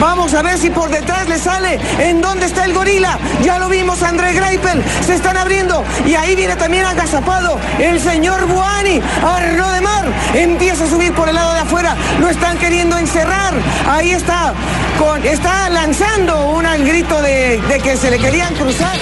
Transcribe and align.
Vamos 0.00 0.34
a 0.34 0.42
ver 0.42 0.58
si 0.58 0.70
por 0.70 0.90
detrás 0.90 1.28
le 1.28 1.38
sale. 1.38 1.78
¿En 1.98 2.20
dónde 2.20 2.46
está 2.46 2.64
el 2.64 2.72
gorila? 2.72 3.18
Ya 3.42 3.58
lo 3.58 3.68
vimos, 3.68 4.02
André 4.02 4.32
Greipel. 4.32 4.82
Se 5.04 5.14
están 5.14 5.36
abriendo. 5.36 5.84
Y 6.06 6.14
ahí 6.14 6.34
viene 6.34 6.56
también 6.56 6.84
agazapado 6.84 7.58
el 7.78 8.00
señor 8.00 8.46
Buani. 8.46 9.00
Arno 9.24 9.70
de 9.70 9.80
Mar. 9.80 10.04
Empieza 10.34 10.84
a 10.84 10.88
subir 10.88 11.12
por 11.12 11.28
el 11.28 11.34
lado 11.34 11.54
de 11.54 11.60
afuera. 11.60 11.96
Lo 12.20 12.28
están 12.28 12.58
queriendo 12.58 12.96
encerrar. 12.96 13.54
Ahí 13.88 14.10
está. 14.12 14.54
Con, 14.98 15.24
está 15.24 15.70
lanzando 15.70 16.50
un 16.50 16.64
grito 16.84 17.20
de, 17.22 17.60
que 17.82 17.96
se 17.96 18.10
le 18.10 18.18
querían 18.18 18.54
cruzar. 18.54 18.96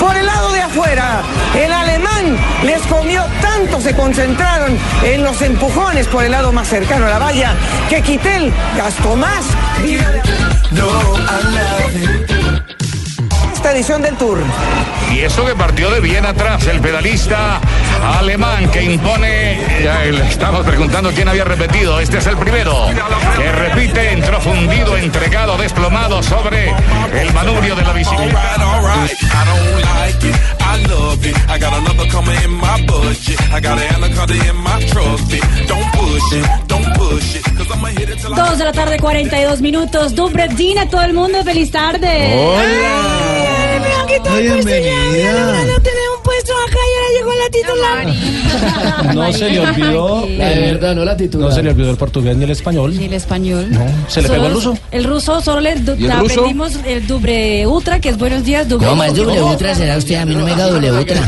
Por 0.00 0.16
el 0.16 0.26
lado 0.26 0.52
de 0.52 0.60
afuera. 0.60 1.22
El 1.54 1.72
alemán 1.72 2.36
les 2.64 2.82
comió 2.82 3.24
tanto, 3.40 3.80
se 3.80 3.94
concentraron 3.94 4.76
en 5.04 5.22
los 5.22 5.40
empujones 5.42 6.06
por 6.08 6.24
el 6.24 6.30
lado 6.30 6.52
más 6.52 6.68
cercano 6.68 7.06
a 7.06 7.10
la 7.10 7.18
valla, 7.18 7.54
que 7.88 8.02
Kittel 8.02 8.52
gastó 8.76 9.16
más. 9.16 9.44
Edición 13.70 14.02
del 14.02 14.16
Tour. 14.16 14.38
Y 15.12 15.20
eso 15.20 15.44
que 15.44 15.54
partió 15.54 15.90
de 15.90 16.00
bien 16.00 16.26
atrás, 16.26 16.66
el 16.66 16.80
pedalista 16.80 17.60
alemán 18.18 18.70
que 18.70 18.82
impone. 18.82 19.60
Ya 19.82 20.04
le 20.04 20.26
estamos 20.26 20.66
preguntando 20.66 21.10
quién 21.12 21.28
había 21.28 21.44
repetido. 21.44 22.00
Este 22.00 22.18
es 22.18 22.26
el 22.26 22.36
primero. 22.36 22.86
Que 23.36 23.52
repite, 23.52 24.12
entró 24.12 24.40
fundido, 24.40 24.96
entregado, 24.96 25.56
desplomado 25.56 26.22
sobre 26.22 26.74
el 27.20 27.32
manubrio 27.32 27.76
de 27.76 27.82
la 27.82 27.92
bicicleta. 27.92 28.56
Dos 38.34 38.58
de 38.58 38.64
la 38.64 38.72
tarde, 38.72 38.98
42 38.98 39.60
minutos. 39.60 40.14
Dubredina, 40.14 40.88
todo 40.88 41.02
el 41.02 41.12
mundo, 41.12 41.44
feliz 41.44 41.70
tarde. 41.70 43.51
Bienvenida. 44.40 45.62
un 46.16 46.22
puesto 46.22 46.52
acá 46.66 46.78
y 46.88 46.92
ahora 46.96 47.08
llegó 47.16 47.32
la 47.42 47.48
titular. 47.50 49.14
No 49.14 49.32
se 49.32 49.50
le 49.50 49.60
olvidó. 49.60 50.26
De 50.26 50.36
verdad, 50.36 50.94
no 50.94 51.04
la 51.04 51.16
titular. 51.16 51.48
No 51.48 51.54
se 51.54 51.62
le 51.62 51.70
olvidó 51.70 51.90
el 51.90 51.96
portugués 51.96 52.36
ni 52.36 52.44
el 52.44 52.50
español. 52.50 52.96
El 52.98 53.12
español. 53.12 53.66
No, 53.70 53.84
¿se 54.08 54.22
le 54.22 54.28
pegó 54.28 54.46
el 54.46 54.52
ruso? 54.54 54.78
El 54.90 55.04
ruso, 55.04 55.40
solo 55.40 55.60
le 55.60 55.74
du- 55.76 55.96
¿Y 55.98 56.04
el 56.04 56.12
aprendimos 56.12 56.72
el 56.84 57.06
dubre 57.06 57.66
ultra, 57.66 58.00
que 58.00 58.10
es 58.10 58.18
buenos 58.18 58.44
días, 58.44 58.68
dubre 58.68 58.86
No, 58.86 58.96
más 58.96 59.14
doble 59.14 59.40
ultra 59.42 59.74
será 59.74 59.96
usted, 59.96 60.14
a 60.16 60.24
mí 60.24 60.34
no 60.34 60.44
me 60.44 60.54
da 60.54 60.68
doble 60.68 60.92
ultra. 60.92 61.20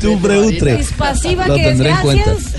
Tubre 0.00 0.38
utre. 0.38 0.84
Pasiva, 0.96 1.46
Lo 1.46 1.54
que 1.54 1.70
es 1.70 1.78
gracias. 1.78 2.54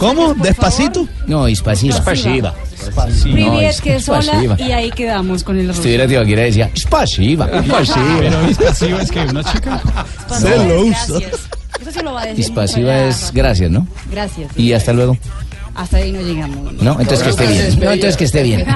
¿Cómo? 0.00 0.34
¿Despacito? 0.34 1.06
No, 1.26 1.48
Ispasiva. 1.48 2.54
No, 3.26 3.60
es- 3.60 3.80
que 3.80 3.96
es 3.96 4.04
sola, 4.04 4.32
y 4.58 4.72
ahí 4.72 4.90
quedamos 4.90 5.42
con 5.44 5.58
el 5.58 5.68
ruso. 5.68 5.82
Si 5.82 5.88
hubiera 5.88 6.06
Tibaquira 6.06 6.42
decía, 6.42 6.70
Ispasiva. 6.74 7.48
Ispasiva. 7.62 8.30
Pasivo 8.66 8.98
es 8.98 9.10
que 9.10 9.20
una 9.20 9.44
chica. 9.44 9.80
Se 10.38 10.56
lo 10.56 10.62
es 10.64 10.82
usa. 10.82 11.06
gracias. 11.20 11.40
Eso 11.80 11.90
sí 11.90 12.00
lo 12.04 12.12
va 12.12 12.22
a 12.22 12.26
decir. 12.26 12.40
Ispasiva 12.40 12.92
mucho 12.92 13.08
es 13.08 13.32
gracias, 13.32 13.70
¿no? 13.70 13.86
Gracias. 14.10 14.50
Y 14.56 14.72
hasta 14.72 14.92
luego. 14.92 15.16
Hasta 15.74 15.96
ahí 15.96 16.12
no 16.12 16.20
llegamos. 16.20 16.72
No, 16.74 16.92
entonces 17.00 17.22
que 17.24 17.30
esté 17.30 17.46
bien. 17.48 17.80
No, 17.80 17.90
entonces 17.90 18.16
que 18.16 18.24
esté 18.26 18.42
bien. 18.44 18.64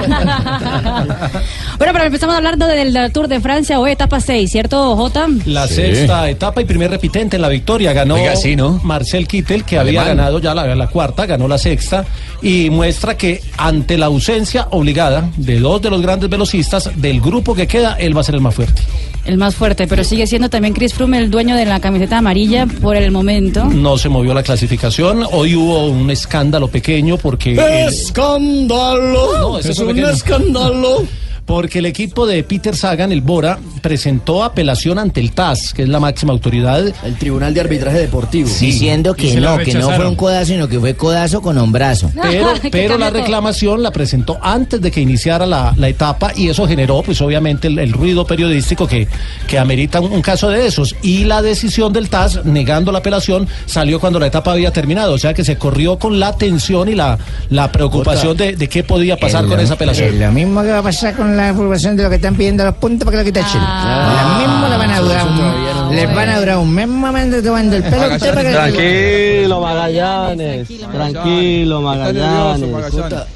bueno, 1.77 1.93
pero 1.93 2.03
empezamos 2.03 2.35
hablando 2.35 2.67
del 2.67 3.11
Tour 3.13 3.29
de 3.29 3.39
Francia, 3.39 3.79
hoy 3.79 3.91
etapa 3.91 4.19
6, 4.19 4.51
¿cierto, 4.51 4.97
Jota? 4.97 5.27
La 5.45 5.65
sexta 5.67 6.29
etapa 6.29 6.61
y 6.61 6.65
primer 6.65 6.91
repitente 6.91 7.37
en 7.37 7.41
la 7.41 7.47
victoria 7.47 7.93
ganó 7.93 8.15
Oiga, 8.15 8.35
sí, 8.35 8.55
¿no? 8.57 8.81
Marcel 8.83 9.27
Kittel, 9.29 9.63
que 9.63 9.77
había 9.79 10.01
Alemán. 10.01 10.17
ganado 10.17 10.39
ya 10.39 10.53
la, 10.53 10.75
la 10.75 10.87
cuarta, 10.87 11.25
ganó 11.25 11.47
la 11.47 11.57
sexta 11.57 12.03
y 12.41 12.69
muestra 12.69 13.17
que 13.17 13.41
ante 13.57 13.97
la 13.97 14.07
ausencia 14.07 14.67
obligada 14.71 15.29
de 15.37 15.59
dos 15.59 15.81
de 15.81 15.89
los 15.89 16.01
grandes 16.01 16.29
velocistas 16.29 16.89
del 16.95 17.21
grupo 17.21 17.55
que 17.55 17.67
queda, 17.67 17.93
él 17.99 18.15
va 18.15 18.21
a 18.21 18.23
ser 18.23 18.35
el 18.35 18.41
más 18.41 18.55
fuerte. 18.55 18.81
El 19.25 19.37
más 19.37 19.55
fuerte, 19.55 19.85
pero 19.87 20.03
sigue 20.03 20.25
siendo 20.25 20.49
también 20.49 20.73
Chris 20.73 20.93
Froome 20.93 21.17
el 21.17 21.29
dueño 21.29 21.55
de 21.55 21.65
la 21.65 21.79
camiseta 21.79 22.17
amarilla 22.17 22.65
por 22.65 22.95
el 22.95 23.11
momento. 23.11 23.65
No 23.65 23.97
se 23.97 24.09
movió 24.09 24.33
la 24.33 24.43
clasificación. 24.43 25.23
Hoy 25.31 25.55
hubo 25.55 25.87
un 25.87 26.09
escándalo 26.09 26.67
pequeño 26.67 27.17
porque. 27.17 27.57
¡Escándalo! 27.87 29.37
No, 29.39 29.59
ese 29.59 29.73
fue 29.73 29.87
pequeño. 29.87 30.09
escándalo! 30.09 31.05
Porque 31.49 31.79
el 31.79 31.87
equipo 31.87 32.27
de 32.27 32.43
Peter 32.43 32.75
Sagan, 32.75 33.11
el 33.11 33.21
Bora, 33.21 33.57
presentó 33.81 34.43
apelación 34.43 34.99
ante 34.99 35.19
el 35.19 35.31
TAS, 35.31 35.73
que 35.73 35.81
es 35.81 35.89
la 35.89 35.99
máxima 35.99 36.31
autoridad. 36.31 36.85
El 37.03 37.15
Tribunal 37.17 37.55
de 37.55 37.61
Arbitraje 37.61 37.97
Deportivo. 37.97 38.47
Diciendo 38.47 39.15
que 39.15 39.33
no, 39.41 39.57
que 39.57 39.73
no 39.73 39.89
fue 39.89 40.07
un 40.07 40.15
codazo, 40.15 40.45
sino 40.45 40.67
que 40.67 40.79
fue 40.79 40.93
codazo 40.93 41.41
con 41.41 41.57
hombrazo. 41.57 42.11
Pero, 42.21 42.53
pero 42.71 42.97
la 42.99 43.09
reclamación 43.09 43.81
la 43.81 43.89
presentó 43.89 44.37
antes 44.43 44.79
de 44.79 44.91
que 44.91 45.01
iniciara 45.01 45.47
la, 45.47 45.73
la 45.75 45.87
etapa 45.89 46.33
y 46.35 46.49
eso 46.49 46.67
generó, 46.67 47.01
pues 47.01 47.19
obviamente, 47.19 47.67
el, 47.67 47.79
el 47.79 47.93
ruido 47.93 48.27
periodístico 48.27 48.85
que, 48.85 49.07
que 49.47 49.57
amerita 49.57 50.01
un, 50.01 50.11
un 50.11 50.21
caso 50.21 50.49
de 50.49 50.67
esos. 50.67 50.95
Y 51.01 51.23
la 51.23 51.41
decisión 51.41 51.91
del 51.93 52.09
TAS, 52.09 52.45
negando 52.45 52.91
la 52.91 52.99
apelación, 52.99 53.47
salió 53.65 53.99
cuando 53.99 54.19
la 54.19 54.27
etapa 54.27 54.51
había 54.51 54.71
terminado. 54.71 55.13
O 55.13 55.17
sea 55.17 55.33
que 55.33 55.43
se 55.43 55.57
corrió 55.57 55.97
con 55.97 56.19
la 56.19 56.33
tensión 56.33 56.89
y 56.89 56.93
la, 56.93 57.17
la 57.49 57.71
preocupación 57.71 58.37
de, 58.37 58.55
de 58.55 58.69
qué 58.69 58.83
podía 58.83 59.17
pasar 59.17 59.47
con 59.47 59.59
esa 59.59 59.73
apelación. 59.73 60.19
lo 60.19 60.31
mismo 60.31 60.61
que 60.61 60.69
va 60.69 60.77
a 60.77 60.83
pasar 60.83 61.15
con 61.15 61.38
la 61.47 61.53
formación 61.53 61.95
de 61.95 62.03
lo 62.03 62.09
que 62.09 62.15
están 62.15 62.35
pidiendo 62.35 62.63
los 62.63 62.75
puntos 62.75 63.05
para 63.05 63.17
que 63.17 63.23
lo 63.23 63.25
quiten 63.25 63.45
Chile. 63.51 63.63
Ah. 63.65 64.37
Mismo 64.39 64.67
le 64.67 64.77
van 64.77 64.91
a 64.91 64.99
durar 64.99 65.27
un, 65.27 65.95
les 65.95 66.15
van 66.15 66.29
a 66.29 66.39
durar 66.39 66.57
un 66.57 66.71
mes 66.73 66.87
momento 66.87 67.41
tomando 67.41 67.75
el 67.75 67.83
pelo 67.83 68.03
a 68.03 68.07
usted 68.15 68.33
para 68.33 68.43
que 68.43 68.51
Tranquilo, 68.51 69.61
Magallanes. 69.61 70.67
Tranquilo, 70.91 71.81
Magallanes. 71.81 72.69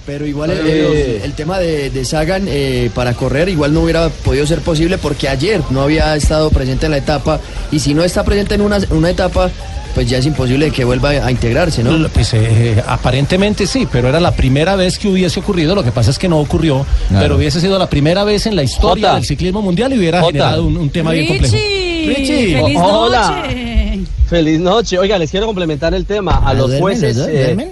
Pero 0.05 0.25
igual 0.25 0.51
el, 0.51 0.59
el- 0.67 1.21
el 1.23 1.33
tema 1.33 1.59
de, 1.59 1.89
de 1.89 2.05
Sagan 2.05 2.45
eh, 2.47 2.89
para 2.93 3.13
correr 3.13 3.49
igual 3.49 3.73
no 3.73 3.81
hubiera 3.81 4.09
podido 4.09 4.45
ser 4.45 4.59
posible 4.61 4.97
porque 4.97 5.27
ayer 5.29 5.61
no 5.69 5.81
había 5.81 6.15
estado 6.15 6.49
presente 6.49 6.85
en 6.85 6.91
la 6.91 6.97
etapa 6.97 7.39
y 7.71 7.79
si 7.79 7.93
no 7.93 8.03
está 8.03 8.23
presente 8.23 8.55
en 8.55 8.61
una, 8.61 8.77
una 8.91 9.09
etapa 9.09 9.49
pues 9.93 10.09
ya 10.09 10.17
es 10.17 10.25
imposible 10.25 10.71
que 10.71 10.83
vuelva 10.83 11.09
a 11.11 11.29
integrarse, 11.31 11.83
¿no? 11.83 12.07
Pues 12.09 12.33
eh, 12.33 12.81
aparentemente 12.87 13.67
sí, 13.67 13.87
pero 13.91 14.09
era 14.09 14.19
la 14.19 14.31
primera 14.31 14.75
vez 14.75 14.97
que 14.97 15.07
hubiese 15.07 15.39
ocurrido. 15.39 15.75
Lo 15.75 15.83
que 15.83 15.91
pasa 15.91 16.09
es 16.11 16.17
que 16.19 16.27
no 16.27 16.39
ocurrió, 16.39 16.85
Claro. 17.09 17.23
pero 17.23 17.35
hubiese 17.37 17.59
sido 17.61 17.77
la 17.77 17.87
primera 17.89 18.23
vez 18.23 18.45
en 18.47 18.55
la 18.55 18.63
historia 18.63 19.07
Jota. 19.09 19.15
del 19.15 19.25
ciclismo 19.25 19.61
mundial 19.61 19.93
y 19.93 19.97
hubiera 19.99 20.19
Jota. 20.21 20.31
generado 20.31 20.65
un, 20.65 20.77
un 20.77 20.89
tema 20.89 21.11
bien 21.11 21.27
complejo. 21.27 21.53
Richie, 21.55 22.59
feliz 22.61 22.77
O- 22.79 22.83
hola. 23.01 23.43
noche. 23.47 23.99
Feliz 24.27 24.59
noche. 24.59 24.97
Oiga, 24.99 25.17
les 25.19 25.29
quiero 25.29 25.45
complementar 25.45 25.93
el 25.93 26.05
tema. 26.05 26.41
A 26.43 26.53
los 26.53 26.67
¿Duermen 26.67 26.81
jueces. 26.81 27.15
los 27.17 27.27
dos? 27.27 27.35
eh, 27.35 27.71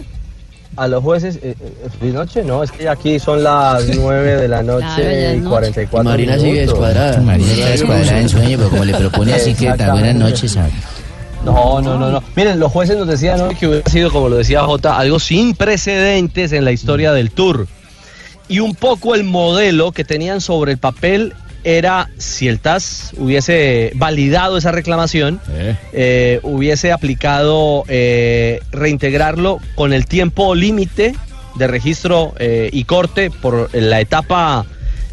a 0.78 0.88
los 0.88 1.04
jueces. 1.04 1.36
eh, 1.38 1.56
eh, 1.60 1.90
¿Feliz 2.00 2.14
noche? 2.14 2.44
No, 2.44 2.64
es 2.64 2.72
que 2.72 2.88
aquí 2.88 3.20
son 3.20 3.44
las 3.44 3.84
9 3.96 4.36
de 4.38 4.48
la 4.48 4.62
noche 4.64 4.86
Claro, 4.96 5.34
y 5.34 5.38
noche. 5.38 5.50
44 5.50 6.04
Marina 6.10 6.38
sigue 6.40 6.62
descuadrada. 6.62 7.20
Marina 7.22 7.52
está 7.52 7.70
descuadrada 7.70 8.20
en 8.20 8.30
sueño, 8.30 8.58
pero 8.58 8.70
como 8.70 8.86
le 8.86 8.94
propone 8.94 9.34
así 9.34 9.54
que 9.54 9.72
tan 9.74 9.92
buenas 9.92 10.16
noches. 10.16 10.58
No, 11.46 11.82
no, 11.82 11.98
no, 11.98 12.12
no. 12.12 12.24
Miren, 12.36 12.60
los 12.60 12.72
jueces 12.72 12.98
nos 12.98 13.08
decían 13.08 13.42
hoy 13.42 13.56
que 13.56 13.68
hubiera 13.68 13.90
sido, 13.90 14.12
como 14.12 14.30
lo 14.30 14.38
decía 14.38 14.64
Jota, 14.64 14.98
algo 14.98 15.20
sin 15.20 15.56
precedentes 15.56 16.52
en 16.52 16.66
la 16.66 16.72
historia 16.72 17.14
del 17.14 17.32
Tour. 17.32 17.68
Y 18.48 18.60
un 18.60 18.76
poco 18.76 19.16
el 19.16 19.24
modelo 19.24 19.92
que 19.92 20.04
tenían 20.04 20.42
sobre 20.42 20.74
el 20.74 20.78
papel 20.78 21.34
era 21.64 22.10
si 22.18 22.48
el 22.48 22.60
TAS 22.60 23.14
hubiese 23.18 23.92
validado 23.96 24.58
esa 24.58 24.72
reclamación, 24.72 25.40
eh, 25.94 26.40
hubiese 26.44 26.92
aplicado 26.92 27.84
eh, 27.88 28.60
reintegrarlo 28.72 29.60
con 29.76 29.94
el 29.94 30.08
tiempo 30.08 30.56
límite 30.56 31.16
de 31.56 31.68
registro 31.68 32.34
eh, 32.40 32.70
y 32.72 32.84
corte 32.86 33.30
por 33.30 33.74
la 33.74 34.00
etapa 34.00 34.66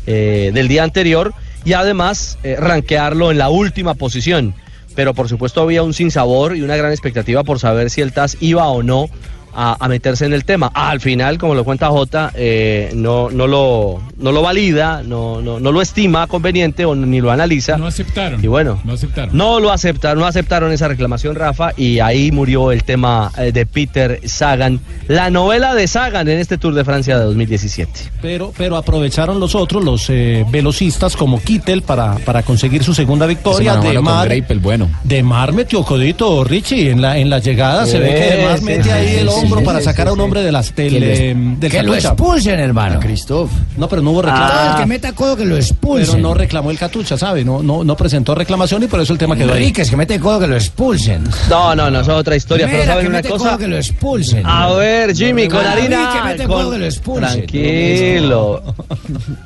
eh, 0.06 0.50
del 0.54 0.68
día 0.68 0.84
anterior 0.84 1.34
y 1.64 1.72
además 1.72 2.38
eh, 2.42 2.56
rankearlo 2.58 3.30
en 3.30 3.38
la 3.38 3.50
última 3.50 3.94
posición. 3.94 4.54
Pero 4.98 5.14
por 5.14 5.28
supuesto 5.28 5.62
había 5.62 5.84
un 5.84 5.94
sinsabor 5.94 6.56
y 6.56 6.62
una 6.62 6.74
gran 6.74 6.90
expectativa 6.90 7.44
por 7.44 7.60
saber 7.60 7.88
si 7.88 8.00
el 8.00 8.12
TAS 8.12 8.36
iba 8.40 8.66
o 8.66 8.82
no 8.82 9.08
a, 9.54 9.76
a 9.84 9.88
meterse 9.88 10.24
en 10.26 10.32
el 10.32 10.44
tema. 10.44 10.70
Al 10.74 11.00
final, 11.00 11.38
como 11.38 11.54
lo 11.54 11.64
cuenta 11.64 11.88
Jota, 11.88 12.30
eh, 12.34 12.90
no, 12.94 13.30
no, 13.30 13.46
lo, 13.46 14.00
no 14.18 14.32
lo 14.32 14.42
valida, 14.42 15.02
no, 15.04 15.40
no, 15.40 15.60
no 15.60 15.72
lo 15.72 15.82
estima 15.82 16.26
conveniente 16.26 16.84
o 16.84 16.94
ni 16.94 17.20
lo 17.20 17.30
analiza. 17.30 17.76
No 17.76 17.86
aceptaron. 17.86 18.42
Y 18.44 18.46
bueno, 18.46 18.80
No 18.84 18.94
aceptaron. 18.94 19.36
no 19.36 19.60
lo 19.60 19.70
aceptaron, 19.72 20.18
no 20.20 20.26
aceptaron 20.26 20.72
esa 20.72 20.88
reclamación, 20.88 21.34
Rafa, 21.34 21.72
y 21.76 22.00
ahí 22.00 22.30
murió 22.32 22.72
el 22.72 22.84
tema 22.84 23.30
eh, 23.38 23.52
de 23.52 23.66
Peter 23.66 24.20
Sagan, 24.24 24.80
la 25.06 25.30
novela 25.30 25.74
de 25.74 25.86
Sagan 25.88 26.28
en 26.28 26.38
este 26.38 26.58
Tour 26.58 26.74
de 26.74 26.84
Francia 26.84 27.18
de 27.18 27.24
2017. 27.24 27.90
Pero, 28.22 28.52
pero 28.56 28.76
aprovecharon 28.76 29.40
los 29.40 29.54
otros, 29.54 29.84
los 29.84 30.08
eh, 30.10 30.44
velocistas 30.50 31.16
como 31.16 31.40
Kittel 31.42 31.82
para, 31.82 32.14
para 32.16 32.42
conseguir 32.42 32.84
su 32.84 32.94
segunda 32.94 33.26
victoria. 33.26 33.76
De 33.76 33.98
Mar, 34.00 34.28
Greipel, 34.28 34.58
bueno. 34.58 34.88
de 35.04 35.22
Mar 35.22 35.52
metió 35.52 35.82
codito, 35.84 36.44
Richie, 36.44 36.90
en 36.90 37.00
la, 37.02 37.18
en 37.18 37.30
la 37.30 37.38
llegada. 37.38 37.86
se 37.86 37.98
ve 37.98 38.08
que 38.14 38.36
De 38.36 38.44
Mar 38.44 38.58
Sí, 38.58 38.64
mete 38.64 38.82
sí, 38.84 38.90
ahí 38.90 39.16
el 39.16 39.30
sí, 39.30 39.37
hombro 39.38 39.60
sí, 39.60 39.64
para 39.66 39.80
sacar 39.80 40.06
sí, 40.06 40.10
a 40.10 40.12
un 40.12 40.20
hombre 40.20 40.42
de 40.42 40.52
las 40.52 40.74
del, 40.74 40.92
Que 40.92 41.00
lo 41.00 41.06
es- 41.06 41.18
del 41.60 41.70
que 41.70 41.82
lo 41.82 41.90
Catucha. 41.92 42.08
expulsen, 42.08 42.60
hermano. 42.60 43.00
Christoph. 43.00 43.50
No, 43.76 43.88
pero 43.88 44.02
no 44.02 44.10
hubo 44.12 44.22
reclamo. 44.22 44.48
Todo 44.48 44.70
el 44.70 44.76
que 44.76 44.86
meta 44.86 45.12
codo 45.12 45.36
que 45.36 45.44
lo 45.44 45.56
expulsen. 45.56 46.06
Pero 46.16 46.18
no 46.28 46.34
reclamó 46.34 46.70
el 46.70 46.78
Catucha, 46.78 47.16
¿sabe? 47.18 47.44
No, 47.44 47.62
no, 47.62 47.84
no 47.84 47.96
presentó 47.96 48.34
reclamación 48.34 48.82
y 48.82 48.86
por 48.86 49.00
eso 49.00 49.12
el 49.12 49.18
tema 49.18 49.36
quedó 49.36 49.52
ahí. 49.52 49.58
Enríquez, 49.62 49.90
que 49.90 49.96
mete 49.96 50.18
codo 50.20 50.40
que 50.40 50.46
lo 50.46 50.56
expulsen. 50.56 51.24
No, 51.48 51.74
no, 51.74 51.90
no, 51.90 52.00
es 52.00 52.08
otra 52.08 52.36
historia, 52.36 52.66
pero 52.70 52.84
¿saben 52.84 53.02
que 53.04 53.08
una 53.08 53.18
mete 53.18 53.28
cosa? 53.28 53.44
codo 53.50 53.58
que 53.58 53.68
lo 53.68 53.76
expulsen. 53.76 54.42
A 54.46 54.72
ver, 54.74 55.14
Jimmy, 55.14 55.48
con 55.48 55.64
harina. 55.66 56.10
que 56.12 56.22
mete 56.28 56.44
con- 56.44 56.56
codo 56.62 56.70
que 56.72 56.78
lo 56.78 56.84
expulsen. 56.86 57.28
Tranquilo. 57.46 58.62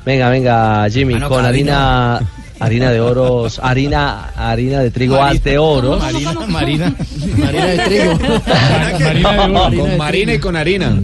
Venga, 0.05 0.29
venga, 0.29 0.87
Jimmy, 0.89 1.13
Ah, 1.15 1.19
no, 1.19 1.29
con 1.29 1.45
harina. 1.45 2.21
Harina 2.63 2.91
de 2.91 3.01
oros, 3.01 3.59
harina, 3.61 4.29
harina 4.37 4.79
de 4.79 4.89
trigo 4.89 5.21
arte 5.21 5.57
oros. 5.57 5.99
Marina, 6.01 6.33
Marina. 6.47 6.95
Marina 7.37 7.65
de 7.65 7.77
trigo. 7.79 8.19
Marina 8.99 9.47
de 9.47 9.57
oro. 9.57 9.77
Con 9.79 9.97
Marina 9.97 10.33
y 10.33 10.39
con 10.39 10.55
harina. 10.55 10.97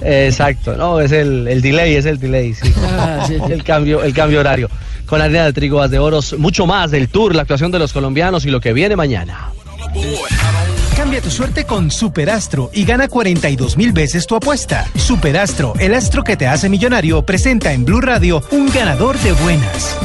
Exacto, 0.00 0.74
no, 0.78 1.00
es 1.00 1.12
el, 1.12 1.46
el 1.46 1.60
delay, 1.60 1.96
es 1.96 2.06
el 2.06 2.18
delay, 2.18 2.54
sí. 2.54 2.72
Ah, 2.84 3.22
sí, 3.26 3.36
sí. 3.46 3.52
El 3.52 3.62
cambio, 3.62 4.02
el 4.02 4.14
cambio 4.14 4.40
horario. 4.40 4.70
Con 5.04 5.20
harina 5.20 5.44
de 5.44 5.52
trigo, 5.52 5.82
as 5.82 5.90
de 5.90 5.98
oros, 5.98 6.38
mucho 6.38 6.66
más 6.66 6.90
del 6.90 7.10
tour, 7.10 7.34
la 7.34 7.42
actuación 7.42 7.70
de 7.70 7.78
los 7.78 7.92
colombianos 7.92 8.46
y 8.46 8.50
lo 8.50 8.62
que 8.62 8.72
viene 8.72 8.96
mañana. 8.96 9.50
Cambia 10.96 11.20
tu 11.20 11.30
suerte 11.30 11.64
con 11.64 11.90
Superastro 11.90 12.70
y 12.72 12.86
gana 12.86 13.08
42 13.08 13.76
mil 13.76 13.92
veces 13.92 14.26
tu 14.26 14.36
apuesta. 14.36 14.88
Superastro, 14.96 15.74
el 15.78 15.92
astro 15.92 16.24
que 16.24 16.38
te 16.38 16.46
hace 16.46 16.70
millonario, 16.70 17.26
presenta 17.26 17.74
en 17.74 17.84
Blue 17.84 18.00
Radio 18.00 18.42
un 18.52 18.70
ganador 18.72 19.18
de 19.18 19.32
buenas. 19.32 19.98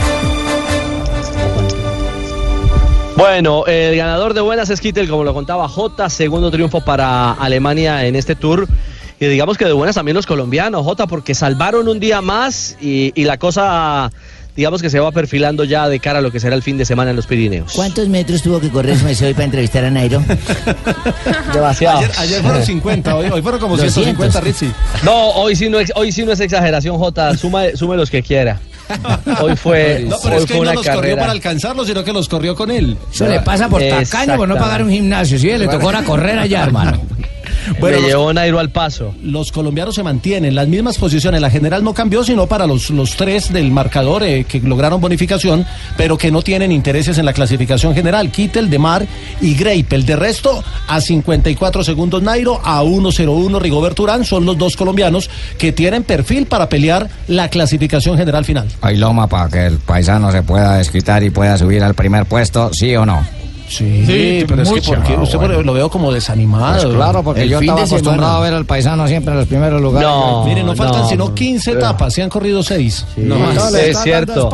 Bueno, 3.20 3.66
el 3.66 3.98
ganador 3.98 4.34
de 4.34 4.40
buenas 4.40 4.70
es 4.70 4.80
Kittel, 4.80 5.10
como 5.10 5.26
lo 5.26 5.34
contaba 5.34 5.68
Jota, 5.68 6.10
segundo 6.10 6.50
triunfo 6.52 6.80
para 6.80 7.34
Alemania 7.34 8.06
en 8.06 8.16
este 8.16 8.34
tour. 8.34 8.66
Y 9.20 9.26
digamos 9.26 9.58
que 9.58 9.66
de 9.66 9.74
buenas 9.74 9.96
también 9.96 10.16
los 10.16 10.26
colombianos, 10.26 10.86
Jota, 10.86 11.06
porque 11.06 11.36
salvaron 11.36 11.90
un 11.90 12.00
día 12.00 12.22
más 12.22 12.78
y, 12.80 13.12
y 13.16 13.26
la 13.26 13.38
cosa, 13.38 14.10
digamos 14.56 14.82
que 14.82 14.90
se 14.90 15.02
va 15.02 15.12
perfilando 15.12 15.66
ya 15.66 15.90
de 15.90 16.00
cara 16.00 16.20
a 16.20 16.22
lo 16.22 16.32
que 16.32 16.40
será 16.40 16.56
el 16.56 16.64
fin 16.64 16.78
de 16.78 16.86
semana 16.86 17.10
en 17.10 17.18
los 17.18 17.28
Pirineos. 17.28 17.74
¿Cuántos 17.74 18.08
metros 18.08 18.42
tuvo 18.42 18.62
que 18.62 18.70
correr 18.70 18.96
Messi 19.04 19.26
hoy 19.26 19.34
para 19.34 19.44
entrevistar 19.46 19.84
a 19.84 19.92
Nairo? 19.92 20.24
Demasiado. 21.54 21.98
Ayer, 22.00 22.12
ayer 22.20 22.42
fueron 22.42 22.64
50, 22.64 23.16
hoy, 23.18 23.30
hoy 23.30 23.42
fueron 23.42 23.60
como 23.60 23.76
200. 23.76 23.94
150, 24.06 24.40
Richie. 24.40 24.72
No, 25.04 25.32
hoy 25.32 25.58
sí 25.58 25.70
no, 25.70 25.82
es- 25.82 25.92
hoy 25.96 26.14
sí 26.14 26.24
no 26.24 26.32
es 26.32 26.40
exageración, 26.40 26.98
Jota, 26.98 27.36
suma, 27.36 27.64
sume 27.76 27.98
los 27.98 28.10
que 28.10 28.24
quiera. 28.24 28.62
Hoy 29.42 29.56
fue, 29.56 30.06
No, 30.08 30.18
pero 30.24 30.36
hoy 30.36 30.42
es 30.42 30.48
que 30.48 30.54
fue 30.54 30.58
él 30.58 30.64
no 30.66 30.72
una 30.72 30.74
los 30.74 30.86
corrió 30.86 31.02
carrera. 31.02 31.20
para 31.22 31.32
alcanzarlos, 31.32 31.88
sino 31.88 32.04
que 32.04 32.14
los 32.14 32.28
corrió 32.30 32.56
con 32.56 32.72
él. 32.72 32.98
Eso 33.12 33.28
le 33.28 33.40
pasa 33.42 33.68
por 33.70 33.82
tacaño 33.82 34.36
por 34.38 34.48
no 34.48 34.56
pagar 34.56 34.84
un 34.84 34.90
gimnasio. 34.92 35.38
Sí, 35.40 35.48
le 35.48 35.68
tocó 35.68 35.90
a 35.90 36.04
correr 36.04 36.40
allá, 36.40 36.64
hermano. 36.64 37.02
Bueno, 37.80 37.98
Me 37.98 38.02
los- 38.04 38.12
llevó 38.12 38.34
Nairo 38.34 38.60
al 38.60 38.70
paso. 38.70 39.14
Los 39.24 39.52
colombianos 39.52 39.96
se 39.96 40.04
mantienen, 40.04 40.56
las 40.56 40.68
mismas 40.68 40.98
posiciones. 40.98 41.42
La 41.42 41.50
general 41.50 41.84
no 41.84 41.94
cambió, 41.94 42.24
sino 42.24 42.48
para 42.48 42.66
los, 42.68 42.90
los 42.90 43.16
tres 43.16 43.52
del 43.54 43.72
marcador 43.72 44.24
eh, 44.24 44.46
que 44.48 44.60
lograron 44.60 45.02
bonificación, 45.02 45.66
pero 45.98 46.18
que 46.18 46.32
no 46.32 46.42
tienen 46.42 46.72
intereses 46.72 47.18
en 47.18 47.26
la 47.26 47.34
clasificación 47.34 47.94
general. 47.94 48.32
Kittel, 48.32 48.70
Demar 48.70 49.06
y 49.42 49.56
Greipel. 49.56 50.06
De 50.06 50.16
resto, 50.16 50.64
a 50.88 51.02
54 51.02 51.84
segundos 51.84 52.22
Nairo, 52.22 52.60
a 52.64 52.82
1.01 52.84 53.60
Rigoberto 53.60 54.04
Urán, 54.04 54.26
son 54.26 54.46
los 54.46 54.58
dos 54.58 54.76
colombianos 54.76 55.30
que 55.58 55.72
tienen 55.72 56.04
perfil 56.04 56.46
para 56.46 56.70
pelear 56.70 57.10
la 57.28 57.50
clasificación 57.50 58.18
general 58.18 58.46
final. 58.46 58.68
Hay 58.82 58.98
loma 58.98 59.28
para 59.28 59.50
que 59.50 59.66
el 59.66 59.78
paisano 59.80 60.32
se 60.32 60.44
pueda 60.44 60.76
desquitar 60.78 61.24
y 61.24 61.30
pueda 61.30 61.58
subir 61.58 61.84
al 61.84 61.94
primer 61.94 62.26
puesto, 62.26 62.74
¿sí 62.74 62.96
o 62.96 63.06
no? 63.06 63.26
Sí, 63.70 64.04
Sí, 64.06 64.46
pero 64.48 64.64
es 64.64 64.72
que 64.72 64.82
porque 64.82 65.14
Ah, 65.14 65.22
usted 65.22 65.38
bueno. 65.38 65.62
lo 65.62 65.74
veo 65.74 65.90
como 65.90 66.12
desanimado. 66.12 66.82
Pues 66.82 66.96
claro, 66.96 67.24
porque 67.24 67.48
yo 67.48 67.60
estaba 67.60 67.84
acostumbrado 67.84 68.38
a 68.38 68.40
ver 68.42 68.54
al 68.54 68.66
paisano 68.66 69.08
siempre 69.08 69.32
en 69.34 69.40
los 69.40 69.48
primeros 69.48 69.82
lugares. 69.82 70.10
Mire, 70.46 70.64
no 70.64 70.76
faltan 70.76 71.08
sino 71.08 71.34
15 71.36 71.72
Eh. 71.72 71.74
etapas, 71.76 72.14
se 72.14 72.22
han 72.24 72.30
corrido 72.30 72.64
6. 72.64 73.06
No 73.18 73.38
más. 73.40 73.74
es 73.76 73.98
cierto. 74.02 74.50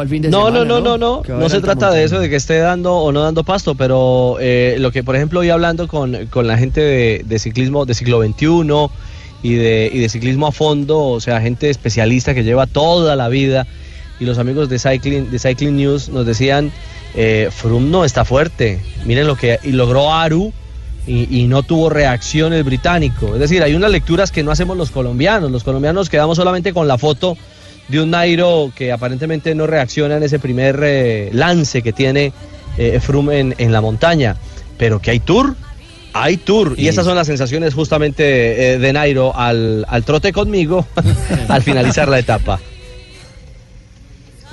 Al 0.00 0.08
fin 0.08 0.22
de 0.22 0.28
No, 0.30 0.46
semana. 0.46 0.64
no, 0.64 0.64
no, 0.64 0.80
no, 0.80 0.98
no. 0.98 1.22
No 1.28 1.34
haber 1.36 1.50
se 1.50 1.60
trata 1.60 1.90
de 1.92 2.02
eso, 2.04 2.18
de 2.18 2.28
que 2.28 2.34
esté 2.36 2.58
dando 2.58 2.96
o 2.96 3.12
no 3.12 3.22
dando 3.22 3.44
pasto, 3.44 3.76
pero 3.76 4.36
eh, 4.40 4.76
lo 4.80 4.90
que, 4.90 5.04
por 5.04 5.14
ejemplo, 5.14 5.38
hoy 5.40 5.50
hablando 5.50 5.86
con, 5.86 6.26
con 6.30 6.48
la 6.48 6.58
gente 6.58 6.80
de, 6.80 7.24
de 7.24 7.38
ciclismo, 7.38 7.86
de 7.86 7.94
siglo 7.94 8.20
XXI 8.20 8.46
y 9.44 9.54
de, 9.54 9.88
y 9.92 9.98
de 10.00 10.08
ciclismo 10.08 10.48
a 10.48 10.52
fondo, 10.52 10.98
o 11.04 11.20
sea, 11.20 11.40
gente 11.40 11.70
especialista 11.70 12.34
que 12.34 12.42
lleva 12.42 12.66
toda 12.66 13.14
la 13.14 13.28
vida, 13.28 13.68
y 14.18 14.24
los 14.24 14.38
amigos 14.38 14.68
de 14.68 14.80
Cycling, 14.80 15.30
de 15.30 15.38
Cycling 15.38 15.76
News 15.76 16.08
nos 16.08 16.26
decían, 16.26 16.72
eh, 17.14 17.48
Froome 17.50 17.88
no 17.88 18.04
está 18.04 18.24
fuerte. 18.24 18.80
Miren 19.04 19.26
lo 19.26 19.36
que 19.36 19.58
logró 19.64 20.12
Aru. 20.12 20.52
Y, 21.06 21.40
y 21.40 21.46
no 21.46 21.62
tuvo 21.62 21.88
reacción 21.88 22.52
el 22.52 22.64
británico. 22.64 23.32
Es 23.32 23.40
decir, 23.40 23.62
hay 23.62 23.74
unas 23.74 23.90
lecturas 23.90 24.30
que 24.30 24.42
no 24.42 24.50
hacemos 24.50 24.76
los 24.76 24.90
colombianos. 24.90 25.50
Los 25.50 25.64
colombianos 25.64 26.10
quedamos 26.10 26.36
solamente 26.36 26.74
con 26.74 26.86
la 26.86 26.98
foto 26.98 27.34
de 27.88 28.02
un 28.02 28.10
Nairo 28.10 28.70
que 28.74 28.92
aparentemente 28.92 29.54
no 29.54 29.66
reacciona 29.66 30.18
en 30.18 30.22
ese 30.22 30.38
primer 30.38 30.78
eh, 30.82 31.30
lance 31.32 31.80
que 31.80 31.94
tiene 31.94 32.34
eh, 32.76 33.00
Froome 33.00 33.40
en, 33.40 33.54
en 33.56 33.72
la 33.72 33.80
montaña. 33.80 34.36
Pero 34.76 35.00
que 35.00 35.10
hay 35.10 35.20
tour, 35.20 35.56
hay 36.12 36.36
tour. 36.36 36.74
Y 36.76 36.88
esas 36.88 37.04
son 37.04 37.16
las 37.16 37.26
sensaciones 37.26 37.74
justamente 37.74 38.74
eh, 38.74 38.78
de 38.78 38.92
Nairo 38.92 39.34
al, 39.34 39.84
al 39.88 40.04
trote 40.04 40.32
conmigo 40.32 40.86
al 41.48 41.62
finalizar 41.62 42.08
la 42.08 42.18
etapa. 42.18 42.60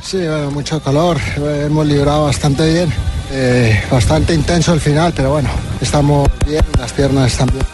Sí, 0.05 0.17
bueno, 0.17 0.51
mucho 0.51 0.79
calor, 0.81 1.17
eh, 1.37 1.63
hemos 1.65 1.85
librado 1.87 2.25
bastante 2.25 2.71
bien, 2.71 2.89
eh, 3.31 3.81
bastante 3.89 4.35
intenso 4.35 4.73
el 4.73 4.79
final, 4.79 5.11
pero 5.15 5.31
bueno, 5.31 5.49
estamos 5.81 6.29
bien, 6.47 6.63
las 6.77 6.93
piernas 6.93 7.31
están 7.31 7.47
bien. 7.51 7.65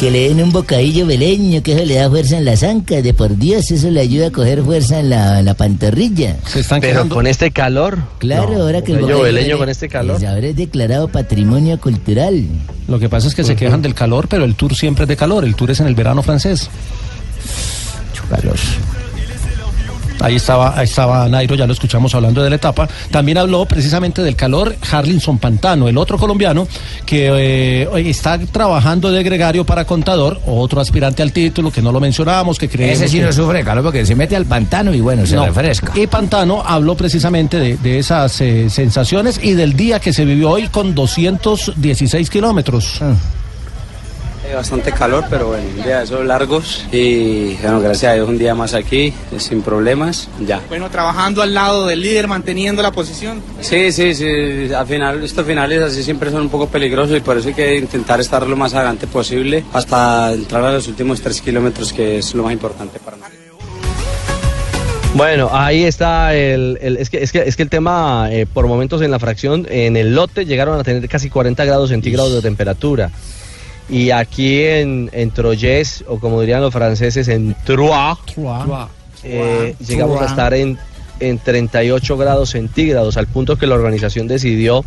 Que 0.00 0.10
le 0.10 0.28
den 0.28 0.42
un 0.42 0.50
bocadillo 0.50 1.06
beleño, 1.06 1.62
que 1.62 1.74
eso 1.74 1.84
le 1.84 1.94
da 1.94 2.10
fuerza 2.10 2.36
en 2.36 2.44
las 2.44 2.64
ancas. 2.64 3.04
De 3.04 3.14
por 3.14 3.36
Dios, 3.36 3.70
eso 3.70 3.88
le 3.88 4.00
ayuda 4.00 4.26
a 4.26 4.30
coger 4.32 4.60
fuerza 4.64 4.98
en 4.98 5.10
la, 5.10 5.38
en 5.38 5.44
la 5.44 5.54
pantorrilla. 5.54 6.38
Pero 6.80 7.08
con 7.08 7.28
este 7.28 7.52
calor. 7.52 7.98
Claro, 8.18 8.50
No, 8.52 8.62
ahora 8.64 8.82
que 8.82 8.90
el 8.94 8.98
bocadillo 9.02 9.22
beleño 9.22 9.46
bele- 9.54 9.58
con 9.58 9.68
este 9.68 9.88
calor. 9.88 10.16
pues 10.18 10.28
ahora 10.28 10.48
es 10.48 10.56
declarado 10.56 11.06
patrimonio 11.06 11.80
cultural. 11.80 12.44
Lo 12.88 12.98
que 12.98 13.08
pasa 13.08 13.28
es 13.28 13.36
que 13.36 13.44
se 13.44 13.54
quejan 13.54 13.80
del 13.80 13.94
calor, 13.94 14.26
pero 14.26 14.44
el 14.44 14.56
tour 14.56 14.74
siempre 14.74 15.04
es 15.04 15.08
de 15.08 15.16
calor. 15.16 15.44
El 15.44 15.54
tour 15.54 15.70
es 15.70 15.78
en 15.78 15.86
el 15.86 15.94
verano 15.94 16.20
francés. 16.24 16.68
Calor. 18.28 18.56
Ahí 20.22 20.36
estaba, 20.36 20.78
ahí 20.78 20.84
estaba 20.84 21.28
Nairo, 21.28 21.54
ya 21.54 21.66
lo 21.66 21.72
escuchamos 21.72 22.14
hablando 22.14 22.42
de 22.42 22.50
la 22.50 22.56
etapa. 22.56 22.88
También 23.10 23.38
habló 23.38 23.64
precisamente 23.66 24.22
del 24.22 24.36
calor 24.36 24.74
Harlinson 24.90 25.38
Pantano, 25.38 25.88
el 25.88 25.98
otro 25.98 26.16
colombiano 26.18 26.66
que 27.04 27.28
eh, 27.84 28.08
está 28.08 28.38
trabajando 28.38 29.10
de 29.10 29.22
gregario 29.22 29.64
para 29.66 29.84
contador, 29.84 30.40
otro 30.46 30.80
aspirante 30.80 31.22
al 31.22 31.32
título 31.32 31.70
que 31.70 31.82
no 31.82 31.92
lo 31.92 32.00
mencionábamos, 32.00 32.58
que 32.58 32.68
creemos 32.68 32.96
Ese 32.98 33.08
sí 33.08 33.18
que- 33.18 33.24
no 33.24 33.32
sufre 33.32 33.64
calor 33.64 33.82
porque 33.84 34.06
se 34.06 34.14
mete 34.14 34.36
al 34.36 34.46
pantano 34.46 34.94
y 34.94 35.00
bueno, 35.00 35.26
se 35.26 35.34
No. 35.36 35.46
refresca. 35.46 35.92
Y 35.94 36.06
Pantano 36.06 36.62
habló 36.64 36.94
precisamente 36.96 37.58
de, 37.58 37.76
de 37.76 37.98
esas 37.98 38.40
eh, 38.40 38.68
sensaciones 38.70 39.40
y 39.42 39.52
del 39.54 39.74
día 39.74 39.98
que 40.00 40.12
se 40.12 40.24
vivió 40.24 40.50
hoy 40.50 40.68
con 40.68 40.94
216 40.94 42.30
kilómetros. 42.30 43.00
Eh, 43.02 43.14
Bastante 44.54 44.92
calor, 44.92 45.24
pero 45.30 45.48
bueno, 45.48 45.64
un 45.76 45.82
día 45.82 45.98
de 45.98 46.04
esos 46.04 46.24
largos 46.24 46.84
y 46.92 47.54
bueno, 47.56 47.80
gracias 47.80 48.12
a 48.12 48.14
Dios 48.14 48.28
un 48.28 48.38
día 48.38 48.54
más 48.54 48.74
aquí, 48.74 49.12
sin 49.38 49.62
problemas, 49.62 50.28
ya. 50.46 50.60
Bueno, 50.68 50.88
trabajando 50.90 51.42
al 51.42 51.52
lado 51.54 51.86
del 51.86 52.00
líder, 52.00 52.28
manteniendo 52.28 52.80
la 52.82 52.92
posición. 52.92 53.42
Sí, 53.60 53.90
sí, 53.92 54.14
sí, 54.14 54.72
al 54.72 54.86
final, 54.86 55.24
estos 55.24 55.44
finales 55.46 55.82
así 55.82 56.02
siempre 56.04 56.30
son 56.30 56.42
un 56.42 56.48
poco 56.48 56.68
peligrosos 56.68 57.16
y 57.16 57.20
por 57.20 57.36
eso 57.38 57.48
hay 57.48 57.54
que 57.54 57.76
intentar 57.76 58.20
estar 58.20 58.46
lo 58.46 58.56
más 58.56 58.74
adelante 58.74 59.06
posible 59.06 59.64
hasta 59.72 60.32
entrar 60.32 60.62
a 60.64 60.72
los 60.72 60.86
últimos 60.86 61.20
tres 61.22 61.40
kilómetros 61.40 61.92
que 61.92 62.18
es 62.18 62.34
lo 62.34 62.42
más 62.44 62.52
importante 62.52 62.98
para 63.00 63.16
nosotros. 63.16 63.40
Bueno, 65.14 65.50
ahí 65.52 65.84
está 65.84 66.34
el, 66.34 66.78
el- 66.80 66.96
es, 66.98 67.10
que, 67.10 67.22
es, 67.22 67.32
que, 67.32 67.40
es 67.40 67.56
que 67.56 67.62
el 67.64 67.68
tema, 67.70 68.28
eh, 68.30 68.46
por 68.46 68.66
momentos 68.66 69.02
en 69.02 69.10
la 69.10 69.18
fracción, 69.18 69.66
en 69.70 69.96
el 69.96 70.14
lote 70.14 70.46
llegaron 70.46 70.78
a 70.78 70.84
tener 70.84 71.06
casi 71.08 71.28
40 71.30 71.64
grados 71.64 71.90
centígrados 71.90 72.32
de 72.34 72.40
temperatura. 72.42 73.10
Y 73.88 74.10
aquí 74.10 74.62
en, 74.64 75.10
en 75.12 75.30
Troyes, 75.30 76.04
o 76.08 76.18
como 76.18 76.40
dirían 76.40 76.62
los 76.62 76.72
franceses, 76.72 77.28
en 77.28 77.54
Troyes, 77.64 78.18
eh, 79.24 79.74
llegamos 79.86 80.20
a 80.20 80.26
estar 80.26 80.54
en, 80.54 80.78
en 81.20 81.38
38 81.38 82.16
grados 82.16 82.50
centígrados, 82.50 83.16
al 83.16 83.26
punto 83.26 83.56
que 83.56 83.66
la 83.66 83.74
organización 83.74 84.28
decidió 84.28 84.84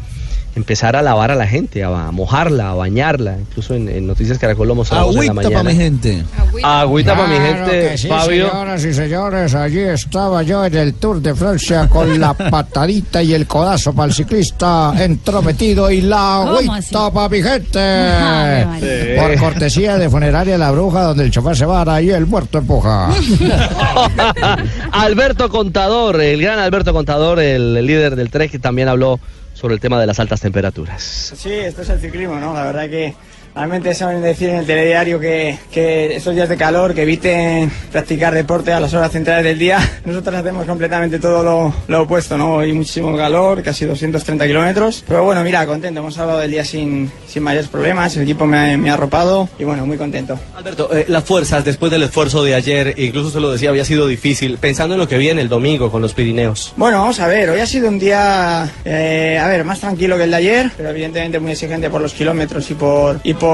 empezar 0.56 0.96
a 0.96 1.02
lavar 1.02 1.32
a 1.32 1.36
la 1.36 1.48
gente, 1.48 1.84
a 1.84 2.12
mojarla, 2.12 2.72
a 2.72 2.74
bañarla. 2.74 3.38
Incluso 3.40 3.76
en, 3.76 3.90
en 3.90 4.08
Noticias 4.08 4.40
Caracol 4.40 4.68
lo 4.70 4.76
mostramos 4.76 5.10
en 5.10 5.16
la 5.16 5.32
Agüita 5.32 5.34
mañana. 5.34 5.56
para 5.56 5.70
mi 5.70 5.76
gente. 5.76 6.24
Agüita 6.64 7.16
para 7.16 7.28
mi 7.28 7.36
gente, 7.36 7.98
sí, 7.98 8.08
Fabio. 8.08 8.50
Señoras 8.50 8.86
y 8.86 8.94
señores, 8.94 9.56
allí 9.56 9.80
estaba 9.82 10.44
yo 10.44 10.66
en 10.66 10.76
el 10.76 10.94
Tour 10.94 11.22
de 11.22 11.36
Francia 11.36 11.88
con 11.90 12.20
la 12.20 12.34
patadita 12.52 13.22
y 13.22 13.34
el 13.34 13.48
codazo 13.48 13.94
para 13.94 14.08
el 14.08 14.14
ciclista 14.14 14.94
entrometido 14.98 15.92
y 15.92 16.02
la 16.02 16.42
¿Cómo 16.46 16.58
agüita 16.58 17.12
para 17.12 17.30
mi 17.30 17.44
gente. 17.44 19.18
Por 19.20 19.40
cortesía 19.40 19.98
de 19.98 20.10
Funeraria 20.10 20.58
La 20.58 20.72
Bruja, 20.72 21.04
donde 21.04 21.26
el 21.26 21.32
chofer 21.32 21.58
se 21.58 21.66
vara 21.66 22.02
y 22.02 22.10
el 22.10 22.26
muerto 22.26 22.60
empuja. 22.60 23.10
Alberto 24.92 25.50
Contador, 25.50 26.22
el 26.22 26.42
gran 26.42 26.60
Alberto 26.60 26.94
Contador, 26.94 27.40
el, 27.40 27.76
el 27.76 27.86
líder 27.86 28.16
del 28.16 28.30
Trek, 28.30 28.52
que 28.52 28.60
también 28.60 28.88
habló 28.88 29.20
sobre 29.56 29.74
el 29.74 29.80
tema 29.80 30.00
de 30.00 30.06
las 30.06 30.20
altas 30.20 30.42
temperaturas. 30.42 31.02
Sí, 31.36 31.52
esto 31.52 31.82
es 31.82 31.90
el 31.90 32.00
ciclismo, 32.00 32.36
¿no? 32.36 32.54
La 32.54 32.66
verdad 32.66 32.90
que 32.90 33.16
realmente 33.56 33.94
saben 33.96 34.22
decir 34.22 34.50
en 34.50 34.58
el 34.58 34.66
telediario 34.66 35.20
que, 35.20 35.58
que 35.72 36.16
estos 36.18 36.36
días 36.36 36.50
de 36.50 36.58
calor, 36.58 36.94
que 36.94 37.04
eviten 37.04 37.72
practicar 37.92 38.34
deporte 38.34 38.74
a 38.74 38.80
las 38.82 38.94
horas 38.94 39.12
centrales 39.12 39.46
del 39.46 39.58
día. 39.58 39.80
Nosotros 40.06 40.36
hacemos 40.36 40.66
completamente 40.66 41.20
todo 41.20 41.42
lo, 41.42 41.74
lo 41.88 42.02
opuesto, 42.04 42.38
¿no? 42.38 42.60
Hay 42.60 42.74
muchísimo 42.74 43.16
calor, 43.16 43.64
casi 43.64 43.86
230 43.86 44.46
kilómetros. 44.46 45.04
Pero 45.08 45.24
bueno, 45.24 45.42
mira, 45.44 45.66
contento, 45.66 46.02
hemos 46.02 46.18
hablado 46.18 46.40
del 46.40 46.52
día 46.52 46.66
sin, 46.66 47.10
sin 47.28 47.44
mayores 47.44 47.70
problemas, 47.70 48.16
el 48.18 48.24
equipo 48.24 48.46
me, 48.46 48.74
ha- 48.74 48.78
me 48.78 48.90
ha 48.90 48.94
arropado 48.96 49.48
y 49.58 49.64
bueno, 49.64 49.86
muy 49.86 49.98
contento. 49.98 50.38
Alberto, 50.56 50.90
eh, 50.96 51.06
las 51.08 51.24
fuerzas 51.24 51.64
después 51.64 51.92
del 51.92 52.04
esfuerzo 52.04 52.44
de 52.44 52.56
ayer, 52.56 52.94
incluso 52.98 53.30
se 53.32 53.40
lo 53.40 53.52
decía, 53.52 53.70
había 53.70 53.86
sido 53.86 54.06
difícil, 54.08 54.58
pensando 54.58 54.96
en 54.96 55.00
lo 55.00 55.08
que 55.08 55.18
viene 55.18 55.42
el 55.42 55.48
domingo 55.50 55.90
con 55.92 56.02
los 56.02 56.14
Pirineos. 56.14 56.74
Bueno, 56.76 57.00
vamos 57.00 57.20
a 57.22 57.28
ver, 57.28 57.50
hoy 57.50 57.60
ha 57.62 57.66
sido 57.66 57.88
un 57.88 58.00
día, 58.00 58.70
eh, 58.84 59.40
a 59.42 59.48
ver, 59.48 59.64
más 59.64 59.80
tranquilo 59.80 60.18
que 60.18 60.24
el 60.24 60.32
de 60.32 60.38
ayer, 60.38 60.72
pero 60.76 60.90
evidentemente 60.90 61.40
muy 61.40 61.54
exigente 61.54 61.90
por 61.90 62.02
los 62.02 62.14
kilómetros 62.14 62.70
y 62.70 62.74
por 62.74 63.20
y 63.24 63.34
por 63.34 63.45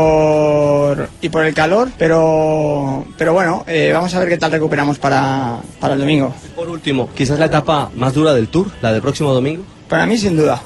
y 1.21 1.29
por 1.29 1.45
el 1.45 1.53
calor, 1.53 1.89
pero 1.97 3.05
pero 3.17 3.33
bueno, 3.33 3.63
eh, 3.67 3.91
vamos 3.93 4.13
a 4.13 4.19
ver 4.19 4.29
qué 4.29 4.37
tal 4.37 4.51
recuperamos 4.51 4.97
para, 4.99 5.59
para 5.79 5.93
el 5.93 5.99
domingo. 5.99 6.33
Por 6.55 6.69
último, 6.69 7.09
quizás 7.15 7.39
la 7.39 7.45
etapa 7.45 7.89
más 7.95 8.13
dura 8.13 8.33
del 8.33 8.47
Tour, 8.47 8.67
la 8.81 8.91
del 8.93 9.01
próximo 9.01 9.33
domingo. 9.33 9.63
Para 9.87 10.05
mí, 10.05 10.17
sin 10.17 10.37
duda. 10.37 10.61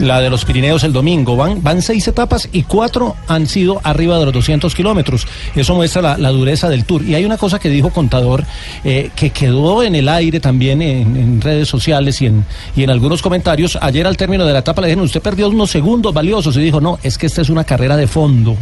La 0.00 0.20
de 0.20 0.30
los 0.30 0.44
Pirineos 0.44 0.82
el 0.84 0.92
domingo. 0.92 1.36
Van, 1.36 1.62
van 1.62 1.82
seis 1.82 2.06
etapas 2.08 2.48
y 2.52 2.62
cuatro 2.64 3.14
han 3.28 3.46
sido 3.46 3.80
arriba 3.84 4.18
de 4.18 4.24
los 4.24 4.34
200 4.34 4.74
kilómetros. 4.74 5.26
Eso 5.54 5.74
muestra 5.74 6.02
la, 6.02 6.18
la 6.18 6.30
dureza 6.30 6.68
del 6.68 6.84
Tour. 6.84 7.02
Y 7.04 7.14
hay 7.14 7.24
una 7.24 7.36
cosa 7.38 7.58
que 7.58 7.68
dijo 7.68 7.90
Contador 7.90 8.44
eh, 8.84 9.10
que 9.14 9.30
quedó 9.30 9.82
en 9.82 9.94
el 9.94 10.08
aire 10.08 10.40
también 10.40 10.82
en, 10.82 11.16
en 11.16 11.40
redes 11.40 11.68
sociales 11.68 12.20
y 12.22 12.26
en, 12.26 12.44
y 12.74 12.82
en 12.82 12.90
algunos 12.90 13.22
comentarios. 13.22 13.78
Ayer 13.80 14.06
al 14.06 14.16
término 14.16 14.44
de 14.44 14.52
la 14.52 14.60
etapa 14.60 14.80
le 14.80 14.88
dijeron, 14.88 15.04
usted 15.04 15.20
perdió 15.22 15.48
unos 15.48 15.70
segundos 15.70 16.12
valiosos. 16.12 16.56
Y 16.56 16.60
dijo, 16.60 16.80
no, 16.80 16.98
es 17.02 17.18
que 17.18 17.26
esta 17.26 17.42
es 17.42 17.50
una 17.50 17.64
carrera 17.64 17.96
de 17.96 18.06
fondo. 18.06 18.56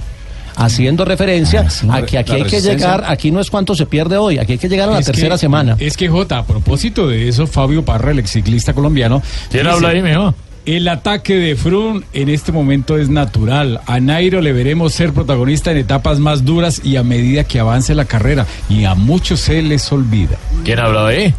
Haciendo 0.57 1.05
referencia 1.07 1.67
a 1.89 2.03
que 2.03 2.19
aquí 2.19 2.33
la 2.33 2.37
hay 2.39 2.43
que 2.51 2.61
llegar, 2.61 3.05
aquí 3.07 3.31
no 3.31 3.41
es 3.41 3.49
cuánto 3.51 3.75
se 3.75 3.87
pierde 3.87 4.19
hoy, 4.19 4.37
aquí 4.37 4.53
hay 4.53 4.59
que 4.59 4.69
llegar 4.69 4.89
a 4.91 4.93
la 4.93 4.99
Es 4.99 5.07
que- 5.07 5.13
tercera 5.13 5.39
semana. 5.39 5.77
Es 5.79 5.97
que, 5.97 6.09
Jota, 6.09 6.39
a 6.39 6.45
propósito 6.45 7.07
de 7.09 7.29
eso, 7.29 7.47
Fabio 7.47 7.83
Parra, 7.85 8.11
el 8.11 8.19
ex 8.19 8.33
ciclista 8.33 8.75
colombiano. 8.75 9.23
¿Quién 9.51 9.63
dice, 9.63 9.75
habla 9.75 9.89
ahí, 9.91 10.03
mijo? 10.03 10.35
El 10.67 10.88
ataque 10.88 11.35
de 11.35 11.57
Frun 11.57 12.05
en 12.12 12.29
este 12.29 12.52
momento 12.52 12.99
es 12.99 13.09
natural. 13.09 13.81
A 13.87 13.99
Nairo 13.99 14.40
le 14.40 14.52
veremos 14.52 14.93
ser 14.93 15.12
protagonista 15.12 15.71
en 15.71 15.79
etapas 15.79 16.19
más 16.19 16.45
duras 16.45 16.83
y 16.85 16.97
a 16.97 17.02
medida 17.02 17.45
que 17.45 17.59
avance 17.59 17.95
la 17.95 18.05
carrera. 18.05 18.47
Y 18.69 18.85
a 18.85 18.95
muchos 18.95 19.40
se 19.40 19.62
les 19.62 19.90
olvida. 19.90 20.37
¿Quién 20.64 20.79
habla 20.79 21.07
ahí? 21.07 21.35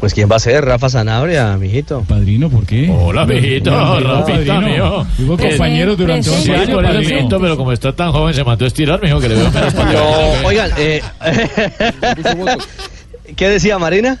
Pues 0.00 0.14
quién 0.14 0.30
va 0.30 0.36
a 0.36 0.38
ser, 0.38 0.64
Rafa 0.64 0.88
Sanabria, 0.88 1.56
mijito. 1.56 2.04
Padrino, 2.06 2.48
¿por 2.48 2.64
qué? 2.64 2.88
Hola, 2.88 3.26
mijito, 3.26 3.70
Rafita. 3.98 4.60
Fuimos 5.16 5.40
¿Qué? 5.40 5.48
compañeros 5.48 5.98
durante 5.98 6.30
Sí, 6.30 6.50
11 6.50 6.54
años, 6.54 6.70
por 6.70 6.98
mijito, 6.98 7.40
pero 7.40 7.56
como 7.56 7.72
está 7.72 7.92
tan 7.92 8.12
joven 8.12 8.32
se 8.32 8.44
mandó 8.44 8.64
a 8.64 8.68
estirar, 8.68 9.02
mijo, 9.02 9.18
que 9.18 9.28
le 9.28 9.34
veo 9.34 9.50
menos 9.50 9.74
oigan, 10.44 10.70
eh, 10.78 11.02
¿qué 13.36 13.48
decía 13.48 13.76
Marina? 13.78 14.20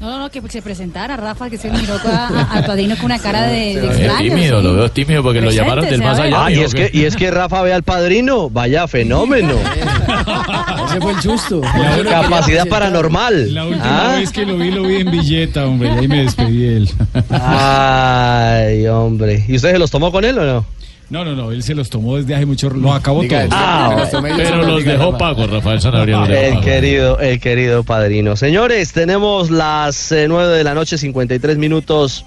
No, 0.00 0.18
no, 0.18 0.30
que 0.30 0.40
se 0.48 0.62
presentara 0.62 1.14
Rafa, 1.16 1.50
que 1.50 1.58
se 1.58 1.70
miró 1.70 1.94
a- 2.06 2.26
a- 2.28 2.52
al 2.54 2.64
padrino 2.64 2.96
con 2.96 3.04
una 3.06 3.18
cara 3.22 3.42
de, 3.48 3.76
de 3.80 3.86
Es 3.86 3.96
extraño. 3.98 4.18
tímido, 4.34 4.58
sí. 4.60 4.66
lo 4.66 4.74
veo 4.74 4.90
tímido 4.90 5.22
porque 5.22 5.40
lo 5.42 5.50
llamaron 5.50 5.84
del 5.84 6.02
más 6.02 6.18
allá. 6.18 6.46
Ah, 6.46 6.50
y 6.50 6.60
es 6.60 6.72
que, 6.74 6.90
y 6.92 7.04
es 7.04 7.16
que 7.16 7.30
Rafa 7.30 7.60
ve 7.62 7.74
al 7.74 7.82
padrino, 7.82 8.48
vaya 8.48 8.88
fenómeno. 8.88 9.52
Ese 10.88 11.00
fue 11.00 11.12
el 11.12 11.20
susto. 11.20 11.60
Capacidad 12.08 12.66
paranormal. 12.66 13.54
La 13.54 13.66
última 13.66 14.14
Ah. 14.14 14.16
vez 14.18 14.32
que 14.32 14.46
lo 14.46 14.56
vi, 14.56 14.70
lo 14.70 14.82
vi 14.84 14.96
en 14.96 15.10
billeta, 15.10 15.66
hombre, 15.66 15.90
y 15.94 15.98
ahí 15.98 16.08
me 16.08 16.22
despedí 16.22 16.58
de 16.62 16.76
él. 16.78 16.90
Ay, 17.30 18.86
hombre. 18.88 19.44
¿Y 19.48 19.56
usted 19.56 19.72
se 19.72 19.78
los 19.78 19.90
tomó 19.90 20.10
con 20.10 20.24
él 20.24 20.38
o 20.38 20.44
no? 20.46 20.64
No, 21.10 21.24
no, 21.24 21.34
no, 21.34 21.50
él 21.50 21.62
se 21.64 21.74
los 21.74 21.90
tomó 21.90 22.16
desde 22.16 22.36
hace 22.36 22.46
mucho, 22.46 22.70
lo 22.70 22.92
acabó 22.92 23.22
Diga, 23.22 23.46
todo. 23.48 23.58
ah, 23.58 24.08
Pero 24.36 24.62
los 24.64 24.84
dejó 24.84 25.18
Paco, 25.18 25.44
Rafael 25.46 25.80
Sanabria. 25.80 26.24
El 26.24 26.60
querido, 26.60 27.18
el 27.18 27.40
querido 27.40 27.82
padrino. 27.82 28.36
Señores, 28.36 28.92
tenemos 28.92 29.50
las 29.50 30.12
eh, 30.12 30.26
9 30.28 30.56
de 30.56 30.62
la 30.62 30.72
noche, 30.72 30.96
53 30.98 31.58
minutos 31.58 32.24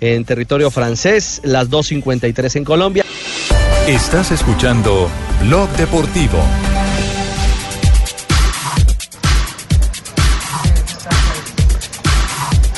en 0.00 0.24
territorio 0.24 0.70
francés, 0.70 1.40
las 1.42 1.68
2.53 1.70 2.56
en 2.56 2.64
Colombia. 2.64 3.04
Estás 3.88 4.30
escuchando 4.30 5.08
Blog 5.42 5.68
Deportivo. 5.70 6.38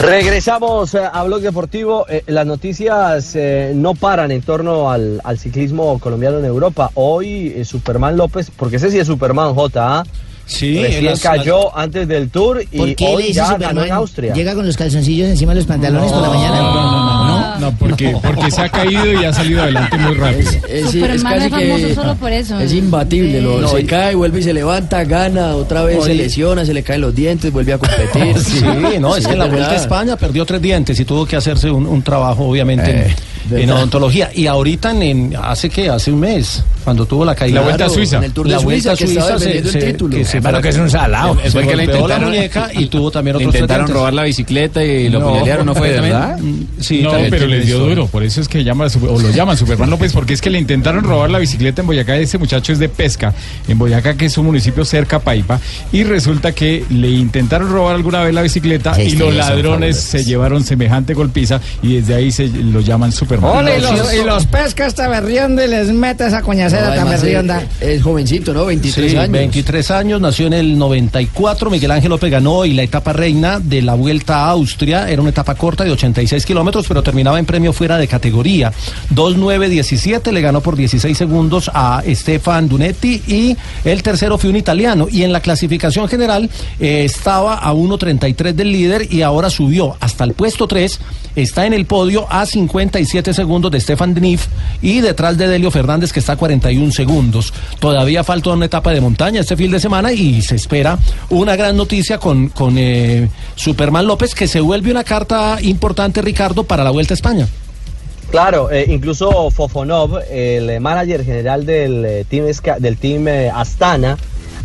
Regresamos 0.02 0.94
eh, 0.94 1.00
a 1.10 1.22
Blog 1.22 1.42
Deportivo. 1.42 2.06
Eh, 2.08 2.24
las 2.26 2.44
noticias 2.44 3.36
eh, 3.36 3.72
no 3.74 3.94
paran 3.94 4.32
en 4.32 4.42
torno 4.42 4.90
al, 4.90 5.20
al 5.22 5.38
ciclismo 5.38 5.98
colombiano 6.00 6.38
en 6.40 6.44
Europa. 6.44 6.90
Hoy 6.94 7.52
eh, 7.56 7.64
Superman 7.64 8.16
López, 8.16 8.50
porque 8.56 8.76
ese 8.76 8.90
sí 8.90 8.98
es 8.98 9.06
Superman 9.06 9.54
J. 9.54 10.04
Sí, 10.44 10.82
Recién 10.82 11.04
las- 11.04 11.20
cayó 11.20 11.76
antes 11.78 12.08
del 12.08 12.28
Tour 12.30 12.64
¿Por 12.76 12.88
y 12.88 12.94
qué 12.96 13.04
le 13.10 13.14
hoy 13.14 13.32
ya 13.32 13.44
ganó 13.44 13.58
Superman? 13.58 13.86
en 13.86 13.92
Austria. 13.92 14.34
¿Llega 14.34 14.54
con 14.56 14.66
los 14.66 14.76
calzoncillos 14.76 15.28
encima 15.28 15.52
de 15.54 15.60
los 15.60 15.66
pantalones 15.68 16.10
por 16.10 16.20
la 16.20 16.28
mañana? 16.30 16.56
No, 16.60 16.72
no, 16.74 17.21
porque, 17.70 18.14
porque 18.22 18.50
se 18.50 18.60
ha 18.62 18.68
caído 18.68 19.12
y 19.20 19.24
ha 19.24 19.32
salido 19.32 19.62
adelante 19.62 19.96
muy 19.98 20.14
rápido. 20.14 20.50
Es, 20.68 20.94
es 20.94 21.22
casi 21.22 21.44
es 21.46 21.50
famoso 21.50 21.86
que 21.86 21.94
solo 21.94 22.14
por 22.16 22.32
eso. 22.32 22.58
es 22.60 22.72
imbatible. 22.72 23.40
lo- 23.40 23.60
No, 23.60 23.68
se 23.68 23.80
y- 23.82 23.84
cae, 23.84 24.14
vuelve 24.14 24.40
y 24.40 24.42
se 24.42 24.52
levanta, 24.52 25.04
gana, 25.04 25.54
otra 25.54 25.82
vez 25.84 26.02
se 26.04 26.14
lesiona, 26.14 26.64
se 26.66 26.74
le 26.74 26.82
caen 26.82 27.00
los 27.02 27.14
dientes, 27.14 27.52
vuelve 27.52 27.74
a 27.74 27.78
competir. 27.78 28.38
Sí, 28.38 28.64
no, 29.00 29.14
es 29.16 29.26
que 29.26 29.32
en 29.34 29.38
la 29.38 29.46
Vuelta 29.46 29.70
a. 29.70 29.76
España 29.76 30.16
perdió 30.16 30.44
tres 30.44 30.60
dientes 30.60 30.98
y 30.98 31.04
tuvo 31.04 31.24
que 31.26 31.36
hacerse 31.36 31.70
un, 31.70 31.86
un 31.86 32.02
trabajo, 32.02 32.44
obviamente, 32.48 32.90
en- 32.90 32.98
en, 32.98 33.14
verdad. 33.50 33.76
odontología. 33.76 34.30
Y 34.34 34.46
ahorita, 34.46 34.90
en, 34.90 35.02
en- 35.02 35.36
hace 35.40 35.68
que 35.70 35.88
hace 35.88 36.10
un 36.10 36.20
mes, 36.20 36.64
cuando 36.82 37.06
tuvo 37.06 37.24
la 37.24 37.34
caída. 37.34 37.60
La 37.60 37.66
Vuelta 37.66 37.86
a 37.86 37.88
Suiza. 37.88 38.18
en 38.18 38.24
el 38.24 38.32
Tour 38.32 38.46
de 38.46 38.52
la 38.52 38.58
Vuelta 38.58 38.92
a 38.92 38.96
Suiza, 38.96 39.12
Suiza 39.22 39.34
defendiendo 39.38 39.70
el 39.70 39.84
título. 39.92 40.16
que 40.16 40.24
se 40.24 40.40
que 40.40 40.68
es 40.68 40.76
un 40.78 40.90
salado. 40.90 41.38
Se 41.42 41.50
Fue 41.50 41.62
que 41.66 41.76
le 41.76 41.86
la 41.86 41.92
intentaron- 41.94 42.24
muñeca 42.24 42.70
y 42.74 42.86
tuvo 42.86 43.10
también 43.10 43.36
otros 43.36 43.54
intentaron 43.54 43.88
robar 43.88 44.12
la 44.14 44.22
bicicleta 44.24 44.84
y 44.84 45.08
lo 45.08 45.20
puñalearon, 45.22 45.66
¿no 45.66 45.74
fue 45.74 45.90
de 45.90 46.00
verdad? 46.00 46.38
Mm, 46.38 46.62
Sí, 46.80 47.00
no, 47.02 47.12
pero 47.30 47.46
les 47.46 47.66
dio 47.66 47.78
duro, 47.78 48.06
por 48.06 48.22
eso 48.22 48.40
es 48.40 48.48
que 48.48 48.64
llama, 48.64 48.86
o 49.08 49.20
lo 49.20 49.30
llaman 49.30 49.56
Superman 49.56 49.90
López, 49.90 50.12
porque 50.12 50.32
es 50.34 50.40
que 50.40 50.50
le 50.50 50.58
intentaron 50.58 51.04
robar 51.04 51.30
la 51.30 51.38
bicicleta 51.38 51.80
en 51.82 51.86
Boyacá, 51.86 52.16
ese 52.16 52.38
muchacho 52.38 52.72
es 52.72 52.78
de 52.78 52.88
pesca, 52.88 53.32
en 53.68 53.78
Boyacá, 53.78 54.14
que 54.14 54.26
es 54.26 54.36
un 54.38 54.46
municipio 54.46 54.84
cerca 54.84 55.16
a 55.16 55.20
Paipa, 55.20 55.60
y 55.92 56.04
resulta 56.04 56.52
que 56.52 56.84
le 56.90 57.08
intentaron 57.10 57.70
robar 57.70 57.94
alguna 57.94 58.22
vez 58.22 58.34
la 58.34 58.42
bicicleta 58.42 58.94
Sí, 58.94 59.02
y 59.02 59.10
sí, 59.10 59.16
los 59.16 59.34
ladrones 59.34 59.96
se 59.98 60.24
llevaron 60.24 60.64
semejante 60.64 61.14
golpiza 61.14 61.60
y 61.82 61.96
desde 61.96 62.14
ahí 62.14 62.30
se 62.32 62.48
lo 62.48 62.80
llaman 62.80 63.12
Superman. 63.12 63.56
Ole, 63.58 63.78
y 63.78 63.80
los, 63.80 64.14
y 64.14 64.24
los 64.24 64.46
pesca 64.46 64.86
esta 64.86 65.08
berrionda 65.08 65.64
y 65.64 65.68
les 65.68 65.88
mete 65.92 66.26
esa 66.26 66.40
No, 66.40 66.46
tan 66.78 67.08
berrionda. 67.08 67.60
eh, 67.80 67.94
es 67.94 68.02
jovencito, 68.02 68.52
¿no? 68.54 68.64
23 68.66 69.10
Sí, 69.10 69.16
años. 69.16 69.32
23 69.32 69.90
años, 69.90 70.20
nació 70.20 70.46
en 70.46 70.52
el 70.54 70.78
94. 70.78 71.70
Miguel 71.70 71.90
Ángel 71.90 72.10
López 72.10 72.30
ganó 72.30 72.64
y 72.64 72.72
la 72.72 72.82
etapa 72.82 73.12
reina 73.12 73.60
de 73.60 73.82
la 73.82 73.94
Vuelta 73.94 74.46
a 74.46 74.50
Austria 74.50 75.08
era 75.08 75.20
una 75.20 75.30
etapa 75.30 75.54
corta 75.54 75.84
de 75.84 75.90
86 75.92 76.44
kilómetros, 76.46 76.86
pero 76.88 77.02
terminaba 77.02 77.38
en 77.38 77.46
premio 77.46 77.72
fuera 77.72 77.98
de 77.98 78.08
categoría. 78.08 78.72
2.9.17 79.14 80.30
le 80.32 80.40
ganó 80.40 80.60
por 80.60 80.76
16 80.76 81.16
segundos 81.16 81.70
a 81.72 82.02
Stefan 82.06 82.68
Dunetti 82.68 83.22
y 83.26 83.56
el 83.84 84.02
tercero 84.02 84.38
fue 84.38 84.50
un 84.50 84.56
italiano. 84.56 85.06
Y 85.10 85.22
en 85.22 85.32
la 85.32 85.40
clasificación 85.40 86.08
general 86.08 86.48
eh, 86.80 87.04
estaba 87.04 87.54
a 87.58 87.72
1.33 87.72 88.52
del 88.54 88.72
líder 88.72 89.12
y 89.12 89.22
ahora 89.22 89.50
subió 89.50 89.96
hasta 90.00 90.24
el 90.24 90.34
puesto 90.34 90.66
3. 90.66 91.00
Está 91.34 91.66
en 91.66 91.72
el 91.72 91.86
podio 91.86 92.26
a 92.30 92.44
57 92.44 93.32
segundos 93.32 93.70
de 93.72 93.80
Stefan 93.80 94.14
Dnif 94.14 94.46
y 94.82 95.00
detrás 95.00 95.38
de 95.38 95.48
Delio 95.48 95.70
Fernández 95.70 96.12
que 96.12 96.20
está 96.20 96.34
a 96.34 96.36
41 96.62 96.92
segundos. 96.92 97.52
Todavía 97.80 98.22
falta 98.22 98.50
una 98.50 98.66
etapa 98.66 98.92
de 98.92 99.00
montaña 99.00 99.40
este 99.40 99.56
fin 99.56 99.70
de 99.70 99.80
semana 99.80 100.12
y 100.12 100.42
se 100.42 100.54
espera 100.54 100.98
una 101.28 101.56
gran 101.56 101.76
noticia 101.76 102.18
con, 102.18 102.48
con 102.48 102.78
eh, 102.78 103.28
Superman 103.56 104.06
López 104.06 104.34
que 104.34 104.46
se 104.46 104.60
vuelve 104.60 104.90
una 104.90 105.04
carta 105.04 105.58
importante, 105.60 106.22
Ricardo, 106.22 106.64
para 106.64 106.84
la 106.84 106.90
Vuelta 106.90 107.14
a 107.14 107.16
España. 107.16 107.48
Claro, 108.30 108.70
eh, 108.70 108.86
incluso 108.88 109.50
Fofonov, 109.50 110.20
el 110.30 110.80
manager 110.80 111.24
general 111.24 111.66
del 111.66 112.04
eh, 112.04 112.24
team, 112.28 112.46
del 112.78 112.96
team 112.96 113.26
Astana, 113.52 114.16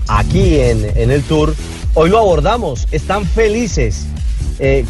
aquí 0.08 0.60
en, 0.60 0.86
en 0.96 1.12
el 1.12 1.24
Tour, 1.24 1.54
hoy 1.96 2.10
lo 2.10 2.20
abordamos. 2.20 2.88
Están 2.92 3.26
felices 3.26 4.06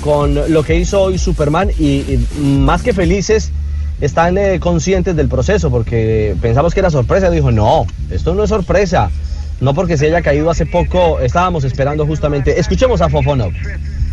con 0.01 0.53
lo 0.53 0.63
que 0.63 0.77
hizo 0.77 1.01
hoy 1.01 1.17
Superman 1.17 1.69
y 1.77 2.19
más 2.39 2.81
que 2.83 2.93
felices 2.93 3.51
están 4.01 4.37
eh, 4.37 4.59
conscientes 4.59 5.15
del 5.15 5.27
proceso 5.27 5.69
porque 5.71 6.35
pensamos 6.41 6.73
que 6.73 6.79
era 6.79 6.89
sorpresa. 6.89 7.29
Dijo, 7.29 7.51
no, 7.51 7.85
esto 8.09 8.33
no 8.33 8.43
es 8.43 8.49
sorpresa. 8.49 9.09
No 9.59 9.73
porque 9.73 9.97
se 9.97 10.05
haya 10.05 10.21
caído 10.21 10.51
hace 10.51 10.65
poco, 10.67 11.19
estábamos 11.19 11.63
esperando 11.63 12.05
justamente. 12.05 12.59
Escuchemos 12.59 13.01
a 13.01 13.09
Fofonov. 13.09 13.51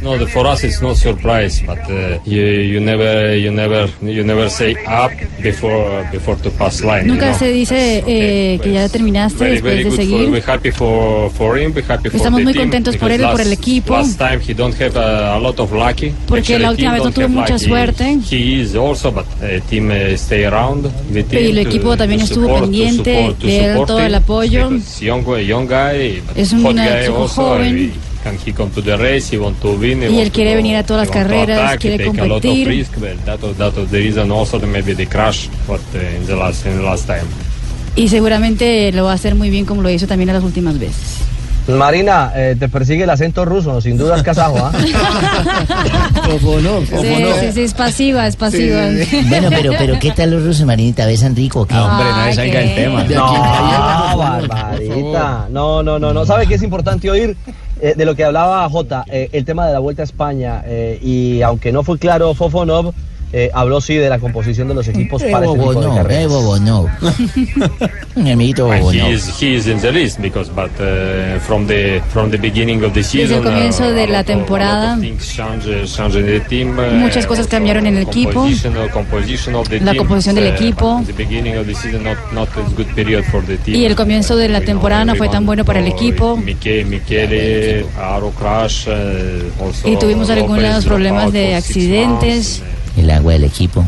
No, 0.05 0.19
the, 0.19 0.27
for 0.27 0.47
us 0.47 0.63
it's 0.65 0.83
not 0.83 0.97
surprise, 0.99 1.63
but 1.67 1.79
uh, 1.89 2.19
you, 2.27 2.43
you 2.45 2.79
never 2.79 3.35
you 3.35 3.51
never 3.51 3.89
you 4.03 4.23
never 4.23 4.51
say 4.51 4.75
up 4.85 5.11
before 5.43 6.07
before 6.13 6.37
to 6.43 6.51
pass 6.51 6.83
line. 6.85 7.07
Nunca 7.07 7.25
you 7.25 7.31
know? 7.33 7.39
se 7.39 7.53
dice 7.53 8.05
eh, 8.07 8.59
que 8.63 8.73
ya 8.75 8.87
terminaste 8.91 9.39
Very, 9.39 9.61
very 9.63 9.85
después 9.85 9.85
de 9.85 9.85
good 9.85 9.97
for, 9.97 10.05
seguir. 10.05 10.31
we're 10.31 10.43
happy 10.47 10.71
for, 10.71 11.31
for 11.31 11.57
him, 11.59 11.73
we're 11.75 11.83
happy 11.89 12.11
for 12.11 12.17
Estamos 12.19 12.43
muy 12.43 12.53
contentos 12.53 12.99
por 12.99 13.11
él 13.11 13.23
y 13.23 13.25
por 13.25 13.41
el 13.41 13.53
equipo. 13.53 13.95
Last 13.97 14.19
time 14.19 14.41
he 14.47 14.53
don't 14.53 14.75
have 14.79 14.95
a, 14.99 15.37
a 15.37 15.41
lot 15.41 15.59
of 15.59 15.73
lucky. 15.73 16.13
Porque 16.29 16.59
la 16.59 16.69
Actually, 16.69 16.87
última 16.87 16.91
team 16.91 16.93
vez 16.93 17.05
no 17.05 17.11
tuvo 17.13 17.29
mucha 17.41 17.55
lucky. 17.55 17.65
suerte. 17.65 18.19
He 18.31 18.61
is 18.61 18.75
also, 18.77 19.11
but 19.11 19.25
uh, 19.41 19.59
team 19.71 19.91
uh, 19.91 20.15
stay 20.19 20.45
around 20.45 20.85
the 21.15 21.23
team 21.23 21.41
Y 21.45 21.49
el 21.59 21.65
to- 21.65 21.71
equipo 21.71 21.97
también 21.97 22.21
to 22.21 22.27
estuvo 22.27 22.45
support- 22.45 22.61
to 22.61 22.65
pendiente 22.67 23.15
support- 23.17 23.39
to 23.39 23.47
de 23.47 23.69
support 23.73 23.87
todo 23.89 24.01
him, 24.01 24.05
el 24.07 24.15
apoyo. 24.17 24.71
Young, 25.01 25.39
young 25.47 25.67
guy, 25.67 26.23
Es 26.37 26.53
un 26.53 26.67
also, 26.67 27.43
joven. 27.43 27.93
He- 28.25 28.31
Can 28.31 28.39
he 28.47 28.53
come 28.53 28.71
to 28.71 28.81
the 28.83 28.97
race? 28.97 29.29
He 29.35 29.39
want 29.39 29.61
to 29.61 29.73
win. 29.77 30.03
he 30.03 30.11
Y 30.11 30.21
él 30.21 30.31
quiere 30.31 30.51
go- 30.53 30.57
venir 30.57 30.77
a 30.77 30.83
todas 30.85 31.07
las 31.07 31.15
carreras, 31.15 31.59
attack, 31.59 31.81
quiere 31.81 32.05
competir. 32.07 32.67
risk, 32.67 32.95
but 32.99 33.23
that 33.25 33.41
was, 33.43 33.57
that 33.59 33.77
was 33.77 33.91
the 33.91 33.99
reason 33.99 34.31
also 34.31 34.59
that 34.59 34.67
maybe 34.69 34.95
the 34.95 35.07
crash, 35.07 35.49
but 35.67 35.81
uh, 35.95 36.17
in 36.17 36.27
the 36.27 36.35
last 36.37 36.65
in 36.67 36.77
the 36.77 36.83
last 36.83 37.07
time. 37.07 37.27
Y 37.97 38.09
seguramente 38.09 38.91
lo 38.93 39.05
va 39.05 39.13
a 39.13 39.15
hacer 39.15 39.35
muy 39.35 39.51
bien 39.51 39.67
como 39.67 39.83
lo 39.83 39.91
hizo 39.91 40.07
también 40.07 40.29
en 40.31 40.35
las 40.37 40.45
últimas 40.45 40.79
veces. 40.79 41.19
Marina, 41.67 42.31
eh, 42.37 42.57
te 42.59 42.69
persigue 42.69 43.05
el 43.05 43.11
acento 43.11 43.45
ruso, 43.47 43.81
sin 43.81 43.97
duda 43.97 44.17
es 44.17 44.23
kazajo, 44.23 44.59
¿ah? 44.59 44.73
Sí, 46.35 47.25
sí, 47.41 47.53
sí, 47.53 47.61
es 47.63 47.75
pasiva, 47.75 48.27
es 48.27 48.37
pasiva. 48.37 48.83
Bueno, 49.29 49.49
pero, 49.51 49.73
pero 49.79 49.99
¿qué 49.99 50.11
tal 50.11 50.31
los 50.31 50.45
rusos, 50.45 50.67
Marinita? 50.67 51.07
¿Besan 51.07 51.35
rico 51.35 51.61
o 51.61 51.67
qué? 51.67 51.75
hombre, 51.75 52.07
no 52.07 52.33
salga 52.35 52.61
el 52.61 52.75
tema. 52.75 53.05
No, 53.05 54.17
barbarita. 54.19 55.47
No, 55.51 55.83
no, 55.83 55.99
no, 55.99 56.13
no. 56.13 56.27
¿Sabe 56.27 56.47
qué 56.47 56.55
es 56.57 56.63
importante 56.63 57.11
oír? 57.11 57.37
Eh, 57.85 57.93
de 57.95 58.07
lo 58.07 58.15
que 58.17 58.25
hablaba 58.25 58.67
Jota, 58.71 59.05
eh, 59.09 59.29
el 59.33 59.45
tema 59.45 59.67
de 59.67 59.75
la 59.75 59.79
Vuelta 59.79 60.01
a 60.01 60.05
España. 60.05 60.63
eh, 60.65 60.99
y 61.03 61.43
aunque 61.43 61.71
no 61.71 61.83
fue 61.83 61.99
claro 61.99 62.33
Fofonov, 62.33 62.95
eh, 63.37 63.51
habló 63.53 63.81
sí 63.81 63.95
de 63.95 64.09
la 64.09 64.21
composición 64.21 64.69
de 64.69 64.75
los 64.75 64.87
equipos 64.87 65.21
Eh, 65.23 65.31
para 65.33 65.47
este 65.47 65.59
tipo 65.59 65.75
de 65.75 65.89
carreras. 65.97 66.33
eh. 66.33 67.89
Mi 68.15 68.31
amiguito 68.31 68.71
And 68.71 68.81
Bobonov. 68.83 69.09
he 69.09 69.13
is 69.15 69.43
he 69.43 69.55
is 69.57 69.67
in 69.67 69.81
the 69.81 69.91
list 69.91 70.21
because 70.21 70.49
but 70.55 70.71
uh, 70.79 71.41
from 71.41 71.67
the 71.67 72.01
from 72.13 72.31
the 72.31 72.39
beginning 72.39 72.85
of 72.85 72.93
the 72.93 73.01
Desde 73.03 73.35
el 73.37 73.43
comienzo 73.43 73.89
uh, 73.89 73.93
de 73.93 74.07
la 74.07 74.23
temporada, 74.23 74.97
things 75.01 75.35
change, 75.35 75.65
change 75.87 76.17
in 76.17 76.27
the 76.27 76.41
team, 76.49 76.79
uh, 76.79 76.83
Muchas 76.95 77.27
cosas 77.27 77.49
cambiaron 77.49 77.87
en 77.87 77.97
el 77.97 78.03
equipo. 78.05 78.33
composition, 78.43 78.77
uh, 78.77 78.89
composition 78.93 79.55
of 79.57 79.69
the 79.69 79.81
La 79.81 79.91
team, 79.93 79.99
composición 79.99 80.35
del 80.37 80.45
uh, 80.53 80.55
equipo. 80.55 80.99
but 80.99 81.09
in 81.09 81.17
the 81.17 81.25
beginning 81.25 81.57
of 81.59 81.67
the 81.67 81.75
season 81.75 82.05
not 82.05 82.17
not 82.33 82.49
a 82.57 82.63
good 82.77 82.87
period 82.95 83.25
for 83.25 83.43
the 83.45 83.57
team. 83.59 83.75
y 83.77 83.85
el 83.85 83.97
comienzo 83.97 84.37
de 84.37 84.49
la 84.49 84.61
temporada 84.61 85.05
no 85.05 85.17
fue 85.17 85.29
tan 85.29 85.45
bueno 85.45 85.65
para 85.65 85.81
el 85.81 85.89
equipo. 85.89 86.37
Miche- 86.37 86.85
Michele, 86.85 87.85
Aro 87.99 88.31
Crash, 88.31 88.87
uh, 88.87 89.65
also 89.65 89.89
Y 89.89 89.97
tuvimos 89.99 90.31
algunos 90.31 90.85
problemas 90.85 91.33
de 91.33 91.57
accidentes. 91.57 92.63
El 92.97 93.11
agua 93.11 93.33
del 93.33 93.45
equipo. 93.45 93.85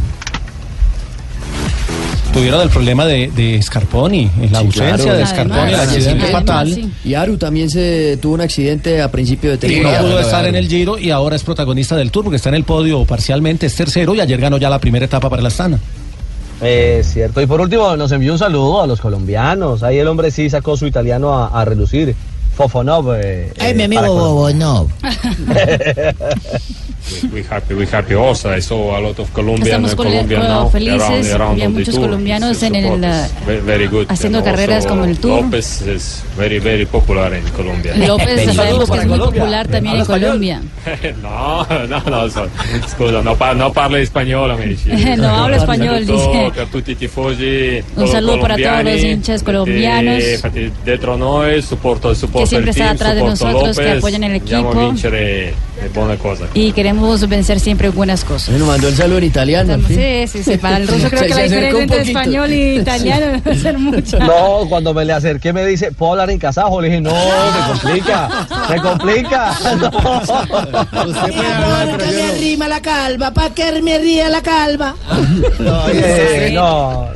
Tuvieron 2.33 2.61
el 2.61 2.69
problema 2.69 3.07
de, 3.07 3.31
de 3.35 3.63
Scarponi, 3.63 4.31
la 4.51 4.59
ausencia 4.59 5.15
de 5.15 5.27
Scarponi, 5.27 5.73
el 5.73 5.81
accidente 5.81 6.27
fatal. 6.27 6.93
Y 7.03 7.15
Aru 7.15 7.39
también 7.39 7.71
se 7.71 8.19
tuvo 8.21 8.35
un 8.35 8.43
accidente 8.43 9.01
a 9.01 9.11
principio 9.11 9.57
de 9.57 9.67
Y 9.67 9.71
no 9.71 9.75
temporada. 9.89 10.01
pudo 10.03 10.21
estar 10.21 10.45
en 10.45 10.55
el 10.55 10.69
Giro 10.69 10.99
y 10.99 11.11
ahora 11.11 11.37
es 11.37 11.43
protagonista 11.43 11.97
del 11.97 12.11
Tour 12.11 12.25
porque 12.25 12.37
está 12.37 12.51
en 12.51 12.57
el 12.57 12.65
podio 12.65 13.07
parcialmente, 13.07 13.65
es 13.67 13.75
tercero 13.75 14.15
y 14.15 14.21
ayer 14.21 14.39
ganó 14.39 14.59
ya 14.59 14.69
la 14.69 14.79
primera 14.79 15.07
etapa 15.07 15.31
para 15.31 15.41
la 15.41 15.49
Astana. 15.49 15.79
Es 16.61 17.07
cierto. 17.13 17.41
Y 17.41 17.47
por 17.47 17.61
último, 17.61 17.97
nos 17.97 18.13
envió 18.13 18.33
un 18.33 18.39
saludo 18.39 18.83
a 18.83 18.87
los 18.87 19.01
colombianos. 19.01 19.83
Ahí 19.83 19.99
el 19.99 20.09
hombre 20.09 20.31
sí 20.31 20.51
sacó 20.51 20.77
su 20.77 20.87
italiano 20.87 21.33
a, 21.39 21.49
a 21.49 21.65
relucir. 21.65 22.15
Fofonov. 22.57 23.13
eh, 23.23 23.53
Ay, 23.59 23.71
eh, 23.71 23.75
mi 23.75 23.83
amigo. 23.85 24.15
Bobonov. 24.15 24.89
We, 27.33 27.45
happy, 27.49 27.75
we 27.75 27.87
happy 27.87 28.15
also. 28.15 28.51
I 28.53 28.61
saw 28.61 28.97
a 28.97 29.01
lot 29.01 29.17
of 29.21 29.31
Colombian, 29.33 29.87
Colombian 29.95 30.41
now 30.43 30.69
felices, 30.69 31.31
around, 31.33 31.41
around 31.41 31.59
y 31.63 31.69
muchos 31.69 31.95
tour. 31.95 32.05
colombianos 32.07 32.61
en 32.65 32.75
el, 32.75 32.87
uh, 33.05 33.47
ve- 33.47 33.61
very 33.61 33.87
good. 33.87 34.07
haciendo 34.09 34.39
And 34.39 34.47
carreras 34.49 34.77
also 34.85 34.89
como 34.89 35.05
el 35.05 35.17
Tour. 35.19 35.43
López 35.45 35.83
is 35.83 36.25
very, 36.37 36.59
very 36.59 36.85
popular 36.85 37.33
in 37.35 37.45
Colombia. 37.51 37.95
López 37.97 38.53
sabemos 38.53 38.91
que 38.91 38.99
es 38.99 39.07
muy 39.07 39.19
popular 39.21 39.69
también 39.69 39.95
en 39.97 40.01
¿Habla 40.03 40.15
Colombia. 40.19 40.63
no, 41.23 41.65
no, 41.87 42.01
no, 42.11 42.29
so- 42.31 42.49
scusa, 42.89 43.23
no, 43.23 43.37
pa- 43.37 43.55
no 43.55 43.73
parlo 43.73 43.99
español, 43.99 44.51
amici. 44.51 44.91
No 45.17 45.29
hablo 45.29 45.57
español, 45.57 46.05
dice. 46.05 46.53
Un 47.97 48.09
saludo 48.09 48.41
para 48.41 48.57
todos 48.57 48.85
los 48.85 49.03
hinchas 49.05 49.43
colombianos. 49.45 50.23
dietro 50.85 51.17
noi 51.17 51.63
supporto, 51.63 52.13
siempre 52.47 52.71
está 52.71 52.91
atrás 52.91 53.15
de 53.15 53.23
nosotros, 53.23 53.77
que 53.77 53.83
López, 53.85 53.99
apoyan 53.99 54.25
el 54.25 54.35
equipo. 54.37 54.93
le 55.11 55.55
buone 55.95 56.17
cose. 56.19 56.45
Y 56.55 56.73
queremos 56.73 57.29
vencer 57.29 57.61
siempre 57.61 57.91
buenas 57.91 58.25
cosas. 58.25 58.57
Nos 58.59 58.67
mandó 58.67 58.89
el 58.89 58.97
saludo 58.97 59.19
en 59.19 59.25
italiano. 59.25 59.75
al 59.75 59.83
fin. 59.83 59.97
Sí, 59.97 60.27
sí, 60.39 60.43
sí. 60.53 60.57
Para 60.59 60.79
el 60.79 60.89
ruso 60.89 61.07
creo 61.11 61.21
Se- 61.23 61.27
que 61.27 61.33
se 61.35 61.39
la 61.39 61.43
diferencia 61.45 61.83
entre 61.83 62.01
español 62.03 62.53
y 62.53 62.77
italiano 62.81 63.27
debe 63.45 63.57
ser 63.59 63.79
mucha. 63.79 64.19
No, 64.19 64.67
cuando 64.69 64.95
me 64.95 65.05
le 65.05 65.13
acerqué 65.13 65.53
me 65.53 65.65
dice, 65.67 65.93
¿puedo 65.93 66.13
hablar 66.13 66.31
en 66.31 66.39
kazajo? 66.39 66.81
Le 66.81 66.89
dije, 66.89 67.01
no, 67.01 67.13
me 67.13 67.69
complica, 67.81 68.47
me 68.71 68.77
complica. 68.81 69.53
¿Para 70.91 71.97
qué 71.99 72.07
me 72.13 72.33
rima 72.39 72.69
la 72.69 72.81
calva? 72.81 73.31
¿Para 73.33 73.51
qué 73.55 73.83
me 73.83 73.99
ríe 73.99 74.29
la 74.29 74.43
calva? 74.43 74.95
Eh, 75.93 76.51
no, 76.55 77.09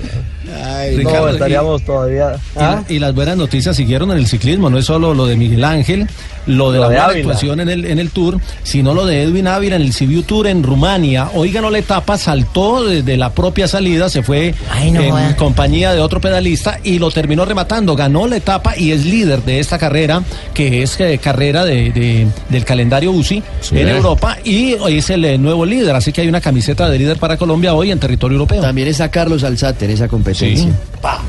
Ricardo, 0.96 1.26
no, 1.26 1.32
estaríamos 1.32 1.82
todavía. 1.84 2.32
Y, 2.56 2.58
¿Ah? 2.58 2.84
y 2.88 2.98
las 2.98 3.14
buenas 3.14 3.36
noticias 3.36 3.76
siguieron 3.76 4.10
en 4.10 4.18
el 4.18 4.26
ciclismo, 4.26 4.70
no 4.70 4.78
es 4.78 4.84
solo 4.86 5.14
lo 5.14 5.26
de 5.26 5.36
Miguel 5.36 5.64
Ángel, 5.64 6.06
lo 6.46 6.72
de 6.72 6.78
Lo 6.78 6.84
la 6.84 6.88
de 6.88 6.94
buena 6.96 7.04
Ávila. 7.06 7.20
actuación 7.20 7.60
en 7.60 7.68
el, 7.68 7.84
en 7.84 7.98
el 7.98 8.10
Tour, 8.10 8.38
sino 8.62 8.94
lo 8.94 9.06
de 9.06 9.22
Edwin 9.22 9.46
Ávila 9.46 9.76
en 9.76 9.82
el 9.82 9.92
Sibiu 9.92 10.22
Tour 10.22 10.46
en 10.46 10.62
Rumania. 10.62 11.30
Hoy 11.34 11.52
ganó 11.52 11.70
la 11.70 11.78
etapa, 11.78 12.16
saltó 12.18 12.84
desde 12.84 13.16
la 13.16 13.30
propia 13.32 13.68
salida, 13.68 14.08
se 14.08 14.22
fue 14.22 14.54
no 14.92 15.18
en 15.18 15.34
compañía 15.34 15.92
de 15.94 16.00
otro 16.00 16.20
pedalista 16.20 16.80
y 16.82 16.98
lo 16.98 17.10
terminó 17.10 17.44
rematando. 17.44 17.94
Ganó 17.94 18.26
la 18.26 18.36
etapa 18.36 18.76
y 18.76 18.92
es 18.92 19.04
líder 19.04 19.42
de 19.44 19.60
esta 19.60 19.78
carrera, 19.78 20.22
que 20.54 20.82
es 20.82 20.98
eh, 21.00 21.18
carrera 21.22 21.64
de, 21.64 21.90
de- 21.92 22.26
del 22.48 22.64
calendario 22.64 23.12
UCI 23.12 23.42
en 23.72 23.88
Europa 23.88 24.38
y 24.44 24.74
hoy 24.74 24.98
es 24.98 25.10
el 25.10 25.24
eh, 25.24 25.38
nuevo 25.38 25.64
líder. 25.66 25.94
Así 25.94 26.12
que 26.12 26.22
hay 26.22 26.28
una 26.28 26.40
camiseta 26.40 26.88
de 26.88 26.98
líder 26.98 27.18
para 27.18 27.36
Colombia 27.36 27.74
hoy 27.74 27.90
en 27.90 27.98
territorio 27.98 28.36
europeo. 28.36 28.60
También 28.62 28.88
está 28.88 29.10
Carlos 29.10 29.44
Alzate 29.44 29.84
en 29.84 29.90
esa 29.92 30.08
competencia. 30.08 30.69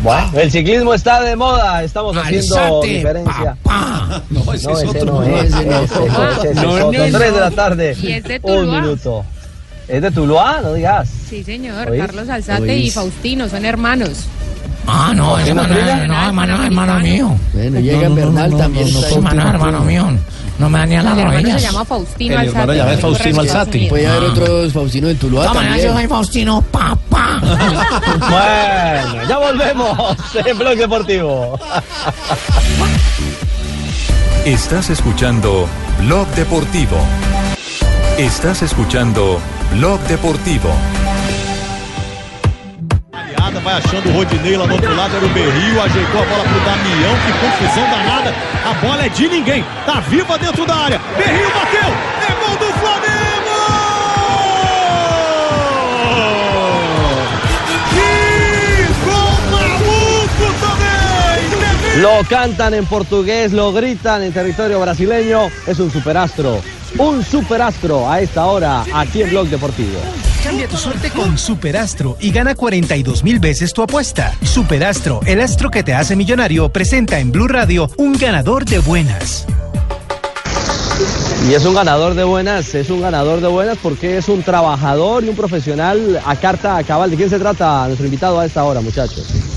Bueno, 0.03 0.31
el 0.39 0.51
ciclismo 0.51 0.93
está 0.93 1.21
de 1.21 1.35
moda, 1.35 1.83
estamos 1.83 2.15
haciendo 2.17 2.57
Alzate, 2.57 2.87
diferencia. 2.87 3.57
No, 4.29 4.53
ese 4.53 4.67
No, 4.67 4.77
es 4.77 4.83
ese 4.83 4.87
otro. 4.99 5.05
no 5.13 5.23
es, 5.23 5.45
Ese 5.53 5.65
no. 5.65 5.79
ese, 5.81 6.51
es 6.51 6.57
otro. 6.59 6.91
Tres 6.91 7.33
de 7.33 7.39
la 7.39 7.51
tarde, 7.51 7.97
Y 8.01 8.11
es 8.11 8.23
de 8.23 8.39
un 8.43 8.69
minuto. 8.71 9.23
¿Es 9.87 10.01
de 10.01 10.11
Tuluá? 10.11 10.61
No 10.61 10.73
digas. 10.73 11.09
Sí, 11.29 11.43
señor. 11.43 11.89
¿Oís? 11.89 12.01
Carlos 12.01 12.29
Alzate 12.29 12.77
y 12.77 12.83
¿Oís? 12.83 12.93
Faustino 12.93 13.47
son 13.49 13.65
hermanos. 13.65 14.25
Ah, 14.87 15.13
no, 15.15 15.37
es 15.37 15.47
hermano, 15.47 15.73
no, 16.07 16.25
hermano, 16.27 16.63
hermano 16.63 16.99
mío. 16.99 17.35
Bueno, 17.53 17.79
llega 17.79 18.07
en 18.07 18.15
Bernal 18.15 18.57
también. 18.57 18.87
ahí. 18.87 19.13
hermano, 19.13 19.49
hermano 19.49 19.79
mío. 19.81 20.07
No 20.59 20.69
me 20.69 20.79
dañé 20.79 20.97
las 21.01 21.17
hermano 21.17 21.31
se 21.31 21.37
rodillas. 21.43 21.61
llama 21.63 21.85
Faustino 21.85 22.33
El 22.33 22.39
Alzate. 22.39 22.59
hermano 22.59 22.83
Correcto, 22.83 23.01
Faustino. 23.07 23.37
Unidos. 23.77 23.89
Puede 23.89 24.07
haber 24.07 24.23
otros 24.29 24.73
Faustino 24.73 25.07
de 25.07 25.15
Tuluá 25.15 25.53
maneras, 25.53 25.77
yo 25.77 25.83
también. 25.89 25.97
soy 25.97 26.07
Faustino, 26.07 26.61
papá. 26.61 27.39
Bueno, 27.41 29.27
ya 29.27 29.37
volvemos 29.37 29.97
en 30.45 30.57
Blog 30.57 30.75
Deportivo. 30.77 31.59
Estás 34.45 34.89
escuchando 34.89 35.67
Blog 35.99 36.27
Deportivo. 36.35 36.97
Estás 38.17 38.61
escuchando 38.61 39.39
Blog 39.73 39.99
Deportivo. 40.01 40.69
Aliada 43.51 43.59
vai 43.59 43.73
achando 43.75 44.09
o 44.09 44.13
Rodinei 44.13 44.55
lá 44.55 44.65
do 44.65 44.73
outro 44.73 44.95
lado, 44.95 45.15
era 45.15 45.25
o 45.25 45.29
Berrio, 45.29 45.81
ajeitou 45.81 46.21
a 46.21 46.25
bola 46.25 46.43
pro 46.43 46.59
Damião, 46.61 47.15
que 47.25 47.33
confusão 47.39 47.83
danada. 47.89 48.33
A 48.65 48.73
bola 48.75 49.05
é 49.05 49.09
de 49.09 49.27
ninguém, 49.27 49.65
tá 49.85 49.99
viva 49.99 50.37
dentro 50.37 50.65
da 50.65 50.75
área. 50.75 51.01
Berrio 51.17 51.51
bateu, 51.51 51.89
é 51.89 52.31
gol 52.39 52.57
do 52.57 52.73
Flamengo! 52.79 53.59
Que 57.89 58.87
gol 59.05 59.33
maluco 59.51 60.53
também! 60.61 62.01
Lo 62.01 62.23
cantan 62.29 62.73
en 62.73 62.85
portugués, 62.85 63.51
lo 63.51 63.73
gritan 63.73 64.23
en 64.23 64.31
territorio 64.31 64.79
brasileño. 64.79 65.49
Es 65.67 65.79
un 65.79 65.91
superastro. 65.91 66.61
Un 66.97 67.23
superastro 67.23 68.09
a 68.09 68.21
esta 68.21 68.45
hora 68.45 68.85
aquí 68.93 69.21
en 69.21 69.29
Blog 69.29 69.47
Deportivo. 69.47 69.99
Cambia 70.43 70.67
tu 70.67 70.75
suerte 70.75 71.11
con 71.11 71.37
Superastro 71.37 72.17
y 72.19 72.31
gana 72.31 72.55
42 72.55 73.23
mil 73.23 73.39
veces 73.39 73.73
tu 73.73 73.83
apuesta. 73.83 74.35
Superastro, 74.41 75.19
el 75.27 75.39
astro 75.39 75.69
que 75.69 75.83
te 75.83 75.93
hace 75.93 76.15
millonario, 76.15 76.69
presenta 76.69 77.19
en 77.19 77.31
Blue 77.31 77.47
Radio 77.47 77.89
un 77.97 78.13
ganador 78.13 78.65
de 78.65 78.79
buenas. 78.79 79.45
Y 81.47 81.53
es 81.53 81.63
un 81.63 81.75
ganador 81.75 82.15
de 82.15 82.23
buenas, 82.23 82.73
es 82.73 82.89
un 82.89 83.01
ganador 83.01 83.39
de 83.39 83.47
buenas 83.47 83.77
porque 83.83 84.17
es 84.17 84.29
un 84.29 84.41
trabajador 84.41 85.23
y 85.23 85.29
un 85.29 85.35
profesional 85.35 86.19
a 86.25 86.35
carta 86.35 86.83
cabal. 86.83 87.11
¿De 87.11 87.17
quién 87.17 87.29
se 87.29 87.37
trata 87.37 87.85
nuestro 87.85 88.05
invitado 88.05 88.39
a 88.39 88.45
esta 88.45 88.63
hora, 88.63 88.81
muchachos? 88.81 89.50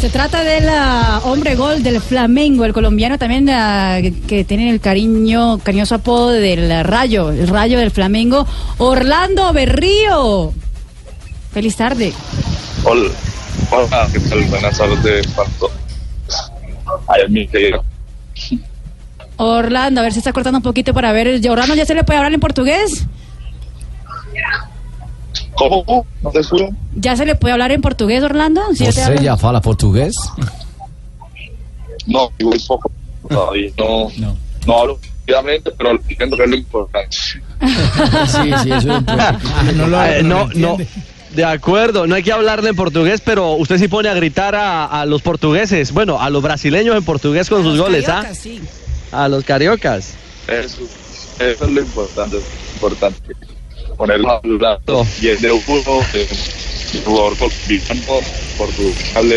Se 0.00 0.10
trata 0.10 0.44
del 0.44 0.68
ah, 0.68 1.20
hombre 1.24 1.56
gol 1.56 1.82
del 1.82 2.00
Flamengo, 2.00 2.64
el 2.64 2.72
colombiano 2.72 3.18
también 3.18 3.50
ah, 3.50 3.98
que 4.28 4.44
tiene 4.44 4.70
el 4.70 4.80
cariño, 4.80 5.58
cariñoso 5.58 5.96
apodo 5.96 6.30
del 6.30 6.84
Rayo, 6.84 7.30
el 7.30 7.48
Rayo 7.48 7.80
del 7.80 7.90
Flamengo, 7.90 8.46
Orlando 8.78 9.52
Berrío. 9.52 10.52
Feliz 11.52 11.74
tarde. 11.74 12.12
Hola, 12.84 13.10
hola, 13.72 14.08
¿qué 14.12 14.20
tal? 14.20 14.44
Buenas 14.44 14.78
tardes. 14.78 15.26
Orlando, 19.36 20.00
a 20.00 20.04
ver 20.04 20.12
si 20.12 20.18
está 20.18 20.32
cortando 20.32 20.58
un 20.58 20.62
poquito 20.62 20.94
para 20.94 21.10
ver. 21.10 21.40
Orlando, 21.50 21.74
¿ya 21.74 21.84
se 21.84 21.96
le 21.96 22.04
puede 22.04 22.18
hablar 22.18 22.32
en 22.32 22.40
portugués? 22.40 23.04
¿Cómo? 25.58 26.06
¿No 26.22 26.30
te 26.30 26.40
escucho? 26.40 26.68
¿Ya 26.94 27.16
se 27.16 27.26
le 27.26 27.34
puede 27.34 27.52
hablar 27.52 27.72
en 27.72 27.80
portugués, 27.80 28.22
Orlando? 28.22 28.62
¿Sí 28.74 28.86
hablo? 28.86 29.20
já 29.22 29.36
fala 29.36 29.60
português? 29.60 30.14
No, 32.06 32.30
digo 32.38 32.50
un 32.52 32.66
poco. 32.66 32.90
Todavía 33.28 33.70
no, 33.76 34.08
no. 34.66 34.78
hablo 34.80 34.98
fluidamente, 35.24 35.70
pero 35.76 35.90
entiendo 35.90 36.36
que 36.36 36.44
es 36.44 36.48
lo 36.50 36.56
importante. 36.56 37.16
Sí, 37.60 38.50
sí, 38.62 38.70
eso 38.72 38.96
es 38.96 39.76
No 39.76 39.86
lo- 39.88 40.04
Eh, 40.04 40.22
no 40.22 40.46
no, 40.46 40.46
lo 40.46 40.54
no. 40.54 40.70
entiende. 40.70 40.88
De 41.34 41.44
acuerdo, 41.44 42.06
no 42.06 42.14
hay 42.14 42.22
que 42.22 42.32
hablarle 42.32 42.70
en 42.70 42.76
portugués, 42.76 43.20
pero 43.22 43.52
usted 43.52 43.78
sí 43.78 43.86
pone 43.88 44.08
a 44.08 44.14
gritar 44.14 44.54
a, 44.54 44.86
a 44.86 45.04
los 45.04 45.20
portugueses, 45.20 45.92
bueno, 45.92 46.20
a 46.20 46.30
los 46.30 46.42
brasileños 46.42 46.96
en 46.96 47.04
portugués 47.04 47.50
con 47.50 47.62
sus 47.62 47.78
goles, 47.78 48.08
¿ah? 48.08 48.24
A 49.12 49.28
los 49.28 49.44
cariocas. 49.44 50.14
Eso, 50.46 50.78
eso 51.38 51.64
es 51.66 51.70
lo 51.70 51.80
importante. 51.82 52.38
importante. 52.74 53.34
Ponerlo 53.98 54.30
a 54.30 54.40
bien 55.20 55.40
de 55.40 55.52
uno, 55.52 56.00
de 56.12 56.28
de 56.92 57.00
jugador 57.04 57.36
colombiano, 57.36 58.20
portugal 58.56 59.28
de, 59.28 59.36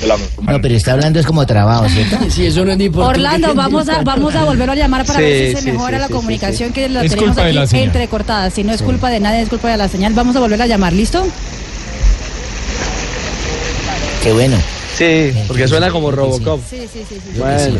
de 0.00 0.06
la 0.06 0.16
mejor 0.16 0.44
No, 0.44 0.60
pero 0.62 0.74
está 0.74 0.92
hablando 0.92 1.20
es 1.20 1.26
como 1.26 1.44
trabajo, 1.44 1.86
¿cierto? 1.90 2.30
Sí, 2.30 2.46
eso 2.46 2.64
no 2.64 2.72
es 2.72 2.78
ni 2.78 2.88
Orlando, 2.88 3.54
vamos 3.54 3.88
a, 3.88 4.02
vamos 4.02 4.34
a 4.34 4.44
volverlo 4.44 4.72
a 4.72 4.76
llamar 4.76 5.04
para 5.04 5.18
Sí, 5.18 5.24
ver 5.24 5.48
si 5.48 5.56
se 5.56 5.62
sí, 5.62 5.72
mejora 5.72 5.98
sí, 5.98 6.00
la 6.00 6.06
sí, 6.06 6.12
comunicación 6.14 6.68
sí, 6.70 6.74
que 6.74 6.88
la 6.88 7.04
Es 7.04 7.10
tenemos 7.10 7.36
aquí 7.36 7.78
entrecortada. 7.78 8.48
Si 8.50 8.64
no 8.64 8.72
es 8.72 8.80
culpa 8.80 9.10
de 9.10 9.20
nadie, 9.20 9.42
es 9.42 9.48
culpa 9.48 9.68
de 9.70 9.76
la 9.76 9.88
señal. 9.88 10.14
Vamos 10.14 10.36
a 10.36 10.40
volver 10.40 10.62
a 10.62 10.66
llamar, 10.66 10.92
¿listo? 10.92 11.26
Qué 14.22 14.32
bueno. 14.32 14.56
Sí, 14.96 15.32
porque 15.46 15.68
suena 15.68 15.90
como 15.90 16.10
Robocop. 16.10 16.60
Sí, 16.68 16.88
sí, 16.90 17.04
sí. 17.06 17.18
Bueno, 17.38 17.78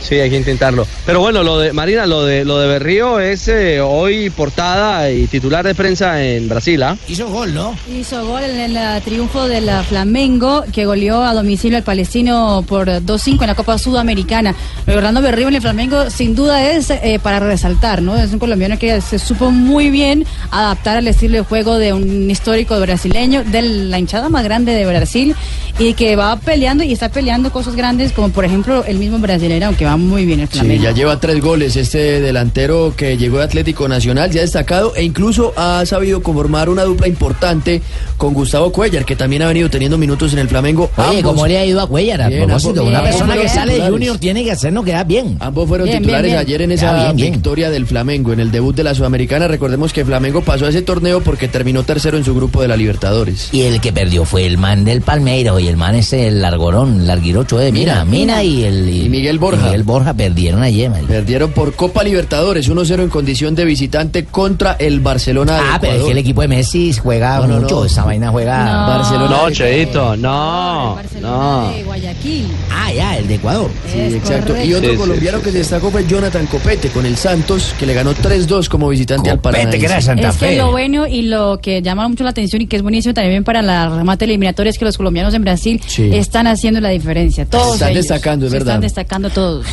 sí, 0.00 0.16
hay 0.16 0.30
que 0.30 0.36
intentarlo. 0.36 0.86
Pero 1.04 1.20
bueno, 1.20 1.42
lo 1.42 1.58
de 1.58 1.72
Marina, 1.72 2.06
lo 2.06 2.24
de 2.24 2.44
lo 2.44 2.58
de 2.58 2.66
Berrío 2.66 3.20
es 3.20 3.48
eh, 3.48 3.80
hoy 3.80 4.30
portada 4.30 5.10
y 5.10 5.26
titular 5.26 5.64
de 5.64 5.74
prensa 5.74 6.22
en 6.22 6.48
Brasil, 6.48 6.82
¿ah? 6.82 6.96
Hizo 7.08 7.28
gol, 7.28 7.54
¿no? 7.54 7.76
Hizo 7.92 8.26
gol 8.26 8.42
en 8.42 8.60
el 8.60 8.76
eh, 8.76 9.00
triunfo 9.04 9.48
del 9.48 9.70
Flamengo 9.88 10.64
que 10.72 10.86
goleó 10.86 11.22
a 11.22 11.34
domicilio 11.34 11.78
al 11.78 11.84
palestino 11.84 12.64
por 12.66 12.88
2-5 12.88 13.40
en 13.42 13.46
la 13.46 13.54
Copa 13.54 13.78
Sudamericana. 13.78 14.54
Orlando 14.86 15.22
Berrío 15.22 15.48
en 15.48 15.54
el 15.56 15.60
Flamengo 15.62 16.10
sin 16.10 16.34
duda 16.34 16.70
es 16.70 16.90
eh, 16.90 17.18
para 17.22 17.40
resaltar, 17.40 18.02
¿no? 18.02 18.16
Es 18.16 18.32
un 18.32 18.38
colombiano 18.38 18.78
que 18.78 19.00
se 19.00 19.18
supo 19.18 19.50
muy 19.50 19.90
bien 19.90 20.24
adaptar 20.50 20.96
al 20.96 21.08
estilo 21.08 21.38
de 21.38 21.42
juego 21.42 21.78
de 21.78 21.92
un 21.92 22.30
histórico 22.30 22.78
brasileño, 22.80 23.44
de 23.44 23.62
la 23.62 23.98
hinchada 23.98 24.28
más 24.28 24.44
grande 24.44 24.72
de 24.72 24.86
Brasil 24.86 25.34
y 25.78 25.92
que 25.92 26.16
va 26.16 26.36
peleando 26.36 26.84
y 26.84 26.92
está 26.92 27.10
peleando 27.10 27.52
cosas 27.52 27.76
grandes 27.76 28.12
como 28.12 28.30
por 28.30 28.46
ejemplo 28.46 28.82
el 28.86 28.98
mismo 28.98 29.18
brasileño, 29.18 29.66
aunque 29.66 29.84
va 29.84 29.96
muy 29.98 30.24
bien 30.24 30.40
el 30.40 30.48
Sí, 30.48 30.54
Flamengo. 30.60 30.82
ya 30.84 30.92
lleva 30.92 31.20
tres 31.20 31.40
goles 31.40 31.76
este 31.76 32.20
delantero 32.20 32.94
que 32.96 33.18
llegó 33.18 33.38
de 33.38 33.44
Atlético 33.44 33.86
Nacional, 33.86 34.30
ha 34.30 34.32
destacado 34.32 34.94
e 34.96 35.02
incluso 35.04 35.52
ha 35.56 35.84
sabido 35.84 36.22
conformar 36.22 36.70
una 36.70 36.84
dupla 36.84 37.08
importante 37.08 37.82
con 38.16 38.32
Gustavo 38.32 38.72
Cuellar, 38.72 39.04
que 39.04 39.16
también 39.16 39.42
ha 39.42 39.48
venido 39.48 39.68
teniendo 39.68 39.98
minutos 39.98 40.32
en 40.32 40.38
el 40.38 40.48
Flamengo. 40.48 40.90
Oye, 40.96 41.22
¿cómo 41.22 41.46
le 41.46 41.58
ha 41.58 41.66
ido 41.66 41.80
a 41.82 41.86
Cuellar? 41.86 42.22
A 42.22 42.28
Bien, 42.28 42.44
propósito, 42.46 42.82
una 42.84 43.02
persona 43.02 43.36
que 43.36 43.48
sale 43.48 43.74
de. 43.78 43.90
Junior 43.90 44.16
tiene 44.18 44.44
que 44.44 44.52
hacernos 44.52 44.84
quedar 44.84 45.06
bien. 45.06 45.36
Ambos 45.40 45.68
fueron 45.68 45.86
Bien, 45.86 45.98
titulares 45.98 46.30
bien, 46.30 46.36
bien. 46.38 46.46
ayer 46.46 46.62
en 46.62 46.72
esa 46.72 46.94
bien, 47.04 47.16
bien. 47.16 47.32
victoria 47.32 47.68
del 47.70 47.86
Flamengo, 47.86 48.32
en 48.32 48.40
el 48.40 48.50
debut 48.50 48.74
de 48.74 48.84
la 48.84 48.94
Sudamericana. 48.94 49.46
Recordemos 49.46 49.92
que 49.92 50.04
Flamengo 50.06 50.40
pasó 50.42 50.64
a 50.64 50.70
ese 50.70 50.80
torneo 50.80 51.20
porque 51.20 51.48
terminó 51.48 51.82
tercero 51.82 52.16
en 52.16 52.24
su 52.24 52.34
grupo 52.34 52.62
de 52.62 52.68
la 52.68 52.76
Libertadores. 52.76 53.50
Y 53.52 53.62
el 53.62 53.80
que 53.82 53.92
perdió 53.92 54.24
fue 54.24 54.46
el 54.46 54.56
man 54.56 54.84
del 54.84 55.02
Palmeiras 55.02 55.54
y 55.66 55.68
el 55.68 55.76
man 55.76 55.94
ese, 55.96 56.28
el 56.28 56.40
largorón, 56.40 57.06
larguirocho 57.06 57.58
de 57.58 57.72
Mina, 57.72 58.04
Mina 58.04 58.42
y 58.44 58.62
el 58.64 58.88
y 58.88 59.08
Miguel 59.08 59.38
Borja. 59.38 59.64
Miguel 59.66 59.82
Borja 59.82 60.14
perdieron 60.14 60.62
ayer, 60.62 60.88
man. 60.90 61.04
Perdieron 61.06 61.50
por 61.50 61.74
Copa 61.74 62.04
Libertadores 62.04 62.70
1-0 62.70 63.02
en 63.02 63.08
condición 63.08 63.54
de 63.56 63.64
visitante 63.64 64.24
contra 64.24 64.72
el 64.78 65.00
Barcelona 65.00 65.54
de 65.56 65.60
Ah, 65.64 65.78
pero 65.80 65.94
es 65.94 66.02
que 66.04 66.12
el 66.12 66.18
equipo 66.18 66.42
de 66.42 66.48
Messi 66.48 66.92
juega 66.92 67.38
No, 67.40 67.46
no, 67.48 67.60
mucho, 67.60 67.80
no. 67.80 67.84
esa 67.84 68.04
vaina 68.04 68.30
juega 68.30 68.64
No. 68.64 68.86
Barcelona 68.86 69.36
No, 69.42 69.50
Cheito, 69.50 70.16
no, 70.16 70.96
no. 71.20 71.70
de 71.72 71.82
Guayaquil. 71.82 72.46
Ah, 72.70 72.92
ya, 72.92 73.18
el 73.18 73.26
de 73.26 73.34
Ecuador. 73.34 73.70
Sí, 73.92 73.98
Es 74.00 74.14
exacto. 74.14 74.54
Y 74.62 74.72
otro 74.74 74.90
Sí, 74.92 74.96
colombiano 74.96 75.38
sí, 75.38 75.44
que 75.44 75.52
se 75.52 75.58
destacó 75.58 75.90
fue 75.90 76.06
Jonathan 76.06 76.46
Copete 76.46 76.90
con 76.90 77.04
el 77.06 77.16
Santos, 77.16 77.74
que 77.78 77.86
le 77.86 77.94
ganó 77.94 78.14
3-2 78.14 78.68
como 78.68 78.88
visitante 78.88 79.30
al 79.30 79.40
Paraná. 79.40 79.70
es 79.70 80.36
que 80.36 80.56
lo 80.56 80.70
bueno 80.70 81.06
y 81.06 81.22
lo 81.22 81.58
que 81.60 81.82
llama 81.82 82.08
mucho 82.08 82.22
la 82.24 82.30
atención 82.30 82.62
y 82.62 82.66
que 82.66 82.76
es 82.76 82.82
buenísimo 82.82 83.14
también 83.14 83.42
para 83.42 83.62
la 83.62 83.88
remate 83.88 84.24
eliminatoria 84.26 84.70
es 84.70 84.78
que 84.78 84.84
los 84.84 84.96
colombianos 84.96 85.34
en 85.34 85.42
Brasil 85.42 85.55
Sí. 85.56 85.80
están 86.12 86.46
haciendo 86.46 86.80
la 86.80 86.90
diferencia. 86.90 87.46
Todos 87.46 87.74
Están 87.74 87.90
ellos. 87.90 88.04
destacando, 88.08 88.46
es 88.46 88.52
verdad. 88.52 88.68
Están 88.74 88.80
destacando 88.82 89.30
todos. 89.30 89.66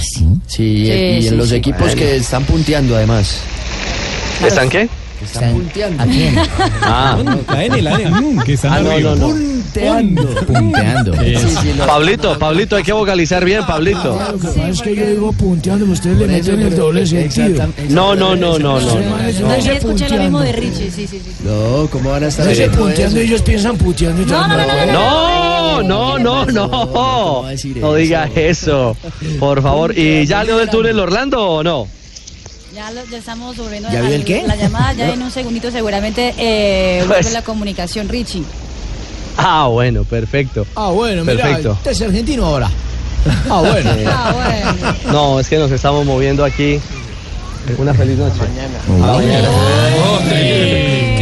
Sí, 0.48 0.64
y 0.64 0.86
Sí, 0.86 0.92
en 0.92 1.24
sí, 1.24 1.30
los 1.36 1.50
sí. 1.50 1.56
equipos 1.56 1.82
Bueno. 1.82 1.96
que 1.96 2.16
están 2.18 2.44
punteando 2.46 2.96
además. 2.96 3.38
¿Están 4.46 4.70
qué? 4.70 4.90
Que 5.24 5.32
están 5.32 5.54
punteando. 5.54 6.04
¿A 6.04 6.06
quién? 6.06 6.36
Ah. 6.82 7.18
La 7.48 7.64
N, 7.66 7.82
la 7.82 7.94
N. 8.02 8.22
Mm, 8.22 8.40
que 8.42 8.54
están 8.54 8.74
Ah, 8.74 8.80
no, 8.82 9.00
no, 9.00 9.16
no. 9.16 9.28
Punteando. 9.28 10.24
Punteando. 10.46 11.14
Pablito, 11.88 12.38
Pablito, 12.38 12.76
hay 12.76 12.84
que 12.84 12.94
vocalizar 12.94 13.46
bien, 13.46 13.66
Pablito. 13.66 14.20
Lo 14.32 14.38
que 14.38 14.48
pasa 14.48 14.70
es 14.70 14.82
que 14.82 14.96
yo 14.96 15.06
digo 15.06 15.34
punteando, 15.34 15.86
ustedes 15.86 16.18
le 16.18 16.28
meten 16.28 16.60
el 16.62 16.76
doble 16.76 17.06
sentido. 17.06 17.68
No, 17.90 18.16
no, 18.16 18.36
no, 18.36 18.60
no, 18.60 18.80
no. 18.80 19.00
no. 19.00 19.54
Escuché 19.54 20.10
lo 20.10 20.18
mismo 20.18 20.42
de 20.42 20.52
Richie, 20.52 20.92
sí, 20.92 21.08
sí, 21.08 21.22
sí. 21.24 21.36
No, 21.44 21.88
¿cómo 21.90 22.12
van 22.12 22.24
a 22.24 22.28
estar 22.28 22.46
No 22.46 22.78
punteando, 22.78 23.20
ellos 23.20 23.42
piensan 23.42 23.78
puteando 23.78 24.22
y 24.22 24.26
tal. 24.26 24.92
No, 24.92 25.82
no, 25.82 26.20
no, 26.20 26.46
no. 26.46 27.46
No 27.76 27.96
diga 27.96 28.30
eso, 28.36 28.98
por 29.40 29.62
favor. 29.62 29.98
¿Y 29.98 30.26
ya 30.26 30.44
leo 30.44 30.58
del 30.58 30.70
túnel 30.70 31.00
Orlando 31.00 31.42
o 31.42 31.64
no? 31.64 31.88
Ya, 32.74 32.90
lo- 32.92 33.06
ya 33.06 33.18
estamos 33.20 33.56
volviendo 33.58 33.90
¿Ya 33.92 34.00
a 34.00 34.02
vio 34.02 34.14
el 34.16 34.26
qué? 34.26 34.44
la 34.48 34.56
llamada. 34.56 34.94
Ya 34.94 35.14
en 35.14 35.22
un 35.22 35.30
segundito 35.32 35.70
seguramente 35.72 36.34
eh, 36.38 37.04
Pues- 37.06 37.10
vuelve 37.22 37.32
la 37.32 37.42
comunicación, 37.44 38.10
Richie. 38.10 38.44
Ah, 39.38 39.68
bueno, 39.68 40.04
perfecto. 40.04 40.66
Ah, 40.76 40.90
bueno, 40.90 41.24
mira, 41.24 41.44
Perfecto. 41.44 41.74
este 41.74 41.92
es 41.92 42.02
argentino 42.02 42.46
ahora. 42.46 42.70
Ah, 43.50 43.60
bueno. 43.62 43.92
Ah, 44.08 44.34
bueno. 44.36 44.96
No, 45.12 45.40
es 45.40 45.48
que 45.50 45.58
nos 45.58 45.72
estamos 45.72 46.06
moviendo 46.06 46.44
aquí. 46.44 46.80
Una 47.78 47.94
feliz 47.94 48.18
noche. 48.18 48.38
Mañana. 48.40 49.18
mañana. 49.18 49.50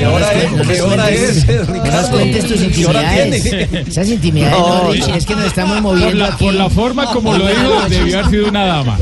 ¿Qué 0.02 0.08
hora 0.08 0.34
es? 0.34 0.68
¿Qué 0.68 0.82
hora 0.82 1.10
es? 1.12 1.48
No 1.48 1.92
nos 1.92 2.10
cuentes 2.10 2.46
tus 2.48 2.60
¿Qué 2.76 2.86
hora 2.88 3.24
intimidades. 3.24 3.88
Esas 3.88 4.08
intimidades, 4.10 4.58
no, 4.58 4.92
Richie, 4.92 5.16
es 5.18 5.26
que 5.28 5.36
nos 5.36 5.46
estamos 5.46 5.74
Por 5.82 5.94
moviendo 5.94 6.16
la, 6.26 6.34
aquí. 6.34 6.46
por 6.46 6.54
la 6.56 6.70
forma 6.70 7.06
como 7.06 7.38
lo 7.38 7.48
dijo, 7.48 7.82
debió 7.90 8.18
haber 8.20 8.30
sido 8.32 8.48
una 8.50 8.66
dama. 8.66 8.98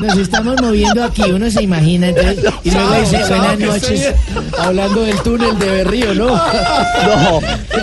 Nos 0.00 0.18
estamos 0.18 0.60
moviendo 0.62 1.02
aquí, 1.04 1.22
uno 1.22 1.50
se 1.50 1.62
imagina, 1.62 2.08
entonces, 2.08 2.44
y 2.62 2.70
luego 2.70 2.94
dice 3.00 3.18
buenas 3.28 3.58
noches. 3.58 4.14
Hablando 4.58 5.02
del 5.02 5.20
túnel 5.22 5.58
de 5.58 5.66
Berrío, 5.70 6.14
¿no? 6.14 6.26
No. 6.36 7.40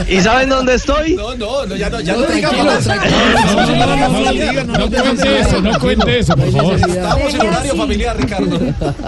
¿Y 0.08 0.22
saben 0.22 0.50
dónde 0.50 0.76
estoy? 0.76 1.16
No, 1.16 1.36
no, 1.36 1.66
no, 1.66 1.76
ya 1.76 1.90
no, 1.90 2.00
ya 2.00 2.14
No, 2.14 2.22
no 2.22 2.28
digamos. 2.28 2.86
No, 2.86 3.66
no, 3.66 4.64
no, 4.64 4.78
no 4.78 4.90
cuente 4.90 5.40
eso, 5.40 5.62
no 5.62 5.80
cuente 5.80 6.20
eso, 6.20 6.36
por 6.36 6.52
favor. 6.52 6.76
Estamos 6.76 7.34
en 7.34 7.42
horario 7.42 7.76
familiar, 7.76 8.18
Ricardo. 8.18 8.60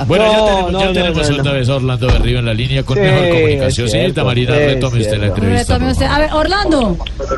Bueno, 0.07 0.25
ya 0.31 0.37
No, 0.37 0.45
tenemos, 0.45 0.71
no, 0.71 0.79
ya 0.79 0.85
no, 0.87 0.93
tenemos 0.93 1.29
no, 1.29 1.35
no. 1.35 1.41
otra 1.41 1.53
vez 1.53 1.69
Orlando 1.85 2.07
Berrío 2.07 2.39
en 2.39 2.45
la 2.45 2.53
línea 2.53 2.83
con 2.83 2.97
Sí, 2.97 3.03
mejor 3.03 3.29
comunicación. 3.29 3.89
Señorita 3.89 4.23
Marina, 4.23 4.55
retome 4.55 5.01
usted 5.01 5.17
la 5.19 5.27
entrevista. 5.27 5.73
Retome 5.73 5.91
usted. 5.91 6.05
A 6.07 6.19
ver, 6.19 6.33
Orlando, 6.33 6.97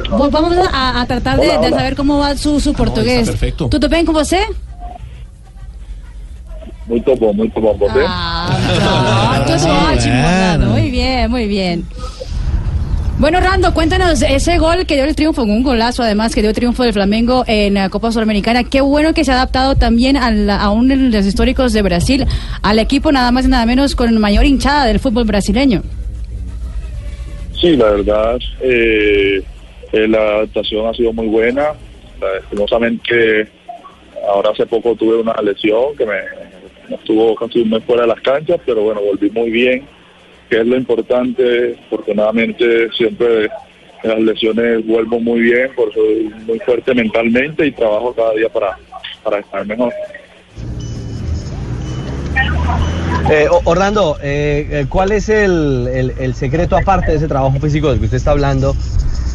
vamos 0.09 0.57
a, 0.71 1.01
a 1.01 1.05
tratar 1.05 1.37
de, 1.39 1.57
de 1.57 1.69
saber 1.69 1.95
cómo 1.95 2.17
va 2.19 2.35
su, 2.37 2.59
su 2.61 2.73
portugués. 2.73 3.27
perfecto. 3.29 3.67
¿Tudo 3.69 3.89
bem 3.89 4.05
com 4.05 4.13
você? 4.13 4.39
Muito 6.87 7.13
bom, 7.17 7.33
muito 7.33 7.59
bom. 7.59 7.77
¿Você? 7.77 7.99
Ah, 8.07 9.43
tudo 9.45 9.55
ótimo, 9.93 10.15
Orlando. 10.25 10.65
Muy 10.67 10.89
bien, 10.89 11.29
muy 11.29 11.45
bien. 11.47 11.85
Bueno, 13.19 13.39
Orlando, 13.39 13.73
cuéntanos 13.73 14.21
ese 14.21 14.59
gol 14.59 14.85
que 14.85 14.93
dio 14.93 15.03
el 15.05 15.15
triunfo, 15.15 15.41
un 15.41 15.63
golazo 15.63 16.03
además 16.03 16.35
que 16.35 16.41
dio 16.41 16.51
el 16.51 16.55
triunfo 16.55 16.83
del 16.83 16.93
Flamengo 16.93 17.43
en 17.47 17.73
la 17.73 17.89
Copa 17.89 18.11
Sudamericana. 18.11 18.63
Qué 18.63 18.79
bueno 18.81 19.13
que 19.15 19.23
se 19.23 19.31
ha 19.31 19.35
adaptado 19.35 19.75
también 19.75 20.17
a, 20.17 20.29
la- 20.29 20.61
a 20.61 20.69
uno 20.69 20.89
de 20.95 21.17
los 21.17 21.25
históricos 21.25 21.73
de 21.73 21.81
Brasil, 21.81 22.25
al 22.61 22.77
equipo 22.77 23.11
nada 23.11 23.31
más 23.31 23.45
y 23.45 23.47
nada 23.47 23.65
menos 23.65 23.95
con 23.95 24.15
mayor 24.19 24.45
hinchada 24.45 24.85
del 24.85 24.99
fútbol 24.99 25.23
brasileño. 25.23 25.81
Sí, 27.59 27.75
la 27.75 27.89
verdad, 27.89 28.37
eh, 28.61 29.41
eh, 29.93 30.07
la 30.07 30.19
adaptación 30.19 30.85
ha 30.85 30.93
sido 30.93 31.11
muy 31.11 31.25
buena. 31.25 31.69
Lastimosamente, 32.21 33.47
ahora 34.29 34.51
hace 34.51 34.67
poco 34.67 34.93
tuve 34.95 35.15
una 35.15 35.33
lesión 35.41 35.95
que 35.97 36.05
me 36.05 36.95
estuvo 36.95 37.33
casi 37.33 37.61
un 37.61 37.81
fuera 37.81 38.03
de 38.03 38.09
las 38.09 38.21
canchas, 38.21 38.59
pero 38.63 38.83
bueno, 38.83 39.01
volví 39.01 39.31
muy 39.31 39.49
bien, 39.49 39.87
que 40.49 40.59
es 40.61 40.65
lo 40.67 40.77
importante. 40.77 41.77
Afortunadamente 41.87 42.89
siempre 42.97 43.49
las 44.03 44.19
lesiones 44.19 44.85
vuelvo 44.85 45.19
muy 45.19 45.41
bien, 45.41 45.71
por 45.75 45.93
soy 45.93 46.31
muy 46.45 46.59
fuerte 46.59 46.93
mentalmente 46.93 47.65
y 47.65 47.71
trabajo 47.71 48.13
cada 48.13 48.33
día 48.33 48.49
para, 48.49 48.77
para 49.23 49.39
estar 49.39 49.65
mejor. 49.65 49.93
Eh, 53.29 53.47
Orlando, 53.65 54.17
eh, 54.21 54.67
eh, 54.71 54.85
¿cuál 54.87 55.11
es 55.11 55.27
el, 55.27 56.13
el- 56.17 56.33
secreto 56.33 56.77
aparte 56.77 57.11
de 57.11 57.17
ese 57.17 57.27
trabajo 57.27 57.59
físico 57.59 57.89
del 57.89 57.99
que 57.99 58.05
usted 58.05 58.17
está 58.17 58.31
hablando? 58.31 58.73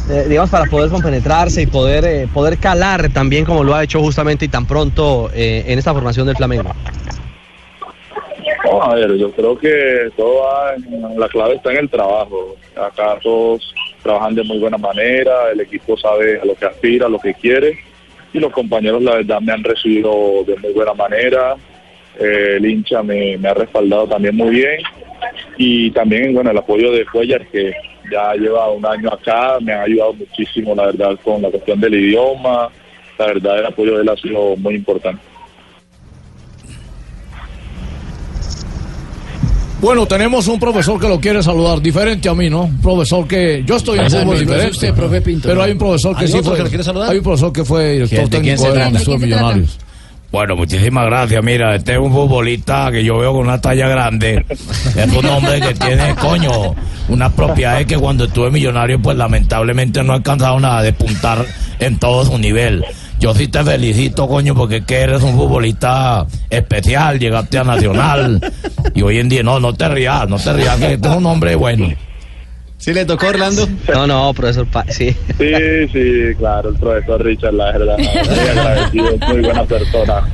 eh, 0.09 0.25
digamos, 0.27 0.49
para 0.49 0.65
poder 0.65 0.89
compenetrarse 0.89 1.61
y 1.61 1.65
poder, 1.67 2.27
poder 2.29 2.57
calar 2.57 3.09
también 3.13 3.45
como 3.45 3.63
lo 3.63 3.73
ha 3.75 3.83
hecho 3.83 4.01
justamente 4.01 4.45
y 4.45 4.47
tan 4.49 4.65
pronto 4.65 5.29
en 5.33 5.77
esta 5.79 5.93
formación 5.93 6.27
del 6.27 6.35
Flamengo. 6.35 6.71
A 8.81 8.95
ver, 8.95 9.15
yo 9.17 9.31
creo 9.31 9.57
que 9.57 10.03
en- 10.03 11.19
la 11.19 11.27
clave 11.29 11.55
está 11.55 11.71
en 11.71 11.77
el 11.79 11.89
trabajo. 11.89 12.55
Acá 12.75 13.17
todos 13.21 13.73
trabajan 14.01 14.35
de 14.35 14.43
muy 14.43 14.59
buena 14.59 14.77
manera, 14.77 15.51
el 15.51 15.61
equipo 15.61 15.97
sabe 15.97 16.39
a 16.41 16.45
lo 16.45 16.55
que 16.55 16.65
aspira, 16.65 17.05
a 17.05 17.09
lo 17.09 17.19
que 17.19 17.33
quiere 17.33 17.77
y 18.33 18.39
los 18.39 18.51
compañeros 18.51 19.01
la 19.01 19.15
verdad 19.15 19.39
me 19.41 19.53
han 19.53 19.63
recibido 19.63 20.43
de 20.45 20.57
muy 20.57 20.73
buena 20.73 20.93
manera. 20.93 21.55
Eh, 22.19 22.55
el 22.57 22.65
hincha 22.65 23.01
me, 23.03 23.37
me 23.37 23.49
ha 23.49 23.53
respaldado 23.53 24.07
también 24.07 24.35
muy 24.35 24.49
bien 24.51 24.79
y 25.57 25.89
también 25.91 26.33
bueno 26.33 26.51
el 26.51 26.57
apoyo 26.57 26.91
de 26.91 27.05
Cuellar 27.05 27.45
que 27.47 27.73
ya 28.11 28.33
lleva 28.35 28.69
un 28.69 28.85
año 28.85 29.09
acá, 29.11 29.57
me 29.61 29.71
ha 29.73 29.81
ayudado 29.83 30.13
muchísimo 30.13 30.75
la 30.75 30.87
verdad 30.87 31.17
con 31.23 31.41
la 31.41 31.49
cuestión 31.49 31.79
del 31.79 31.95
idioma, 31.95 32.69
la 33.17 33.25
verdad 33.27 33.59
el 33.59 33.65
apoyo 33.65 33.95
de 33.95 34.03
él 34.03 34.09
ha 34.09 34.15
sido 34.17 34.55
muy 34.57 34.75
importante. 34.75 35.21
Bueno, 39.83 40.05
tenemos 40.05 40.47
un 40.47 40.59
profesor 40.61 40.97
que 40.97 41.09
lo 41.09 41.19
quiere 41.19 41.43
saludar, 41.43 41.81
diferente 41.81 42.29
a 42.29 42.33
mí, 42.33 42.49
¿no? 42.49 42.61
Un 42.63 42.79
profesor 42.79 43.27
que 43.27 43.63
yo 43.65 43.75
estoy 43.75 43.99
en 43.99 44.09
fútbol 44.09 44.39
diferente. 44.39 44.67
es 44.69 44.71
usted, 44.75 44.93
profe 44.93 45.19
Pinto. 45.21 45.49
Pero 45.49 45.61
hay 45.61 45.73
un 45.73 45.77
profesor 45.77 46.15
que 46.15 46.21
¿Hay 46.21 46.31
sí 46.31 46.39
fue. 46.41 46.55
que 46.55 46.63
lo 46.63 46.69
quiere 46.69 46.83
saludar? 46.85 47.11
Hay 47.11 47.17
un 47.17 47.23
profesor 47.23 47.51
que 47.51 47.65
fue 47.65 47.91
director 47.91 48.17
¿Quién- 48.17 48.29
de 48.29 48.41
quién 48.41 48.55
técnico 48.57 49.03
se 49.03 49.11
de. 49.11 49.17
Millonarios. 49.17 49.79
Bueno, 50.31 50.55
muchísimas 50.55 51.05
gracias. 51.05 51.43
Mira, 51.43 51.75
este 51.75 51.91
es 51.93 51.99
un 51.99 52.13
futbolista 52.13 52.89
que 52.93 53.03
yo 53.03 53.17
veo 53.19 53.33
con 53.33 53.41
una 53.41 53.59
talla 53.59 53.89
grande. 53.89 54.45
Es 54.49 55.13
un 55.15 55.25
hombre 55.25 55.59
que 55.59 55.73
tiene, 55.75 56.15
coño, 56.15 56.73
unas 57.09 57.33
propiedades 57.33 57.85
que 57.85 57.97
cuando 57.97 58.23
estuve 58.23 58.49
millonario, 58.51 58.99
pues 59.01 59.17
lamentablemente 59.17 60.01
no 60.01 60.13
he 60.13 60.15
alcanzado 60.15 60.59
nada 60.61 60.81
de 60.81 60.93
puntar 60.93 61.45
en 61.79 61.99
todo 61.99 62.23
su 62.25 62.37
nivel. 62.39 62.83
Yo 63.23 63.33
sí 63.33 63.47
te 63.47 63.63
felicito, 63.63 64.27
coño, 64.27 64.53
porque 64.53 64.75
es 64.77 64.85
que 64.85 64.99
eres 64.99 65.23
un 65.23 65.37
futbolista 65.37 66.27
especial, 66.49 67.17
llegaste 67.17 67.57
a 67.57 67.63
Nacional. 67.63 68.41
Y 68.93 69.01
hoy 69.01 69.19
en 69.19 69.29
día, 69.29 69.41
no, 69.43 69.61
no 69.61 69.73
te 69.73 69.87
rías, 69.87 70.27
no 70.27 70.35
te 70.37 70.51
rías, 70.51 70.77
que 70.77 70.95
este 70.95 71.07
es 71.07 71.15
un 71.15 71.25
hombre 71.25 71.55
bueno. 71.55 71.87
¿Sí 72.77 72.93
le 72.93 73.05
tocó 73.05 73.27
Orlando? 73.27 73.65
No, 73.93 74.05
no, 74.07 74.33
profesor, 74.33 74.67
Pa- 74.67 74.83
sí. 74.89 75.15
Sí, 75.39 75.53
sí, 75.93 76.35
claro, 76.37 76.67
el 76.71 76.75
profesor 76.75 77.23
Richard, 77.23 77.53
la 77.53 77.71
verdad, 77.71 77.97
muy 77.97 78.49
agradecido, 78.49 79.09
es 79.11 79.27
muy 79.29 79.39
buena 79.41 79.63
persona. 79.63 80.27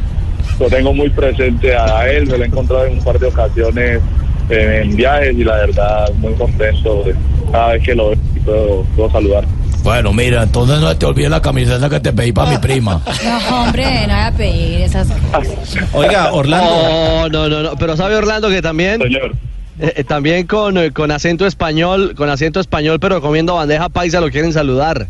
Lo 0.59 0.65
tengo 0.65 0.91
muy 0.91 1.11
presente 1.11 1.75
a 1.75 2.09
él, 2.09 2.25
me 2.25 2.39
lo 2.39 2.43
he 2.43 2.47
encontrado 2.47 2.85
en 2.87 2.93
un 2.93 3.03
par 3.03 3.19
de 3.19 3.27
ocasiones 3.27 4.01
eh, 4.49 4.81
en 4.83 4.95
viajes 4.95 5.35
y 5.37 5.43
la 5.43 5.57
verdad, 5.57 6.11
muy 6.17 6.33
contento 6.33 7.03
de 7.03 7.13
cada 7.51 7.73
vez 7.73 7.83
que 7.83 7.93
lo 7.93 8.09
veo 8.09 8.17
y 8.35 8.39
puedo, 8.39 8.83
puedo 8.95 9.11
saludar. 9.11 9.45
Bueno, 9.83 10.11
mira, 10.13 10.43
entonces 10.43 10.79
no 10.79 10.95
te 10.95 11.05
olvides 11.05 11.29
la 11.31 11.41
camiseta 11.41 11.89
que 11.89 11.99
te 11.99 12.11
pedí 12.13 12.31
para 12.31 12.51
mi 12.51 12.57
prima. 12.57 13.01
No, 13.23 13.63
hombre, 13.63 13.85
no 14.07 14.13
voy 14.13 14.23
a 14.23 14.31
pedir 14.31 14.81
esas 14.81 15.07
cosas. 15.31 15.87
Oiga, 15.93 16.31
Orlando. 16.33 16.69
No, 16.69 17.29
no, 17.29 17.49
no, 17.49 17.63
no, 17.63 17.75
pero 17.77 17.95
sabe 17.97 18.15
Orlando 18.15 18.49
que 18.49 18.61
también. 18.61 19.01
eh, 19.01 19.93
eh, 19.97 20.03
también 20.03 20.45
con, 20.47 20.77
eh, 20.77 20.91
con 20.91 21.11
acento 21.11 21.45
español, 21.47 22.13
con 22.15 22.29
acento 22.29 22.59
español, 22.59 22.99
pero 22.99 23.21
comiendo 23.21 23.55
bandeja 23.55 23.89
paisa 23.89 24.19
lo 24.19 24.29
quieren 24.29 24.51
saludar. 24.53 25.07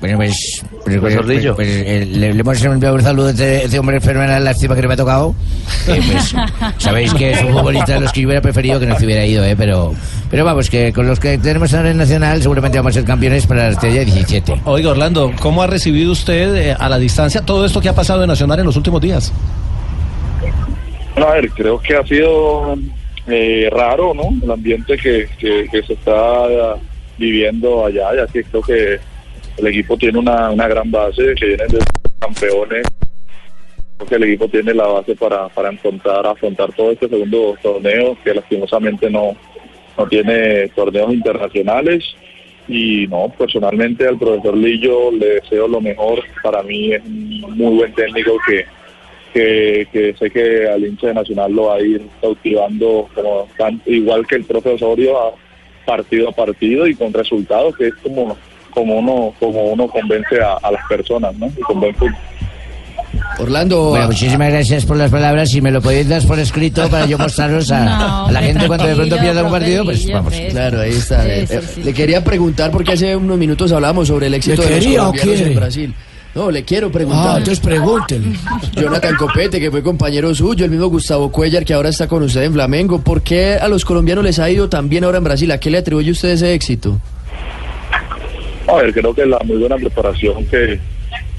Bueno, 0.00 0.16
pues, 0.16 0.64
pues, 0.86 0.98
pues, 0.98 1.16
pues, 1.54 1.68
eh, 1.68 2.08
le, 2.10 2.32
le 2.32 2.40
hemos 2.40 2.64
enviado 2.64 2.94
un 2.94 3.02
saludo 3.02 3.26
a 3.26 3.30
este, 3.32 3.64
este 3.64 3.78
hombre 3.78 4.00
fenomenal, 4.00 4.42
lástima 4.42 4.74
que 4.74 4.80
no 4.80 4.88
me 4.88 4.94
ha 4.94 4.96
tocado. 4.96 5.34
Eh, 5.88 6.00
pues, 6.10 6.34
sabéis 6.78 7.12
que 7.12 7.32
es 7.32 7.42
un 7.42 7.52
futbolista 7.52 7.94
de 7.94 8.00
los 8.00 8.12
que 8.12 8.22
yo 8.22 8.28
hubiera 8.28 8.40
preferido 8.40 8.80
que 8.80 8.86
no 8.86 8.98
se 8.98 9.04
hubiera 9.04 9.26
ido, 9.26 9.44
eh, 9.44 9.54
pero, 9.58 9.94
pero 10.30 10.46
vamos, 10.46 10.70
que 10.70 10.90
con 10.94 11.06
los 11.06 11.20
que 11.20 11.36
tenemos 11.36 11.74
ahora 11.74 11.90
en 11.90 11.98
Nacional 11.98 12.40
seguramente 12.40 12.78
vamos 12.78 12.92
a 12.92 12.94
ser 12.94 13.04
campeones 13.04 13.46
para 13.46 13.64
la 13.64 13.68
estrella 13.72 14.02
17. 14.02 14.62
Oiga, 14.64 14.90
Orlando, 14.90 15.32
¿cómo 15.38 15.62
ha 15.62 15.66
recibido 15.66 16.12
usted 16.12 16.56
eh, 16.56 16.76
a 16.78 16.88
la 16.88 16.98
distancia 16.98 17.42
todo 17.42 17.66
esto 17.66 17.82
que 17.82 17.90
ha 17.90 17.94
pasado 17.94 18.22
en 18.22 18.28
Nacional 18.28 18.58
en 18.60 18.66
los 18.66 18.76
últimos 18.76 19.02
días? 19.02 19.30
Bueno, 21.12 21.28
a 21.30 21.34
ver, 21.34 21.50
creo 21.50 21.78
que 21.78 21.94
ha 21.94 22.06
sido 22.06 22.74
eh, 23.26 23.68
raro, 23.70 24.14
¿no? 24.14 24.30
El 24.42 24.50
ambiente 24.50 24.96
que, 24.96 25.28
que, 25.38 25.66
que 25.70 25.82
se 25.82 25.92
está 25.92 26.74
viviendo 27.18 27.84
allá, 27.84 28.16
ya 28.16 28.26
que 28.32 28.42
creo 28.44 28.62
que 28.62 29.09
el 29.60 29.66
equipo 29.66 29.96
tiene 29.96 30.18
una, 30.18 30.50
una 30.50 30.66
gran 30.68 30.90
base, 30.90 31.34
que 31.34 31.46
vienen 31.46 31.68
de 31.68 31.78
campeones. 32.18 32.86
Creo 33.96 34.08
que 34.08 34.14
el 34.14 34.24
equipo 34.24 34.48
tiene 34.48 34.74
la 34.74 34.86
base 34.86 35.14
para, 35.14 35.48
para 35.48 35.68
afrontar, 35.68 36.26
afrontar 36.26 36.72
todo 36.72 36.92
este 36.92 37.08
segundo 37.08 37.56
torneo, 37.62 38.16
que 38.24 38.34
lastimosamente 38.34 39.10
no, 39.10 39.36
no 39.98 40.08
tiene 40.08 40.68
torneos 40.68 41.12
internacionales. 41.12 42.04
Y 42.68 43.06
no, 43.08 43.32
personalmente 43.36 44.06
al 44.06 44.18
profesor 44.18 44.56
Lillo 44.56 45.10
le 45.12 45.40
deseo 45.40 45.68
lo 45.68 45.80
mejor. 45.80 46.22
Para 46.42 46.62
mí 46.62 46.92
es 46.92 47.04
un 47.04 47.56
muy 47.56 47.76
buen 47.76 47.92
técnico 47.94 48.36
que, 48.46 48.64
que, 49.32 50.14
sé 50.18 50.30
que 50.30 50.68
al 50.68 50.84
hincha 50.84 51.08
de 51.08 51.14
Nacional 51.14 51.52
lo 51.52 51.64
va 51.64 51.74
a 51.76 51.80
ir 51.80 52.02
cautivando 52.20 53.08
como 53.14 53.48
igual 53.86 54.26
que 54.26 54.36
el 54.36 54.44
profe 54.44 54.70
Osorio 54.70 55.34
partido 55.84 56.28
a 56.28 56.32
partido 56.32 56.86
y 56.86 56.94
con 56.94 57.12
resultados 57.12 57.76
que 57.76 57.88
es 57.88 57.94
como 57.94 58.36
como 58.70 58.98
uno 58.98 59.32
como 59.38 59.64
uno 59.64 59.86
convence 59.88 60.40
a, 60.40 60.54
a 60.66 60.70
las 60.72 60.84
personas 60.88 61.34
¿no? 61.36 61.46
y 61.46 61.60
con 61.60 61.80
buen 61.80 61.94
fútbol. 61.94 62.14
Orlando. 63.38 63.90
Bueno, 63.90 64.06
muchísimas 64.08 64.50
gracias 64.50 64.84
por 64.84 64.96
las 64.96 65.10
palabras. 65.10 65.50
Si 65.50 65.60
me 65.60 65.70
lo 65.70 65.80
podéis 65.80 66.08
dar 66.08 66.22
por 66.26 66.38
escrito 66.38 66.88
para 66.88 67.06
yo 67.06 67.18
mostraros 67.18 67.70
a, 67.70 67.84
No, 67.98 68.26
a 68.26 68.32
la 68.32 68.42
gente 68.42 68.66
cuando 68.66 68.86
de 68.86 68.94
pronto 68.94 69.16
pierda 69.18 69.44
un 69.44 69.50
partido, 69.50 69.84
pues 69.84 70.10
vamos. 70.12 70.34
Claro, 70.50 70.80
ahí 70.80 70.90
está. 70.90 71.22
Sí, 71.22 71.28
Eh, 71.30 71.46
sí, 71.48 71.54
eh, 71.56 71.62
sí. 71.74 71.82
Le 71.82 71.92
quería 71.94 72.22
preguntar 72.22 72.70
porque 72.70 72.92
hace 72.92 73.16
unos 73.16 73.38
minutos 73.38 73.72
hablamos 73.72 74.08
sobre 74.08 74.26
el 74.26 74.34
éxito 74.34 74.62
¿Le 74.62 74.68
de 74.68 74.74
los 74.76 74.84
quería 74.84 75.00
o 75.00 75.04
colombianos 75.12 75.34
quiere? 75.36 75.52
en 75.52 75.58
Brasil. 75.58 75.94
No, 76.32 76.50
le 76.50 76.62
quiero 76.64 76.92
preguntar. 76.92 77.26
Ah, 77.26 77.38
entonces 77.38 77.58
pregúntele. 77.58 78.36
Jonathan 78.76 79.16
Copete, 79.16 79.58
que 79.58 79.70
fue 79.70 79.82
compañero 79.82 80.32
suyo, 80.32 80.64
el 80.64 80.70
mismo 80.70 80.86
Gustavo 80.86 81.32
Cuellar, 81.32 81.64
que 81.64 81.74
ahora 81.74 81.88
está 81.88 82.06
con 82.06 82.22
usted 82.22 82.42
en 82.44 82.52
Flamengo. 82.52 83.00
¿Por 83.00 83.22
qué 83.22 83.54
a 83.54 83.66
los 83.66 83.84
colombianos 83.84 84.22
les 84.22 84.38
ha 84.38 84.48
ido 84.48 84.68
tan 84.68 84.88
bien 84.88 85.02
ahora 85.02 85.18
en 85.18 85.24
Brasil? 85.24 85.50
¿A 85.50 85.58
qué 85.58 85.70
le 85.70 85.78
atribuye 85.78 86.12
usted 86.12 86.28
ese 86.28 86.54
éxito? 86.54 87.00
A 88.70 88.82
ver, 88.82 88.92
creo 88.92 89.14
que 89.14 89.26
la 89.26 89.38
muy 89.44 89.56
buena 89.56 89.76
preparación 89.76 90.46
que, 90.46 90.78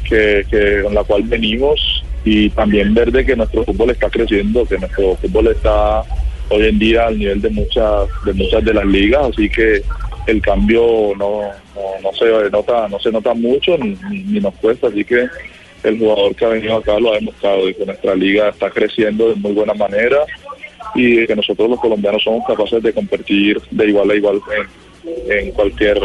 que, 0.03 0.81
con 0.83 0.93
la 0.93 1.03
cual 1.03 1.23
venimos 1.23 2.03
y 2.25 2.49
también 2.49 2.93
ver 2.93 3.11
de 3.11 3.25
que 3.25 3.35
nuestro 3.35 3.63
fútbol 3.63 3.91
está 3.91 4.09
creciendo, 4.09 4.65
que 4.65 4.77
nuestro 4.77 5.15
fútbol 5.15 5.47
está 5.47 6.03
hoy 6.49 6.67
en 6.67 6.77
día 6.77 7.07
al 7.07 7.17
nivel 7.17 7.41
de 7.41 7.49
muchas 7.49 8.09
de 8.25 8.33
muchas 8.33 8.63
de 8.65 8.73
las 8.73 8.85
ligas, 8.85 9.29
así 9.29 9.49
que 9.49 9.81
el 10.27 10.41
cambio 10.41 11.13
no, 11.17 11.41
no, 12.03 12.13
se 12.13 12.49
nota 12.51 12.87
no 12.89 12.99
se 12.99 13.11
nota 13.11 13.33
mucho 13.33 13.77
ni 13.77 14.39
nos 14.39 14.53
cuesta, 14.55 14.87
así 14.87 15.03
que 15.05 15.27
el 15.83 15.97
jugador 15.97 16.35
que 16.35 16.45
ha 16.45 16.49
venido 16.49 16.75
acá 16.75 16.99
lo 16.99 17.11
ha 17.11 17.15
demostrado 17.15 17.67
y 17.69 17.73
que 17.73 17.85
nuestra 17.85 18.13
liga 18.15 18.49
está 18.49 18.69
creciendo 18.69 19.29
de 19.29 19.35
muy 19.35 19.53
buena 19.53 19.73
manera 19.73 20.17
y 20.93 21.25
que 21.25 21.35
nosotros 21.35 21.69
los 21.69 21.79
colombianos 21.79 22.23
somos 22.23 22.45
capaces 22.45 22.83
de 22.83 22.93
competir 22.93 23.59
de 23.71 23.87
igual 23.87 24.11
a 24.11 24.15
igual 24.15 24.41
en, 24.57 24.67
en 25.03 25.51
cualquier 25.51 25.99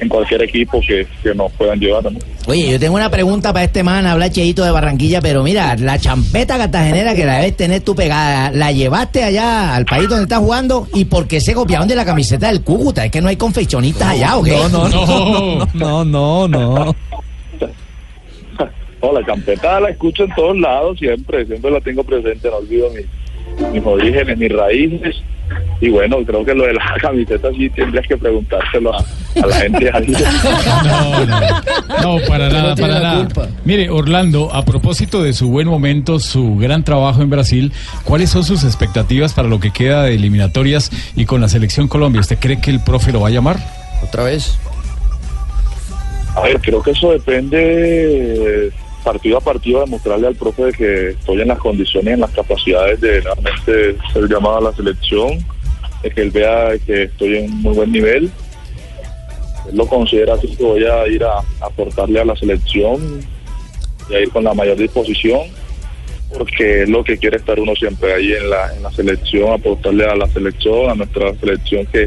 en 0.00 0.08
cualquier 0.08 0.42
equipo 0.42 0.80
que, 0.80 1.06
que 1.22 1.34
nos 1.34 1.52
puedan 1.52 1.78
llevar. 1.78 2.04
¿no? 2.04 2.18
Oye, 2.46 2.70
yo 2.70 2.80
tengo 2.80 2.96
una 2.96 3.10
pregunta 3.10 3.52
para 3.52 3.66
este 3.66 3.82
man, 3.82 4.06
habla 4.06 4.30
Cheito 4.30 4.64
de 4.64 4.70
Barranquilla, 4.70 5.20
pero 5.20 5.42
mira, 5.42 5.76
la 5.76 5.98
champeta 5.98 6.56
cartagenera 6.56 7.14
que 7.14 7.26
la 7.26 7.36
debes 7.36 7.56
tener 7.56 7.82
tú 7.82 7.94
pegada, 7.94 8.50
¿la 8.50 8.72
llevaste 8.72 9.22
allá 9.22 9.74
al 9.74 9.84
país 9.84 10.08
donde 10.08 10.22
estás 10.22 10.38
jugando? 10.38 10.88
¿Y 10.94 11.04
por 11.04 11.28
qué 11.28 11.40
se 11.40 11.52
copiaron 11.52 11.86
de 11.86 11.96
la 11.96 12.04
camiseta 12.04 12.48
del 12.48 12.62
Cúcuta? 12.62 13.04
¿Es 13.04 13.10
que 13.10 13.20
no 13.20 13.28
hay 13.28 13.36
confeccionistas 13.36 14.08
allá 14.08 14.36
o 14.36 14.42
qué? 14.42 14.52
No, 14.52 14.68
no, 14.68 14.88
no, 14.88 15.66
no, 15.74 16.04
no, 16.04 16.48
no. 16.48 16.96
No, 19.02 19.18
la 19.18 19.24
champeta 19.24 19.80
la 19.80 19.88
escucho 19.88 20.24
en 20.24 20.34
todos 20.34 20.58
lados 20.58 20.98
siempre, 20.98 21.46
siempre 21.46 21.70
la 21.70 21.80
tengo 21.80 22.04
presente, 22.04 22.50
no 22.50 22.56
olvido 22.56 22.90
mis, 22.90 23.06
mis 23.72 23.84
orígenes, 23.84 24.38
mis 24.38 24.52
raíces. 24.52 25.16
Y 25.80 25.88
bueno, 25.88 26.18
creo 26.24 26.44
que 26.44 26.54
lo 26.54 26.64
de 26.64 26.74
la 26.74 26.94
camiseta 27.00 27.50
sí 27.52 27.68
tendrías 27.70 28.06
que 28.06 28.16
preguntárselo 28.16 28.94
a, 28.94 28.98
a 29.42 29.46
la 29.46 29.56
gente 29.56 29.90
ahí. 29.92 30.14
No, 32.02 32.18
para 32.28 32.46
Usted 32.46 32.58
no 32.58 32.62
nada, 32.62 32.74
tiene 32.74 32.92
para 32.92 33.00
nada. 33.00 33.28
Mire, 33.64 33.90
Orlando, 33.90 34.52
a 34.54 34.64
propósito 34.64 35.22
de 35.22 35.32
su 35.32 35.48
buen 35.48 35.66
momento, 35.66 36.18
su 36.18 36.56
gran 36.56 36.84
trabajo 36.84 37.22
en 37.22 37.30
Brasil, 37.30 37.72
¿cuáles 38.04 38.30
son 38.30 38.44
sus 38.44 38.62
expectativas 38.64 39.32
para 39.32 39.48
lo 39.48 39.58
que 39.58 39.70
queda 39.70 40.04
de 40.04 40.14
eliminatorias 40.14 40.90
y 41.16 41.24
con 41.24 41.40
la 41.40 41.48
selección 41.48 41.88
Colombia? 41.88 42.20
¿Usted 42.20 42.38
cree 42.38 42.60
que 42.60 42.70
el 42.70 42.80
profe 42.80 43.12
lo 43.12 43.20
va 43.20 43.28
a 43.28 43.32
llamar? 43.32 43.56
¿Otra 44.02 44.24
vez? 44.24 44.58
A 46.36 46.42
ver, 46.42 46.60
creo 46.60 46.82
que 46.82 46.92
eso 46.92 47.12
depende 47.12 48.70
partido 49.00 49.38
a 49.38 49.40
partido 49.40 49.80
demostrarle 49.80 50.28
al 50.28 50.36
profe 50.36 50.72
que 50.72 51.10
estoy 51.10 51.40
en 51.40 51.48
las 51.48 51.58
condiciones, 51.58 52.14
en 52.14 52.20
las 52.20 52.30
capacidades 52.30 53.00
de 53.00 53.20
realmente 53.20 53.96
ser 54.12 54.28
llamado 54.28 54.58
a 54.58 54.60
la 54.62 54.72
selección, 54.72 55.38
de 56.02 56.10
que 56.10 56.22
él 56.22 56.30
vea 56.30 56.78
que 56.86 57.04
estoy 57.04 57.38
en 57.38 57.50
muy 57.62 57.74
buen 57.74 57.92
nivel. 57.92 58.30
Él 59.68 59.76
lo 59.76 59.86
considera 59.86 60.34
así 60.34 60.48
que 60.48 60.62
voy 60.62 60.84
a 60.84 61.06
ir 61.08 61.24
a 61.24 61.40
aportarle 61.60 62.20
a 62.20 62.24
la 62.24 62.36
selección 62.36 63.26
y 64.08 64.14
a 64.14 64.20
ir 64.20 64.30
con 64.30 64.44
la 64.44 64.54
mayor 64.54 64.76
disposición, 64.76 65.40
porque 66.36 66.82
es 66.82 66.88
lo 66.88 67.04
que 67.04 67.18
quiere 67.18 67.36
estar 67.36 67.58
uno 67.58 67.74
siempre 67.74 68.12
ahí 68.12 68.32
en 68.32 68.50
la, 68.50 68.74
en 68.74 68.82
la 68.82 68.90
selección, 68.92 69.52
aportarle 69.52 70.04
a 70.04 70.16
la 70.16 70.26
selección, 70.28 70.90
a 70.90 70.94
nuestra 70.94 71.34
selección 71.36 71.86
que 71.86 72.06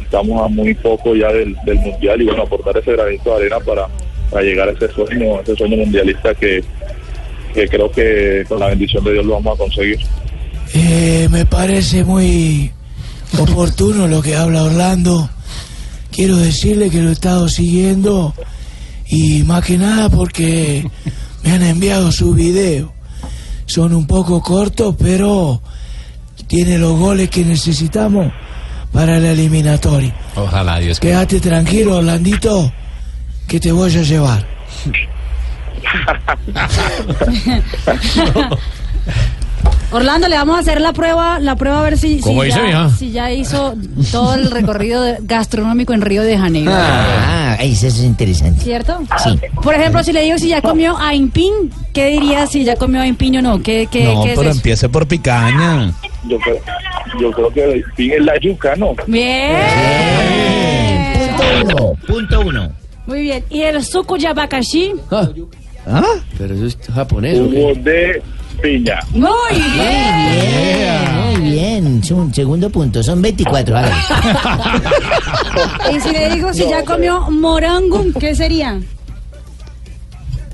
estamos 0.00 0.40
a 0.42 0.48
muy 0.48 0.74
poco 0.74 1.14
ya 1.14 1.32
del, 1.32 1.56
del 1.64 1.78
mundial 1.78 2.22
y 2.22 2.26
bueno, 2.26 2.42
aportar 2.42 2.76
ese 2.78 2.92
granito 2.92 3.30
de 3.30 3.36
arena 3.36 3.58
para, 3.60 3.88
para 4.30 4.42
llegar 4.42 4.68
a 4.68 4.72
ese 4.72 4.88
sueño, 4.92 5.40
ese 5.40 5.56
sueño 5.56 5.76
mundialista 5.76 6.34
que, 6.34 6.62
que 7.54 7.68
creo 7.68 7.90
que 7.90 8.44
con 8.48 8.60
la 8.60 8.68
bendición 8.68 9.04
de 9.04 9.12
Dios 9.12 9.26
lo 9.26 9.34
vamos 9.34 9.54
a 9.54 9.58
conseguir. 9.58 9.98
Eh, 10.74 11.28
me 11.30 11.46
parece 11.46 12.04
muy 12.04 12.70
oportuno 13.38 14.06
lo 14.08 14.22
que 14.22 14.36
habla 14.36 14.64
Orlando. 14.64 15.28
Quiero 16.10 16.36
decirle 16.36 16.90
que 16.90 17.02
lo 17.02 17.10
he 17.10 17.12
estado 17.12 17.48
siguiendo 17.48 18.34
y 19.08 19.42
más 19.44 19.64
que 19.64 19.78
nada 19.78 20.08
porque 20.08 20.88
me 21.44 21.50
han 21.52 21.62
enviado 21.62 22.10
sus 22.10 22.34
videos. 22.34 22.90
Son 23.66 23.94
un 23.94 24.06
poco 24.06 24.40
cortos, 24.42 24.94
pero 24.98 25.60
tiene 26.46 26.78
los 26.78 26.98
goles 26.98 27.28
que 27.30 27.44
necesitamos 27.44 28.32
para 28.92 29.18
la 29.18 29.32
eliminatoria. 29.32 30.14
Ojalá, 30.36 30.78
Dios 30.78 31.00
que. 31.00 31.08
Quédate 31.08 31.40
tranquilo, 31.40 31.98
Orlandito, 31.98 32.72
que 33.46 33.60
te 33.60 33.72
voy 33.72 33.94
a 33.94 34.02
llevar. 34.02 34.46
Orlando, 39.92 40.26
le 40.28 40.36
vamos 40.36 40.56
a 40.56 40.60
hacer 40.60 40.80
la 40.80 40.92
prueba, 40.92 41.38
la 41.38 41.54
prueba 41.54 41.78
a 41.78 41.82
ver 41.82 41.96
si, 41.96 42.16
si, 42.16 42.20
¿Cómo 42.20 42.42
dice, 42.42 42.58
ya, 42.58 42.64
mija? 42.64 42.90
si 42.90 43.12
ya 43.12 43.30
hizo 43.32 43.74
todo 44.10 44.34
el 44.34 44.50
recorrido 44.50 45.00
de- 45.02 45.18
gastronómico 45.20 45.92
en 45.94 46.00
Río 46.02 46.22
de 46.22 46.36
Janeiro. 46.36 46.72
Ah, 46.74 47.56
eso 47.60 47.86
es 47.86 48.00
interesante. 48.02 48.62
¿Cierto? 48.64 48.98
Sí. 49.22 49.38
Por 49.62 49.74
ejemplo, 49.74 50.02
si 50.02 50.12
le 50.12 50.22
digo 50.22 50.38
si 50.38 50.48
ya 50.48 50.60
comió 50.60 50.98
aimpin, 50.98 51.52
¿qué 51.92 52.08
diría 52.08 52.48
si 52.48 52.64
ya 52.64 52.74
comió 52.74 53.00
aimpin 53.00 53.36
o 53.38 53.42
no? 53.42 53.62
¿Qué, 53.62 53.88
qué, 53.90 54.04
No, 54.12 54.24
qué 54.24 54.32
es 54.32 54.38
pero 54.38 54.50
eso? 54.50 54.58
empiece 54.58 54.88
por 54.88 55.06
picaña. 55.06 55.92
Yo 56.28 56.38
creo, 56.40 56.56
yo 57.20 57.30
creo 57.30 57.50
que 57.52 57.64
el 57.74 57.84
fin 57.94 58.10
es 58.12 58.24
la 58.24 58.38
yuca, 58.40 58.74
¿no? 58.76 58.92
Bien. 59.06 59.56
Punto 61.14 61.44
uno, 61.64 61.92
punto 62.08 62.40
uno. 62.40 62.72
Muy 63.06 63.22
bien. 63.22 63.44
¿Y 63.50 63.62
el 63.62 63.84
suco 63.84 64.18
de 64.18 64.26
abacaxi? 64.26 64.92
¿Ah? 65.86 66.02
Pero 66.36 66.54
eso 66.54 66.66
es 66.66 66.78
japonés. 66.92 67.38
Jugo 67.38 67.74
de 67.76 68.22
piña. 68.60 68.98
Muy 69.10 69.30
Muy 71.38 71.50
bien, 71.50 72.00
es 72.02 72.10
un 72.10 72.34
segundo 72.34 72.68
punto, 72.70 73.02
son 73.02 73.22
24. 73.22 73.76
hágale. 73.76 73.94
Y 75.92 76.00
si 76.00 76.10
le 76.10 76.30
digo 76.34 76.52
si 76.52 76.68
ya 76.68 76.84
comió 76.84 77.30
morango, 77.30 78.04
¿qué 78.18 78.34
sería? 78.34 78.78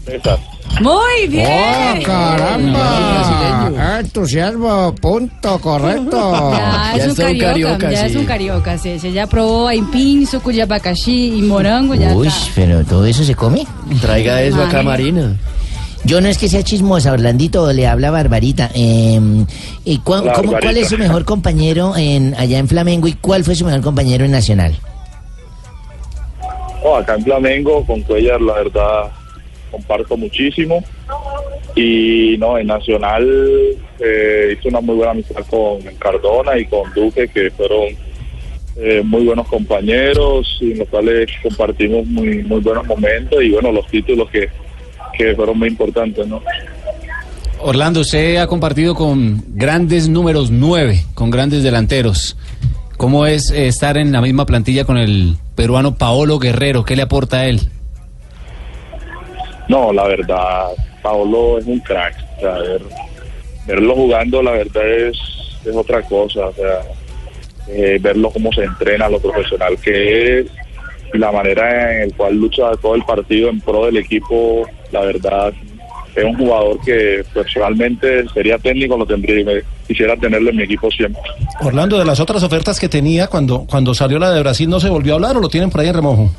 Esa. 0.07 0.39
Muy 0.81 1.29
bien. 1.29 1.99
¡Oh, 2.01 2.03
caramba! 2.05 3.71
Entusiasmo, 4.01 4.95
punto, 4.95 5.59
correcto. 5.61 6.53
Ya, 6.95 6.97
es 6.97 7.07
un 7.09 7.15
carioca, 7.37 7.91
ya 7.91 8.07
es 8.07 8.17
un 8.17 8.25
carioca, 8.27 8.77
sí, 8.79 8.99
sí, 8.99 9.13
ya 9.13 9.27
probó 9.27 9.69
aimpin, 9.69 10.27
suco 10.27 10.51
de 10.53 10.63
abacaxi 10.63 11.39
y 11.39 11.43
morango, 11.43 11.95
ya 11.95 12.13
Uy, 12.15 12.27
está. 12.29 12.41
pero 12.55 12.85
todo 12.85 13.05
eso 13.07 13.25
se 13.25 13.35
come. 13.35 13.67
Traiga 14.01 14.43
eso 14.43 14.57
acá, 14.57 14.83
Imagínate. 14.83 14.85
Marina. 15.13 15.37
Yo 16.05 16.21
no 16.21 16.29
es 16.29 16.37
que 16.37 16.49
sea 16.49 16.63
chismosa, 16.63 17.13
Orlandito, 17.13 17.73
le 17.73 17.87
habla 17.87 18.11
Barbarita. 18.11 18.71
Eh, 18.75 19.21
¿y 19.85 19.99
cómo- 19.99 20.31
cuál 20.61 20.77
es 20.77 20.89
su 20.89 20.99
mejor 20.99 21.25
compañero 21.25 21.97
en 21.97 22.35
allá 22.39 22.59
en 22.59 22.69
Flamengo 22.69 23.07
y 23.09 23.13
cuál 23.15 23.45
fue 23.45 23.55
su 23.55 23.65
mejor 23.65 23.81
compañero 23.83 24.25
en 24.25 24.33
Nacional? 24.33 24.77
Oh, 26.85 26.97
acá 26.97 27.15
en 27.15 27.25
Flamengo, 27.25 27.85
con 27.87 28.01
Cuellar, 28.03 28.41
la 28.41 28.55
verdad, 28.55 29.03
comparto 29.73 30.17
muchísimo. 30.17 30.85
Y 31.75 32.37
no, 32.39 32.59
en 32.59 32.69
Nacional 32.69 33.27
eh, 33.99 34.57
hice 34.57 34.69
una 34.69 34.81
muy 34.81 34.95
buena 34.95 35.13
amistad 35.13 35.43
con 35.51 35.81
Cardona 35.99 36.57
y 36.59 36.67
con 36.67 36.93
Duque, 36.95 37.27
que 37.29 37.51
fueron 37.51 37.89
eh, 38.77 39.03
muy 39.05 39.25
buenos 39.25 39.49
compañeros, 39.49 40.59
en 40.61 40.79
los 40.79 40.89
cuales 40.89 41.31
compartimos 41.43 42.07
muy, 42.07 42.43
muy 42.45 42.61
buenos 42.61 42.87
momentos 42.87 43.43
y 43.43 43.51
bueno, 43.51 43.73
los 43.73 43.87
títulos 43.89 44.31
que, 44.31 44.49
que 45.17 45.35
fueron 45.35 45.59
muy 45.59 45.69
importantes, 45.69 46.27
¿no? 46.27 46.43
Orlando, 47.65 48.01
usted 48.01 48.37
ha 48.37 48.47
compartido 48.49 48.95
con 48.95 49.45
grandes 49.49 50.09
números 50.09 50.51
nueve, 50.51 51.05
con 51.15 51.31
grandes 51.31 51.63
delanteros. 51.63 52.37
¿Cómo 52.97 53.27
es 53.27 53.51
eh, 53.51 53.67
estar 53.67 53.97
en 53.97 54.13
la 54.13 54.21
misma 54.21 54.47
plantilla 54.47 54.85
con 54.85 54.99
el 54.99 55.37
peruano 55.55 55.97
Paolo 55.97 56.39
Guerrero? 56.39 56.85
¿Qué 56.85 56.97
le 56.97 57.03
aporta 57.03 57.41
a 57.41 57.47
él? 57.47 57.61
No, 59.69 59.93
la 59.93 60.07
verdad, 60.09 60.69
Paolo 61.03 61.59
es 61.59 61.67
un 61.67 61.81
crack. 61.81 62.15
Verlo 63.67 63.95
jugando, 63.95 64.43
la 64.43 64.53
verdad, 64.53 64.89
es, 64.89 65.19
es 65.65 65.75
otra 65.75 66.03
cosa. 66.03 66.47
O 66.47 66.53
sea, 66.55 66.81
eh, 67.69 67.99
verlo 68.01 68.31
cómo 68.31 68.53
se 68.53 68.65
entrena, 68.65 69.09
lo 69.09 69.21
profesional 69.21 69.77
que 69.79 70.41
es, 70.41 70.47
y 71.15 71.19
la 71.19 71.31
manera 71.31 72.03
en 72.03 72.11
la 72.11 72.17
cual 72.17 72.37
lucha 72.37 72.73
todo 72.81 72.95
el 72.95 73.05
partido 73.05 73.49
en 73.51 73.61
pro 73.61 73.87
del 73.87 73.99
equipo, 73.99 74.67
la 74.91 75.03
verdad, 75.03 75.53
es 76.15 76.25
un 76.25 76.37
jugador 76.37 76.79
que 76.85 77.25
personalmente 77.33 78.29
sería 78.35 78.59
técnico, 78.59 78.97
lo 78.97 79.07
tendría 79.07 79.41
y 79.41 79.45
me 79.45 79.63
quisiera 79.87 80.17
tenerlo 80.17 80.51
en 80.51 80.57
mi 80.57 80.63
equipo 80.65 80.91
siempre. 80.91 81.23
Orlando, 81.61 81.99
de 81.99 82.05
las 82.05 82.21
otras 82.21 82.43
ofertas 82.43 82.79
que 82.79 82.89
tenía 82.89 83.29
cuando, 83.29 83.65
cuando 83.69 83.95
salió 83.95 84.19
la 84.19 84.31
de 84.31 84.41
Brasil, 84.41 84.69
¿no 84.69 84.81
se 84.81 84.91
volvió 84.91 85.13
a 85.13 85.17
hablar 85.17 85.37
o 85.37 85.41
lo 85.41 85.49
tienen 85.49 85.71
por 85.71 85.81
ahí 85.81 85.89
en 85.89 85.95
remojo? 85.95 86.31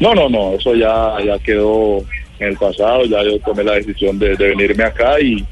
No, 0.00 0.14
no, 0.14 0.30
no, 0.30 0.54
eso 0.54 0.74
ya, 0.74 1.18
ya 1.24 1.38
quedó 1.38 1.98
en 2.38 2.48
el 2.48 2.56
pasado, 2.56 3.04
ya 3.04 3.22
yo 3.22 3.38
tomé 3.40 3.62
la 3.62 3.74
decisión 3.74 4.18
de, 4.18 4.34
venirme 4.34 4.84
acá 4.84 5.20
y 5.20 5.44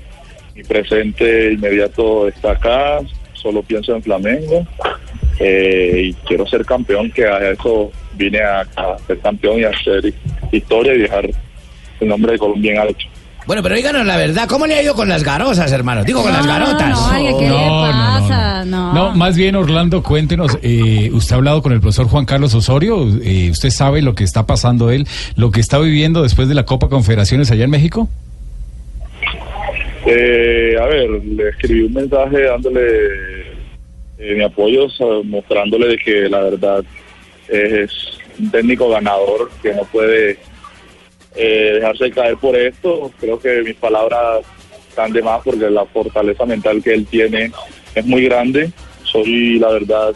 mi 0.55 0.63
presente 0.65 1.53
inmediato 1.53 2.27
está 2.29 2.53
acá, 2.53 3.01
solo 3.35 3.63
pienso 3.63 3.95
en 3.95 4.03
Flamengo 4.03 4.67
eh, 5.39 6.01
y 6.07 6.15
quiero 6.27 6.47
ser 6.47 6.65
campeón, 6.65 7.11
que 7.11 7.27
a 7.27 7.51
eso 7.51 7.93
vine 8.15 8.41
a, 8.41 8.61
a 8.75 8.99
ser 9.07 9.19
campeón 9.19 9.61
y 9.61 9.65
a 9.65 9.69
hacer 9.69 10.15
historia 10.51 10.95
y 10.95 10.99
dejar 10.99 11.29
el 12.01 12.09
nombre 12.09 12.33
de 12.33 12.39
Colombia 12.39 12.73
en 12.73 12.79
alto. 12.79 13.05
Bueno, 13.49 13.63
pero 13.63 13.77
díganos 13.77 14.05
la 14.05 14.19
verdad, 14.19 14.47
¿cómo 14.47 14.67
le 14.67 14.75
ha 14.75 14.83
ido 14.83 14.95
con 14.95 15.09
las 15.09 15.25
garosas, 15.25 15.73
hermano? 15.73 16.05
Digo, 16.05 16.23
con 16.23 16.31
las 16.31 16.47
garotas. 16.47 16.91
No, 16.91 17.17
oiga, 17.17 17.39
¿qué 17.39 17.47
le 17.47 17.55
pasa? 17.55 18.65
No. 18.67 18.93
No, 18.93 19.13
más 19.13 19.39
bien, 19.39 19.57
Orlando, 19.57 20.03
cuéntenos, 20.03 20.59
eh, 20.61 21.09
¿usted 21.15 21.33
ha 21.33 21.37
hablado 21.37 21.63
con 21.63 21.73
el 21.73 21.81
profesor 21.81 22.09
Juan 22.09 22.27
Carlos 22.27 22.53
Osorio? 22.53 23.09
Eh, 23.23 23.49
¿Usted 23.51 23.71
sabe 23.71 24.03
lo 24.03 24.15
que 24.15 24.23
está 24.23 24.45
pasando 24.45 24.91
él, 24.91 25.07
lo 25.35 25.51
que 25.51 25.61
está 25.61 25.79
viviendo 25.79 26.23
después 26.23 26.47
de 26.51 26.55
la 26.55 26.67
Copa 26.67 26.91
Confederaciones 26.91 27.51
allá 27.51 27.65
en 27.65 27.71
México? 27.71 28.11
Eh, 30.05 30.77
a 30.79 30.85
ver, 30.85 31.09
le 31.09 31.49
escribí 31.49 31.85
un 31.85 31.95
mensaje 31.95 32.43
dándole 32.43 32.83
eh, 34.19 34.35
mi 34.37 34.45
apoyo, 34.45 34.89
mostrándole 35.25 35.89
de 35.89 35.97
que 35.97 36.29
la 36.29 36.41
verdad 36.41 36.85
es 37.49 37.91
un 38.39 38.51
técnico 38.51 38.91
ganador 38.91 39.51
que 39.63 39.73
no 39.73 39.85
puede 39.85 40.37
eh, 41.35 41.73
dejarse 41.75 42.11
caer 42.11 42.37
por 42.37 42.57
esto. 42.57 43.11
Creo 43.21 43.39
que 43.39 43.63
mis 43.63 43.77
palabras 43.77 44.45
están 44.89 45.13
de 45.13 45.23
más 45.23 45.41
porque 45.45 45.71
la 45.71 45.85
fortaleza 45.87 46.45
mental 46.45 46.83
que 46.83 46.95
él 46.95 47.07
tiene 47.07 47.53
es 47.95 48.07
muy 48.07 48.25
grande. 48.25 48.71
Soy, 49.05 49.59
la 49.59 49.71
verdad, 49.71 50.15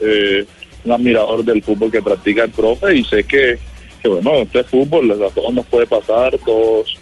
eh, 0.00 0.44
un 0.84 0.92
admirador 0.92 1.44
del 1.44 1.62
fútbol 1.62 1.90
que 1.90 2.02
practica 2.02 2.44
el 2.44 2.50
profe 2.50 2.96
y 2.96 3.04
sé 3.04 3.24
que, 3.24 3.58
que 4.02 4.08
bueno, 4.08 4.34
esto 4.36 4.60
es 4.60 4.66
fútbol, 4.66 5.10
a 5.10 5.30
todos 5.30 5.52
nos 5.52 5.66
puede 5.66 5.86
pasar, 5.86 6.36
todos 6.44 6.96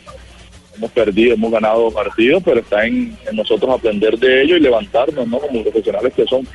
hemos 0.76 0.90
perdido, 0.92 1.34
hemos 1.34 1.50
ganado 1.50 1.90
partidos, 1.90 2.42
pero 2.44 2.60
está 2.60 2.86
en, 2.86 3.16
nosotros 3.32 3.70
aprender 3.70 4.18
de 4.18 4.42
ello 4.42 4.56
y 4.56 4.60
levantarnos, 4.60 5.26
¿no? 5.26 5.38
Como 5.38 5.62
profesionales 5.62 6.12
que 6.14 6.24
son. 6.26 6.46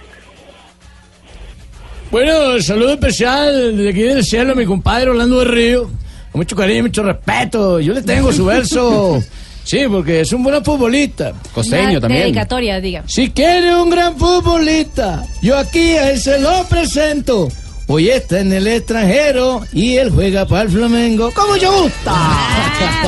Bueno, 2.11 2.59
saludo 2.61 2.93
especial 2.93 3.77
desde 3.77 3.89
aquí 3.89 4.01
del 4.01 4.23
cielo, 4.23 4.55
mi 4.55 4.65
compadre 4.65 5.11
Orlando 5.11 5.39
de 5.39 5.45
Río. 5.45 5.89
Con 6.31 6.39
mucho 6.39 6.55
cariño, 6.55 6.83
mucho 6.83 7.03
respeto. 7.03 7.79
Yo 7.79 7.93
le 7.93 8.01
tengo 8.01 8.31
su 8.31 8.45
verso. 8.45 9.21
Sí, 9.63 9.81
porque 9.87 10.21
es 10.21 10.33
un 10.33 10.43
buen 10.43 10.65
futbolista. 10.65 11.33
Costeño 11.53 11.99
Una 11.99 12.07
Dedicatoria, 12.07 12.81
diga. 12.81 13.03
Si 13.05 13.29
quiere 13.29 13.75
un 13.75 13.91
gran 13.91 14.17
futbolista, 14.17 15.23
yo 15.43 15.55
aquí 15.55 15.91
a 15.97 16.09
él 16.11 16.19
se 16.19 16.39
lo 16.39 16.63
presento. 16.67 17.47
Hoy 17.85 18.09
está 18.09 18.39
en 18.39 18.53
el 18.53 18.65
extranjero 18.67 19.61
y 19.71 19.97
él 19.97 20.09
juega 20.09 20.47
para 20.47 20.63
el 20.63 20.69
Flamengo. 20.69 21.29
¡Como 21.31 21.57
yo 21.57 21.83
gusta! 21.83 22.13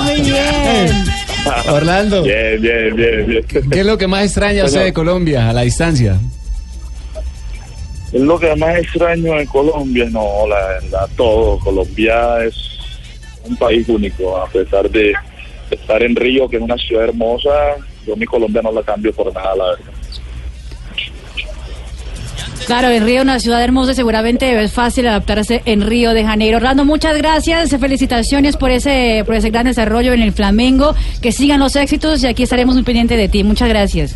muy 0.04 0.22
bien. 0.22 1.06
Orlando. 1.70 2.22
Bien, 2.22 2.62
bien, 2.62 2.96
bien, 2.96 3.28
bien. 3.28 3.70
¿Qué 3.72 3.80
es 3.80 3.86
lo 3.86 3.98
que 3.98 4.08
más 4.08 4.24
extraña 4.24 4.66
usted 4.66 4.84
de 4.84 4.94
Colombia 4.94 5.50
a 5.50 5.54
la 5.54 5.62
distancia? 5.62 6.20
Es 8.12 8.22
lo 8.22 8.40
que 8.40 8.56
más 8.56 8.78
extraño 8.78 9.40
en 9.40 9.48
Colombia, 9.48 10.06
no, 10.12 10.48
la 10.48 10.68
verdad, 10.68 11.10
todo. 11.18 11.58
Colombia 11.60 12.44
es 12.46 12.54
un 13.46 13.56
país 13.58 13.88
único, 13.90 14.38
a 14.38 14.48
pesar 14.48 14.90
de 14.90 15.14
estar 15.70 16.02
en 16.04 16.16
Río, 16.16 16.48
que 16.48 16.58
es 16.58 16.62
una 16.62 16.78
ciudad 16.78 17.06
hermosa, 17.06 17.50
yo 18.06 18.16
mi 18.16 18.26
Colombia 18.26 18.62
no 18.62 18.72
la 18.72 18.84
cambio 18.84 19.14
por 19.14 19.34
nada, 19.34 19.56
la 19.56 19.66
verdad. 19.66 19.94
Claro, 22.66 22.90
en 22.90 23.04
Río, 23.04 23.22
una 23.24 23.40
ciudad 23.40 23.62
hermosa, 23.62 23.92
y 23.92 23.96
seguramente 23.96 24.64
es 24.64 24.72
fácil 24.72 25.08
adaptarse 25.08 25.62
en 25.66 25.82
Río 25.82 26.14
de 26.14 26.24
Janeiro. 26.24 26.58
Orlando, 26.58 26.86
muchas 26.86 27.18
gracias, 27.18 27.72
felicitaciones 27.78 28.56
por 28.56 28.72
ese, 28.72 29.24
por 29.26 29.36
ese 29.36 29.50
gran 29.50 29.66
desarrollo 29.66 30.14
en 30.14 30.22
el 30.22 30.32
Flamengo, 30.32 30.96
que 31.22 31.34
sigan 31.34 31.60
los 31.60 31.76
éxitos 31.76 32.24
y 32.24 32.28
aquí 32.28 32.44
estaremos 32.44 32.76
muy 32.76 32.84
pendientes 32.84 33.18
de 33.18 33.28
ti. 33.28 33.44
Muchas 33.44 33.68
gracias. 33.68 34.16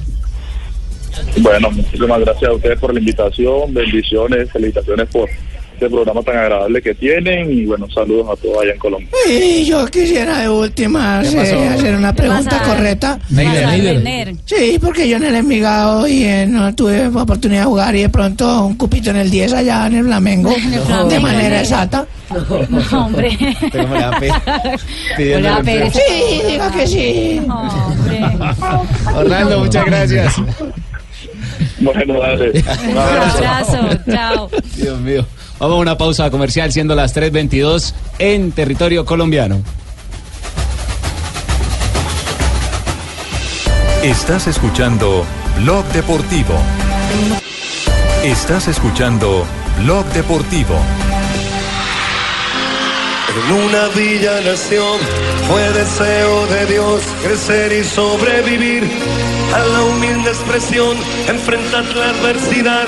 Bueno, 1.38 1.72
muchísimas 1.72 2.22
gracias 2.22 2.50
a 2.50 2.54
ustedes 2.54 2.80
por 2.80 2.94
la 2.94 3.00
invitación, 3.00 3.74
bendiciones, 3.74 4.52
felicitaciones 4.52 5.10
por 5.10 5.30
este 5.78 5.92
programa 5.92 6.24
tan 6.24 6.38
agradable 6.38 6.82
que 6.82 6.96
tienen 6.96 7.52
y 7.52 7.66
bueno, 7.66 7.88
saludos 7.92 8.28
a 8.32 8.42
todos 8.42 8.64
allá 8.64 8.74
en 8.74 8.80
Colombia. 8.80 9.10
Y 9.30 9.64
yo 9.66 9.86
quisiera 9.86 10.40
de 10.40 10.50
última 10.50 11.22
¿Qué 11.22 11.40
hacer, 11.40 11.96
una 11.96 12.14
pregunta 12.14 12.64
correcta. 12.64 13.20
Neider, 13.30 13.64
Pasa, 13.64 13.78
Neider. 13.78 14.04
Neider. 14.04 14.36
Sí, 14.46 14.80
porque 14.82 15.08
yo 15.08 15.18
en 15.18 15.26
el 15.26 15.36
Envigado 15.36 16.08
y 16.08 16.24
eh, 16.24 16.48
no 16.48 16.74
tuve 16.74 17.08
oportunidad 17.08 17.62
de 17.62 17.66
jugar 17.68 17.96
y 17.96 18.02
de 18.02 18.10
pronto 18.10 18.66
un 18.66 18.76
cupito 18.76 19.12
en 19.12 19.18
el 19.18 19.30
10 19.30 19.54
allá 19.54 19.86
en 19.86 19.96
el 19.98 20.06
Flamengo, 20.06 20.56
de 21.10 21.20
manera 21.20 21.60
exacta. 21.60 22.08
No, 22.70 23.06
hombre. 23.06 23.38
Pero 23.72 23.88
me 23.88 24.00
Me 25.18 25.42
da 25.42 25.62
pereza. 25.62 26.00
Sí, 26.00 26.42
diga 26.48 26.72
que 26.72 26.88
sí. 26.88 27.42
Orlando, 29.16 29.60
muchas 29.60 29.86
gracias. 29.86 30.42
Bueno, 31.80 32.20
dale. 32.20 32.64
Un 32.90 32.98
abrazo, 32.98 33.90
chao. 34.10 34.50
Dios 34.76 35.00
mío. 35.02 35.26
Vamos 35.60 35.78
a 35.78 35.82
una 35.82 35.98
pausa 35.98 36.30
comercial 36.30 36.72
siendo 36.72 36.94
las 36.94 37.16
3.22 37.16 37.94
en 38.20 38.52
territorio 38.52 39.06
colombiano. 39.06 39.62
Estás 44.04 44.46
escuchando 44.48 45.26
Blog 45.58 45.84
Deportivo. 45.88 46.54
Estás 48.24 48.68
escuchando 48.68 49.46
Blog 49.80 50.06
Deportivo. 50.14 50.76
En 53.30 53.54
una 53.54 53.88
villa 53.90 54.40
nación 54.42 55.00
fue 55.48 55.62
deseo 55.74 56.46
de 56.48 56.66
Dios 56.68 57.02
crecer 57.24 57.72
y 57.74 57.84
sobrevivir 57.84 58.84
a 59.56 59.60
la 59.60 59.82
humilde 59.84 60.30
expresión, 60.30 60.96
enfrentar 61.28 61.84
la 61.96 62.10
adversidad 62.10 62.88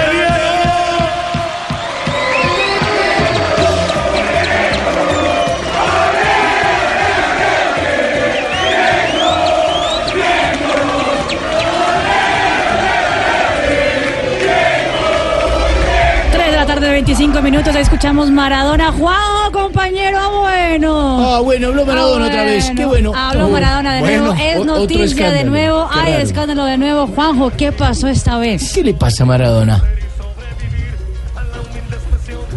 tarde, 16.75 16.89
25 16.89 17.41
minutos, 17.41 17.75
ahí 17.75 17.81
escuchamos 17.81 18.31
Maradona. 18.31 18.93
Juan, 18.93 19.51
compañero, 19.51 20.19
bueno. 20.39 21.35
Ah, 21.35 21.39
bueno, 21.41 21.67
habló 21.67 21.85
Maradona 21.85 22.27
otra 22.27 22.45
vez, 22.45 22.71
qué 22.73 22.85
bueno. 22.85 23.11
Habló 23.13 23.49
Maradona 23.49 23.95
de 23.95 23.99
Bueno, 23.99 24.23
nuevo, 24.27 24.41
es 24.41 24.65
noticia 24.65 25.31
de 25.31 25.43
nuevo, 25.43 25.89
qué 25.91 25.99
hay 25.99 26.11
raro. 26.13 26.23
escándalo 26.23 26.63
de 26.63 26.77
nuevo. 26.77 27.07
Juanjo, 27.07 27.51
¿qué 27.57 27.73
pasó 27.73 28.07
esta 28.07 28.37
vez? 28.37 28.71
¿Qué 28.73 28.85
le 28.85 28.93
pasa 28.93 29.23
a 29.23 29.25
Maradona? 29.25 29.83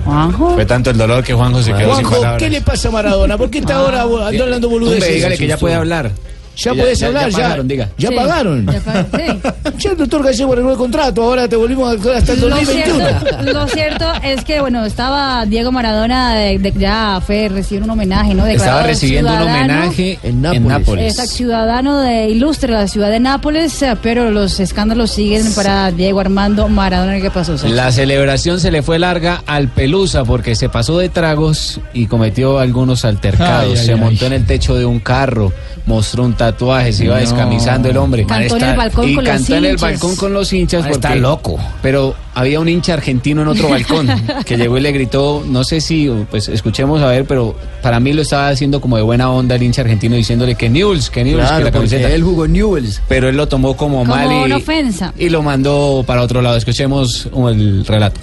Juanjo. 0.04 0.50
Fue 0.54 0.64
tanto 0.64 0.90
el 0.90 0.96
dolor 0.98 1.24
que 1.24 1.34
Juanjo 1.34 1.60
se 1.60 1.72
quedó 1.72 1.96
sin 1.96 2.04
Juanjo, 2.04 2.10
palabras. 2.20 2.38
¿qué 2.42 2.50
le 2.50 2.60
pasa 2.60 2.88
a 2.88 2.92
Maradona? 2.92 3.36
¿Por 3.36 3.50
qué 3.50 3.58
está 3.58 3.76
ahora 3.76 4.02
ando 4.02 4.44
hablando 4.44 4.68
boludeces? 4.68 5.12
Dígale 5.12 5.36
que 5.38 5.46
ya 5.48 5.56
puede 5.56 5.74
hablar. 5.74 6.12
Ya 6.56 6.72
Ya- 6.72 6.80
puedes 6.82 6.98
ya- 6.98 7.06
hablar, 7.08 7.30
ya 7.30 7.36
ya. 7.38 7.42
pagaron, 7.44 7.68
diga. 7.68 7.88
Ya 7.98 8.08
Sí. 8.10 8.14
pagaron. 8.14 8.66
Ya 8.66 8.80
pa- 8.80 9.06
sí. 9.18 9.40
Ya 9.78 9.90
el 9.90 9.96
doctor 9.96 10.22
Gallego 10.22 10.54
renovó 10.54 10.72
el 10.72 10.78
contrato, 10.78 11.22
ahora 11.24 11.48
te 11.48 11.56
volvimos 11.56 11.88
a 11.88 11.92
actuar 11.92 12.16
hasta 12.16 12.32
el 12.32 12.40
Lo 12.40 12.48
2021. 12.50 13.04
cierto, 13.06 13.42
lo 13.52 13.66
cierto 13.68 14.04
es 14.22 14.44
que, 14.44 14.60
bueno, 14.60 14.84
estaba 14.84 15.44
Diego 15.46 15.72
Maradona, 15.72 16.34
de, 16.34 16.58
de- 16.58 16.72
ya 16.78 17.20
fue 17.26 17.48
recibir 17.48 17.82
un 17.82 17.90
homenaje, 17.90 18.34
¿no? 18.34 18.46
Estaba 18.46 18.84
recibiendo 18.84 19.30
un 19.32 19.38
ciudadano. 19.38 19.74
homenaje 19.74 20.18
en 20.22 20.42
Nápoles. 20.42 21.12
Exacto, 21.12 21.32
ciudadano 21.34 22.00
de 22.00 22.28
ilustre 22.28 22.72
la 22.72 22.86
ciudad 22.86 23.10
de 23.10 23.20
Nápoles, 23.20 23.82
eh, 23.82 23.96
pero 24.00 24.30
los 24.30 24.60
escándalos 24.60 25.10
siguen 25.10 25.52
para 25.54 25.90
Diego 25.90 26.20
Armando 26.20 26.68
Maradona. 26.68 27.20
¿Qué 27.20 27.30
pasó? 27.30 27.58
Sergio? 27.58 27.74
La 27.74 27.90
celebración 27.90 28.60
se 28.60 28.70
le 28.70 28.82
fue 28.82 28.98
larga 28.98 29.42
al 29.46 29.68
Pelusa 29.68 30.24
porque 30.24 30.54
se 30.54 30.68
pasó 30.68 30.98
de 30.98 31.08
tragos 31.08 31.80
y 31.92 32.06
cometió 32.06 32.58
algunos 32.58 33.04
altercados. 33.04 33.72
Ay, 33.74 33.78
ay, 33.80 33.86
se 33.86 33.92
ay. 33.94 33.98
montó 34.00 34.26
en 34.26 34.34
el 34.34 34.46
techo 34.46 34.76
de 34.76 34.84
un 34.84 35.00
carro, 35.00 35.52
mostró 35.86 36.24
un 36.24 36.34
tatuaje, 36.52 36.92
se 36.92 37.04
iba 37.04 37.14
No. 37.14 37.20
descamisando 37.20 37.88
el 37.90 37.96
hombre. 37.96 38.24
Cantó 38.26 38.56
en 38.56 38.64
el 38.64 38.76
balcón 38.76 39.08
y 39.08 39.14
con 39.14 39.24
los 39.24 39.32
cantó 39.34 39.52
en 39.56 39.64
el 39.64 39.70
hinchas. 39.72 39.80
balcón 39.80 40.16
con 40.16 40.32
los 40.34 40.52
hinchas. 40.52 40.86
Está 40.86 41.14
loco. 41.14 41.58
Pero 41.82 42.14
había 42.34 42.60
un 42.60 42.68
hincha 42.68 42.94
argentino 42.94 43.42
en 43.42 43.48
otro 43.48 43.68
balcón 43.68 44.08
que 44.46 44.56
llegó 44.56 44.76
y 44.78 44.80
le 44.80 44.92
gritó, 44.92 45.44
no 45.46 45.62
sé 45.64 45.80
si, 45.80 46.08
pues 46.30 46.48
escuchemos 46.48 47.00
a 47.02 47.06
ver, 47.06 47.24
pero 47.26 47.54
para 47.82 48.00
mí 48.00 48.12
lo 48.12 48.22
estaba 48.22 48.48
haciendo 48.48 48.80
como 48.80 48.96
de 48.96 49.02
buena 49.02 49.30
onda 49.30 49.54
el 49.54 49.62
hincha 49.62 49.82
argentino 49.82 50.16
diciéndole 50.16 50.54
que 50.54 50.68
Newell's, 50.68 51.10
que 51.10 51.22
Newell's, 51.24 51.46
Claro, 51.48 51.58
que 51.58 51.64
la 51.64 51.72
camiseta. 51.72 52.10
él 52.10 52.22
jugó 52.22 52.44
en 52.46 52.52
Newell's. 52.54 53.00
Pero 53.08 53.28
él 53.28 53.36
lo 53.36 53.46
tomó 53.48 53.76
como, 53.76 53.98
Como 53.98 54.14
mal 54.16 54.30
y, 54.30 54.34
una 54.44 54.56
ofensa. 54.56 55.12
y 55.18 55.28
lo 55.28 55.42
mandó 55.42 56.04
para 56.06 56.22
otro 56.22 56.42
lado. 56.42 56.56
Escuchemos 56.56 57.28
el 57.48 57.84
relato. 57.86 58.20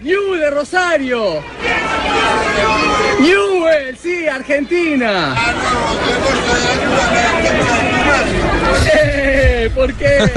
¡Newell 0.00 0.40
de 0.40 0.50
Rosario! 0.50 1.42
¡Newell! 3.20 3.91
¡Sí, 4.12 4.28
Argentina! 4.28 5.34
Eh, 8.94 9.70
¿Por 9.74 9.92
qué? 9.94 10.18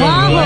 Juanjo, 0.00 0.42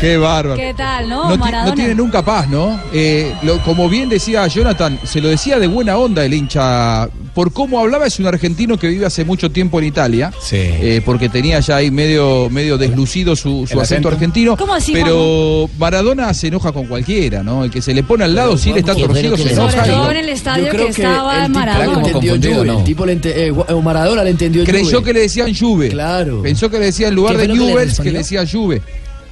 Qué 0.00 0.16
bárbaro. 0.16 0.56
¿qué 0.56 0.74
tal, 0.76 1.08
no? 1.08 1.36
No, 1.36 1.44
ti- 1.44 1.52
no 1.52 1.74
tiene 1.74 1.94
nunca 1.94 2.24
paz, 2.24 2.48
¿no? 2.48 2.80
Eh, 2.92 3.32
lo- 3.42 3.58
como 3.62 3.88
bien 3.88 4.08
decía 4.08 4.46
Jonathan, 4.48 4.98
se 5.04 5.20
lo 5.20 5.28
decía 5.28 5.58
de 5.58 5.66
buena 5.68 5.96
onda 5.96 6.24
el 6.24 6.34
hincha. 6.34 7.08
Por 7.34 7.52
cómo 7.52 7.78
hablaba, 7.80 8.06
es 8.06 8.18
un 8.18 8.26
argentino 8.26 8.76
que 8.78 8.88
vive 8.88 9.06
hace 9.06 9.24
mucho 9.24 9.50
tiempo 9.50 9.78
en 9.78 9.86
Italia. 9.86 10.32
eh, 10.52 11.00
porque 11.04 11.28
tenía 11.28 11.60
ya 11.60 11.76
ahí 11.76 11.90
medio, 11.90 12.50
medio 12.50 12.76
deslucido 12.76 13.34
su, 13.36 13.66
su 13.66 13.72
¿El 13.74 13.80
acento 13.80 13.82
acento? 13.82 14.08
argentino. 14.08 14.56
¿Cómo 14.56 14.74
así, 14.74 14.92
Pero 14.92 15.70
Maradona 15.78 16.34
se 16.34 16.48
enoja 16.48 16.72
con 16.72 16.86
cualquiera, 16.86 17.42
¿no? 17.42 17.64
El 17.64 17.70
que 17.70 17.80
se 17.80 17.94
le 17.94 18.02
pone 18.02 18.24
al 18.24 18.34
lado, 18.34 18.58
si 18.58 18.70
él 18.70 18.78
está 18.78 18.94
¿qué 18.94 19.06
fue 19.06 19.22
lo 19.22 19.30
torcido, 19.30 19.36
se 19.38 19.44
le 19.44 19.52
enoja. 19.52 19.70
Sobre 19.84 19.90
todo 19.92 20.10
en 20.10 20.16
el 20.18 20.28
estadio 20.28 20.64
Yo 20.66 20.70
que 20.72 20.76
creo 20.76 20.86
que 20.88 20.91
estaba 20.92 21.36
el 21.38 21.46
tipo 21.46 21.58
Maradona. 21.58 22.02
le 22.02 22.08
entendió 22.08 22.54
Juve. 22.54 22.66
¿no? 22.66 22.78
El 22.78 22.84
tipo 22.84 23.06
le 23.06 23.12
ente- 23.12 23.46
eh, 23.46 23.52
Gu- 23.52 23.82
Maradona 23.82 24.24
le 24.24 24.30
entendió 24.30 24.64
Creyó 24.64 24.98
Juve. 24.98 25.02
que 25.04 25.12
le 25.12 25.20
decían 25.20 25.54
Juve. 25.54 25.88
Claro. 25.88 26.42
Pensó 26.42 26.70
que 26.70 26.78
le 26.78 26.86
decía 26.86 27.08
en 27.08 27.14
lugar 27.14 27.34
¿Qué 27.36 27.42
de 27.42 27.48
lo 27.48 27.54
que 27.54 27.60
le 27.60 27.66
Newell's, 27.66 27.78
que 27.82 27.88
respondió? 27.88 28.12
le 28.12 28.18
decía 28.18 28.44
Juve. 28.50 28.82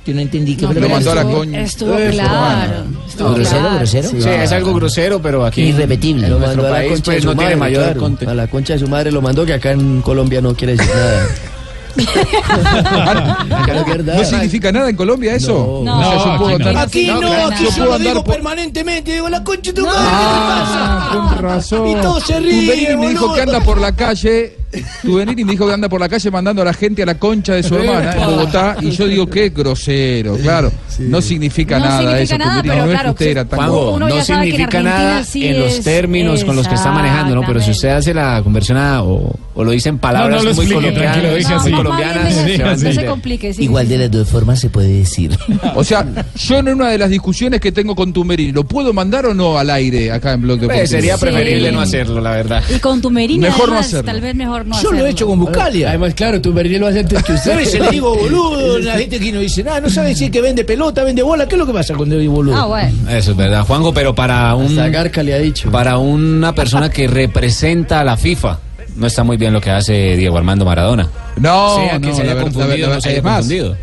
Yo 0.06 0.14
no 0.14 0.20
entendí 0.22 0.56
qué 0.56 0.62
No, 0.66 0.72
Lo 0.72 0.88
mandó 0.88 1.12
a 1.12 1.14
la 1.14 1.24
coña. 1.24 1.60
Estuvo 1.60 1.94
Eso, 1.98 2.10
claro. 2.12 2.72
Estuvo 3.06 3.34
¿Grosero, 3.34 3.60
claro. 3.60 3.76
grosero? 3.76 4.08
Sí, 4.08 4.28
es 4.28 4.52
algo 4.52 4.74
grosero, 4.74 5.20
pero 5.20 5.44
aquí 5.44 5.60
Irrepetible. 5.60 6.26
Lo 6.28 6.38
mandó 6.38 6.66
a 6.66 6.70
la 6.70 6.84
concha 6.88 7.12
de 7.12 7.20
pues, 7.20 7.22
su 7.22 7.34
madre. 7.34 8.26
A 8.26 8.34
la 8.34 8.46
concha 8.46 8.72
de 8.72 8.78
su 8.78 8.88
madre 8.88 9.12
lo 9.12 9.20
mandó, 9.20 9.44
que 9.44 9.52
acá 9.52 9.72
en 9.72 10.00
Colombia 10.00 10.40
no 10.40 10.54
quiere 10.54 10.72
decir 10.76 10.90
nada. 10.94 11.26
No 11.96 14.14
¿No 14.14 14.24
significa 14.24 14.72
nada 14.72 14.88
en 14.90 14.96
Colombia 14.96 15.34
eso? 15.34 15.82
No. 15.84 16.00
No, 16.00 16.38
puedo 16.38 16.58
no. 16.58 16.64
andar- 16.66 16.76
Aquí 16.86 17.06
no, 17.06 17.16
aquí 17.46 17.64
yo 17.64 17.70
puedo 17.70 17.90
lo 17.92 17.98
digo 17.98 18.24
por- 18.24 18.34
permanentemente. 18.34 19.12
Digo, 19.12 19.28
la 19.28 19.42
concha 19.44 19.72
de 19.72 19.80
tu 19.80 19.86
madre, 19.86 19.98
Ah, 20.02 21.08
¿qué 21.10 21.16
te 21.16 21.20
pasa? 21.20 21.34
con 21.34 21.42
razón. 21.42 21.86
Y 21.88 21.94
todo 21.96 22.20
se 22.20 22.40
ríe, 22.40 22.96
me 22.96 23.08
dijo 23.10 23.34
que 23.34 23.42
anda 23.42 23.60
por 23.60 23.80
la 23.80 23.92
calle 23.94 24.56
Tumberini 25.02 25.44
me 25.44 25.52
dijo 25.52 25.66
que 25.66 25.72
anda 25.74 25.88
por 25.88 26.00
la 26.00 26.08
calle 26.08 26.30
mandando 26.30 26.62
a 26.62 26.64
la 26.64 26.72
gente 26.72 27.02
a 27.02 27.06
la 27.06 27.16
concha 27.16 27.54
de 27.54 27.62
su 27.62 27.74
hermana 27.74 28.12
en 28.12 28.24
Bogotá. 28.26 28.76
Y 28.80 28.90
yo 28.90 29.06
digo, 29.06 29.26
qué 29.28 29.50
grosero, 29.50 30.36
claro. 30.36 30.70
No 30.98 31.20
significa 31.20 31.78
No 31.78 31.86
nada 31.86 31.98
significa 31.98 32.22
eso, 32.22 32.38
nada, 32.38 32.62
pero 32.62 32.74
No 32.74 32.80
es 32.82 32.88
que 32.88 32.94
claro, 32.94 33.10
usted 33.10 33.26
era 33.26 33.44
tan 33.46 33.58
Juanjo, 33.58 33.98
no 33.98 34.22
significa 34.24 34.82
nada 34.82 35.24
sí 35.24 35.46
en 35.46 35.60
los 35.60 35.80
términos 35.80 36.44
con 36.44 36.56
los 36.56 36.68
que 36.68 36.74
está 36.74 36.92
manejando, 36.92 37.34
¿no? 37.34 37.42
Pero 37.46 37.60
si 37.60 37.70
usted 37.72 37.88
hace 37.90 38.14
la 38.14 38.40
conversión 38.42 38.78
a- 38.78 39.02
o, 39.02 39.34
o 39.54 39.64
lo 39.64 39.70
dice 39.72 39.88
en 39.88 39.98
palabras 39.98 40.30
No, 40.30 40.36
no 40.44 40.50
lo 40.50 40.54
muy 40.54 40.64
explique, 40.66 40.94
colombianas, 40.94 41.62
muy 41.62 41.72
colombianas, 41.72 42.34
Sí, 42.34 42.56
se 42.86 42.92
se 42.92 43.06
complique, 43.06 43.52
sí. 43.54 43.64
Igual 43.64 43.88
de 43.88 43.98
las 43.98 44.10
dos 44.10 44.28
formas 44.28 44.60
se 44.60 44.70
puede 44.70 44.88
decir. 44.88 45.36
O 45.74 45.84
sea, 45.84 46.06
yo 46.36 46.58
en 46.58 46.68
una 46.68 46.88
de 46.90 46.98
las 46.98 47.10
discusiones 47.10 47.60
que 47.60 47.72
tengo 47.72 47.94
con 47.94 48.12
Tumberini, 48.12 48.52
¿lo 48.52 48.64
puedo 48.64 48.92
mandar 48.92 49.26
o 49.26 49.34
no 49.34 49.56
al 49.58 49.70
aire 49.70 50.10
acá 50.12 50.32
en 50.32 50.42
Blog 50.42 50.58
Pues, 50.58 50.68
Deportivo? 50.68 50.86
sería 50.88 51.16
Sí. 51.16 51.20
preferible 51.22 51.72
no 51.72 51.80
hacerlo, 51.80 52.20
la 52.20 52.30
verdad. 52.32 52.62
Y 52.74 52.78
con 52.80 53.00
tu 53.00 53.10
merina, 53.10 53.48
Mejor 53.48 53.70
no 53.70 53.78
hacerlo. 53.78 54.04
tal 54.04 54.20
vez 54.20 54.34
mejor 54.34 54.59
no 54.64 54.72
Yo 54.74 54.78
hacerlo. 54.78 54.98
lo 54.98 55.06
he 55.06 55.10
hecho 55.10 55.26
con 55.26 55.38
Buscalia. 55.40 55.88
Además, 55.90 56.14
claro, 56.14 56.40
tu 56.40 56.52
Bernier 56.52 56.80
lo 56.80 56.86
hace 56.86 57.00
antes 57.00 57.22
que 57.22 57.32
usted. 57.32 57.52
A 57.52 57.56
veces 57.56 57.80
le 57.80 57.90
digo 57.90 58.14
boludo, 58.14 58.78
la 58.80 58.98
gente 58.98 59.16
aquí 59.16 59.32
no 59.32 59.40
dice 59.40 59.62
nada, 59.62 59.80
no 59.80 59.90
sabe 59.90 60.14
si 60.14 60.26
es 60.26 60.30
que 60.30 60.40
vende 60.40 60.64
pelota, 60.64 61.02
vende 61.04 61.22
bola, 61.22 61.46
¿qué 61.46 61.54
es 61.54 61.58
lo 61.58 61.66
que 61.66 61.72
pasa 61.72 61.94
cuando 61.94 62.16
digo 62.18 62.34
boludo? 62.34 62.56
Ah, 62.56 62.66
bueno. 62.66 63.10
Eso 63.10 63.30
es 63.32 63.36
verdad, 63.36 63.64
Juanjo, 63.64 63.92
pero 63.94 64.14
para 64.14 64.54
un 64.54 64.66
Hasta 64.66 64.88
Garca 64.88 65.22
le 65.22 65.34
ha 65.34 65.38
dicho. 65.38 65.70
para 65.70 65.98
una 65.98 66.54
persona 66.54 66.90
que 66.90 67.06
representa 67.08 68.00
a 68.00 68.04
la 68.04 68.16
FIFA, 68.16 68.58
no 68.96 69.06
está 69.06 69.22
muy 69.24 69.36
bien 69.36 69.52
lo 69.52 69.60
que 69.60 69.70
hace 69.70 70.16
Diego 70.16 70.36
Armando 70.36 70.64
Maradona. 70.64 71.08
No, 71.36 71.76
sea 71.76 71.98
que 72.00 72.06
no, 72.08 72.14
se 72.14 72.24
la 72.24 72.32
haya 72.32 72.42
confundido, 72.42 72.88
no 72.94 73.00
se 73.00 73.08
haya 73.08 73.18
es 73.18 73.24
más, 73.24 73.34
confundido. 73.40 73.76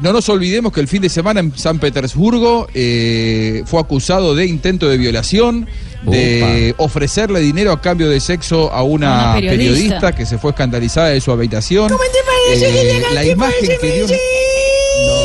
No 0.00 0.12
nos 0.12 0.28
olvidemos 0.28 0.72
que 0.72 0.80
el 0.80 0.88
fin 0.88 1.00
de 1.02 1.08
semana 1.08 1.38
en 1.40 1.56
San 1.56 1.78
Petersburgo 1.78 2.66
eh, 2.74 3.62
fue 3.64 3.80
acusado 3.80 4.34
de 4.34 4.44
intento 4.46 4.88
de 4.88 4.96
violación, 4.98 5.68
de 6.02 6.74
ofrecerle 6.78 7.40
dinero 7.40 7.70
a 7.72 7.80
cambio 7.80 8.10
de 8.10 8.18
sexo 8.20 8.72
a 8.72 8.82
una, 8.82 9.34
A 9.34 9.38
una 9.38 9.48
periodista. 9.50 9.70
periodista. 9.70 10.12
que 10.12 10.26
se 10.26 10.36
fue 10.38 10.50
escandalizada 10.50 11.08
de 11.10 11.20
su 11.20 11.30
habitación. 11.30 11.88
¿Cómo 11.88 12.00
te 12.00 12.18
parece 12.58 12.72
que 12.72 12.96
Eh, 12.98 13.02
la 13.14 13.24
imagen 13.24 13.68
que 13.80 13.92
dio. 13.92 14.06
no 14.08 15.23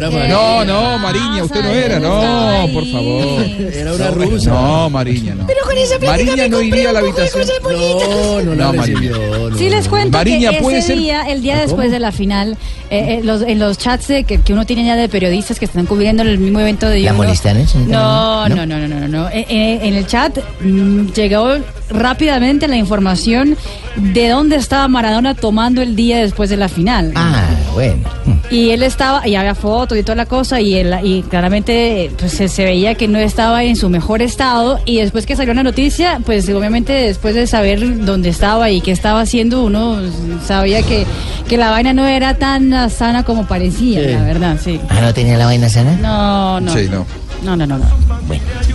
era 0.00 0.10
Mariña. 0.10 0.34
No, 0.34 0.64
no, 0.64 0.98
Mariña, 0.98 1.44
usted 1.44 1.62
no 1.62 1.70
era, 1.70 1.98
no, 2.00 2.66
por 2.72 2.86
favor. 2.86 3.42
Era 3.72 3.92
una 3.92 4.10
rusa. 4.10 4.50
No, 4.50 4.90
Mariña, 4.90 5.34
no. 5.34 5.46
Pero 5.46 5.60
con 5.64 5.76
esa 5.76 5.98
plática 5.98 6.30
Mariña 6.30 6.42
me 6.44 6.48
no 6.48 6.62
iría 6.62 6.90
a 6.90 6.92
la 6.92 6.98
habitación. 7.00 7.46
No, 7.62 8.42
no 8.42 8.54
No, 8.54 8.72
Mariña. 8.72 9.10
no. 9.10 9.56
Sí 9.56 9.68
les 9.68 9.88
cuento 9.88 10.18
Mariña, 10.18 10.50
que 10.50 10.60
puede 10.60 10.78
ese 10.78 10.88
ser- 10.88 10.98
día, 10.98 11.22
el 11.30 11.42
día 11.42 11.56
¿Ah, 11.58 11.60
después 11.62 11.90
de 11.90 11.98
la 12.00 12.12
final, 12.12 12.56
eh, 12.90 13.18
eh, 13.18 13.20
los, 13.22 13.42
en 13.42 13.58
los 13.58 13.78
chats 13.78 14.08
de- 14.08 14.24
que, 14.24 14.40
que 14.40 14.52
uno 14.52 14.64
tiene 14.66 14.84
ya 14.84 14.96
de 14.96 15.08
periodistas 15.08 15.58
que 15.58 15.64
están 15.64 15.86
cubriendo 15.86 16.22
el 16.22 16.38
mismo 16.38 16.60
evento 16.60 16.88
de 16.88 17.00
¿La 17.00 17.12
señorita 17.34 17.54
No, 17.86 18.48
no, 18.48 18.66
no, 18.66 18.78
no, 18.78 18.88
no, 18.88 19.08
no. 19.08 19.28
Eh, 19.28 19.46
eh, 19.48 19.80
en 19.82 19.94
el 19.94 20.06
chat 20.06 20.38
mm, 20.60 21.08
llegó 21.12 21.56
rápidamente 21.90 22.68
la 22.68 22.76
información 22.76 23.56
de 23.96 24.28
dónde 24.28 24.56
estaba 24.56 24.88
Maradona 24.88 25.34
tomando 25.34 25.82
el 25.82 25.96
día 25.96 26.18
después 26.18 26.48
de 26.50 26.56
la 26.56 26.68
final. 26.68 27.12
Ah, 27.16 27.48
bueno. 27.74 28.02
Y 28.50 28.70
él 28.70 28.82
estaba, 28.82 29.26
y 29.28 29.34
había 29.36 29.54
fotos 29.54 29.96
y 29.98 30.02
toda 30.02 30.16
la 30.16 30.26
cosa, 30.26 30.60
y, 30.60 30.74
él, 30.74 30.94
y 31.04 31.22
claramente 31.22 32.10
pues, 32.18 32.32
se, 32.32 32.48
se 32.48 32.64
veía 32.64 32.94
que 32.94 33.06
no 33.08 33.18
estaba 33.18 33.62
en 33.64 33.76
su 33.76 33.88
mejor 33.88 34.22
estado. 34.22 34.80
Y 34.84 34.98
después 34.98 35.26
que 35.26 35.36
salió 35.36 35.54
la 35.54 35.62
noticia, 35.62 36.20
pues 36.24 36.48
obviamente 36.48 36.92
después 36.92 37.34
de 37.34 37.46
saber 37.46 38.04
dónde 38.04 38.28
estaba 38.28 38.70
y 38.70 38.80
qué 38.80 38.90
estaba 38.92 39.20
haciendo, 39.20 39.62
uno 39.64 39.98
sabía 40.44 40.82
que, 40.82 41.06
que 41.48 41.56
la 41.56 41.70
vaina 41.70 41.92
no 41.92 42.06
era 42.06 42.34
tan 42.34 42.90
sana 42.90 43.22
como 43.24 43.46
parecía, 43.46 44.00
Sí. 44.02 44.06
la 44.12 44.22
verdad, 44.22 44.56
sí. 44.62 44.80
Ah, 44.88 45.00
¿no 45.00 45.12
tenía 45.14 45.36
la 45.36 45.46
vaina 45.46 45.68
sana? 45.68 45.96
No, 46.00 46.60
no. 46.60 46.72
Sí, 46.72 46.88
no. 46.90 47.06
No, 47.44 47.56
no, 47.56 47.66
no, 47.66 47.78
no. 47.78 47.86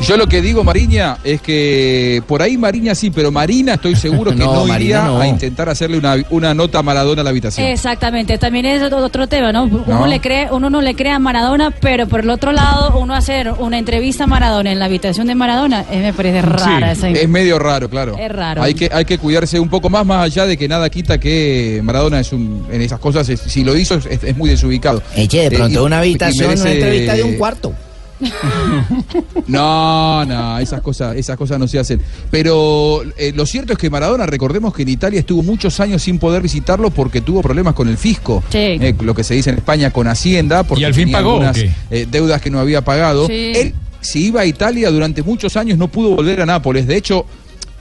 Yo 0.02 0.18
lo 0.18 0.28
que 0.28 0.42
digo, 0.42 0.64
Mariña, 0.64 1.18
es 1.24 1.42
que 1.42 2.22
por 2.28 2.42
ahí 2.42 2.58
Mariña 2.58 2.94
sí, 2.96 3.10
pero 3.12 3.32
Marina 3.32 3.76
estoy 3.76 3.96
seguro 3.96 4.32
que 4.32 4.38
No, 4.46 4.54
no, 4.54 4.60
Marina 4.66 4.76
iría 4.80 5.02
no. 5.06 5.20
a 5.20 5.28
intentar 5.28 5.70
hacerle 5.70 5.98
una, 5.98 6.16
una 6.30 6.54
nota 6.54 6.80
a 6.80 6.84
Maradona 6.84 7.22
a 7.22 7.24
la 7.24 7.30
habitación. 7.30 7.66
Exactamente, 7.68 8.38
también 8.38 8.66
es 8.66 8.82
otro, 8.92 9.28
tema, 9.28 9.52
¿no? 9.52 9.64
Uno 9.64 9.84
No. 9.88 10.08
le 10.08 10.20
cree, 10.20 10.48
uno 10.52 10.70
no 10.70 10.82
le 10.82 10.94
cree 10.96 11.12
a 11.12 11.20
Maradona, 11.20 11.72
pero 11.72 12.08
por 12.08 12.20
el 12.22 12.30
otro 12.30 12.52
lado, 12.52 13.00
uno 13.00 13.14
hacer 13.14 13.52
una 13.60 13.78
entrevista 13.78 14.26
a 14.26 14.28
Maradona 14.28 14.72
en 14.72 14.80
la 14.80 14.86
habitación 14.86 15.28
de 15.28 15.36
Maradona, 15.36 15.86
eh, 15.92 16.00
me 16.02 16.14
parece 16.14 16.42
rara 16.42 16.92
esa 16.92 17.10
es 17.10 17.30
medio 17.30 17.58
raro, 17.60 17.90
claro. 17.90 18.18
Es 18.20 18.32
raro. 18.32 18.62
Hay 18.62 18.74
que, 18.74 18.90
hay 18.92 19.06
que 19.06 19.18
cuidarse 19.18 19.60
un 19.60 19.70
poco 19.70 19.90
más, 19.90 20.06
más 20.06 20.24
allá 20.26 20.46
de 20.46 20.58
que 20.58 20.68
nada 20.68 20.90
quita 20.90 21.18
que 21.20 21.80
Maradona 21.84 22.20
es 22.20 22.34
un, 22.34 22.68
en 22.72 22.82
esas 22.82 23.00
cosas, 23.00 23.28
es- 23.30 23.40
si 23.42 23.64
lo 23.64 23.76
hizo, 23.78 23.96
es, 23.96 24.06
es 24.24 24.36
muy 24.38 24.50
desubicado. 24.50 25.02
Eche, 25.16 25.38
de 25.42 25.46
Eh, 25.48 25.52
pronto 25.52 25.82
y- 25.82 25.86
una 25.86 26.00
habitación, 26.00 26.60
una 26.60 26.72
entrevista 26.72 27.14
de 27.16 27.24
un 27.24 27.36
cuarto. 27.36 27.74
No, 29.48 30.26
no, 30.26 30.58
esas 30.60 30.82
cosas, 30.82 31.16
esas 31.16 31.38
cosas 31.38 31.60
no 31.60 31.68
se 31.68 31.80
hacen. 31.80 32.02
Pero 32.32 33.04
eh, 33.18 33.32
lo 33.36 33.46
cierto 33.46 33.74
es 33.74 33.80
que 33.80 33.90
Maradona, 33.90 34.26
recordemos 34.26 34.74
que 34.74 34.84
en 34.84 34.90
Italia 34.90 35.20
estuvo 35.20 35.44
muchos 35.44 35.80
años 35.80 36.02
sin 36.02 36.18
poder 36.18 36.42
visitarlo 36.42 36.90
porque 36.90 37.22
tuvo 37.22 37.42
problemas 37.42 37.74
con 37.74 37.88
el 37.88 37.98
fisco. 37.98 38.44
Sí. 38.50 38.58
Eh, 38.58 38.96
lo 39.02 39.14
que 39.14 39.24
se 39.24 39.36
dice 39.36 39.52
en 39.52 39.58
España 39.58 39.92
con 39.92 40.08
Hacienda. 40.08 40.64
Porque 40.64 40.82
¿Y 40.82 40.86
al 40.86 40.94
fin 40.94 41.06
tenía 41.06 41.18
pagó 41.18 41.32
algunas, 41.34 41.58
eh, 41.58 42.08
deudas 42.10 42.42
que 42.42 42.50
no 42.50 42.60
había 42.60 42.82
pagado. 42.82 43.28
Sí. 43.28 43.54
Él, 43.56 43.74
si 44.02 44.28
iba 44.28 44.42
a 44.42 44.46
Italia 44.46 44.92
durante 44.92 45.24
muchos 45.24 45.58
años, 45.58 45.78
no 45.78 45.88
pudo 45.88 46.16
volver 46.16 46.42
a 46.42 46.46
Nápoles. 46.46 46.88
De 46.88 46.96
hecho, 46.96 47.26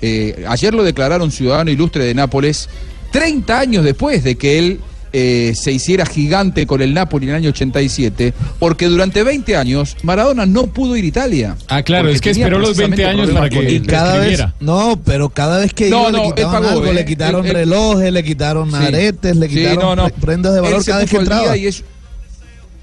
eh, 0.00 0.44
ayer 0.48 0.74
lo 0.74 0.82
declararon 0.82 1.30
ciudadano 1.30 1.70
ilustre 1.70 2.04
de 2.04 2.14
Nápoles, 2.14 2.68
30 3.12 3.58
años 3.58 3.84
después 3.84 4.24
de 4.24 4.36
que 4.36 4.58
él 4.58 4.80
eh, 5.16 5.52
se 5.54 5.70
hiciera 5.70 6.04
gigante 6.04 6.66
con 6.66 6.82
el 6.82 6.92
Napoli 6.92 7.26
en 7.26 7.30
el 7.30 7.36
año 7.36 7.50
87, 7.50 8.34
porque 8.58 8.86
durante 8.88 9.22
20 9.22 9.56
años 9.56 9.96
Maradona 10.02 10.44
no 10.44 10.66
pudo 10.66 10.96
ir 10.96 11.04
a 11.04 11.06
Italia. 11.06 11.56
Ah, 11.68 11.84
claro, 11.84 12.08
es 12.08 12.20
que 12.20 12.30
esperó 12.30 12.58
los 12.58 12.76
20 12.76 12.96
precisamente 12.96 13.22
años 13.22 13.30
para 13.38 13.48
que 13.48 13.72
y 13.74 13.80
cada 13.80 14.18
vez- 14.18 14.44
No, 14.58 14.98
pero 15.04 15.28
cada 15.28 15.58
vez 15.60 15.72
que 15.72 15.88
No, 15.88 16.00
iba 16.00 16.10
no, 16.10 16.18
le 16.18 16.26
él 16.28 16.34
quitaban 16.34 16.62
pagó, 16.62 16.68
algo, 16.80 16.86
¿eh? 16.90 16.94
le 16.94 17.04
quitaron 17.04 17.46
él- 17.46 17.52
relojes, 17.52 18.12
le 18.12 18.24
quitaron 18.24 18.70
Sí. 18.70 18.76
aretes, 18.76 19.36
le 19.36 19.48
Sí, 19.48 19.54
quitaron 19.54 19.78
no, 19.78 19.96
no. 19.96 20.04
pre- 20.08 20.14
prendas 20.20 20.52
de 20.54 20.60
valor 20.60 20.84
cada 20.84 20.98
vez 20.98 21.08
que 21.10 21.16
puso 21.18 21.20
al 21.20 21.26
día 21.28 21.36
entraba. 21.38 21.56
y 21.56 21.66
es- 21.68 21.84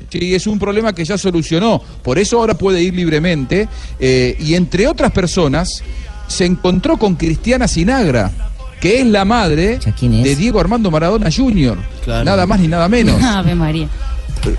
Sí, 0.10 0.34
es 0.36 0.48
un 0.48 0.58
problema 0.60 0.94
que 0.94 1.06
ya 1.06 1.18
solucionó. 1.18 1.82
Por 2.02 2.18
eso 2.20 2.38
ahora 2.40 2.54
puede 2.54 2.82
ir 2.82 2.94
libremente. 2.94 3.68
eh, 4.00 4.36
y 4.40 4.56
entre 4.56 4.88
otras 4.88 5.12
personas, 5.12 5.84
se 6.28 6.46
encontró 6.46 6.98
con 6.98 7.16
Cristiana 7.16 7.68
Sinagra, 7.68 8.32
que 8.82 9.00
es 9.00 9.08
la 9.08 9.24
madre 9.24 9.80
de 9.80 10.36
Diego 10.36 10.60
Armando 10.60 10.92
Maradona 10.92 11.30
Jr. 11.32 11.78
Nada 12.08 12.46
más 12.46 12.60
ni 12.60 12.68
nada 12.68 12.90
menos. 12.90 13.22
Ave 13.24 13.56
María. 13.56 13.88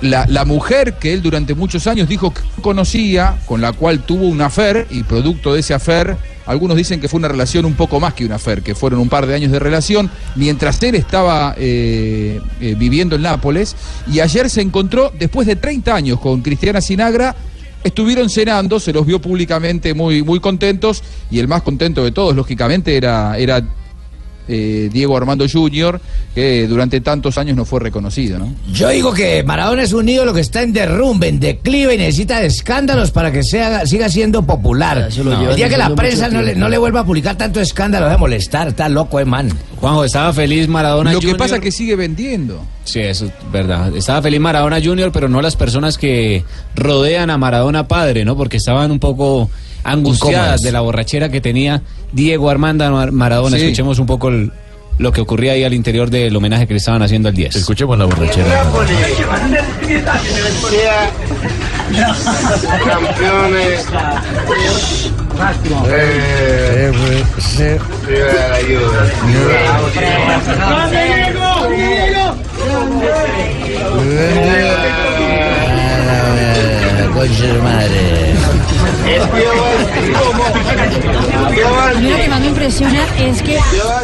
La, 0.01 0.27
la 0.29 0.45
mujer 0.45 0.95
que 0.95 1.13
él 1.13 1.23
durante 1.23 1.57
muchos 1.57 1.89
años 1.89 2.09
dijo 2.09 2.33
que 2.33 2.41
conocía, 2.63 3.39
con 3.47 3.61
la 3.61 3.73
cual 3.73 4.05
tuvo 4.05 4.29
un 4.29 4.41
afer, 4.41 4.87
y 4.91 5.03
producto 5.03 5.53
de 5.53 5.61
ese 5.61 5.75
afer, 5.75 6.17
algunos 6.47 6.77
dicen 6.77 7.01
que 7.01 7.09
fue 7.09 7.19
una 7.19 7.27
relación 7.27 7.65
un 7.65 7.75
poco 7.75 7.99
más 7.99 8.15
que 8.15 8.25
un 8.25 8.31
afer, 8.31 8.63
que 8.63 8.77
fueron 8.77 9.01
un 9.01 9.09
par 9.09 9.27
de 9.27 9.35
años 9.35 9.51
de 9.51 9.59
relación, 9.59 10.09
mientras 10.37 10.81
él 10.85 10.95
estaba 10.95 11.57
eh, 11.59 12.41
eh, 12.61 12.77
viviendo 12.79 13.17
en 13.17 13.23
Nápoles, 13.23 13.75
y 14.07 14.21
ayer 14.21 14.49
se 14.49 14.61
encontró, 14.61 15.13
después 15.19 15.49
de 15.49 15.57
30 15.57 15.93
años, 15.93 16.21
con 16.21 16.43
Cristiana 16.43 16.81
Sinagra, 16.81 17.35
estuvieron 17.83 18.31
cenando, 18.31 18.79
se 18.79 18.93
los 18.93 19.05
vio 19.05 19.21
públicamente 19.21 19.95
muy, 19.95 20.23
muy 20.23 20.39
contentos, 20.39 21.03
y 21.29 21.41
el 21.41 21.49
más 21.49 21.63
contento 21.63 22.05
de 22.05 22.13
todos, 22.13 22.37
lógicamente, 22.37 22.97
era... 22.97 23.37
era 23.37 23.65
eh, 24.49 24.89
Diego 24.93 25.17
Armando 25.17 25.47
Jr., 25.49 26.01
que 26.35 26.67
durante 26.67 27.01
tantos 27.01 27.39
años 27.39 27.57
no 27.57 27.65
fue 27.65 27.81
reconocido, 27.81 28.39
¿no? 28.39 28.55
Yo 28.73 28.89
digo 28.89 29.13
que 29.13 29.43
Maradona 29.43 29.83
es 29.83 29.93
un 29.93 30.09
ídolo 30.09 30.33
que 30.33 30.41
está 30.41 30.63
en 30.63 30.73
derrumbe, 30.73 31.29
en 31.29 31.39
declive 31.39 31.95
y 31.95 31.99
necesita 31.99 32.41
de 32.41 32.47
escándalos 32.47 33.11
para 33.11 33.31
que 33.31 33.43
sea, 33.43 33.87
siga 33.87 34.09
siendo 34.09 34.45
popular. 34.45 35.09
lo 35.23 35.51
el 35.51 35.57
día 35.57 35.69
que 35.69 35.77
la 35.77 35.95
prensa 35.95 36.29
no 36.29 36.43
le, 36.43 36.55
no 36.55 36.69
vuelva 36.81 37.01
a 37.01 37.05
publicar 37.05 37.37
tanto 37.37 37.61
escándalo, 37.61 38.09
de 38.09 38.17
molestar, 38.17 38.69
está 38.69 38.89
loco, 38.89 39.21
eh, 39.21 39.25
man. 39.25 39.51
Juanjo, 39.77 40.05
estaba 40.05 40.33
feliz 40.33 40.69
Maradona 40.69 41.13
Lo 41.13 41.21
que 41.21 41.35
pasa 41.35 41.57
es 41.57 41.61
que 41.61 41.73
sigue 41.73 41.97
vendiendo. 41.97 42.65
Sí, 42.85 43.01
eso 43.01 43.27
es 43.27 43.33
verdad. 43.53 43.95
Estaba 43.97 44.23
feliz 44.23 44.41
Maradona 44.41 44.81
Junior, 44.83 45.13
pero 45.13 45.29
no 45.29 45.41
las 45.41 45.57
personas 45.57 45.99
que 45.99 46.45
rodean 46.75 47.31
a 47.31 47.39
Maradona 47.39 47.87
padre, 47.87 48.25
¿no? 48.25 48.37
Porque 48.37 48.57
estaban 48.57 48.91
un 48.91 48.99
poco 48.99 49.51
angustiadas 49.85 50.35
Incómodas. 50.35 50.63
de 50.63 50.73
la 50.73 50.81
borrachera 50.81 51.29
que 51.29 51.41
tenía 51.41 51.83
Diego 52.13 52.51
Armando 52.51 52.91
Mar- 52.91 53.13
Maradona. 53.13 53.57
Sí. 53.57 53.65
Escuchemos 53.65 53.99
un 53.99 54.07
poco 54.07 54.29
el- 54.29 54.53
lo 54.99 55.11
que 55.13 55.21
ocurría 55.23 55.53
ahí 55.53 55.65
al 55.65 55.73
interior 55.75 56.11
del 56.11 56.37
homenaje 56.37 56.67
que 56.67 56.75
le 56.75 56.79
estaban 56.79 57.03
haciendo 57.03 57.29
al 57.29 57.35
10. 57.35 57.57
Escuchemos 57.57 57.99
la 57.99 58.05
borrachera. 58.05 58.65
Campeones. 62.85 63.87
Eh, 65.89 66.93
madre. 77.63 78.42
A 81.85 82.01
mí 82.01 82.09
lo 82.09 82.17
que 82.17 82.29
más 82.29 82.41
me 82.41 82.47
impresiona 82.49 83.01
es 83.19 83.43
que, 83.43 83.59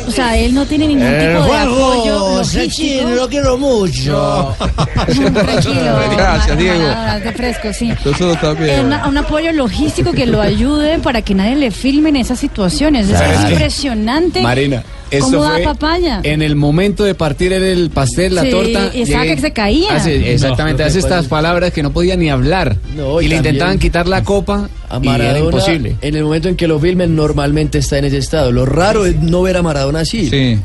o 0.06 0.10
sea, 0.10 0.36
él 0.36 0.54
no 0.54 0.66
tiene 0.66 0.86
ningún 0.88 1.06
tipo 1.08 1.44
de 1.44 1.58
apoyo 1.58 2.44
Sachin, 2.44 2.62
logístico. 2.64 3.10
lo 3.10 3.28
quiero 3.28 3.58
mucho. 3.58 4.54
Tranquilo, 5.34 5.98
Gracias, 6.16 6.58
Diego. 6.58 6.84
De 7.24 7.32
fresco, 7.32 7.72
sí. 7.72 7.92
Nosotros 8.04 8.40
también. 8.40 8.86
una- 8.86 9.06
un 9.08 9.16
apoyo 9.18 9.52
logístico 9.52 10.12
que 10.12 10.26
lo 10.26 10.40
ayude 10.40 10.98
para 10.98 11.22
que 11.22 11.34
nadie 11.34 11.56
le 11.56 11.70
filme 11.70 12.08
en 12.10 12.16
esas 12.16 12.38
situaciones. 12.38 13.08
Es, 13.08 13.16
Claro. 13.16 13.32
es 13.44 13.50
impresionante. 13.50 14.40
Marina. 14.42 14.82
Esto 15.10 15.26
¿Cómo 15.30 15.42
da 15.42 15.52
fue 15.54 15.62
papaya? 15.62 16.20
En 16.22 16.42
el 16.42 16.54
momento 16.54 17.02
de 17.04 17.14
partir 17.14 17.52
el 17.52 17.88
pastel, 17.90 18.34
la 18.34 18.42
Sí, 18.42 18.50
torta. 18.50 18.90
y 18.94 19.04
llegué- 19.04 19.34
que 19.36 19.40
se 19.40 19.52
caía. 19.52 19.96
hace- 19.96 20.32
exactamente, 20.34 20.82
No, 20.82 20.86
hace 20.88 20.98
no 21.00 21.04
estas 21.06 21.26
palabras 21.28 21.72
que 21.72 21.82
no 21.82 21.92
podía 21.92 22.16
ni 22.16 22.28
hablar. 22.28 22.76
No, 22.94 23.20
y, 23.22 23.24
y 23.24 23.28
le 23.28 23.36
intentaban 23.36 23.78
quitar 23.78 24.06
la 24.06 24.22
copa 24.22 24.68
A 24.90 24.96
y 25.02 25.08
era 25.08 25.18
Maradona, 25.18 25.38
imposible. 25.44 25.96
en 26.02 26.14
el 26.16 26.24
momento 26.24 26.48
en 26.48 26.56
que 26.56 26.68
lo 26.68 26.78
filmen, 26.78 27.16
normalmente 27.16 27.78
está 27.78 27.98
en 27.98 28.04
ese 28.06 28.18
estado. 28.18 28.52
Lo 28.52 28.66
raro 28.66 29.06
es 29.06 29.16
no 29.16 29.40
ver 29.42 29.56
a 29.56 29.62
Maradona 29.62 30.00
así. 30.00 30.28
Sí. 30.28 30.58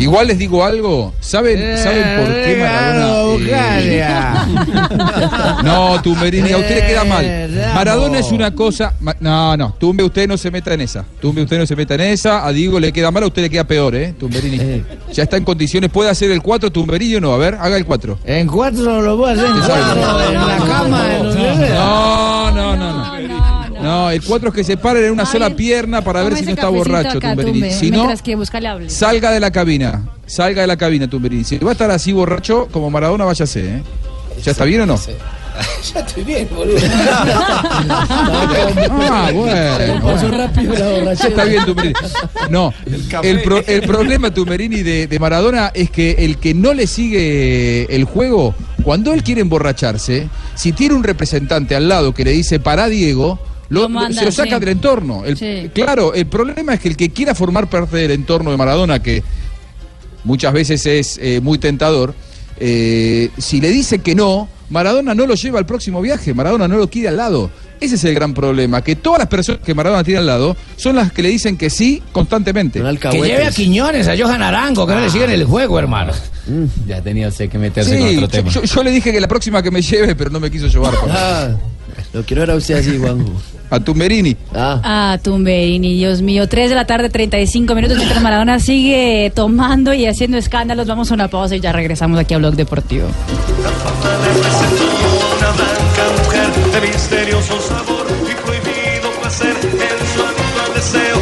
Igual 0.00 0.26
les 0.28 0.38
digo 0.38 0.64
algo. 0.64 1.12
¿Saben, 1.20 1.76
¿saben 1.78 2.24
por 2.24 2.34
qué 2.34 2.56
Maradona? 2.58 3.80
eh, 3.80 4.04
no, 5.62 6.00
Tumberini, 6.02 6.52
a 6.52 6.56
usted 6.58 6.74
le 6.80 6.86
queda 6.86 7.04
mal. 7.04 7.50
Maradona 7.74 8.18
es 8.18 8.32
una 8.32 8.54
cosa. 8.54 8.94
No, 9.20 9.56
no, 9.56 9.74
Tumbe, 9.78 10.02
usted 10.02 10.26
no 10.26 10.36
se 10.36 10.50
meta 10.50 10.72
en 10.74 10.80
esa. 10.80 11.04
Tumbe, 11.20 11.42
usted 11.42 11.58
no 11.58 11.66
se 11.66 11.76
meta 11.76 11.94
en 11.94 12.00
esa. 12.00 12.46
A 12.46 12.52
Diego 12.52 12.80
le 12.80 12.92
queda 12.92 13.10
mal, 13.10 13.24
a 13.24 13.26
usted 13.26 13.42
le 13.42 13.50
queda 13.50 13.64
peor, 13.64 13.94
¿eh? 13.94 14.14
Tumberini. 14.18 14.82
Ya 15.12 15.24
está 15.24 15.36
en 15.36 15.44
condiciones. 15.44 15.90
¿Puede 15.90 16.10
hacer 16.10 16.30
el 16.30 16.42
4, 16.42 16.70
Tumberini 16.70 17.16
o 17.16 17.20
no? 17.20 17.32
A 17.32 17.36
ver, 17.38 17.56
haga 17.60 17.76
el 17.76 17.84
4. 17.84 18.18
En 18.24 18.46
cuatro 18.46 19.00
lo 19.02 19.16
voy 19.16 19.30
a 19.30 19.32
hacer 19.34 19.46
en 19.46 19.52
cuatro, 19.52 20.28
en 20.28 20.34
la 20.34 20.56
cama. 20.66 21.08
No, 21.74 22.50
no, 22.52 22.76
no, 22.76 22.92
no. 22.92 22.99
No, 23.90 24.10
el 24.10 24.22
4 24.22 24.48
es 24.50 24.54
que 24.54 24.64
se 24.64 24.76
paren 24.76 25.04
en 25.06 25.10
una 25.12 25.26
sola 25.26 25.50
pierna 25.50 26.00
para 26.02 26.22
ver 26.22 26.36
si 26.36 26.44
no 26.44 26.50
está 26.52 26.68
borracho, 26.68 27.18
Tumberini. 27.18 27.70
Si 27.72 27.90
no, 27.90 28.08
que 28.22 28.36
le. 28.36 28.88
Salga 28.90 29.30
de 29.32 29.40
la 29.40 29.50
cabina, 29.50 30.08
salga 30.26 30.60
de 30.62 30.66
la 30.68 30.76
cabina, 30.76 31.08
Tumberini. 31.10 31.44
Si 31.44 31.58
va 31.58 31.70
a 31.70 31.72
estar 31.72 31.90
así 31.90 32.12
borracho 32.12 32.68
como 32.70 32.88
Maradona, 32.90 33.24
váyase, 33.24 33.60
¿eh? 33.78 33.82
¿Ya 34.44 34.52
está 34.52 34.64
bien 34.64 34.82
o 34.82 34.86
no? 34.86 34.98
Ya 35.92 36.00
estoy 36.00 36.22
bien, 36.24 36.48
boludo. 36.54 36.78
Ah, 39.12 39.30
bueno. 39.34 40.00
Pasó 40.02 40.30
rápido 40.30 40.74
la 41.04 41.14
Ya 41.14 41.28
está 41.28 41.44
bien, 41.44 41.64
Tumberini. 41.66 41.94
No, 42.48 42.72
el, 43.22 43.42
pro- 43.42 43.62
el 43.66 43.82
problema, 43.82 44.32
Tumberini, 44.32 44.82
de, 44.82 45.06
de 45.06 45.18
Maradona 45.18 45.70
es 45.74 45.90
que 45.90 46.12
el 46.18 46.38
que 46.38 46.54
no 46.54 46.72
le 46.72 46.86
sigue 46.86 47.94
el 47.94 48.04
juego, 48.04 48.54
cuando 48.84 49.12
él 49.12 49.22
quiere 49.22 49.40
emborracharse, 49.42 50.28
si 50.54 50.72
tiene 50.72 50.94
un 50.94 51.02
representante 51.04 51.74
al 51.74 51.88
lado 51.88 52.14
que 52.14 52.24
le 52.24 52.30
dice 52.32 52.60
para 52.60 52.88
Diego, 52.88 53.38
lo- 53.70 53.88
se 54.12 54.24
lo 54.24 54.32
saca 54.32 54.54
sí. 54.56 54.60
del 54.60 54.68
entorno. 54.68 55.24
El- 55.24 55.36
Sí. 55.38 55.70
Claro, 55.72 56.12
el 56.14 56.26
problema 56.26 56.74
es 56.74 56.80
que 56.80 56.88
el 56.88 56.96
que 56.96 57.10
quiera 57.10 57.34
formar 57.34 57.68
parte 57.70 57.96
del 57.96 58.10
entorno 58.10 58.50
de 58.50 58.56
Maradona, 58.56 59.02
que 59.02 59.22
muchas 60.24 60.52
veces 60.52 60.84
es 60.86 61.18
eh, 61.22 61.40
muy 61.40 61.58
tentador, 61.58 62.14
eh, 62.58 63.30
si 63.38 63.60
le 63.60 63.70
dice 63.70 64.00
que 64.00 64.14
no, 64.14 64.48
Maradona 64.68 65.14
no 65.14 65.26
lo 65.26 65.34
lleva 65.34 65.58
al 65.58 65.66
próximo 65.66 66.00
viaje, 66.00 66.34
Maradona 66.34 66.68
no 66.68 66.76
lo 66.76 66.88
quiere 66.90 67.08
al 67.08 67.16
lado. 67.16 67.50
Ese 67.80 67.94
es 67.94 68.04
el 68.04 68.14
gran 68.14 68.34
problema, 68.34 68.84
que 68.84 68.94
todas 68.94 69.20
las 69.20 69.28
personas 69.28 69.62
que 69.62 69.72
Maradona 69.72 70.04
tiene 70.04 70.20
al 70.20 70.26
lado 70.26 70.54
son 70.76 70.96
las 70.96 71.12
que 71.12 71.22
le 71.22 71.30
dicen 71.30 71.56
que 71.56 71.70
sí 71.70 72.02
constantemente. 72.12 72.82
Que 73.00 73.22
lleve 73.22 73.46
a 73.46 73.50
Quiñones, 73.50 74.06
a 74.06 74.14
Johan 74.18 74.42
Arango, 74.42 74.86
que 74.86 74.92
no 74.94 75.00
le 75.00 75.08
siguen 75.08 75.30
el 75.30 75.44
juego, 75.44 75.78
hermano. 75.78 76.12
Ya 76.86 77.00
tenía 77.00 77.28
usted 77.28 77.48
que 77.48 77.58
meterse 77.58 77.98
con 77.98 78.08
Sí, 78.08 78.14
otro 78.16 78.20
yo, 78.26 78.28
tema. 78.28 78.50
yo- 78.50 78.62
yo 78.64 78.82
le 78.82 78.90
dije 78.90 79.10
que 79.12 79.20
la 79.20 79.28
próxima 79.28 79.62
que 79.62 79.70
me 79.70 79.80
lleve, 79.80 80.14
pero 80.14 80.28
no 80.28 80.38
me 80.40 80.50
quiso 80.50 80.66
llevar. 80.66 80.92
Ah, 81.08 81.48
lo 82.12 82.22
quiero 82.24 82.40
ver 82.42 82.50
a 82.50 82.54
usted 82.56 82.74
así, 82.74 82.98
Juanjo. 82.98 83.32
A 83.70 83.78
Tumberini. 83.80 84.36
Ah. 84.54 84.80
Ah, 84.82 85.18
Tumberini, 85.22 85.94
Dios 85.94 86.22
mío. 86.22 86.48
3 86.48 86.70
de 86.70 86.74
la 86.74 86.86
tarde, 86.86 87.08
35 87.08 87.74
minutos. 87.74 87.96
Mientras 87.96 88.20
Maradona 88.20 88.58
sigue 88.58 89.32
tomando 89.34 89.94
y 89.94 90.06
haciendo 90.06 90.36
escándalos, 90.38 90.86
vamos 90.88 91.10
a 91.10 91.14
una 91.14 91.28
pausa 91.28 91.54
y 91.56 91.60
ya 91.60 91.72
regresamos 91.72 92.18
aquí 92.18 92.34
a 92.34 92.38
Blog 92.38 92.54
Deportivo. 92.56 93.06
Una 95.38 95.50
blanca 95.52 96.04
mujer 96.24 96.48
de 96.72 96.88
misterioso 96.88 97.60
sabor 97.60 98.06
y 98.22 98.34
prohibido 98.44 99.10
placer 99.20 99.56
en 99.56 100.06
su 100.12 100.22
habitual 100.22 100.74
deseo 100.74 101.16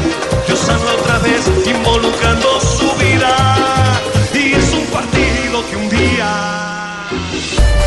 de 0.47 0.53
usarla 0.55 0.93
otra 1.03 1.19
vez 1.19 1.43
involucrando 1.67 2.49
su 2.61 2.91
vida 2.97 4.01
y 4.35 4.53
es 4.55 4.73
un 4.73 4.87
partido 4.87 5.63
que 5.71 5.77
un 5.77 5.89
día 5.91 6.59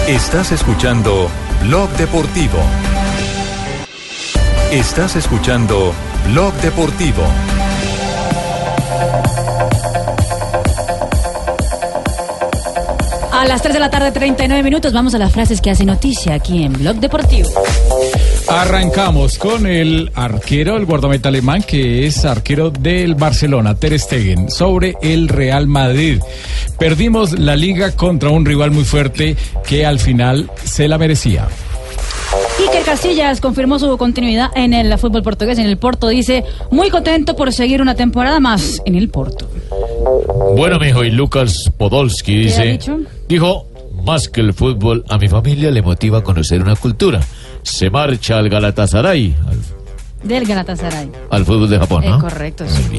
Estás 0.08 0.52
escuchando 0.52 1.30
Blog 1.64 1.90
Deportivo. 1.92 2.60
Estás 4.72 5.18
escuchando 5.18 5.94
Blog 6.30 6.54
Deportivo. 6.62 7.22
A 13.34 13.46
las 13.46 13.62
3 13.62 13.74
de 13.74 13.80
la 13.82 13.90
tarde, 13.90 14.14
39 14.14 14.64
minutos, 14.64 14.94
vamos 14.94 15.14
a 15.14 15.18
las 15.18 15.34
frases 15.34 15.60
que 15.60 15.72
hacen 15.72 15.88
noticia 15.88 16.36
aquí 16.36 16.64
en 16.64 16.72
Blog 16.72 17.02
Deportivo. 17.02 17.50
Arrancamos 18.48 19.38
con 19.38 19.66
el 19.66 20.10
arquero, 20.16 20.78
el 20.78 20.86
guardameta 20.86 21.28
alemán, 21.28 21.64
que 21.64 22.08
es 22.08 22.24
arquero 22.24 22.70
del 22.70 23.16
Barcelona, 23.16 23.76
Ter 23.76 24.00
Stegen, 24.00 24.50
sobre 24.50 24.96
el 25.02 25.28
Real 25.28 25.68
Madrid. 25.68 26.22
Perdimos 26.80 27.38
la 27.38 27.58
liga 27.58 27.92
contra 27.92 28.30
un 28.30 28.46
rival 28.46 28.72
muy 28.72 28.86
fuerte 28.86 29.36
que 29.68 29.86
al 29.86 30.00
final 30.00 30.50
se 30.64 30.88
la 30.88 30.98
merecía. 30.98 31.50
Iker 32.68 32.84
Casillas 32.84 33.42
confirmó 33.42 33.80
su 33.80 33.98
continuidad 33.98 34.52
en 34.56 34.74
el 34.74 34.98
fútbol 35.00 35.24
portugués. 35.24 35.58
En 35.58 35.66
el 35.66 35.78
Porto 35.78 36.08
dice, 36.10 36.44
muy 36.70 36.90
contento 36.90 37.36
por 37.36 37.52
seguir 37.54 37.82
una 37.82 37.96
temporada 37.96 38.40
más 38.40 38.82
en 38.86 38.96
el 38.96 39.10
Porto. 39.10 39.50
Bueno, 40.56 40.80
mijo, 40.80 41.04
y 41.04 41.12
Lucas 41.12 41.72
Podolski 41.78 42.34
¿Qué 42.34 42.40
ha 42.40 42.44
dice, 42.44 42.64
dicho? 42.74 42.98
dijo, 43.28 43.68
más 44.06 44.30
que 44.30 44.42
el 44.42 44.54
fútbol, 44.54 45.04
a 45.10 45.18
mi 45.18 45.28
familia 45.28 45.72
le 45.72 45.82
motiva 45.82 46.20
a 46.20 46.24
conocer 46.24 46.62
una 46.62 46.76
cultura. 46.76 47.22
Se 47.64 47.90
marcha 47.90 48.38
al 48.38 48.50
Galatasaray, 48.50 49.36
al, 49.48 49.58
Del 50.24 50.46
Galatasaray. 50.46 51.10
al 51.30 51.46
fútbol 51.46 51.70
de 51.70 51.80
Japón, 51.80 52.04
Eh, 52.04 52.10
¿no? 52.10 52.20
correcto, 52.20 52.66
sí. 52.68 52.98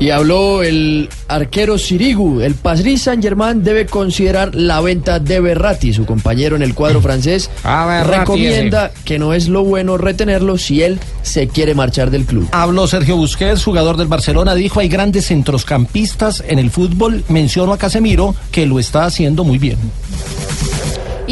Y 0.00 0.10
habló 0.10 0.62
el 0.62 1.08
arquero 1.28 1.78
Sirigu. 1.78 2.40
El 2.40 2.54
Paris 2.54 3.02
Saint-Germain 3.02 3.62
debe 3.62 3.86
considerar 3.86 4.54
la 4.54 4.80
venta 4.80 5.18
de 5.20 5.40
Berratti, 5.40 5.92
su 5.92 6.04
compañero 6.06 6.56
en 6.56 6.62
el 6.62 6.74
cuadro 6.74 7.00
francés. 7.00 7.50
Ah, 7.64 7.86
Berratti 7.86 8.18
recomienda 8.20 8.90
que 9.04 9.18
no 9.18 9.32
es 9.34 9.48
lo 9.48 9.64
bueno 9.64 9.98
retenerlo 9.98 10.58
si 10.58 10.82
él 10.82 10.98
se 11.22 11.46
quiere 11.48 11.74
marchar 11.74 12.10
del 12.10 12.24
club. 12.24 12.48
Habló 12.52 12.86
Sergio 12.86 13.16
Busquets, 13.16 13.62
jugador 13.64 13.96
del 13.96 14.08
Barcelona, 14.08 14.54
dijo 14.54 14.80
hay 14.80 14.88
grandes 14.88 15.26
centrocampistas 15.26 16.42
en 16.46 16.58
el 16.58 16.70
fútbol. 16.70 17.24
Mencionó 17.28 17.72
a 17.72 17.78
Casemiro 17.78 18.34
que 18.50 18.66
lo 18.66 18.78
está 18.78 19.04
haciendo 19.04 19.44
muy 19.44 19.58
bien. 19.58 19.76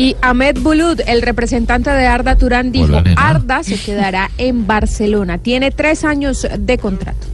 Y 0.01 0.17
Ahmed 0.23 0.57
Bulut, 0.61 1.01
el 1.07 1.21
representante 1.21 1.91
de 1.91 2.07
Arda 2.07 2.35
Turán, 2.37 2.73
dijo, 2.73 2.87
Hola, 2.87 3.03
nena. 3.03 3.21
Arda 3.29 3.63
se 3.63 3.79
quedará 3.79 4.31
en 4.39 4.67
Barcelona. 4.67 5.37
Tiene 5.37 5.73
tres 5.73 6.05
años 6.05 6.49
de 6.59 6.79
contrato. 6.79 7.27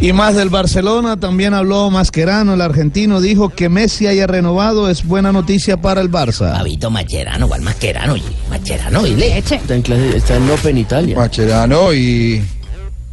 Y 0.00 0.12
más 0.12 0.36
del 0.36 0.50
Barcelona, 0.50 1.18
también 1.18 1.52
habló 1.52 1.90
Mascherano, 1.90 2.54
el 2.54 2.60
argentino, 2.60 3.20
dijo 3.20 3.48
que 3.48 3.68
Messi 3.68 4.06
haya 4.06 4.28
renovado 4.28 4.88
es 4.88 5.04
buena 5.04 5.32
noticia 5.32 5.76
para 5.78 6.00
el 6.00 6.12
Barça. 6.12 6.52
Pavito 6.52 6.92
Mascherano, 6.92 7.48
¿cuál 7.48 7.62
Mascherano? 7.62 8.12
oye? 8.12 8.22
Mascherano, 8.48 9.02
dile. 9.02 9.36
Está 9.38 9.74
en, 9.74 9.82
clase- 9.82 10.14
está 10.16 10.36
en 10.36 10.48
Open 10.48 10.78
Italia. 10.78 11.16
Macherano 11.16 11.92
y 11.92 12.40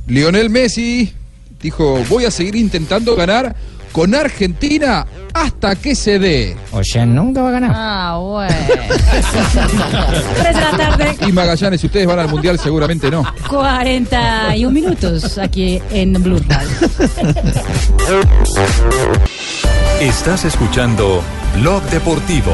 Lionel 0.05 0.51
Messi 0.51 1.11
dijo, 1.59 1.99
voy 2.09 2.25
a 2.25 2.31
seguir 2.31 2.55
intentando 2.57 3.15
ganar 3.15 3.55
con 3.91 4.13
Argentina 4.15 5.05
hasta 5.33 5.75
que 5.75 5.95
se 5.95 6.19
dé. 6.19 6.55
O 6.71 6.83
sea, 6.83 7.05
nunca 7.05 7.41
va 7.41 7.49
a 7.49 7.51
ganar. 7.51 7.71
Ah, 7.75 8.17
bueno. 8.19 8.55
3 10.41 10.55
de 10.55 10.61
la 10.61 10.71
tarde, 10.77 11.17
Y 11.27 11.31
Magallanes, 11.31 11.81
si 11.81 11.87
ustedes 11.87 12.07
van 12.07 12.19
al 12.19 12.29
Mundial, 12.29 12.57
seguramente 12.59 13.09
no. 13.11 13.23
41 13.49 14.71
minutos 14.71 15.37
aquí 15.37 15.81
en 15.91 16.13
Blue. 16.23 16.41
Estás 20.01 20.45
escuchando 20.45 21.23
Blog 21.55 21.83
Deportivo. 21.89 22.53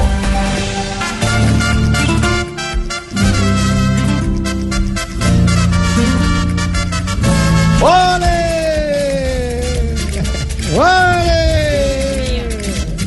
¡Vale! 10.76 12.47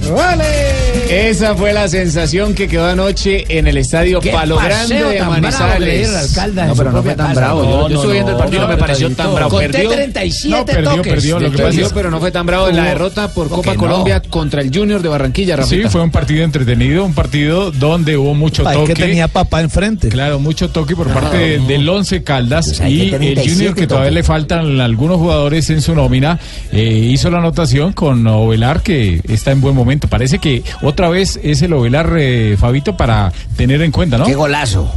¡Vale! 0.09 0.56
Esa 1.11 1.55
fue 1.55 1.73
la 1.73 1.89
sensación 1.89 2.55
que 2.55 2.67
quedó 2.69 2.87
anoche 2.87 3.45
en 3.49 3.67
el 3.67 3.77
estadio 3.77 4.21
Palo 4.21 4.57
Grande 4.59 4.95
de 5.05 5.23
Manizales. 5.23 6.15
alcalde 6.15 6.67
no, 6.67 6.75
pero 6.75 6.93
no 6.93 7.03
fue 7.03 7.15
tan 7.15 7.29
casa. 7.29 7.41
bravo. 7.41 7.63
No, 7.63 7.71
yo 7.71 7.77
yo 7.77 7.89
no, 7.89 7.95
estuve 7.97 8.13
viendo 8.15 8.31
el 8.33 8.37
no, 8.37 8.43
partido, 8.43 8.63
no 8.63 8.69
me 8.69 8.77
pareció 8.77 9.11
tan 9.13 9.35
bravo. 9.35 9.51
Conté 9.51 9.69
Perdió, 9.69 9.91
37 9.91 10.57
no, 10.59 10.65
perdió, 10.67 10.91
toques. 10.97 11.13
perdió. 11.13 11.39
Lo 11.39 11.51
que 11.51 11.57
pasa 11.59 11.63
perdió, 11.65 11.87
es- 11.87 11.93
pero 11.93 12.11
no 12.11 12.19
fue 12.21 12.31
tan 12.33 12.47
bravo 12.47 12.69
en 12.69 12.77
la 12.77 12.85
derrota 12.85 13.29
por 13.33 13.49
¿Cómo 13.49 13.63
Copa 13.63 13.75
no? 13.75 13.81
Colombia 13.81 14.21
contra 14.29 14.61
el 14.63 14.71
Junior 14.77 15.01
de 15.03 15.09
Barranquilla, 15.09 15.55
Sí, 15.57 15.61
Rafita. 15.77 15.91
fue 15.91 16.03
un 16.03 16.11
partido 16.11 16.45
entretenido, 16.45 17.05
un 17.05 17.15
partido 17.15 17.71
donde 17.71 18.17
hubo 18.17 18.35
mucho 18.35 18.65
Pa, 18.65 18.73
toque. 18.73 18.95
que 18.95 19.03
tenía 19.03 19.29
papá 19.29 19.61
enfrente. 19.61 20.09
Claro, 20.09 20.39
mucho 20.41 20.71
toque 20.71 20.97
por 20.97 21.09
parte 21.09 21.37
de- 21.37 21.59
del 21.61 21.89
Once 21.89 22.23
Caldas 22.25 22.67
Pues 22.79 22.91
y 22.91 23.03
el 23.03 23.11
37 23.11 23.51
Junior 23.55 23.75
que 23.75 23.87
todavía 23.87 24.11
le 24.11 24.23
faltan 24.23 24.81
algunos 24.81 25.19
jugadores 25.19 25.71
en 25.71 25.81
su 25.83 25.95
nómina 25.95 26.39
eh, 26.73 26.83
hizo 26.83 27.31
la 27.31 27.39
anotación 27.39 27.93
con 27.93 28.27
Ovelar 28.27 28.83
que 28.83 29.21
está 29.29 29.53
en 29.53 29.61
buen 29.61 29.75
momento. 29.75 30.09
Parece 30.09 30.39
que 30.39 30.63
otra 30.97 31.11
vez 31.11 31.39
es 31.43 31.61
el 31.61 31.75
Ovelar 31.75 32.15
eh, 32.19 32.57
Fabito 32.59 32.97
para 32.97 33.31
tener 33.55 33.83
en 33.83 33.93
cuenta, 33.93 34.17
¿no? 34.17 34.25
Qué 34.25 34.35
golazo. 34.35 34.91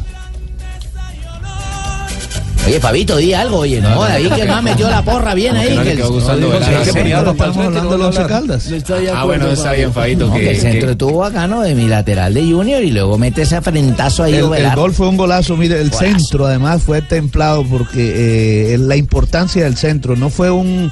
Oye, 2.65 2.79
Fabito, 2.79 3.17
di 3.17 3.33
algo, 3.33 3.57
oye, 3.59 3.81
no, 3.81 4.01
ahí 4.03 4.29
que 4.29 4.45
no 4.45 4.61
metió 4.61 4.89
la 4.89 5.01
porra 5.01 5.33
bien 5.33 5.57
ahí. 5.57 5.77
que 5.77 6.01
gustando 6.03 6.53
ese 6.57 8.25
Caldas. 8.27 8.69
Ah, 9.13 9.25
bueno, 9.25 9.49
está 9.49 9.73
bien, 9.73 9.91
Fabito. 9.91 10.27
No, 10.27 10.33
que, 10.35 10.39
que 10.41 10.49
el 10.51 10.57
centro 10.61 10.85
que- 10.87 10.91
estuvo 10.91 11.17
bacano 11.19 11.61
de 11.63 11.75
mi 11.75 11.87
lateral 11.89 12.33
de 12.33 12.43
Junior 12.43 12.81
y 12.81 12.91
luego 12.91 13.17
mete 13.17 13.41
ese 13.41 13.61
frentazo 13.61 14.23
ahí. 14.23 14.35
El, 14.35 14.53
el 14.53 14.75
gol 14.75 14.93
fue 14.93 15.09
un 15.09 15.17
golazo, 15.17 15.57
mire, 15.57 15.81
el 15.81 15.89
Golazo. 15.89 16.05
centro 16.17 16.45
además 16.47 16.81
fue 16.81 17.01
templado 17.01 17.65
porque 17.65 18.73
eh, 18.73 18.77
la 18.77 18.95
importancia 18.95 19.65
del 19.65 19.75
centro 19.75 20.15
no 20.15 20.29
fue 20.29 20.49
un, 20.51 20.91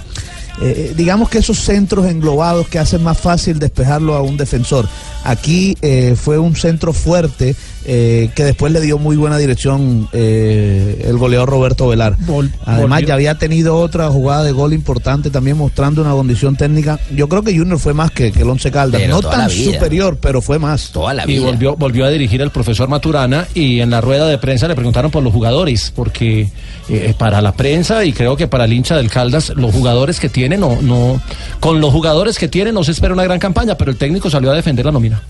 eh, 0.62 0.93
digamos 0.95 1.30
que 1.30 1.38
esos 1.38 1.60
centros 1.60 2.08
englobados 2.08 2.68
que 2.68 2.80
hacen 2.80 3.03
más 3.03 3.20
fácil 3.20 3.60
despejarlo 3.60 4.16
a 4.16 4.22
un 4.22 4.38
defensor. 4.38 4.88
Aquí 5.24 5.78
eh, 5.82 6.16
fue 6.16 6.39
un 6.39 6.55
centro 6.55 6.93
fuerte 6.93 7.55
eh, 7.88 8.29
que 8.35 8.43
después 8.43 8.71
le 8.73 8.81
dio 8.81 8.97
muy 8.97 9.15
buena 9.15 9.38
dirección 9.38 10.09
eh, 10.13 11.05
el 11.07 11.17
goleador 11.17 11.49
Roberto 11.49 11.88
Velar. 11.88 12.17
Además 12.65 12.99
volvió- 12.99 13.07
ya 13.07 13.13
había 13.13 13.35
tenido 13.38 13.77
otra 13.77 14.09
jugada 14.09 14.43
de 14.43 14.51
gol 14.51 14.73
importante 14.73 15.29
también 15.29 15.57
mostrando 15.57 16.01
una 16.01 16.11
condición 16.11 16.55
técnica. 16.57 16.99
Yo 17.15 17.29
creo 17.29 17.43
que 17.43 17.57
Junior 17.57 17.79
fue 17.79 17.93
más 17.93 18.11
que, 18.11 18.31
que 18.31 18.41
el 18.41 18.49
Once 18.49 18.69
Caldas, 18.71 18.99
Pero 19.01 19.15
no 19.15 19.21
tan 19.21 19.47
vida. 19.47 19.73
superior, 19.73 20.17
pero 20.21 20.41
fue 20.41 20.59
más. 20.59 20.91
Toda 20.91 21.13
la 21.13 21.29
y 21.29 21.39
volvió, 21.39 21.75
volvió 21.77 22.05
a 22.05 22.09
dirigir 22.09 22.41
al 22.41 22.51
profesor 22.51 22.89
Maturana 22.89 23.47
y 23.53 23.79
en 23.79 23.89
la 23.89 24.01
rueda 24.01 24.27
de 24.27 24.38
prensa 24.38 24.67
le 24.67 24.75
preguntaron 24.75 25.09
por 25.09 25.23
los 25.23 25.31
jugadores, 25.33 25.91
porque 25.95 26.49
eh, 26.89 27.13
para 27.17 27.41
la 27.41 27.53
prensa 27.53 28.03
y 28.03 28.11
creo 28.13 28.35
que 28.35 28.47
para 28.47 28.65
el 28.65 28.73
hincha 28.73 28.97
del 28.97 29.09
Caldas, 29.09 29.53
los 29.55 29.73
jugadores 29.73 30.19
que 30.19 30.27
tiene, 30.29 30.57
no, 30.57 30.81
no, 30.81 31.21
con 31.61 31.79
los 31.79 31.91
jugadores 31.93 32.38
que 32.38 32.47
tiene 32.49 32.71
no 32.71 32.83
se 32.83 32.91
espera 32.91 33.13
una 33.13 33.23
gran 33.23 33.39
campaña, 33.39 33.75
pero 33.77 33.91
el 33.91 33.97
técnico 33.97 34.29
salió 34.29 34.51
a 34.51 34.55
defender 34.55 34.85
la 34.85 34.91
nómina. 34.91 35.21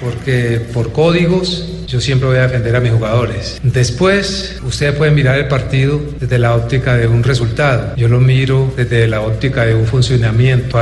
Porque 0.00 0.60
por 0.72 0.92
códigos 0.92 1.76
yo 1.86 2.00
siempre 2.00 2.28
voy 2.28 2.38
a 2.38 2.42
defender 2.42 2.74
a 2.76 2.80
mis 2.80 2.92
jugadores. 2.92 3.60
Después, 3.62 4.60
ustedes 4.64 4.94
pueden 4.94 5.14
mirar 5.14 5.38
el 5.38 5.46
partido 5.46 6.00
desde 6.18 6.38
la 6.38 6.54
óptica 6.54 6.96
de 6.96 7.06
un 7.06 7.22
resultado. 7.22 7.94
Yo 7.96 8.08
lo 8.08 8.20
miro 8.20 8.72
desde 8.76 9.06
la 9.06 9.20
óptica 9.20 9.64
de 9.64 9.74
un 9.74 9.86
funcionamiento. 9.86 10.78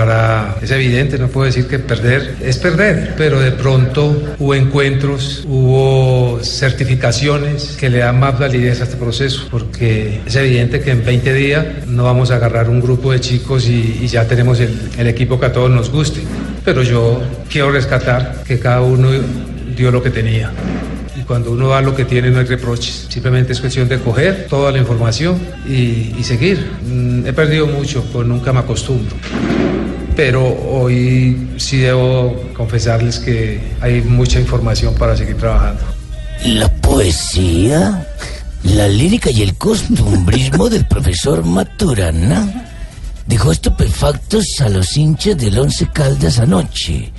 Es 0.63 0.71
evidente, 0.71 1.19
no 1.19 1.29
puedo 1.29 1.47
decir 1.47 1.67
que 1.67 1.79
perder 1.79 2.37
es 2.41 2.59
perder, 2.59 3.15
pero 3.17 3.41
de 3.41 3.53
pronto 3.53 4.35
hubo 4.39 4.55
encuentros, 4.55 5.45
hubo 5.47 6.41
certificaciones 6.43 7.77
que 7.79 7.91
le 7.91 7.99
dan 7.99 8.19
más 8.19 8.39
validez 8.39 8.81
a 8.81 8.85
este 8.85 8.97
proceso, 8.97 9.47
porque 9.51 10.21
es 10.27 10.37
evidente 10.37 10.81
que 10.81 10.91
en 10.91 11.05
20 11.05 11.35
días 11.35 11.67
no 11.87 12.05
vamos 12.05 12.31
a 12.31 12.37
agarrar 12.37 12.69
un 12.69 12.81
grupo 12.81 13.13
de 13.13 13.21
chicos 13.21 13.69
y, 13.69 14.07
ya 14.15 14.29
tenemos 14.29 14.61
el 14.61 15.07
equipo 15.07 15.41
que 15.41 15.47
a 15.47 15.53
todos 15.53 15.71
nos 15.71 15.91
guste. 15.91 16.21
Pero 16.65 16.83
yo 16.83 17.21
quiero 17.51 17.71
rescatar 17.71 18.43
que 18.47 18.59
cada 18.59 18.81
uno 18.81 19.11
dio 19.77 19.91
lo 19.91 20.03
que 20.03 20.11
tenía. 20.11 20.51
Y 21.17 21.23
cuando 21.23 21.53
uno 21.53 21.69
da 21.69 21.81
lo 21.81 21.95
que 21.95 22.05
tiene 22.05 22.31
no 22.31 22.41
hay 22.41 22.47
reproches. 22.47 23.07
Simplemente 23.09 23.53
es 23.53 23.61
cuestión 23.61 23.89
de 23.89 23.99
coger 23.99 24.47
toda 24.49 24.73
la 24.73 24.79
información 24.79 25.39
y, 25.69 26.15
y 26.19 26.23
seguir. 26.23 26.71
Mm, 26.87 27.27
He 27.27 27.33
perdido 27.33 27.67
mucho, 27.67 28.03
pues 28.13 28.27
nunca 28.27 28.53
me 28.53 28.61
acostumbro. 28.61 29.15
Pero 30.17 30.43
hoy 30.47 31.51
sí 31.57 31.79
debo 31.79 32.41
confesarles 32.57 33.19
que 33.19 33.61
hay 33.81 34.01
mucha 34.01 34.41
información 34.41 34.95
para 34.95 35.17
seguir 35.17 35.37
trabajando. 35.37 35.83
La 36.47 36.69
poesía, 36.69 38.07
la 38.63 38.89
lírica 38.89 39.31
y 39.31 39.43
el 39.43 39.55
costumbrismo 39.57 40.69
del 40.69 40.87
profesor 40.87 41.45
Maturana 41.45 42.71
dejó 43.27 43.53
estupefactos 43.53 44.61
a 44.61 44.69
los 44.69 44.97
hinchas 44.97 45.37
del 45.37 45.59
Once 45.59 45.89
Caldas 45.93 46.39
anoche. 46.39 47.13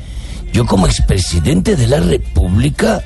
Yo 0.53 0.65
como 0.65 0.87
expresidente 0.87 1.75
de 1.75 1.87
la 1.87 1.99
República 1.99 3.01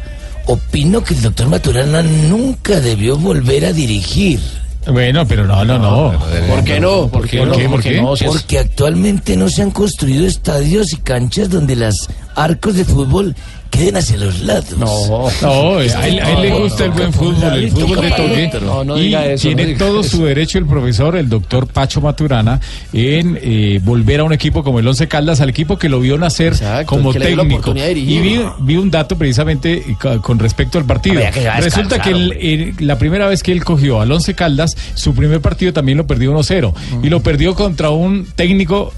opino 0.45 1.03
que 1.03 1.13
el 1.13 1.21
doctor 1.21 1.47
Maturana 1.47 2.01
nunca 2.01 2.79
debió 2.79 3.17
volver 3.17 3.65
a 3.65 3.73
dirigir. 3.73 4.39
Bueno, 4.87 5.27
pero 5.27 5.45
no, 5.45 5.63
no, 5.65 5.77
no. 5.77 6.19
¿Por 6.47 6.63
qué 6.63 6.79
no? 6.79 7.07
¿Por 7.07 7.27
qué? 7.27 7.39
¿Por 7.39 7.55
qué? 7.55 7.69
¿Por 7.69 7.81
qué? 7.81 8.25
Porque 8.25 8.59
actualmente 8.59 9.35
no 9.35 9.49
se 9.49 9.61
han 9.61 9.71
construido 9.71 10.25
estadios 10.25 10.93
y 10.93 10.97
canchas 10.97 11.49
donde 11.49 11.75
las 11.75 12.07
arcos 12.35 12.75
de 12.75 12.85
fútbol 12.85 13.35
queden 13.69 13.97
hacia 13.97 14.17
los 14.17 14.41
lados. 14.41 14.77
No, 14.77 15.29
no, 15.41 15.77
a 15.77 15.83
él, 15.83 15.91
a 16.19 16.31
él 16.31 16.41
le 16.41 16.59
gusta 16.59 16.85
el 16.85 16.91
buen 16.91 17.13
fútbol, 17.13 17.53
el 17.53 17.71
fútbol 17.71 18.01
de 18.01 18.09
toque. 18.11 18.51
No, 18.65 18.83
no 18.83 18.97
y 18.97 19.01
diga 19.03 19.25
eso, 19.25 19.47
tiene 19.47 19.61
no 19.63 19.67
diga 19.69 19.79
todo 19.79 20.01
eso. 20.01 20.17
su 20.17 20.25
derecho 20.25 20.57
el 20.57 20.65
profesor, 20.65 21.15
el 21.15 21.29
doctor 21.29 21.67
Pacho 21.67 22.01
Maturana, 22.01 22.59
en 22.93 23.39
eh, 23.41 23.79
volver 23.83 24.19
a 24.19 24.23
un 24.23 24.33
equipo 24.33 24.63
como 24.63 24.79
el 24.79 24.87
Once 24.87 25.07
Caldas, 25.07 25.41
al 25.41 25.49
equipo 25.49 25.77
que 25.77 25.87
lo 25.89 25.99
vio 25.99 26.17
nacer 26.17 26.53
como 26.85 27.11
técnico. 27.51 27.73
Y 28.15 28.19
vi, 28.19 28.39
vi 28.61 28.75
un 28.77 28.91
dato 28.91 29.17
precisamente 29.17 29.73
eh, 29.87 29.95
con 30.21 30.39
respecto 30.39 30.77
al 30.77 30.85
partido. 30.85 31.21
Que 31.31 31.49
Resulta 31.61 32.01
que 32.01 32.13
descansar, 32.13 32.37
el- 32.41 32.75
el- 32.79 32.87
la 32.87 32.97
primera 32.97 33.27
vez 33.27 33.43
que 33.43 33.51
él 33.51 33.63
cogió 33.63 34.01
al 34.01 34.11
Once 34.11 34.33
Caldas, 34.33 34.75
su 34.95 35.13
primer 35.13 35.41
partido 35.41 35.73
también 35.73 35.97
lo 35.97 36.07
perdió 36.07 36.31
1-0. 36.31 36.73
Y 37.03 37.09
lo 37.09 37.21
perdió 37.21 37.55
contra 37.55 37.89
un 37.91 38.25
técnico. 38.35 38.93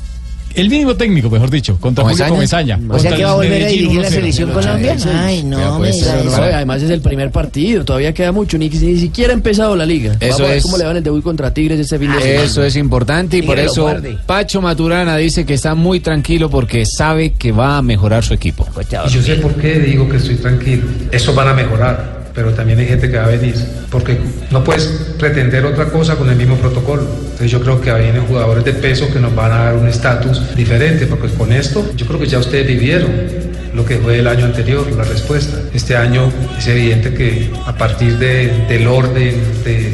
El 0.55 0.69
mismo 0.69 0.95
técnico, 0.95 1.29
mejor 1.29 1.49
dicho, 1.49 1.77
contra 1.79 2.03
Julio 2.03 2.27
¿Comesaña? 2.29 2.79
O 2.89 2.99
sea 2.99 3.15
que 3.15 3.23
va 3.23 3.31
a 3.31 3.35
volver 3.35 3.63
a 3.63 3.67
dirigir 3.67 4.01
la 4.01 4.07
1-0. 4.07 4.11
selección 4.11 4.49
Colombia. 4.51 4.95
Ay, 5.23 5.43
no, 5.43 5.57
Pero 5.57 5.77
no, 5.79 5.85
eso. 5.85 6.41
además 6.41 6.81
es 6.81 6.89
el 6.89 7.01
primer 7.01 7.31
partido, 7.31 7.83
todavía 7.85 8.13
queda 8.13 8.31
mucho, 8.31 8.57
ni, 8.57 8.69
ni 8.69 8.97
siquiera 8.99 9.31
ha 9.31 9.35
empezado 9.35 9.75
la 9.75 9.85
liga. 9.85 10.13
Eso 10.19 10.33
Vamos 10.33 10.39
a 10.41 10.43
ver 10.47 10.57
es- 10.57 10.63
cómo 10.63 10.77
le 10.77 10.83
van 10.85 10.97
el 10.97 11.03
debut 11.03 11.23
contra 11.23 11.53
Tigres 11.53 11.79
este 11.79 11.97
fin 11.99 12.11
de 12.11 12.19
semana. 12.21 12.41
Eso 12.43 12.63
es 12.63 12.75
importante 12.75 13.37
y 13.37 13.41
por 13.41 13.57
eso. 13.59 13.93
Pacho 14.25 14.61
Maturana 14.61 15.17
dice 15.17 15.45
que 15.45 15.53
está 15.55 15.75
muy 15.75 15.99
tranquilo 15.99 16.49
porque 16.49 16.85
sabe 16.85 17.33
que 17.33 17.51
va 17.51 17.77
a 17.77 17.81
mejorar 17.81 18.23
su 18.23 18.33
equipo. 18.33 18.67
Y 19.07 19.09
yo 19.09 19.21
sé 19.21 19.35
por 19.35 19.53
qué 19.55 19.79
digo 19.79 20.07
que 20.09 20.17
estoy 20.17 20.35
tranquilo. 20.35 20.83
Estos 21.11 21.33
van 21.35 21.47
a 21.49 21.53
mejorar, 21.53 22.20
pero 22.33 22.51
también 22.53 22.79
hay 22.79 22.87
gente 22.87 23.09
que 23.09 23.17
va 23.17 23.25
a 23.25 23.29
venir. 23.29 23.55
Porque 23.89 24.17
no 24.49 24.63
puedes 24.63 24.85
pretender 25.17 25.65
otra 25.65 25.85
cosa 25.85 26.15
con 26.15 26.29
el 26.29 26.35
mismo 26.35 26.55
protocolo. 26.55 27.01
Entonces 27.01 27.51
yo 27.51 27.61
creo 27.61 27.81
que 27.81 27.93
vienen 27.93 28.25
jugadores 28.25 28.63
de 28.63 28.73
peso 28.73 29.11
que 29.11 29.19
nos 29.19 29.35
van 29.35 29.51
a 29.51 29.65
dar 29.65 29.75
un 29.75 29.87
estatus 29.87 30.55
diferente, 30.55 31.05
porque 31.07 31.27
con 31.29 31.51
esto 31.51 31.91
yo 31.95 32.05
creo 32.05 32.19
que 32.19 32.27
ya 32.27 32.39
ustedes 32.39 32.67
vivieron 32.67 33.50
lo 33.73 33.85
que 33.85 33.97
fue 33.97 34.19
el 34.19 34.27
año 34.27 34.45
anterior, 34.45 34.85
la 34.95 35.03
respuesta. 35.03 35.57
Este 35.73 35.95
año 35.95 36.31
es 36.57 36.67
evidente 36.67 37.13
que 37.13 37.49
a 37.65 37.73
partir 37.75 38.17
de- 38.17 38.65
del 38.67 38.87
orden 38.87 39.35
de- 39.63 39.93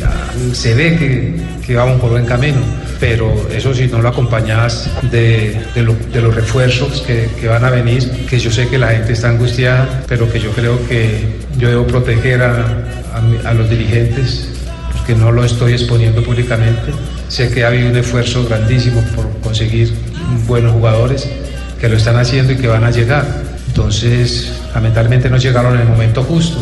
se 0.53 0.73
ve 0.73 0.97
que, 1.65 1.75
vamos 1.75 1.99
por 1.99 2.09
buen 2.11 2.25
camino, 2.25 2.57
pero 2.99 3.47
eso 3.53 3.73
si 3.73 3.88
no 3.88 4.01
lo 4.01 4.07
acompañas 4.09 4.89
de, 5.11 5.55
de 5.75 5.84
lo- 5.84 5.95
de 6.13 6.21
los 6.21 6.34
refuerzos 6.34 7.01
que, 7.05 7.47
van 7.47 7.63
a 7.65 7.69
venir, 7.69 8.09
que 8.30 8.39
yo 8.39 8.49
sé 8.49 8.67
que 8.67 8.78
la 8.78 8.88
gente 8.89 9.13
está 9.13 9.30
angustiada, 9.30 10.03
pero 10.07 10.32
que 10.32 10.39
yo 10.39 10.51
creo 10.51 10.80
que 10.88 11.25
yo 11.57 11.69
debo 11.69 11.86
proteger 11.86 12.41
a, 12.41 12.65
a 13.45 13.53
los 13.53 13.69
dirigentes, 13.69 14.47
porque 14.93 15.13
no 15.15 15.32
lo 15.32 15.43
estoy 15.43 15.73
exponiendo 15.73 16.23
públicamente. 16.23 16.91
Sé 17.28 17.49
que 17.51 17.63
ha 17.63 17.67
habido 17.67 17.89
un 17.89 17.97
esfuerzo 17.97 18.45
grandísimo 18.45 19.01
por 19.15 19.28
conseguir 19.41 19.93
buenos 20.47 20.71
jugadores 20.71 21.28
que 21.80 21.89
lo 21.89 21.97
están 21.97 22.15
haciendo 22.17 22.53
y 22.53 22.55
que 22.55 22.67
van 22.67 22.84
a 22.86 22.91
llegar. 22.91 23.25
Entonces, 23.82 24.51
lamentablemente 24.73 25.30
no 25.30 25.38
llegaron 25.38 25.75
en 25.75 25.82
el 25.82 25.88
momento 25.88 26.23
justo, 26.23 26.57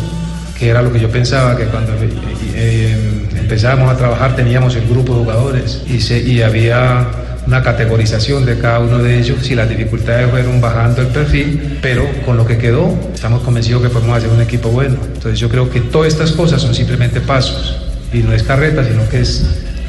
que 0.58 0.68
era 0.68 0.82
lo 0.82 0.92
que 0.92 1.00
yo 1.00 1.08
pensaba, 1.10 1.56
que 1.56 1.64
cuando 1.64 1.94
eh, 1.94 2.10
eh, 2.54 3.26
empezábamos 3.38 3.90
a 3.90 3.96
trabajar 3.96 4.36
teníamos 4.36 4.76
el 4.76 4.86
grupo 4.86 5.14
de 5.14 5.20
jugadores 5.20 5.80
y, 5.88 5.98
se- 6.02 6.20
y 6.22 6.42
había 6.42 7.06
una 7.46 7.62
categorización 7.62 8.44
de 8.44 8.58
cada 8.58 8.80
uno 8.80 8.98
de 8.98 9.18
ellos 9.18 9.50
y 9.50 9.54
las 9.54 9.66
dificultades 9.66 10.30
fueron 10.30 10.60
bajando 10.60 11.00
el 11.00 11.06
perfil, 11.08 11.78
pero 11.80 12.04
con 12.26 12.36
lo 12.36 12.44
que 12.46 12.58
quedó 12.58 12.94
estamos 13.14 13.40
convencidos 13.42 13.80
que 13.82 13.88
podemos 13.88 14.18
hacer 14.18 14.28
un 14.28 14.42
equipo 14.42 14.68
bueno. 14.68 14.96
Entonces 15.14 15.38
yo 15.40 15.48
creo 15.48 15.70
que 15.70 15.80
todas 15.80 16.08
estas 16.08 16.32
cosas 16.32 16.60
son 16.60 16.74
simplemente 16.74 17.22
pasos 17.22 17.78
y 18.12 18.18
no 18.18 18.34
es 18.34 18.42
carreta, 18.42 18.84
sino 18.86 19.08
que 19.08 19.20
es, 19.20 19.42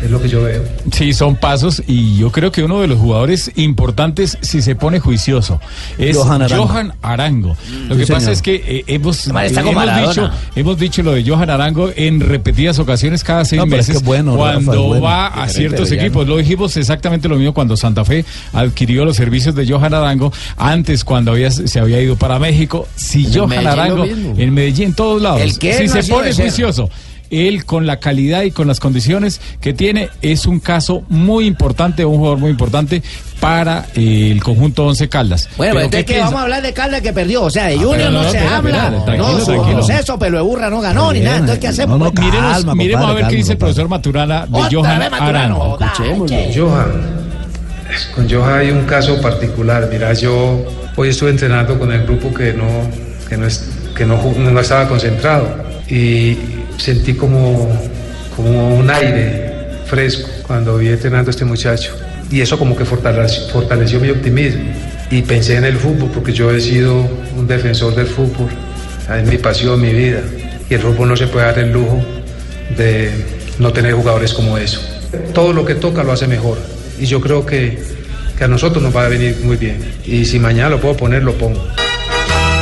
es 0.04 0.12
lo 0.12 0.22
que 0.22 0.30
yo 0.30 0.44
veo. 0.44 0.64
Sí, 0.92 1.14
son 1.14 1.36
pasos 1.36 1.82
y 1.88 2.18
yo 2.18 2.32
creo 2.32 2.52
que 2.52 2.64
uno 2.64 2.82
de 2.82 2.88
los 2.88 3.00
jugadores 3.00 3.52
importantes, 3.56 4.38
si 4.42 4.62
se 4.62 4.76
pone 4.76 5.00
juicioso, 5.00 5.60
es 5.98 6.16
Johan 6.16 6.48
Johan 6.50 6.94
Arango. 7.02 7.58
Arango. 7.58 7.58
Lo 7.90 7.96
Sí, 7.96 8.02
que 8.02 8.14
pasa 8.14 8.32
es 8.32 8.42
que 8.42 8.56
eh, 8.56 8.84
hemos, 8.88 9.28
hemos, 9.28 9.52
dicho, 9.52 10.30
hemos 10.56 10.78
dicho 10.80 11.04
lo 11.04 11.12
de 11.14 11.24
Johan 11.28 11.50
Arango 11.50 11.90
en 11.96 12.20
repetidas 12.20 12.80
ocasiones 12.80 13.24
cada 13.24 13.44
seis 13.46 13.60
No, 13.60 13.66
pero 13.66 13.82
es 13.82 13.88
meses 13.88 13.96
que 13.96 14.00
es 14.00 14.06
bueno, 14.06 14.36
cuando 14.36 14.72
Rafa, 14.72 14.82
es 14.82 14.88
bueno. 14.88 15.02
va 15.04 15.28
a 15.28 15.48
ciertos 15.50 15.92
equipos. 15.92 16.28
Lo 16.28 16.38
dijimos 16.38 16.78
exactamente 16.78 17.28
lo 17.28 17.36
mismo 17.38 17.54
cuando 17.54 17.76
Santa 17.78 18.06
Fe 18.06 18.26
adquirió 18.54 19.06
los 19.06 19.16
servicios 19.18 19.56
de 19.56 19.68
Johan 19.68 19.94
Arango, 19.94 20.32
antes 20.58 21.04
cuando 21.04 21.32
había, 21.32 21.52
se 21.52 21.80
había 21.80 22.02
ido 22.02 22.16
para 22.16 22.40
México. 22.40 22.88
Si 22.96 23.26
En 23.26 23.34
Johan 23.34 23.50
Medellín 23.50 23.68
Arango, 23.68 24.06
en 24.06 24.54
Medellín, 24.54 24.88
en 24.88 24.94
todos 24.94 25.22
lados, 25.22 25.42
El 25.42 25.58
que 25.58 25.74
si 25.74 25.88
no 25.88 26.02
se 26.02 26.12
pone 26.12 26.34
ser. 26.34 26.52
Él 27.30 27.66
con 27.66 27.86
la 27.88 28.00
calidad 28.00 28.44
y 28.44 28.52
con 28.52 28.68
las 28.68 28.80
condiciones 28.80 29.42
que 29.62 29.74
tiene 29.74 30.10
es 30.22 30.46
un 30.46 30.60
caso 30.60 31.04
muy 31.10 31.46
importante, 31.46 32.06
un 32.06 32.18
jugador 32.18 32.38
muy 32.40 32.52
importante 32.52 33.02
para 33.40 33.86
eh, 33.96 34.30
el 34.32 34.42
conjunto 34.44 34.86
Once 34.86 35.08
Caldas. 35.10 35.48
Bueno, 35.58 35.74
Pero, 35.74 35.86
entonces 35.86 36.06
¿qué 36.06 36.14
que 36.16 36.20
vamos 36.20 36.40
a 36.40 36.44
hablar 36.44 36.62
de 36.64 36.74
Caldas 36.74 37.02
que 37.02 37.14
perdió. 37.14 37.44
O 37.44 37.50
sea, 37.50 37.68
de 37.68 37.76
Ah, 37.76 37.82
Junior 37.84 38.12
no, 38.12 38.24
no, 38.24 38.32
se 38.32 38.40
habla. 38.40 38.70
espera, 38.86 39.06
tranquilo, 39.06 39.38
no, 39.38 39.46
tranquilo. 39.46 39.76
proceso, 39.78 40.20
pero 40.20 40.44
burra 40.46 40.70
no 40.70 40.82
ganó 40.82 41.14
ni 41.14 41.20
nada. 41.20 41.38
Entonces, 41.38 41.60
¿qué 41.60 41.68
hacemos? 41.68 42.00
No, 42.00 42.06
no, 42.06 42.12
miremos 42.12 42.54
calma, 42.54 42.76
miremos 42.76 43.02
compadre, 43.02 43.12
a 43.12 43.16
ver 43.16 43.22
calma, 43.24 43.30
qué 43.30 43.36
dice 43.36 43.52
el 43.52 43.58
profesor 43.58 43.90
Maturana 43.90 44.46
de 44.48 44.58
Otra 44.58 44.70
Johan 44.72 45.00
Con 46.18 46.28
Johan, 46.56 46.92
con 48.16 48.30
Johan 48.30 48.60
hay 48.60 48.72
un 48.72 48.86
caso 48.86 49.22
particular. 49.22 49.88
Mira, 49.92 50.14
yo 50.14 50.64
hoy 50.96 51.10
estuve 51.10 51.30
entrenando 51.30 51.78
con 51.78 51.92
el 51.92 52.04
grupo 52.04 52.34
que 52.34 52.54
no, 52.54 52.66
que 53.30 53.38
no, 53.38 53.46
es, 53.46 53.64
que 53.96 54.06
no, 54.06 54.20
no 54.38 54.60
estaba 54.60 54.88
concentrado 54.90 55.48
y 55.90 56.38
sentí 56.78 57.14
como, 57.14 57.70
como 58.36 58.76
un 58.78 58.90
aire 58.90 59.48
fresco 59.86 60.30
cuando 60.46 60.78
vi 60.78 60.90
entrenando 60.90 61.30
a 61.30 61.32
este 61.32 61.46
muchacho. 61.46 61.96
Y 62.30 62.42
eso 62.42 62.60
como 62.60 62.76
que 62.76 62.86
fortaleció, 62.86 63.48
fortaleció 63.50 64.00
mi 64.00 64.10
optimismo. 64.10 64.64
Y 65.10 65.22
pensé 65.22 65.56
en 65.56 65.64
el 65.64 65.78
fútbol 65.78 66.12
porque 66.14 66.34
yo 66.34 66.52
he 66.52 66.60
sido 66.60 67.08
un 67.36 67.48
defensor 67.48 67.96
del 67.96 68.08
fútbol. 68.08 68.50
Es 69.18 69.28
mi 69.28 69.38
pasión, 69.38 69.80
mi 69.80 69.94
vida. 69.94 70.22
Y 70.70 70.74
el 70.74 70.82
fútbol 70.82 71.10
no 71.10 71.16
se 71.16 71.28
puede 71.28 71.46
dar 71.46 71.60
el 71.60 71.72
lujo 71.72 72.04
de 72.76 73.10
no 73.60 73.72
tener 73.72 73.94
jugadores 73.94 74.34
como 74.34 74.58
eso. 74.58 74.82
Todo 75.34 75.54
lo 75.54 75.64
que 75.64 75.76
toca 75.76 76.04
lo 76.04 76.12
hace 76.12 76.28
mejor. 76.28 76.58
Y 77.00 77.06
yo 77.06 77.22
creo 77.22 77.46
que, 77.46 77.82
que 78.38 78.44
a 78.44 78.48
nosotros 78.48 78.84
nos 78.84 78.96
va 78.96 79.06
a 79.06 79.08
venir 79.08 79.38
muy 79.44 79.56
bien. 79.56 79.80
Y 80.06 80.26
si 80.26 80.40
mañana 80.40 80.70
lo 80.70 80.82
puedo 80.82 80.98
poner, 80.98 81.24
lo 81.24 81.34
pongo. 81.34 81.66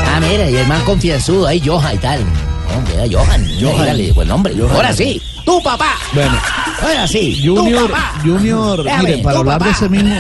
Ah, 0.06 0.20
mira, 0.22 0.50
y 0.50 0.56
el 0.56 0.68
man 0.68 0.82
confianzudo, 0.86 1.48
ahí 1.48 1.62
Johan 1.66 1.96
y 1.96 1.98
tal. 1.98 2.20
Hombre, 2.76 2.94
era 2.96 3.08
Johan. 3.12 3.46
Johan. 3.62 3.86
Dale, 3.86 4.12
buen 4.14 4.28
nombre. 4.28 4.54
Ahora 4.72 4.94
sí, 4.94 5.22
tu 5.46 5.62
papá. 5.64 5.94
Bueno, 6.14 6.38
Ahora 6.82 7.08
sí, 7.08 7.42
Junior, 7.44 7.84
tu 7.88 7.92
papá. 7.92 8.14
Junior, 8.24 8.84
Déjame, 8.84 9.10
mire, 9.10 9.24
para 9.24 9.40
hablar 9.40 9.64
de 9.64 9.70
ese 9.70 9.90
mismo, 9.90 10.16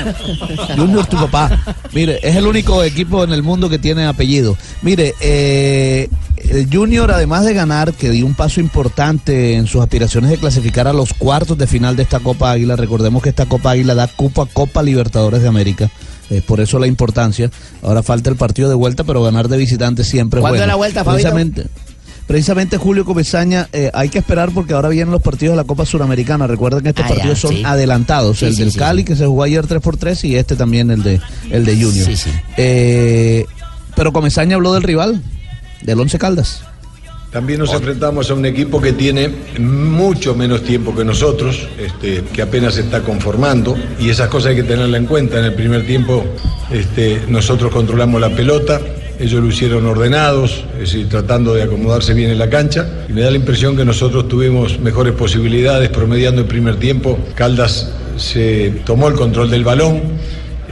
Junior, 0.77 1.05
tu 1.07 1.17
papá, 1.17 1.75
mire, 1.93 2.19
es 2.23 2.35
el 2.35 2.47
único 2.47 2.81
equipo 2.83 3.23
en 3.23 3.33
el 3.33 3.43
mundo 3.43 3.69
que 3.69 3.77
tiene 3.79 4.05
apellido. 4.05 4.57
Mire, 4.81 5.13
eh, 5.19 6.09
el 6.37 6.69
Junior, 6.71 7.11
además 7.11 7.43
de 7.45 7.53
ganar, 7.53 7.93
que 7.93 8.09
dio 8.09 8.25
un 8.25 8.35
paso 8.35 8.59
importante 8.61 9.55
en 9.55 9.67
sus 9.67 9.81
aspiraciones 9.81 10.29
de 10.29 10.37
clasificar 10.37 10.87
a 10.87 10.93
los 10.93 11.13
cuartos 11.13 11.57
de 11.57 11.67
final 11.67 11.95
de 11.95 12.03
esta 12.03 12.19
Copa 12.19 12.51
Águila, 12.51 12.75
recordemos 12.75 13.21
que 13.21 13.29
esta 13.29 13.45
Copa 13.47 13.71
Águila 13.71 13.95
da 13.95 14.07
cupo 14.07 14.41
a 14.41 14.47
Copa 14.47 14.81
Libertadores 14.81 15.41
de 15.41 15.47
América. 15.47 15.89
eh, 16.29 16.41
por 16.45 16.59
eso 16.59 16.79
la 16.79 16.87
importancia. 16.87 17.51
Ahora 17.83 18.01
falta 18.01 18.29
el 18.29 18.35
partido 18.35 18.67
de 18.69 18.75
vuelta, 18.75 19.03
pero 19.03 19.21
ganar 19.23 19.47
de 19.49 19.57
visitante 19.57 20.03
siempre 20.03 20.39
es 20.39 20.41
¿Cuándo 20.41 20.53
bueno. 20.53 20.63
es 20.63 20.67
la 20.67 20.75
vuelta, 20.75 21.03
Fabito? 21.03 21.21
Precisamente, 21.29 21.67
Precisamente 22.27 22.77
Julio 22.77 23.05
Comesaña, 23.05 23.69
eh, 23.71 23.91
hay 23.93 24.09
que 24.09 24.17
esperar 24.17 24.49
porque 24.51 24.73
ahora 24.73 24.89
vienen 24.89 25.11
los 25.11 25.21
partidos 25.21 25.53
de 25.53 25.57
la 25.57 25.63
Copa 25.63 25.85
Suramericana. 25.85 26.47
Recuerden 26.47 26.81
que 26.81 26.89
estos 26.89 27.05
Ah, 27.05 27.09
ya, 27.09 27.15
partidos 27.15 27.39
son 27.39 27.51
sí. 27.53 27.63
adelantados. 27.63 28.39
Sí, 28.39 28.45
el 28.45 28.55
sí, 28.55 28.63
del 28.63 28.73
Cali, 28.73 29.03
que 29.03 29.15
se 29.15 29.25
jugó 29.27 29.43
ayer 29.43 29.65
3x3, 29.67 30.23
y 30.29 30.35
este 30.35 30.55
también, 30.55 30.89
el 30.89 31.03
de, 31.03 31.21
el 31.51 31.65
de 31.65 31.73
Junior. 31.83 32.09
Eh, 32.57 33.45
pero 33.95 34.11
Comesaña 34.11 34.55
habló 34.55 34.73
del 34.73 34.81
rival, 34.83 35.21
del 35.83 35.99
Once 35.99 36.17
Caldas. 36.17 36.61
También 37.35 37.59
nos 37.59 37.73
enfrentamos 37.73 38.31
a 38.31 38.33
un 38.33 38.45
equipo 38.45 38.79
que 38.79 38.93
tiene 38.93 39.29
mucho 39.59 40.35
menos 40.35 40.63
tiempo 40.63 40.95
que 40.95 41.03
nosotros, 41.03 41.67
este, 41.77 42.23
que 42.31 42.41
apenas 42.41 42.75
se 42.75 42.79
está 42.83 43.01
conformando, 43.01 43.75
y 43.99 44.07
esas 44.07 44.29
cosas 44.29 44.51
hay 44.51 44.55
que 44.55 44.63
tenerla 44.63 44.95
en 44.95 45.05
cuenta. 45.05 45.39
En 45.39 45.43
el 45.43 45.53
primer 45.53 45.85
tiempo 45.85 46.23
este, 46.71 47.23
nosotros 47.27 47.73
controlamos 47.73 48.21
la 48.21 48.29
pelota, 48.29 48.79
ellos 49.19 49.43
lo 49.43 49.49
hicieron 49.49 49.85
ordenados, 49.85 50.63
es 50.75 50.93
decir, 50.93 51.09
tratando 51.09 51.53
de 51.53 51.63
acomodarse 51.63 52.13
bien 52.13 52.31
en 52.31 52.39
la 52.39 52.49
cancha, 52.49 53.05
y 53.09 53.11
me 53.11 53.19
da 53.19 53.29
la 53.29 53.35
impresión 53.35 53.75
que 53.75 53.83
nosotros 53.83 54.29
tuvimos 54.29 54.79
mejores 54.79 55.11
posibilidades 55.11 55.89
promediando 55.89 56.39
el 56.39 56.47
primer 56.47 56.77
tiempo. 56.77 57.19
Caldas 57.35 57.91
se 58.15 58.75
tomó 58.85 59.09
el 59.09 59.15
control 59.15 59.51
del 59.51 59.65
balón, 59.65 60.03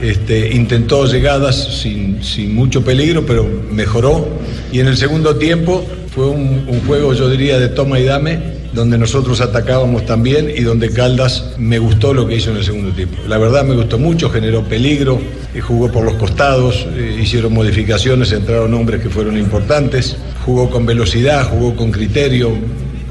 este, 0.00 0.54
intentó 0.54 1.04
llegadas 1.04 1.82
sin, 1.82 2.24
sin 2.24 2.54
mucho 2.54 2.82
peligro, 2.82 3.26
pero 3.26 3.46
mejoró. 3.70 4.26
Y 4.72 4.80
en 4.80 4.86
el 4.86 4.96
segundo 4.96 5.36
tiempo 5.36 5.84
fue 6.14 6.28
un, 6.28 6.64
juego, 6.86 7.12
yo 7.12 7.28
diría, 7.28 7.58
de 7.58 7.68
toma 7.68 7.98
y 7.98 8.04
dame, 8.04 8.38
donde 8.72 8.96
nosotros 8.98 9.40
atacábamos 9.40 10.06
también 10.06 10.48
y 10.48 10.60
donde 10.62 10.90
Caldas 10.90 11.54
me 11.58 11.80
gustó 11.80 12.14
lo 12.14 12.28
que 12.28 12.36
hizo 12.36 12.52
en 12.52 12.58
el 12.58 12.64
segundo 12.64 12.92
tiempo. 12.92 13.16
La 13.26 13.36
verdad 13.36 13.64
me 13.64 13.74
gustó 13.74 13.98
mucho, 13.98 14.30
generó 14.30 14.62
peligro, 14.62 15.20
eh, 15.52 15.60
jugó 15.60 15.90
por 15.90 16.04
los 16.04 16.14
costados, 16.14 16.86
eh, 16.94 17.18
hicieron 17.20 17.52
modificaciones, 17.52 18.30
entraron 18.30 18.72
hombres 18.74 19.02
que 19.02 19.10
fueron 19.10 19.36
importantes, 19.36 20.16
jugó 20.46 20.70
con 20.70 20.86
velocidad, 20.86 21.48
jugó 21.50 21.74
con 21.74 21.90
criterio, 21.90 22.52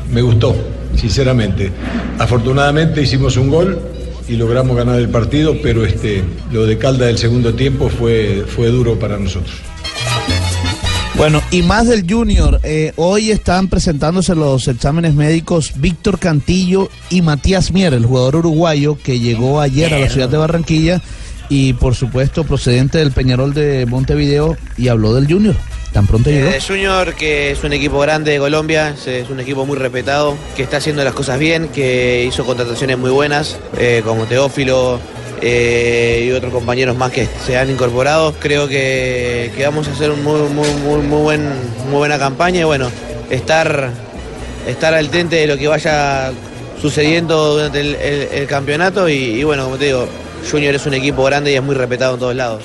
me 0.09 0.21
gustó, 0.21 0.55
sinceramente. 0.95 1.71
Afortunadamente 2.19 3.01
hicimos 3.01 3.35
un 3.35 3.49
gol 3.49 3.79
y 4.29 4.37
logramos 4.37 4.77
ganar 4.77 4.97
el 4.97 5.09
partido, 5.09 5.57
pero 5.61 5.83
este, 5.83 6.23
lo 6.53 6.65
de 6.65 6.77
Caldas 6.77 7.07
del 7.07 7.17
segundo 7.17 7.53
tiempo 7.53 7.89
fue, 7.89 8.45
fue 8.47 8.67
duro 8.67 8.97
para 8.97 9.19
nosotros. 9.19 9.72
Bueno, 11.15 11.41
y 11.51 11.61
más 11.61 11.87
del 11.87 12.09
Junior. 12.11 12.59
eh, 12.63 12.91
hoy 12.95 13.31
están 13.31 13.67
presentándose 13.67 14.33
los 14.35 14.67
exámenes 14.67 15.13
médicos 15.13 15.73
Víctor 15.75 16.17
Cantillo 16.19 16.89
y 17.09 17.21
Matías 17.21 17.71
Mier, 17.71 17.93
el 17.93 18.05
jugador 18.05 18.37
uruguayo 18.37 18.97
que 19.01 19.19
llegó 19.19 19.61
ayer 19.61 19.93
a 19.93 19.99
la 19.99 20.09
ciudad 20.09 20.27
de 20.29 20.37
Barranquilla 20.37 21.01
y 21.49 21.73
por 21.73 21.93
supuesto 21.95 22.43
procedente 22.45 22.97
del 22.97 23.11
Peñarol 23.11 23.53
de 23.53 23.85
Montevideo 23.85 24.57
y 24.77 24.87
habló 24.87 25.13
del 25.13 25.27
Junior. 25.31 25.55
Tan 25.93 26.07
pronto 26.07 26.31
llegó. 26.31 26.49
Eh, 26.49 26.59
Junior, 26.67 27.13
que 27.13 27.51
es 27.51 27.63
un 27.63 27.71
equipo 27.73 27.99
grande 27.99 28.31
de 28.31 28.39
Colombia, 28.39 28.95
es- 29.05 29.29
un 29.29 29.39
equipo 29.39 29.63
muy 29.67 29.77
respetado, 29.77 30.35
que 30.55 30.63
está 30.63 30.77
haciendo 30.77 31.03
las 31.03 31.13
cosas 31.13 31.37
bien, 31.37 31.67
que 31.67 32.25
hizo 32.27 32.43
contrataciones 32.43 32.97
muy 32.97 33.11
buenas, 33.11 33.57
eh, 33.77 34.01
como 34.03 34.25
Teófilo 34.25 34.99
eh, 35.45 36.25
y 36.27 36.31
otros 36.31 36.53
compañeros 36.53 36.95
más 36.97 37.11
que 37.11 37.27
se 37.45 37.57
han 37.57 37.69
incorporado. 37.69 38.33
Creo 38.39 38.67
que, 38.69 39.51
que 39.55 39.65
vamos 39.65 39.87
a 39.87 39.91
hacer 39.91 40.09
un 40.09 40.23
muy, 40.23 40.39
muy, 40.49 40.67
muy, 40.85 41.01
muy, 41.01 41.21
buen, 41.21 41.41
muy 41.89 41.97
buena 41.97 42.17
campaña 42.17 42.61
y 42.61 42.63
bueno, 42.63 42.87
estar, 43.29 43.89
estar 44.67 44.93
al 44.93 45.09
tente 45.09 45.35
de 45.35 45.47
lo 45.47 45.57
que 45.57 45.67
vaya 45.67 46.31
sucediendo 46.81 47.55
durante 47.55 47.79
el, 47.81 47.95
el- 47.95 48.27
el 48.33 48.47
campeonato 48.47 49.07
y, 49.09 49.13
y 49.15 49.43
bueno, 49.43 49.65
como 49.65 49.75
te 49.77 49.85
digo, 49.85 50.07
Junior 50.49 50.73
es 50.75 50.85
un 50.85 50.93
equipo 50.93 51.23
grande 51.23 51.51
y 51.51 51.55
es 51.55 51.63
muy 51.63 51.75
respetado 51.75 52.13
en 52.13 52.19
todos 52.19 52.35
lados. 52.35 52.63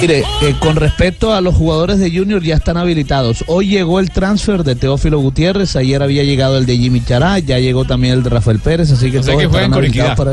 Mire, 0.00 0.18
eh, 0.42 0.54
con 0.60 0.76
respecto 0.76 1.32
a 1.32 1.40
los 1.40 1.54
jugadores 1.54 1.98
de 1.98 2.10
Junior 2.10 2.42
ya 2.42 2.56
están 2.56 2.76
habilitados. 2.76 3.42
Hoy 3.46 3.68
llegó 3.68 3.98
el 3.98 4.10
transfer 4.10 4.62
de 4.62 4.74
Teófilo 4.76 5.18
Gutiérrez, 5.20 5.74
ayer 5.74 6.02
había 6.02 6.22
llegado 6.22 6.58
el 6.58 6.66
de 6.66 6.76
Jimmy 6.76 7.02
Chará, 7.02 7.38
ya 7.38 7.58
llegó 7.58 7.86
también 7.86 8.12
el 8.14 8.22
de 8.22 8.28
Rafael 8.28 8.58
Pérez, 8.58 8.92
así 8.92 9.10
que 9.10 9.20
O 9.20 9.22
sea 9.22 9.32
todos 9.32 9.40
que 9.40 9.46
estarán 9.46 9.72
habilitados 9.72 10.16
para 10.16 10.32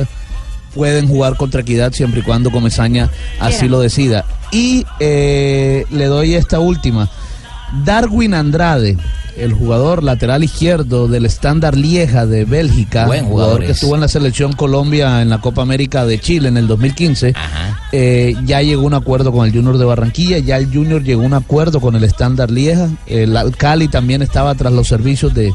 pueden 0.74 1.08
jugar 1.08 1.38
contra 1.38 1.62
Equidad 1.62 1.94
siempre 1.94 2.22
y 2.22 2.24
cuando 2.24 2.52
Comesaña 2.52 3.10
así 3.40 3.68
lo 3.68 3.80
decida. 3.80 4.26
Y 4.52 4.86
eh, 5.00 5.86
le 5.90 6.06
doy 6.06 6.36
esta 6.36 6.60
última. 6.60 7.10
Darwin 7.84 8.36
Andrade, 8.36 8.98
el 9.36 9.54
jugador 9.54 10.04
lateral 10.04 10.44
izquierdo 10.44 11.08
del 11.08 11.26
Standard 11.26 11.76
Lieja 11.76 12.28
de 12.28 12.46
Bélgica, 12.46 13.08
Buen 13.08 13.26
jugador 13.26 13.32
jugador 13.32 13.60
que 13.62 13.72
es. 13.72 13.78
estuvo 13.78 13.96
en 13.96 14.02
la 14.02 14.08
selección 14.08 14.54
Colombia 14.54 15.22
en 15.22 15.30
la 15.30 15.42
Copa 15.42 15.64
América 15.64 16.06
de 16.06 16.20
Chile 16.20 16.50
en 16.50 16.58
el 16.58 16.68
2015, 16.68 17.34
eh, 17.92 18.36
ya 18.46 18.62
llegó 18.62 18.84
a 18.84 18.86
un 18.86 18.94
acuerdo 18.94 19.32
con 19.32 19.48
el 19.48 19.54
Junior 19.54 19.80
de 19.80 19.86
Barranquilla, 19.86 20.38
ya 20.38 20.58
el 20.58 20.72
Junior 20.72 21.04
llegó 21.04 21.24
a 21.24 21.26
un 21.26 21.34
acuerdo 21.34 21.82
con 21.82 21.96
el 21.96 22.04
Standard 22.04 22.52
Lieja, 22.52 22.90
el 23.08 23.36
Cali 23.58 23.88
también 23.88 24.22
estaba 24.22 24.54
tras 24.54 24.72
los 24.72 24.88
servicios 24.88 25.34
de, 25.34 25.52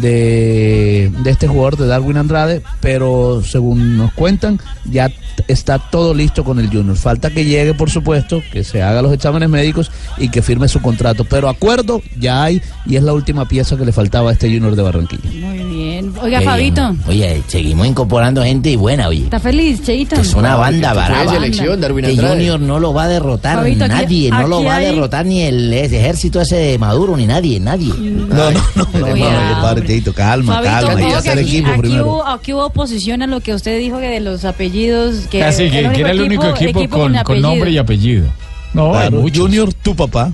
de, 0.00 1.10
de 1.22 1.30
este 1.30 1.48
jugador 1.48 1.76
de 1.76 1.86
Darwin 1.86 2.16
Andrade, 2.16 2.62
pero 2.80 3.42
según 3.44 3.96
nos 3.96 4.12
cuentan, 4.12 4.60
ya 4.84 5.10
está 5.48 5.78
todo 5.78 6.14
listo 6.14 6.44
con 6.44 6.58
el 6.58 6.68
Junior. 6.68 6.96
Falta 6.96 7.30
que 7.30 7.44
llegue, 7.44 7.74
por 7.74 7.90
supuesto, 7.90 8.42
que 8.52 8.64
se 8.64 8.82
haga 8.82 9.02
los 9.02 9.12
exámenes 9.12 9.48
médicos 9.48 9.90
y 10.18 10.28
que 10.28 10.42
firme 10.42 10.68
su 10.68 10.80
contrato, 10.80 11.24
pero 11.24 11.48
acuerdo 11.48 12.00
ya 12.18 12.42
hay 12.44 12.62
y 12.86 12.96
es 12.96 13.02
la 13.02 13.12
última 13.12 13.46
pieza 13.46 13.76
que 13.76 13.84
le 13.84 13.92
faltaba 13.92 14.30
a 14.30 14.32
este 14.32 14.48
Junior 14.48 14.74
de 14.76 14.82
Barranquilla. 14.82 15.30
Muy 15.32 15.58
bien. 15.58 16.12
Oiga, 16.22 16.40
Fabito. 16.40 16.94
Oye, 17.08 17.42
seguimos 17.48 17.86
incorporando 17.86 18.42
gente 18.42 18.70
y 18.70 18.76
buena, 18.76 19.08
oye. 19.08 19.24
¿está 19.24 19.40
feliz, 19.40 19.82
Cheito? 19.84 20.16
Es 20.16 20.34
una 20.34 20.56
banda 20.56 20.92
barata. 20.94 21.32
selección, 21.32 21.80
Darwin 21.80 22.04
que 22.04 22.10
Andrade. 22.12 22.34
Junior 22.36 22.60
no 22.60 22.78
lo 22.80 22.92
va 22.94 23.04
a 23.04 23.08
derrotar 23.08 23.56
Fabito, 23.58 23.84
aquí- 23.84 23.94
nadie, 23.94 24.30
no 24.30 24.46
lo 24.48 24.62
va 24.64 24.76
a 24.76 24.80
derrotar 24.80 25.26
ni 25.26 25.42
el 25.42 25.72
ejército 25.72 26.40
ese 26.40 26.56
de 26.56 26.78
Maduro, 26.78 27.16
ni 27.16 27.26
nadie, 27.26 27.60
nadie. 27.60 27.92
No, 27.96 28.50
no, 28.50 28.60
no, 28.74 28.88
no, 28.98 29.06
Cuidado. 29.10 29.52
compadre, 29.54 29.82
Cheito, 29.86 30.12
calma, 30.12 30.54
Fabito, 30.54 30.72
calma, 30.72 30.90
hay 30.90 30.96
que 30.96 31.02
supongo 31.02 31.22
que 31.22 31.28
hacer 31.30 31.38
aquí, 31.38 31.56
equipo 31.56 31.70
aquí 31.70 31.80
primero. 31.80 32.04
hubo, 32.06 32.26
aquí 32.26 32.52
hubo 32.52 32.66
oposición 32.66 33.22
a 33.22 33.26
lo 33.26 33.40
que 33.40 33.54
usted 33.54 33.78
dijo 33.78 33.98
que 33.98 34.08
de 34.08 34.20
los 34.20 34.44
apellidos. 34.44 35.26
Que 35.30 35.42
Así 35.44 35.70
que, 35.70 35.88
que 35.90 36.00
era 36.00 36.10
el 36.10 36.20
único 36.22 36.46
equipo, 36.48 36.86
con, 36.88 37.14
con 37.24 37.40
nombre 37.40 37.70
y 37.70 37.78
apellido. 37.78 38.26
No, 38.74 38.90
Claro. 38.92 39.24
Junior, 39.34 39.72
tu 39.72 39.94
papá. 39.96 40.32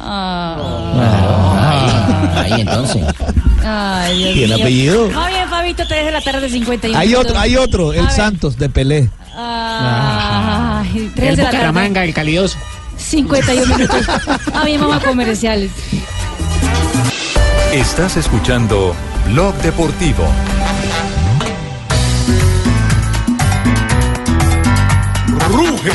Ah. 0.00 2.34
Ahí 2.36 2.60
entonces. 2.60 3.02
Ay, 3.64 4.16
Dios 4.18 4.34
¿Tiene 4.34 4.54
mío. 4.54 4.64
apellido? 4.64 5.10
Muy 5.10 5.32
bien, 5.32 5.48
Fabito, 5.48 5.86
3 5.86 6.04
de 6.06 6.10
la 6.12 6.20
tarde, 6.20 6.48
51 6.48 6.98
Hay 6.98 7.08
minutos. 7.08 7.26
otro, 7.30 7.40
hay 7.40 7.56
otro, 7.56 7.90
A 7.90 7.96
el 7.96 8.02
ver. 8.02 8.10
Santos 8.12 8.56
de 8.56 8.68
Pelé. 8.68 9.10
Ay, 9.36 11.10
3 11.14 11.30
El 11.30 11.36
de 11.36 11.42
la 11.42 11.50
tarde, 11.50 11.66
Bucaramanga, 11.66 12.04
el 12.04 12.14
calidoso. 12.14 12.56
51 12.96 13.76
minutos. 13.76 14.06
Ah, 14.54 14.64
bien, 14.64 14.80
vamos 14.80 14.96
a 14.96 15.00
comerciales. 15.06 15.70
Estás 17.72 18.16
escuchando 18.16 18.94
Blog 19.26 19.54
Deportivo. 19.56 20.24
Ruge 25.50 25.92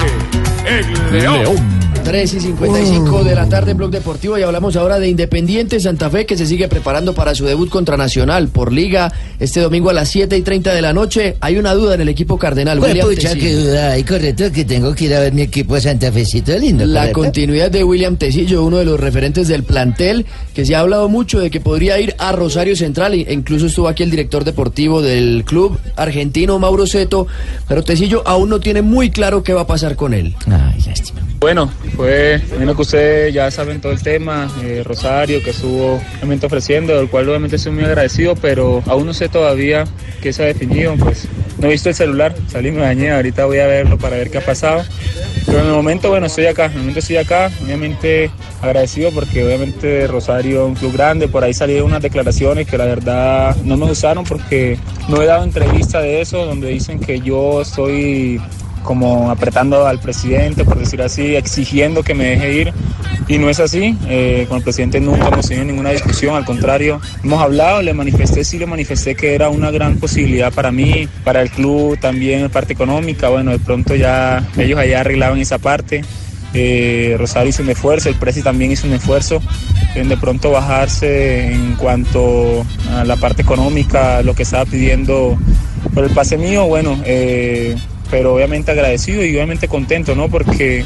el 0.68 1.12
león. 1.12 1.83
3 2.04 2.34
y 2.34 2.40
55 2.42 3.24
de 3.24 3.34
la 3.34 3.48
tarde 3.48 3.72
en 3.72 3.78
Blog 3.78 3.90
Deportivo 3.90 4.38
y 4.38 4.42
hablamos 4.42 4.76
ahora 4.76 5.00
de 5.00 5.08
Independiente 5.08 5.80
Santa 5.80 6.10
Fe 6.10 6.26
que 6.26 6.36
se 6.36 6.46
sigue 6.46 6.68
preparando 6.68 7.14
para 7.14 7.34
su 7.34 7.46
debut 7.46 7.70
contra 7.70 7.96
Nacional 7.96 8.50
por 8.50 8.74
Liga 8.74 9.12
este 9.40 9.62
domingo 9.62 9.90
a 9.90 9.94
las 9.94 10.10
7 10.10 10.36
y 10.36 10.42
30 10.42 10.74
de 10.74 10.82
la 10.82 10.92
noche. 10.92 11.38
Hay 11.40 11.58
una 11.58 11.74
duda 11.74 11.96
en 11.96 12.02
el 12.02 12.10
equipo 12.10 12.38
cardenal. 12.38 12.80
Pues 12.80 12.92
William 12.92 13.08
pucha, 13.08 13.30
Tecillo. 13.30 13.42
qué 13.42 13.56
duda 13.56 13.92
hay, 13.92 14.04
correcto, 14.04 14.52
que 14.52 14.66
tengo 14.66 14.94
que 14.94 15.06
ir 15.06 15.14
a 15.14 15.22
ver 15.22 15.34
mi 15.34 15.44
equipo 15.44 15.80
Santa 15.80 16.12
Fecito 16.12 16.58
lindo. 16.58 16.86
La 16.86 17.02
correcto. 17.02 17.20
continuidad 17.22 17.72
de 17.72 17.84
William 17.86 18.18
Tecillo, 18.18 18.64
uno 18.66 18.78
de 18.78 18.86
los 18.86 19.00
referentes 19.00 19.48
del 19.48 19.64
plantel, 19.64 20.26
que 20.54 20.66
se 20.66 20.76
ha 20.76 20.82
hablado 20.82 21.08
mucho 21.08 21.40
de 21.40 21.50
que 21.50 21.62
podría 21.62 22.00
ir 22.00 22.16
a 22.18 22.34
Rosario 22.34 22.76
Central, 22.76 23.14
e 23.14 23.32
incluso 23.32 23.68
estuvo 23.68 23.88
aquí 23.88 24.04
el 24.04 24.12
director 24.12 24.44
deportivo 24.44 25.02
del 25.02 25.46
club 25.46 25.80
argentino, 25.96 26.60
Mauro 26.60 26.86
Seto, 26.86 27.28
pero 27.68 27.82
Tecillo 27.82 28.24
aún 28.26 28.50
no 28.50 28.60
tiene 28.60 28.82
muy 28.82 29.10
claro 29.10 29.42
qué 29.42 29.54
va 29.54 29.62
a 29.62 29.68
pasar 29.68 29.96
con 29.96 30.14
él. 30.14 30.36
Bueno, 31.40 31.70
fue, 31.96 32.42
menos 32.60 32.76
que 32.76 32.82
ustedes 32.82 33.34
ya 33.34 33.50
saben 33.52 33.80
todo 33.80 33.92
el 33.92 34.02
tema, 34.02 34.52
eh, 34.64 34.82
Rosario, 34.84 35.44
que 35.44 35.52
estuvo 35.52 36.02
realmente 36.16 36.46
ofreciendo, 36.46 36.98
del 36.98 37.10
cual 37.10 37.30
obviamente 37.30 37.58
estoy 37.58 37.72
muy 37.72 37.84
agradecido, 37.84 38.36
pero 38.36 38.82
aún 38.88 39.06
no 39.06 39.14
sé 39.14 39.30
todavía 39.30 39.86
qué 40.22 40.34
se 40.34 40.44
ha 40.44 40.46
definido, 40.48 40.96
pues 40.98 41.28
no 41.58 41.68
he 41.68 41.72
visto 41.72 41.90
el 41.90 41.96
celular, 41.96 42.36
salí, 42.48 42.72
me 42.72 42.82
bañé, 42.82 43.12
ahorita 43.12 43.46
voy 43.46 43.60
a 43.60 43.68
verlo 43.68 43.98
para 43.98 44.18
ver 44.18 44.30
qué 44.32 44.40
ha 44.40 44.46
pasado. 44.46 44.84
Pero 45.46 45.60
en 45.60 45.66
el 45.68 45.72
momento, 45.72 46.10
bueno, 46.10 46.26
estoy 46.26 46.46
acá, 46.46 46.66
en 46.66 46.72
el 46.72 46.78
momento 46.80 47.00
estoy 47.00 47.18
acá, 47.18 47.52
obviamente 47.64 48.32
agradecido 48.62 49.12
porque 49.12 49.44
obviamente 49.44 50.08
Rosario 50.08 50.64
es 50.64 50.68
un 50.70 50.76
club 50.76 50.94
grande, 50.94 51.28
por 51.28 51.44
ahí 51.44 51.54
salieron 51.54 51.88
unas 51.88 52.02
declaraciones 52.02 52.68
que 52.68 52.78
la 52.78 52.86
verdad 52.86 53.56
no 53.64 53.78
me 53.78 53.86
gustaron 53.86 54.24
porque 54.24 54.78
no 55.10 55.22
he 55.22 55.26
dado 55.26 55.44
entrevista 55.44 56.02
de 56.02 56.22
eso, 56.22 56.46
donde 56.46 56.70
dicen 56.70 57.00
que 57.00 57.20
yo 57.20 57.62
estoy 57.62 58.42
como 58.84 59.32
apretando 59.32 59.88
al 59.88 60.00
presidente, 60.00 60.66
por 60.66 60.78
decir 60.78 61.02
así, 61.02 61.36
exigiendo 61.36 62.04
que 62.04 62.14
me 62.14 62.26
deje 62.26 62.54
ir. 62.54 62.74
Y 63.28 63.38
no 63.38 63.50
es 63.50 63.60
así. 63.60 63.98
Eh, 64.08 64.46
con 64.50 64.58
el 64.58 64.64
presidente 64.64 65.00
nunca 65.00 65.28
hemos 65.28 65.48
tenido 65.48 65.66
ninguna 65.66 65.92
discusión, 65.92 66.36
al 66.36 66.46
contrario, 66.46 67.00
hemos 67.24 67.42
hablado, 67.42 67.82
le 67.82 67.94
manifesté, 67.94 68.44
sí 68.44 68.58
le 68.58 68.66
manifesté 68.66 69.16
que 69.16 69.34
era 69.34 69.50
una 69.50 69.72
gran 69.72 69.98
posibilidad 69.98 70.52
para 70.52 70.72
mí, 70.72 71.08
para 71.24 71.42
el 71.42 71.50
club 71.50 71.98
también, 72.00 72.50
parte 72.50 72.74
económica. 72.74 73.30
Bueno, 73.30 73.52
de 73.52 73.60
pronto 73.60 73.96
ya 73.96 74.48
ellos 74.58 74.78
allá 74.78 75.00
arreglaban 75.00 75.40
esa 75.40 75.58
parte. 75.58 76.02
Eh, 76.54 77.16
Rosario 77.18 77.50
hizo 77.50 77.64
un 77.64 77.70
esfuerzo, 77.70 78.10
el 78.10 78.16
Presi 78.16 78.44
también 78.44 78.72
hizo 78.72 78.86
un 78.86 78.94
esfuerzo 78.94 79.42
en 79.96 80.08
de 80.08 80.18
pronto 80.18 80.52
bajarse 80.52 81.52
en 81.52 81.74
cuanto 81.74 82.64
a 82.92 83.04
la 83.04 83.16
parte 83.16 83.42
económica, 83.42 84.22
lo 84.22 84.36
que 84.36 84.44
estaba 84.44 84.66
pidiendo 84.66 85.38
por 85.94 86.04
el 86.04 86.12
pase 86.12 86.38
mío, 86.38 86.66
bueno, 86.66 87.00
eh, 87.06 87.76
pero 88.14 88.36
obviamente 88.36 88.70
agradecido 88.70 89.26
y 89.26 89.32
obviamente 89.32 89.68
contento, 89.68 90.14
¿no? 90.14 90.30
Porque 90.30 90.86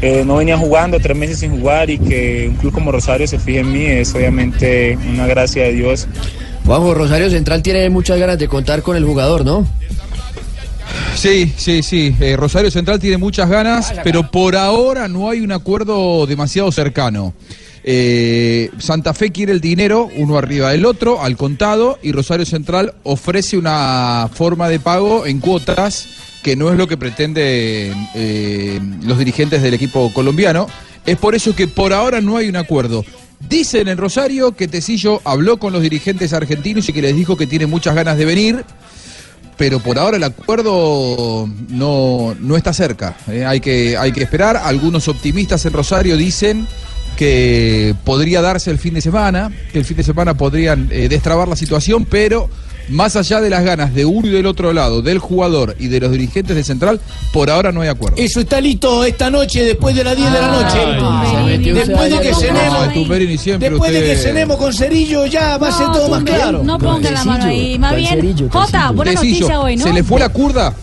eh, 0.00 0.22
no 0.24 0.36
venía 0.36 0.56
jugando 0.56 0.98
tres 1.00 1.14
meses 1.14 1.40
sin 1.40 1.60
jugar 1.60 1.90
y 1.90 1.98
que 1.98 2.46
un 2.48 2.56
club 2.56 2.72
como 2.72 2.90
Rosario 2.90 3.26
se 3.26 3.38
fije 3.38 3.58
en 3.58 3.70
mí 3.70 3.84
es 3.84 4.14
obviamente 4.14 4.96
una 5.12 5.26
gracia 5.26 5.64
de 5.64 5.72
Dios. 5.74 6.08
Juanjo, 6.64 6.94
Rosario 6.94 7.28
Central 7.28 7.62
tiene 7.62 7.90
muchas 7.90 8.18
ganas 8.18 8.38
de 8.38 8.48
contar 8.48 8.80
con 8.80 8.96
el 8.96 9.04
jugador, 9.04 9.44
¿no? 9.44 9.68
Sí, 11.14 11.52
sí, 11.58 11.82
sí. 11.82 12.16
Eh, 12.18 12.36
Rosario 12.38 12.70
Central 12.70 12.98
tiene 12.98 13.18
muchas 13.18 13.50
ganas, 13.50 13.92
pero 14.02 14.30
por 14.30 14.56
ahora 14.56 15.08
no 15.08 15.28
hay 15.28 15.42
un 15.42 15.52
acuerdo 15.52 16.24
demasiado 16.24 16.72
cercano. 16.72 17.34
Eh, 17.84 18.70
Santa 18.78 19.12
Fe 19.12 19.30
quiere 19.30 19.52
el 19.52 19.60
dinero, 19.60 20.08
uno 20.16 20.38
arriba 20.38 20.70
del 20.70 20.86
otro, 20.86 21.20
al 21.20 21.36
contado, 21.36 21.98
y 22.02 22.12
Rosario 22.12 22.46
Central 22.46 22.94
ofrece 23.02 23.58
una 23.58 24.30
forma 24.32 24.70
de 24.70 24.80
pago 24.80 25.26
en 25.26 25.38
cuotas 25.38 26.31
que 26.42 26.56
no 26.56 26.70
es 26.70 26.76
lo 26.76 26.86
que 26.88 26.96
pretenden 26.96 28.08
eh, 28.14 28.80
los 29.02 29.18
dirigentes 29.18 29.62
del 29.62 29.74
equipo 29.74 30.12
colombiano. 30.12 30.66
Es 31.06 31.16
por 31.16 31.34
eso 31.34 31.54
que 31.54 31.68
por 31.68 31.92
ahora 31.92 32.20
no 32.20 32.36
hay 32.36 32.48
un 32.48 32.56
acuerdo. 32.56 33.04
Dicen 33.48 33.88
en 33.88 33.98
Rosario 33.98 34.52
que 34.52 34.68
Tecillo 34.68 35.20
habló 35.24 35.58
con 35.58 35.72
los 35.72 35.82
dirigentes 35.82 36.32
argentinos 36.32 36.88
y 36.88 36.92
que 36.92 37.02
les 37.02 37.16
dijo 37.16 37.36
que 37.36 37.46
tiene 37.46 37.66
muchas 37.66 37.94
ganas 37.94 38.16
de 38.16 38.24
venir 38.24 38.64
pero 39.62 39.78
por 39.78 39.96
ahora 39.96 40.16
el 40.16 40.24
acuerdo 40.24 41.48
no, 41.68 42.34
no 42.40 42.56
está 42.56 42.72
cerca. 42.72 43.16
eh, 43.28 43.44
hay, 43.44 43.60
que, 43.60 43.96
hay 43.96 44.10
que 44.10 44.22
esperar. 44.22 44.56
Algunos 44.56 45.06
optimistas 45.06 45.64
en 45.66 45.72
Rosario 45.72 46.16
dicen 46.16 46.66
que 47.16 47.94
podría 48.04 48.40
darse 48.40 48.72
el 48.72 48.78
fin 48.78 48.94
de 48.94 49.00
semana, 49.00 49.52
que 49.72 49.78
el 49.78 49.84
fin 49.84 49.98
de 49.98 50.02
semana 50.02 50.34
podrían 50.34 50.88
eh, 50.90 51.08
destrabar 51.08 51.46
la 51.46 51.56
situación, 51.56 52.06
pero 52.06 52.48
más 52.88 53.16
allá 53.16 53.40
de 53.40 53.50
las 53.50 53.64
ganas 53.64 53.94
de 53.94 54.04
uno 54.04 54.26
y 54.28 54.30
del 54.30 54.46
otro 54.46 54.72
lado, 54.72 55.02
del 55.02 55.18
jugador 55.18 55.76
y 55.78 55.88
de 55.88 56.00
los 56.00 56.12
dirigentes 56.12 56.56
de 56.56 56.64
Central, 56.64 57.00
por 57.32 57.50
ahora 57.50 57.72
no 57.72 57.80
hay 57.80 57.88
acuerdo. 57.88 58.16
Eso 58.18 58.40
está 58.40 58.60
listo 58.60 59.04
esta 59.04 59.30
noche, 59.30 59.64
después 59.64 59.94
de 59.94 60.04
las 60.04 60.16
10 60.16 60.32
de 60.32 60.40
la 60.40 60.48
noche. 60.48 61.72
después 61.72 62.10
de 62.10 62.20
que 62.20 62.34
cenemos. 62.34 62.94
No, 62.94 63.58
Después 63.58 63.92
de 63.92 64.02
que 64.02 64.16
cenemos 64.16 64.56
con 64.56 64.72
Cerillo, 64.72 65.26
ya 65.26 65.58
va 65.58 65.68
a 65.68 65.72
ser 65.72 65.86
todo 65.92 66.08
más 66.08 66.24
claro. 66.24 66.62
No 66.62 66.78
ponga 66.78 67.10
la 67.10 67.24
mano 67.24 67.44
ahí. 67.44 67.78
Más 67.78 67.96
bien, 67.96 68.48
Jota, 68.48 68.90
buena 68.90 69.12
noticia 69.12 69.60
hoy, 69.60 69.76
¿no? 69.76 69.84
¿Se 69.84 69.92
le 69.92 70.02
fue 70.02 70.20
la 70.20 70.28
curda? 70.28 70.74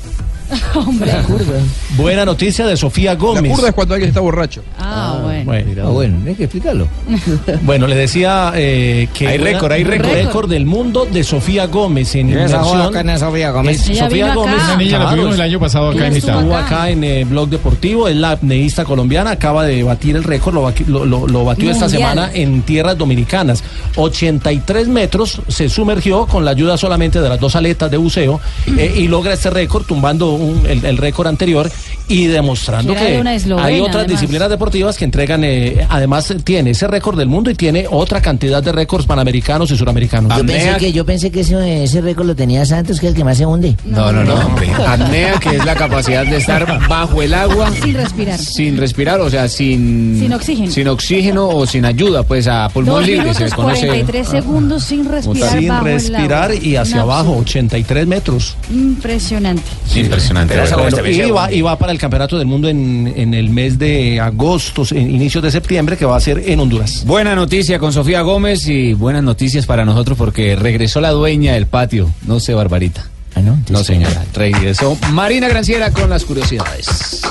Buena 1.98 2.26
noticia 2.26 2.66
de 2.66 2.78
Sofía 2.78 3.14
La 3.14 3.20
Gómez. 3.20 3.52
curda 3.54 3.70
es 3.70 3.74
cuando 3.74 3.94
alguien 3.94 4.10
está 4.10 4.20
borracho. 4.22 4.64
Ah, 4.80 5.20
bueno. 5.24 5.46
Bueno, 5.46 5.82
Ah, 5.86 5.90
bueno, 5.90 6.18
hay 6.26 6.36
que 6.36 6.44
explicarlo. 6.46 6.88
Bueno, 7.64 7.88
le 7.88 7.96
decía 7.96 8.52
eh, 8.56 9.08
que 9.14 9.28
Hay 9.28 9.38
récord, 9.38 9.72
hay 9.72 9.84
récord. 9.84 10.12
récord 10.12 10.50
del 10.50 10.66
mundo 10.66 11.06
de 11.12 11.24
Sofía 11.24 11.68
Gómez 11.68 12.16
en 12.16 12.30
inmersión. 12.30 12.82
acá 12.82 13.02
en 13.02 13.20
Sofía 13.20 13.52
Gómez. 13.52 13.90
Ella 13.90 14.06
Sofía 14.06 14.26
acá. 14.26 14.36
Gómez. 14.36 14.56
Esa 14.64 14.78
niña 14.78 15.00
la 15.00 15.10
tuvimos 15.12 15.36
el 15.36 15.42
año 15.42 15.60
pasado 15.60 15.90
acá 15.90 16.08
en 16.08 16.16
estuvo 16.16 16.56
acá. 16.56 16.66
acá 16.66 16.90
en 16.90 17.04
eh, 17.04 17.26
Blog 17.26 17.50
Deportivo, 17.50 18.08
es 18.08 18.16
la 18.16 18.32
apneísta 18.32 18.86
colombiana, 18.86 19.32
acaba 19.32 19.66
de 19.66 19.84
batir 19.84 20.16
el 20.16 20.24
récord, 20.24 20.54
lo, 20.56 20.72
lo- 20.88 21.06
lo- 21.06 21.28
lo 21.28 21.46
batió 21.46 21.72
esta 21.72 21.90
semana 21.90 22.32
en 22.34 22.62
tierras 22.64 22.98
dominicanas. 22.98 23.64
83 23.96 24.88
metros 24.88 25.42
se 25.48 25.70
sumergió 25.70 26.26
con 26.26 26.46
la 26.46 26.52
ayuda 26.52 26.78
solamente 26.78 27.22
de 27.22 27.30
las 27.30 27.40
dos 27.40 27.56
aletas 27.56 27.90
de 27.92 27.98
buceo 27.98 28.40
eh, 28.78 28.94
y 28.98 29.08
logra 29.08 29.34
este 29.34 29.50
récord 29.50 29.84
tumbando 29.86 30.28
un- 30.40 30.66
el, 30.66 30.84
el 30.86 30.98
récord 30.98 31.28
anterior 31.28 31.70
y 32.08 32.26
demostrando 32.26 32.94
Que 32.96 33.20
eslovena, 33.36 33.68
hay 33.68 33.80
otras 33.82 33.98
además. 33.98 34.08
disciplinas 34.22 34.50
deportivas 34.50 34.98
que 34.98 35.06
entregan, 35.06 35.44
eh, 35.44 35.86
además 35.90 36.34
tiene 36.44 36.72
ese 36.72 36.88
récord 36.88 37.18
del 37.18 37.28
mundo 37.28 37.52
y 37.52 37.56
tiene 37.56 37.86
otra 37.90 38.22
cantidad 38.22 38.64
de 38.64 38.72
récords 38.72 39.06
panamericanos 39.06 39.70
y 39.72 39.78
suramericanos. 39.78 40.36
Yo 40.38 40.46
pensé 40.46 40.76
que, 40.80 40.92
yo 40.92 41.06
pensé 41.06 41.30
que 41.32 41.42
ese, 41.42 41.84
ese 41.84 42.02
récord 42.02 42.26
lo 42.26 42.36
tenía 42.36 42.66
Santos, 42.66 43.00
que 43.00 43.06
es 43.08 43.12
el 43.12 43.18
que 43.18 43.24
más 43.24 43.38
se 43.38 43.46
hunde. 43.46 43.76
No, 43.86 44.12
no, 44.12 44.24
no, 44.24 44.34
hombre. 44.36 44.72
Apnea, 44.88 45.34
que 45.40 45.56
es 45.58 45.66
la 45.66 45.76
capacidad 45.76 46.26
de 46.26 46.38
estar 46.38 46.66
bajo 46.88 47.22
el 47.22 47.34
agua 47.34 47.72
Sin 47.84 47.94
respirar. 47.94 48.40
sin 48.40 48.78
respirar, 48.78 49.22
o 49.22 49.30
sea, 49.30 49.48
sin... 49.48 50.18
Sin 50.20 50.34
oxígeno. 50.34 50.72
Sin 50.72 50.88
oxígeno 50.88 51.48
o 51.50 51.66
sin 51.68 51.86
ayuda, 51.86 52.24
pues 52.24 52.48
a 52.48 52.70
pulmón 52.70 53.06
libre, 53.06 53.34
se 53.34 53.42
le 53.42 53.46
minutos 53.46 53.54
conoce... 53.56 53.88
43 53.88 54.28
segundos 54.28 54.84
sin 54.84 55.06
respirar 55.08 55.60
Sin 55.60 55.68
bajo 55.70 55.86
el 55.88 55.94
respirar 55.94 56.52
agua. 56.52 56.64
y 56.64 56.76
hacia 56.76 56.96
Un 56.96 57.02
abajo, 57.02 57.20
absurdo. 57.30 57.42
83 57.42 58.08
metros. 58.08 58.56
Impresionante. 58.72 59.62
Impresionante. 59.96 60.29
Bueno, 60.30 61.08
y, 61.08 61.32
va, 61.32 61.52
y 61.52 61.62
va 61.62 61.78
para 61.78 61.92
el 61.92 61.98
Campeonato 61.98 62.38
del 62.38 62.48
Mundo 62.48 62.70
en, 62.70 63.12
en 63.16 63.34
el 63.34 63.50
mes 63.50 63.78
de 63.80 64.20
agosto, 64.20 64.84
en 64.92 65.10
inicios 65.10 65.44
de 65.44 65.52
septiembre, 65.52 65.98
que 65.98 66.06
va 66.06 66.16
a 66.18 66.20
ser 66.20 66.44
en 66.46 66.60
Honduras. 66.60 67.04
Buena 67.06 67.36
noticia 67.36 67.80
con 67.80 67.92
Sofía 67.94 68.22
Gómez 68.22 68.68
y 68.68 68.94
buenas 68.94 69.24
noticias 69.24 69.66
para 69.66 69.86
nosotros 69.86 70.18
porque 70.18 70.56
regresó 70.56 71.02
la 71.02 71.12
dueña 71.12 71.54
del 71.54 71.68
patio. 71.68 72.10
No 72.26 72.40
sé, 72.40 72.54
Barbarita. 72.54 73.06
Ah, 73.36 73.42
no. 73.42 73.60
No, 73.70 73.84
señora. 73.84 74.24
Regresó 74.34 74.98
Marina 75.12 75.48
Granciera 75.48 75.92
con 75.92 76.10
las 76.10 76.26
curiosidades. 76.26 77.22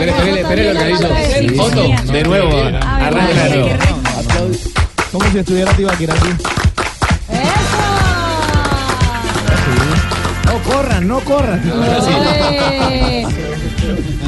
Espere, 0.00 0.40
espere, 0.40 0.64
lo 0.64 0.80
organizo. 0.80 1.62
Otto, 1.62 2.12
de 2.12 2.22
nuevo, 2.24 2.62
arranca. 2.62 3.78
Como 5.10 5.30
si 5.32 5.38
estuviera 5.38 5.72
Tibaquira 5.72 6.14
aquí. 6.14 6.28
No 10.46 10.58
corran, 10.62 11.08
no 11.08 11.20
corran. 11.20 11.62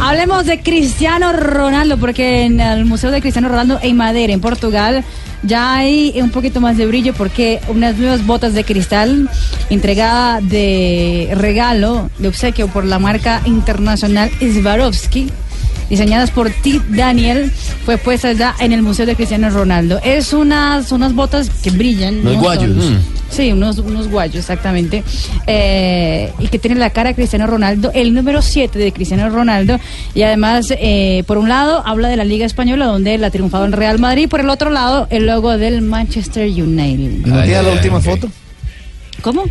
Hablemos 0.01 0.47
de 0.47 0.61
Cristiano 0.61 1.33
Ronaldo, 1.33 1.99
porque 1.99 2.45
en 2.45 2.61
el 2.61 2.85
Museo 2.85 3.11
de 3.11 3.21
Cristiano 3.21 3.49
Ronaldo 3.49 3.79
en 3.83 3.97
Madeira, 3.97 4.33
en 4.33 4.41
Portugal, 4.41 5.05
ya 5.43 5.75
hay 5.75 6.13
un 6.21 6.31
poquito 6.31 6.61
más 6.61 6.77
de 6.77 6.87
brillo 6.87 7.15
porque 7.15 7.61
unas 7.69 7.97
nuevas 7.97 8.27
botas 8.27 8.55
de 8.55 8.65
cristal 8.65 9.29
entregada 9.71 10.41
de 10.41 11.31
regalo, 11.35 12.11
de 12.19 12.29
obsequio 12.29 12.69
por 12.69 12.85
la 12.85 12.99
marca 12.99 13.41
internacional 13.47 14.31
Swarovski. 14.41 15.29
Diseñadas 15.89 16.31
por 16.31 16.51
T. 16.51 16.81
Daniel, 16.91 17.51
fue 17.85 17.99
puesta 17.99 18.33
ya 18.33 18.55
en 18.61 18.73
el 18.73 18.81
Museo 18.81 19.07
de 19.07 19.17
Cristiano 19.17 19.51
Ronaldo. 19.51 19.99
Es 20.05 20.33
unas, 20.33 20.93
unas 20.93 21.15
botas 21.15 21.51
que 21.51 21.71
brillan. 21.71 22.23
¿no? 22.23 22.33
guayos. 22.35 22.77
Mm. 22.77 23.20
Sí, 23.31 23.53
unos, 23.53 23.79
unos 23.79 24.09
guayos, 24.09 24.37
exactamente. 24.37 25.05
Eh, 25.47 26.33
y 26.39 26.49
que 26.49 26.59
tiene 26.59 26.79
la 26.79 26.91
cara 26.91 27.11
de 27.11 27.15
Cristiano 27.15 27.47
Ronaldo, 27.47 27.91
el 27.95 28.13
número 28.13 28.43
7 28.43 28.79
de 28.79 28.93
Cristiano 28.93 29.31
Ronaldo. 29.31 29.79
Y 30.15 30.23
además, 30.23 30.67
eh, 30.71 31.23
por 31.27 31.39
un 31.39 31.49
lado, 31.49 31.83
habla 31.87 32.09
de 32.09 32.17
la 32.17 32.25
Liga 32.25 32.45
Española, 32.45 32.87
donde 32.87 33.15
él 33.15 33.25
ha 33.25 33.31
triunfado 33.31 33.65
en 33.65 33.73
Real 33.73 33.99
Madrid. 33.99 34.29
Por 34.29 34.41
el 34.41 34.51
otro 34.51 34.71
lado, 34.71 35.07
el 35.11 35.27
logo 35.27 35.57
del 35.57 35.81
Manchester 35.83 36.49
United. 36.49 37.27
¿Y 37.27 37.31
no 37.31 37.43
tiene 37.43 37.63
la 37.63 37.73
última 37.73 38.01
foto? 38.01 38.29
¿Cómo? 39.23 39.45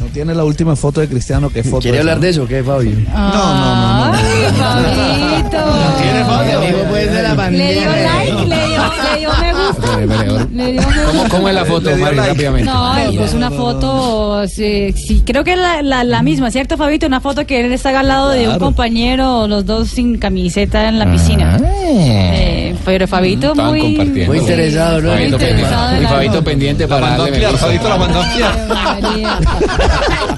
No 0.00 0.06
tiene 0.06 0.32
la 0.32 0.44
última 0.44 0.76
foto 0.76 1.00
de 1.00 1.08
Cristiano 1.08 1.50
que 1.50 1.64
foto. 1.64 1.80
¿Quiere 1.80 1.98
hablar 1.98 2.20
de 2.20 2.28
eso 2.28 2.44
o 2.44 2.46
qué, 2.46 2.62
Fabio? 2.62 2.92
No, 3.12 3.28
no, 3.32 4.12
no, 4.12 4.12
no. 4.12 4.18
¿Tiene 6.00 6.24
Fabio? 6.24 6.58
Amigo, 6.58 6.78
pues 6.88 7.10
de 7.10 7.22
la 7.22 7.50
Le 7.50 7.72
dio 7.74 7.90
like, 7.90 8.46
le 8.46 8.68
dio, 8.68 8.82
le 9.12 9.18
dio 9.18 9.30
¿Cómo, 9.76 11.28
cómo 11.30 11.48
es 11.48 11.54
la 11.54 11.64
foto, 11.64 11.96
Mari, 11.96 12.16
rápidamente? 12.16 12.70
No, 12.70 12.94
pues 13.16 13.34
una 13.34 13.50
foto, 13.50 14.46
sí, 14.48 14.92
sí, 14.92 15.22
creo 15.24 15.44
que 15.44 15.52
es 15.52 15.58
la, 15.58 15.82
la, 15.82 16.04
la 16.04 16.22
misma, 16.22 16.50
¿cierto, 16.50 16.76
Fabito? 16.76 17.06
Una 17.06 17.20
foto 17.20 17.46
que 17.46 17.60
él 17.64 17.72
está 17.72 17.98
al 17.98 18.08
lado 18.08 18.30
de 18.30 18.40
un 18.40 18.44
Claro. 18.48 18.64
compañero, 18.64 19.46
los 19.48 19.64
dos 19.66 19.88
sin 19.88 20.18
camiseta 20.18 20.88
en 20.88 20.98
la 20.98 21.10
piscina. 21.10 21.58
Eh, 21.86 22.74
pero 22.84 23.06
Fabito 23.06 23.48
Estaban 23.52 23.70
muy... 23.72 23.96
Muy 24.26 24.38
interesado, 24.38 25.00
¿no? 25.00 25.10
Fabito 25.10 25.38
Muy 25.38 25.46
interesado 25.48 25.88
pendiente. 25.90 25.94
en 25.96 25.98
Y 25.98 26.02
la 26.02 26.08
Fabito 26.08 26.44
pendiente 26.44 26.88
para 26.88 27.06
mandó 27.06 27.24
a. 27.24 27.58
Fabito 27.58 27.88
la 27.88 27.96
mandó 27.96 28.20
a. 28.20 28.28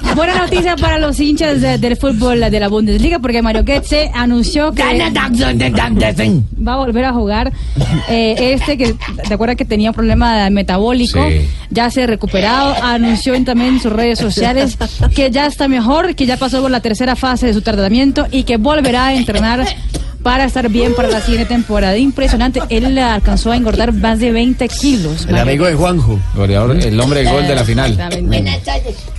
Buena 0.15 0.35
noticia 0.35 0.75
para 0.75 0.99
los 0.99 1.19
hinchas 1.19 1.61
de- 1.61 1.77
del 1.77 1.95
fútbol 1.95 2.39
de 2.41 2.59
la 2.59 2.67
Bundesliga 2.67 3.19
porque 3.19 3.41
Mario 3.41 3.63
Götze 3.63 4.11
anunció 4.13 4.71
que 4.73 4.83
va 6.67 6.73
a 6.73 6.77
volver 6.77 7.05
a 7.05 7.13
jugar. 7.13 7.51
Eh, 8.09 8.53
este 8.53 8.77
que 8.77 8.93
te 9.27 9.33
acuerdas 9.33 9.55
que 9.55 9.65
tenía 9.65 9.89
un 9.91 9.95
problema 9.95 10.49
metabólico, 10.49 11.25
Sí. 11.29 11.45
Ya 11.71 11.89
se 11.89 12.03
ha 12.03 12.07
recuperado, 12.07 12.75
anunció 12.83 13.33
en 13.33 13.45
también 13.45 13.75
en 13.75 13.79
sus 13.81 13.91
redes 13.91 14.19
sociales 14.19 14.77
que 15.15 15.31
ya 15.31 15.45
está 15.47 15.67
mejor, 15.67 16.15
que 16.15 16.25
ya 16.25 16.37
pasó 16.37 16.61
por 16.61 16.69
la 16.71 16.81
tercera 16.81 17.15
fase 17.15 17.47
de 17.47 17.53
su 17.53 17.61
tratamiento 17.61 18.27
y 18.31 18.43
que 18.43 18.57
volverá 18.57 19.07
a 19.07 19.13
entrenar 19.15 19.65
para 20.21 20.43
estar 20.45 20.69
bien 20.69 20.93
para 20.93 21.07
la 21.07 21.19
siguiente 21.19 21.47
temporada. 21.47 21.97
Impresionante, 21.97 22.61
él 22.69 22.95
alcanzó 22.99 23.51
a 23.51 23.55
engordar 23.55 23.91
más 23.91 24.19
de 24.19 24.31
20 24.31 24.67
kilos. 24.69 25.25
El 25.27 25.35
amigo 25.35 25.65
de 25.65 25.73
Juanjo. 25.73 26.19
Goleador, 26.35 26.77
el 26.79 26.99
hombre 26.99 27.23
del 27.23 27.33
gol 27.33 27.47
de 27.47 27.55
la 27.55 27.63
final. 27.63 27.91
Exactamente. 27.93 28.61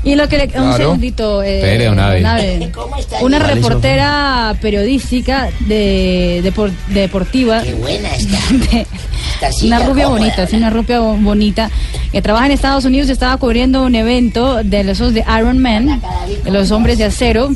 Y 0.04 0.14
lo 0.14 0.28
que 0.28 0.38
le. 0.38 0.44
Un 0.44 0.50
Claro. 0.50 0.76
segundito. 0.76 1.42
eh, 1.42 1.88
Abe. 1.88 2.20
Una 2.20 3.38
¿Cuál 3.38 3.42
es? 3.42 3.54
reportera 3.56 4.54
periodística 4.60 5.48
de, 5.66 6.40
depor- 6.44 6.70
deportiva. 6.88 7.62
Qué 7.62 7.74
buena 7.74 8.08
está. 8.14 8.84
una 9.64 9.80
rubia 9.80 10.06
bonita, 10.06 10.46
sí, 10.46 10.54
una 10.56 10.70
rubia 10.70 11.00
bo- 11.00 11.16
bonita. 11.16 11.68
Que 12.12 12.20
trabaja 12.22 12.44
en 12.46 12.52
Estados 12.52 12.84
Unidos 12.84 13.08
y 13.08 13.12
estaba 13.12 13.36
cubriendo 13.38 13.82
un 13.82 13.94
evento 13.94 14.62
de 14.62 14.80
esos 14.82 15.14
de 15.14 15.24
Iron 15.38 15.58
Man, 15.58 16.00
de 16.44 16.50
los 16.50 16.70
hombres 16.70 16.98
de 16.98 17.04
acero. 17.04 17.50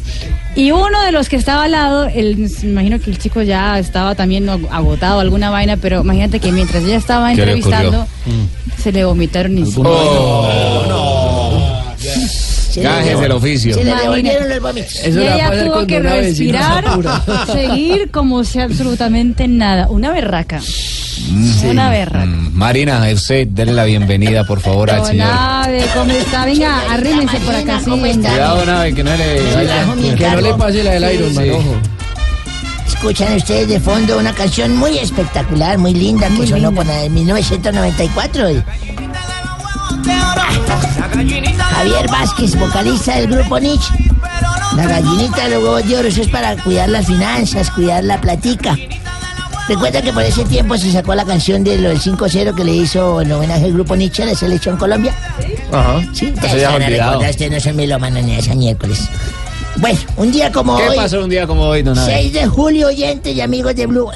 Y 0.55 0.71
uno 0.71 1.03
de 1.05 1.13
los 1.13 1.29
que 1.29 1.37
estaba 1.37 1.65
al 1.65 1.73
lado, 1.73 2.07
el, 2.07 2.39
me 2.63 2.71
imagino 2.71 2.99
que 2.99 3.11
el 3.11 3.19
chico 3.19 3.43
ya 3.43 3.79
estaba 3.79 4.15
también 4.15 4.47
ag- 4.47 4.67
agotado, 4.71 5.21
alguna 5.21 5.51
vaina, 5.51 5.77
pero 5.77 6.01
imagínate 6.01 6.41
que 6.41 6.51
mientras 6.53 6.83
ella 6.85 6.97
estaba 6.97 7.29
¿Qué 7.31 7.37
le 7.37 7.43
entrevistando, 7.43 8.07
ocurrió? 8.25 8.49
se 8.83 8.93
le 8.93 9.05
vomitaron 9.05 9.59
encima. 9.59 9.91
Gajes 12.77 13.21
del 13.21 13.33
oficio. 13.33 13.75
Se 13.75 13.85
le 13.85 13.91
y 13.91 15.27
ella 15.27 15.65
tuvo 15.65 15.87
que 15.87 16.01
respirar, 16.01 16.85
seguir 17.53 18.11
como 18.11 18.45
si 18.45 18.61
absolutamente 18.61 19.49
nada. 19.49 19.89
Una 19.89 20.11
berraca. 20.11 20.61
Una 21.65 21.91
berraca. 21.91 22.27
Mm, 22.27 22.51
Marina, 22.55 23.03
usted 23.13 23.47
dele 23.49 23.73
la 23.73 23.85
bienvenida, 23.85 24.45
por 24.45 24.61
favor, 24.61 24.91
al 24.91 25.05
señor. 25.05 25.29
Ave, 25.31 25.85
¿cómo 25.95 26.11
está? 26.13 26.45
Venga, 26.47 26.81
arrímense 26.91 27.39
por 27.41 27.55
acá. 27.55 27.81
sí, 27.85 27.91
venga. 28.01 28.29
Cuidado, 28.31 28.65
Nave, 28.67 28.95
que 28.95 29.05
no 29.05 29.17
le 29.17 29.55
vaya. 29.55 29.87
Que 30.17 30.31
no 30.31 30.41
le 30.41 30.55
pase 30.55 30.85
la 30.85 30.91
del 30.93 31.15
Iron 31.15 31.35
Man, 31.35 31.45
Sí. 31.45 31.51
ojo. 31.51 31.75
Escuchan 32.87 33.35
ustedes 33.37 33.69
de 33.69 33.79
fondo 33.81 34.19
una 34.19 34.33
canción 34.33 34.77
muy 34.77 34.99
espectacular, 34.99 35.77
muy 35.79 35.93
linda, 35.93 36.29
que 36.31 36.47
sonó 36.47 36.73
por 36.73 36.87
la 36.87 36.95
de 37.03 37.11
1994. 37.11 38.49
Javier 41.75 42.09
Vázquez, 42.11 42.57
vocalista 42.59 43.17
del 43.17 43.29
grupo 43.29 43.59
Nietzsche. 43.59 43.93
La 44.77 44.87
gallinita 44.87 45.45
de 45.45 45.51
los 45.55 45.63
huevos 45.63 45.87
de 45.89 45.97
oro, 45.97 46.09
eso 46.09 46.23
es 46.23 46.29
para 46.29 46.57
cuidar 46.57 46.89
las 46.89 47.07
finanzas, 47.07 47.71
cuidar 47.71 48.05
la 48.05 48.21
platica. 48.21 48.77
Recuerda 49.69 50.01
que 50.01 50.13
por 50.13 50.23
ese 50.23 50.45
tiempo 50.45 50.79
se 50.79 50.93
sacó 50.93 51.15
la 51.15 51.25
canción 51.25 51.65
de 51.65 51.77
lo 51.79 51.89
del 51.89 52.01
5-0 52.01 52.55
que 52.55 52.65
le 52.65 52.73
hizo 52.73 53.21
en 53.21 53.33
homenaje 53.33 53.65
al 53.65 53.73
grupo 53.73 53.97
Nietzsche 53.97 54.23
a 54.23 54.27
la 54.27 54.35
selección 54.35 54.77
Colombia. 54.77 55.13
Ajá. 55.73 56.01
Sí, 56.13 56.33
ustedes 56.33 56.61
ya 56.61 56.71
van 56.71 56.83
a 56.83 56.89
recordar, 56.89 57.31
ustedes 57.31 57.51
no 57.51 57.61
son 57.61 57.77
melómanos 57.77 58.23
ni 58.23 58.37
ese 58.37 58.55
miércoles. 58.55 59.09
Bueno, 59.77 59.99
un 60.17 60.31
día 60.31 60.53
como 60.53 60.77
¿Qué 60.77 60.89
hoy, 60.89 60.97
pasó 60.97 61.23
un 61.23 61.29
día 61.29 61.47
como 61.47 61.65
hoy, 61.65 61.83
don 61.83 61.99
Abe? 61.99 62.13
6 62.13 62.33
de 62.33 62.47
julio, 62.47 62.87
oyentes 62.87 63.35
y 63.35 63.41
amigos 63.41 63.75
de 63.75 63.87
Blue. 63.87 64.09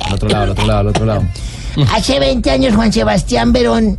Al 0.00 0.14
otro 0.14 0.28
lado, 0.28 0.44
al 0.44 0.50
otro 0.50 0.66
lado, 0.66 0.80
al 0.80 0.86
otro 0.88 1.06
lado. 1.06 1.22
Hace 1.92 2.20
20 2.20 2.50
años 2.50 2.74
Juan 2.74 2.92
Sebastián 2.92 3.52
Verón 3.52 3.98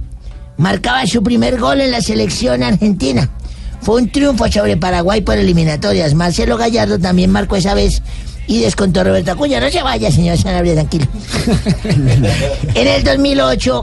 marcaba 0.58 1.06
su 1.08 1.24
primer 1.24 1.60
gol 1.60 1.82
en 1.82 1.92
la 1.92 2.02
selección 2.02 2.62
argentina. 2.62 3.30
Fue 3.82 4.02
un 4.02 4.12
triunfo 4.12 4.52
sobre 4.52 4.78
Paraguay 4.78 5.22
por 5.22 5.38
eliminatorias. 5.38 6.14
Marcelo 6.14 6.58
Gallardo 6.58 7.00
también 7.00 7.32
marcó 7.32 7.56
esa 7.56 7.74
vez 7.74 8.02
y 8.50 8.60
descontó 8.62 9.04
Roberto 9.04 9.32
Acuña. 9.32 9.60
No 9.60 9.70
se 9.70 9.82
vaya, 9.84 10.12
señor 10.12 10.38
Sanabria, 10.38 10.74
tranquilo. 10.74 11.06
en 12.74 12.88
el 12.88 13.04
2008, 13.04 13.82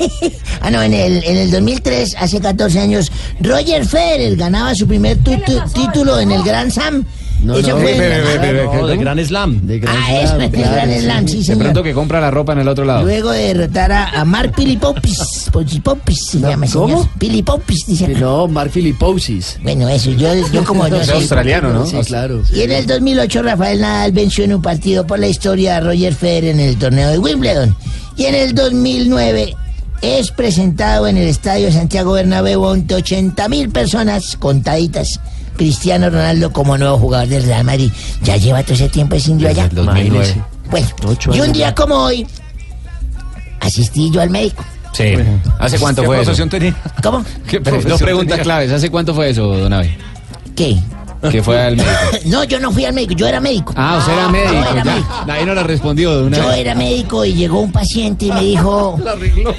ah 0.60 0.70
no, 0.70 0.82
en 0.82 0.94
el, 0.94 1.24
en 1.24 1.36
el 1.36 1.50
2003, 1.50 2.16
hace 2.18 2.40
14 2.40 2.78
años, 2.78 3.10
Roger 3.40 3.84
Federer 3.84 4.36
ganaba 4.36 4.74
su 4.74 4.86
primer 4.86 5.18
tu- 5.18 5.36
tu- 5.40 5.60
título 5.74 6.20
en 6.20 6.30
el 6.30 6.42
Grand 6.44 6.70
Slam. 6.70 7.04
Eso 7.52 7.76
fue 7.78 7.92
en 7.96 8.56
la- 8.56 8.64
No, 8.74 8.86
de 8.86 8.96
Gran 8.96 9.24
Slam. 9.24 9.66
De 9.66 9.82
Ah, 9.86 10.20
eso, 10.22 10.36
el 10.36 10.50
Gran 10.50 10.90
Slam, 11.00 11.28
sí, 11.28 11.38
De 11.38 11.44
señor. 11.44 11.62
pronto 11.62 11.82
que 11.82 11.92
compra 11.92 12.20
la 12.20 12.30
ropa 12.30 12.52
en 12.54 12.60
el 12.60 12.68
otro 12.68 12.84
lado. 12.84 13.02
Luego 13.04 13.30
de 13.32 13.54
derrotar 13.54 13.92
a, 13.92 14.08
a 14.20 14.24
Mark 14.24 14.52
Pilipopis, 14.56 15.50
Popis 15.52 16.26
se 16.26 16.40
llama 16.40 16.66
¿cómo? 16.72 16.88
señor. 16.88 17.08
Pilipopis, 17.18 17.86
dice. 17.86 18.08
No, 18.08 18.48
Mark 18.48 18.70
Filipousis. 18.70 19.58
Bueno, 19.62 19.88
eso, 19.88 20.10
yo, 20.12 20.28
yo 20.52 20.64
como 20.64 20.88
no 20.88 20.96
Es 20.96 21.10
australiano, 21.10 21.72
¿no? 21.72 21.86
Sí, 21.86 21.96
claro. 22.06 22.42
Y 22.52 22.62
en 22.62 22.72
el 22.72 22.86
2008 22.86 23.42
Rafael 23.42 23.80
Nadal 23.80 24.12
venció 24.12 24.44
en 24.44 24.54
un 24.54 24.62
partido 24.62 25.06
por 25.06 25.18
la 25.18 25.26
historia 25.28 25.76
a 25.76 25.80
Roger 25.80 26.14
Federer 26.14 26.50
en 26.54 26.60
el 26.60 26.76
torneo 26.76 27.10
de 27.10 27.18
Wimbledon. 27.18 27.76
Y 28.16 28.24
en 28.24 28.34
el 28.34 28.54
2009 28.54 29.56
es 30.02 30.30
presentado 30.30 31.06
en 31.06 31.16
el 31.16 31.28
Estadio 31.28 31.72
Santiago 31.72 32.12
Bernabéu 32.12 32.66
ante 32.68 32.94
80 32.94 33.48
mil 33.48 33.70
personas 33.70 34.36
contaditas. 34.36 35.20
Cristiano 35.56 36.10
Ronaldo 36.10 36.52
como 36.52 36.76
nuevo 36.78 36.98
jugador 36.98 37.28
del 37.28 37.44
Real 37.44 37.64
Madrid. 37.64 37.90
Ya 38.22 38.36
lleva 38.36 38.62
todo 38.62 38.74
ese 38.74 38.88
tiempo 38.88 39.16
ese 39.16 39.30
indio 39.30 39.48
allá. 39.48 39.68
2009. 39.68 40.42
Bueno, 40.70 40.86
y 41.32 41.40
un 41.40 41.52
día 41.52 41.74
como 41.74 41.94
hoy 41.96 42.26
asistí 43.60 44.10
yo 44.10 44.20
al 44.20 44.30
médico. 44.30 44.64
Sí. 44.92 45.14
¿Hace 45.58 45.78
cuánto 45.78 46.02
¿Qué 46.02 46.06
fue 46.06 46.16
eso? 46.16 46.24
profesión 46.24 46.48
tenía? 46.48 46.74
¿Cómo? 47.02 47.24
¿Qué 47.48 47.58
Dos 47.58 48.00
preguntas 48.00 48.30
tenía? 48.38 48.42
claves. 48.44 48.72
¿Hace 48.72 48.90
cuánto 48.90 49.14
fue 49.14 49.30
eso, 49.30 49.44
don 49.56 49.72
Abe? 49.72 49.96
¿Qué? 50.54 50.78
Que 51.30 51.42
fue 51.42 51.60
al 51.60 51.76
médico. 51.76 51.90
No, 52.26 52.44
yo 52.44 52.58
no 52.60 52.70
fui 52.72 52.84
al 52.84 52.92
médico, 52.94 53.14
yo 53.14 53.26
era 53.26 53.40
médico. 53.40 53.72
Ah, 53.76 53.98
usted 53.98 54.12
era 54.12 54.28
médico. 54.28 54.52
Yo 54.52 54.58
era 54.60 54.74
ya. 54.74 54.84
médico. 54.84 55.08
Ahí 55.28 55.44
no 55.46 55.54
la 55.54 55.62
respondió 55.62 56.16
de 56.18 56.26
una 56.26 56.36
Yo 56.36 56.48
vez. 56.48 56.58
era 56.58 56.74
médico 56.74 57.24
y 57.24 57.34
llegó 57.34 57.60
un 57.60 57.72
paciente 57.72 58.26
y 58.26 58.32
me 58.32 58.40
dijo, 58.44 58.98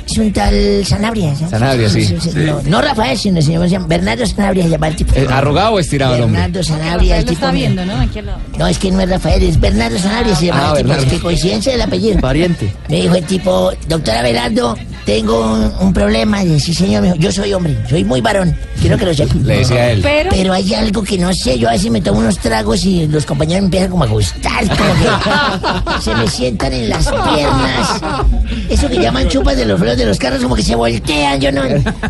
es 0.05 0.17
un 0.17 0.31
tal 0.33 0.85
Sanabria. 0.85 1.35
¿sabes? 1.35 1.49
Sanabria, 1.51 1.89
sí. 1.89 2.15
No, 2.35 2.61
no 2.65 2.81
Rafael, 2.81 3.17
sino 3.17 3.37
el 3.39 3.43
señor 3.43 3.87
Bernardo 3.87 4.25
Sanabria 4.25 4.63
se 4.63 4.69
llama 4.69 4.87
el 4.87 4.95
tipo. 4.95 5.13
Eh, 5.15 5.27
¿Arrugado 5.29 5.73
o 5.73 5.79
estirado 5.79 6.15
el 6.15 6.23
hombre? 6.23 6.41
Bernardo 6.41 6.63
Sanabria, 6.63 7.17
el 7.17 7.23
tipo. 7.25 7.33
está 7.33 7.51
viendo, 7.51 7.85
¿no? 7.85 7.99
Aquí. 7.99 8.19
No, 8.57 8.67
es 8.67 8.77
que 8.79 8.91
no 8.91 9.01
es 9.01 9.09
Rafael, 9.09 9.43
es 9.43 9.59
Bernardo 9.59 9.97
Sanabria, 9.99 10.35
se 10.35 10.45
llama 10.47 10.59
Ah, 10.59 10.71
el 10.71 10.77
tipo. 10.77 10.87
Bernardo. 10.89 11.03
Es 11.05 11.13
que 11.13 11.19
coincidencia 11.19 11.71
del 11.71 11.81
apellido. 11.81 12.19
Pariente. 12.19 12.73
Me 12.89 13.01
dijo 13.01 13.15
el 13.15 13.25
tipo, 13.25 13.71
doctora 13.87 14.21
Belardo, 14.21 14.75
tengo 15.05 15.39
un, 15.53 15.71
un 15.87 15.93
problema. 15.93 16.43
Y 16.43 16.59
sí, 16.59 16.73
señor, 16.73 17.01
me 17.01 17.07
dijo, 17.09 17.19
yo 17.19 17.31
soy 17.31 17.53
hombre, 17.53 17.77
soy 17.89 18.03
muy 18.03 18.21
varón. 18.21 18.55
Quiero 18.81 18.97
que 18.97 19.05
lo 19.05 19.13
sepa. 19.13 19.33
Le 19.43 19.57
decía 19.59 19.91
él. 19.91 19.99
Pero, 20.01 20.29
Pero 20.31 20.53
hay 20.53 20.73
algo 20.73 21.03
que 21.03 21.17
no 21.17 21.33
sé, 21.33 21.54
yo 21.57 21.69
a 21.69 21.71
veces 21.71 21.91
me 21.91 22.01
tomo 22.01 22.19
unos 22.19 22.37
tragos 22.39 22.85
y 22.85 23.07
los 23.07 23.25
compañeros 23.25 23.61
me 23.61 23.65
empiezan 23.65 23.91
como 23.91 24.03
a 24.03 24.07
gustar, 24.07 24.67
como 24.67 24.93
que 24.93 26.01
se 26.01 26.15
me 26.15 26.27
sientan 26.27 26.73
en 26.73 26.89
las 26.89 27.07
piernas. 27.07 28.01
Eso 28.69 28.89
que 28.89 28.99
llaman 28.99 29.27
chupas 29.27 29.55
de 29.57 29.65
los 29.65 29.79
frenos 29.79 29.97
de 29.97 30.05
los 30.05 30.17
carros, 30.17 30.41
como 30.41 30.55
que 30.55 30.63
se 30.63 30.75
voltean, 30.75 31.39
yo 31.39 31.51
no. 31.51 31.61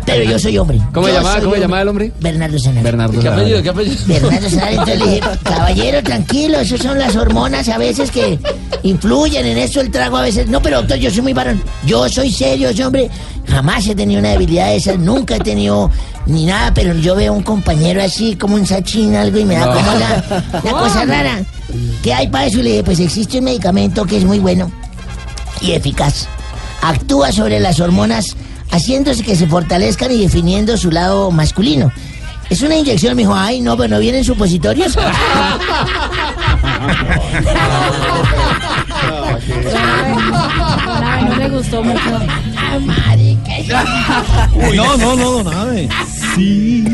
Pero 0.04 0.24
yo 0.24 0.38
soy 0.38 0.58
hombre. 0.58 0.80
¿Cómo 0.92 1.08
llamaba, 1.08 1.36
cómo 1.36 1.46
hombre. 1.46 1.60
llamaba 1.60 1.82
el 1.82 1.88
hombre? 1.88 2.12
Bernardo 2.20 2.58
Sanabria. 2.58 2.82
Bernardo. 2.82 3.20
¿Qué 3.20 3.28
apellido? 3.28 3.62
¿Qué 3.62 3.68
apellido? 3.70 3.96
Bernardo 4.06 4.50
Sanabria, 4.50 4.78
entonces 4.80 4.98
le 4.98 5.06
dije, 5.06 5.20
caballero, 5.42 6.02
tranquilo, 6.02 6.58
esas 6.58 6.80
son 6.80 6.98
las 6.98 7.16
hormonas 7.16 7.68
a 7.68 7.78
veces 7.78 8.10
que 8.10 8.38
influyen 8.82 9.46
en 9.46 9.58
eso, 9.58 9.80
el 9.80 9.90
trago 9.90 10.16
a 10.16 10.22
veces. 10.22 10.48
No, 10.48 10.60
pero 10.62 10.78
doctor, 10.78 10.98
yo 10.98 11.10
soy 11.10 11.22
muy 11.22 11.32
varón. 11.32 11.62
Yo 11.86 12.08
soy 12.08 12.30
serio, 12.30 12.72
soy 12.72 12.82
hombre. 12.82 13.10
Jamás 13.48 13.86
he 13.86 13.94
tenido 13.94 14.20
una 14.20 14.30
debilidad 14.30 14.68
de 14.68 14.76
esas, 14.76 14.98
nunca 14.98 15.36
he 15.36 15.40
tenido 15.40 15.90
ni 16.26 16.44
nada, 16.44 16.74
pero 16.74 16.94
yo 16.94 17.14
veo 17.14 17.32
un 17.32 17.42
compañero 17.42 18.02
así, 18.02 18.36
como 18.36 18.56
un 18.56 18.66
sachín, 18.66 19.14
algo, 19.14 19.35
y 19.38 19.44
me 19.44 19.54
da 19.56 19.66
No. 19.66 19.72
como 19.74 19.92
la, 19.92 20.42
la 20.64 20.70
cosa 20.72 21.04
rara. 21.04 21.42
¿Qué 22.02 22.14
hay 22.14 22.28
para 22.28 22.46
eso? 22.46 22.58
Y 22.60 22.62
le 22.62 22.70
dije, 22.70 22.84
pues 22.84 23.00
existe 23.00 23.38
un 23.38 23.44
medicamento 23.44 24.04
que 24.04 24.16
es 24.18 24.24
muy 24.24 24.38
bueno 24.38 24.70
y 25.60 25.72
eficaz. 25.72 26.26
Actúa 26.82 27.32
sobre 27.32 27.58
las 27.60 27.80
hormonas 27.80 28.36
haciéndose 28.70 29.22
que 29.22 29.36
se 29.36 29.46
fortalezcan 29.46 30.10
y 30.12 30.18
definiendo 30.22 30.76
su 30.76 30.90
lado 30.90 31.30
masculino. 31.30 31.90
Es 32.48 32.62
una 32.62 32.76
inyección, 32.76 33.16
me 33.16 33.22
dijo, 33.22 33.34
ay, 33.34 33.60
no, 33.60 33.76
pero 33.76 33.88
no 33.88 33.98
vienen 33.98 34.24
supositorios. 34.24 34.96
No 41.28 41.36
le 41.36 41.48
gustó 41.48 41.82
mucho. 41.82 42.00
Ah, 42.56 42.78
no, 44.74 44.96
no, 44.96 45.42
no, 45.42 45.50
Abe. 45.50 45.88
Sí. 46.34 46.84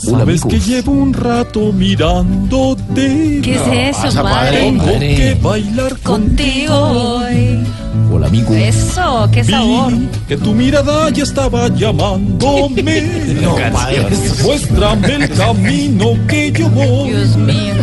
Sabes 0.00 0.44
que 0.46 0.58
llevo 0.58 0.92
un 0.92 1.12
rato 1.12 1.72
mirándote. 1.72 3.40
¿Qué 3.42 3.54
es 3.54 3.96
eso, 3.96 4.02
Pasa, 4.04 4.22
padre? 4.22 4.58
Tengo 4.58 4.98
que 4.98 5.38
bailar 5.42 5.98
Contigo 5.98 6.74
hoy. 6.74 7.62
Hola, 8.10 8.28
amigo. 8.28 8.54
Eso, 8.54 9.28
qué 9.30 9.44
sabor. 9.44 9.92
Que 10.26 10.38
tu 10.38 10.54
mirada 10.54 11.10
ya 11.10 11.22
estaba 11.22 11.68
llamándome. 11.68 13.30
No, 13.42 13.56
padre. 13.72 14.06
Muéstrame 14.42 15.14
el 15.16 15.28
camino 15.30 16.14
que 16.26 16.50
yo 16.50 16.68
voy. 16.70 17.10
Dios 17.10 17.36
mío. 17.36 17.74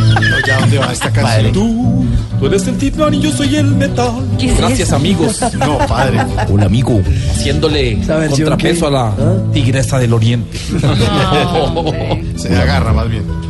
¿Ya 0.48 0.58
dónde 0.62 0.78
va 0.78 0.94
esta 0.94 1.12
canción? 1.12 1.52
Tú, 1.52 2.06
tú 2.40 2.46
eres 2.46 2.66
el 2.68 2.78
titán 2.78 3.14
y 3.14 3.20
yo 3.20 3.34
soy 3.34 3.58
el 3.58 3.66
metal. 3.66 4.14
¿Qué 4.40 4.46
es 4.46 4.58
Gracias, 4.58 4.94
amigos. 4.94 5.42
No, 5.60 5.78
padre. 5.80 6.22
Hola, 6.50 6.68
amigo. 6.68 7.02
Haciéndole 7.32 8.00
contrapeso 8.30 8.82
qué? 8.82 8.88
a 8.88 8.90
la 8.90 9.14
tigresa 9.52 10.00
del 10.00 10.14
oriente. 10.14 10.58
Se 12.38 12.56
agarra 12.56 12.94
más 12.94 13.10
bien. 13.10 13.48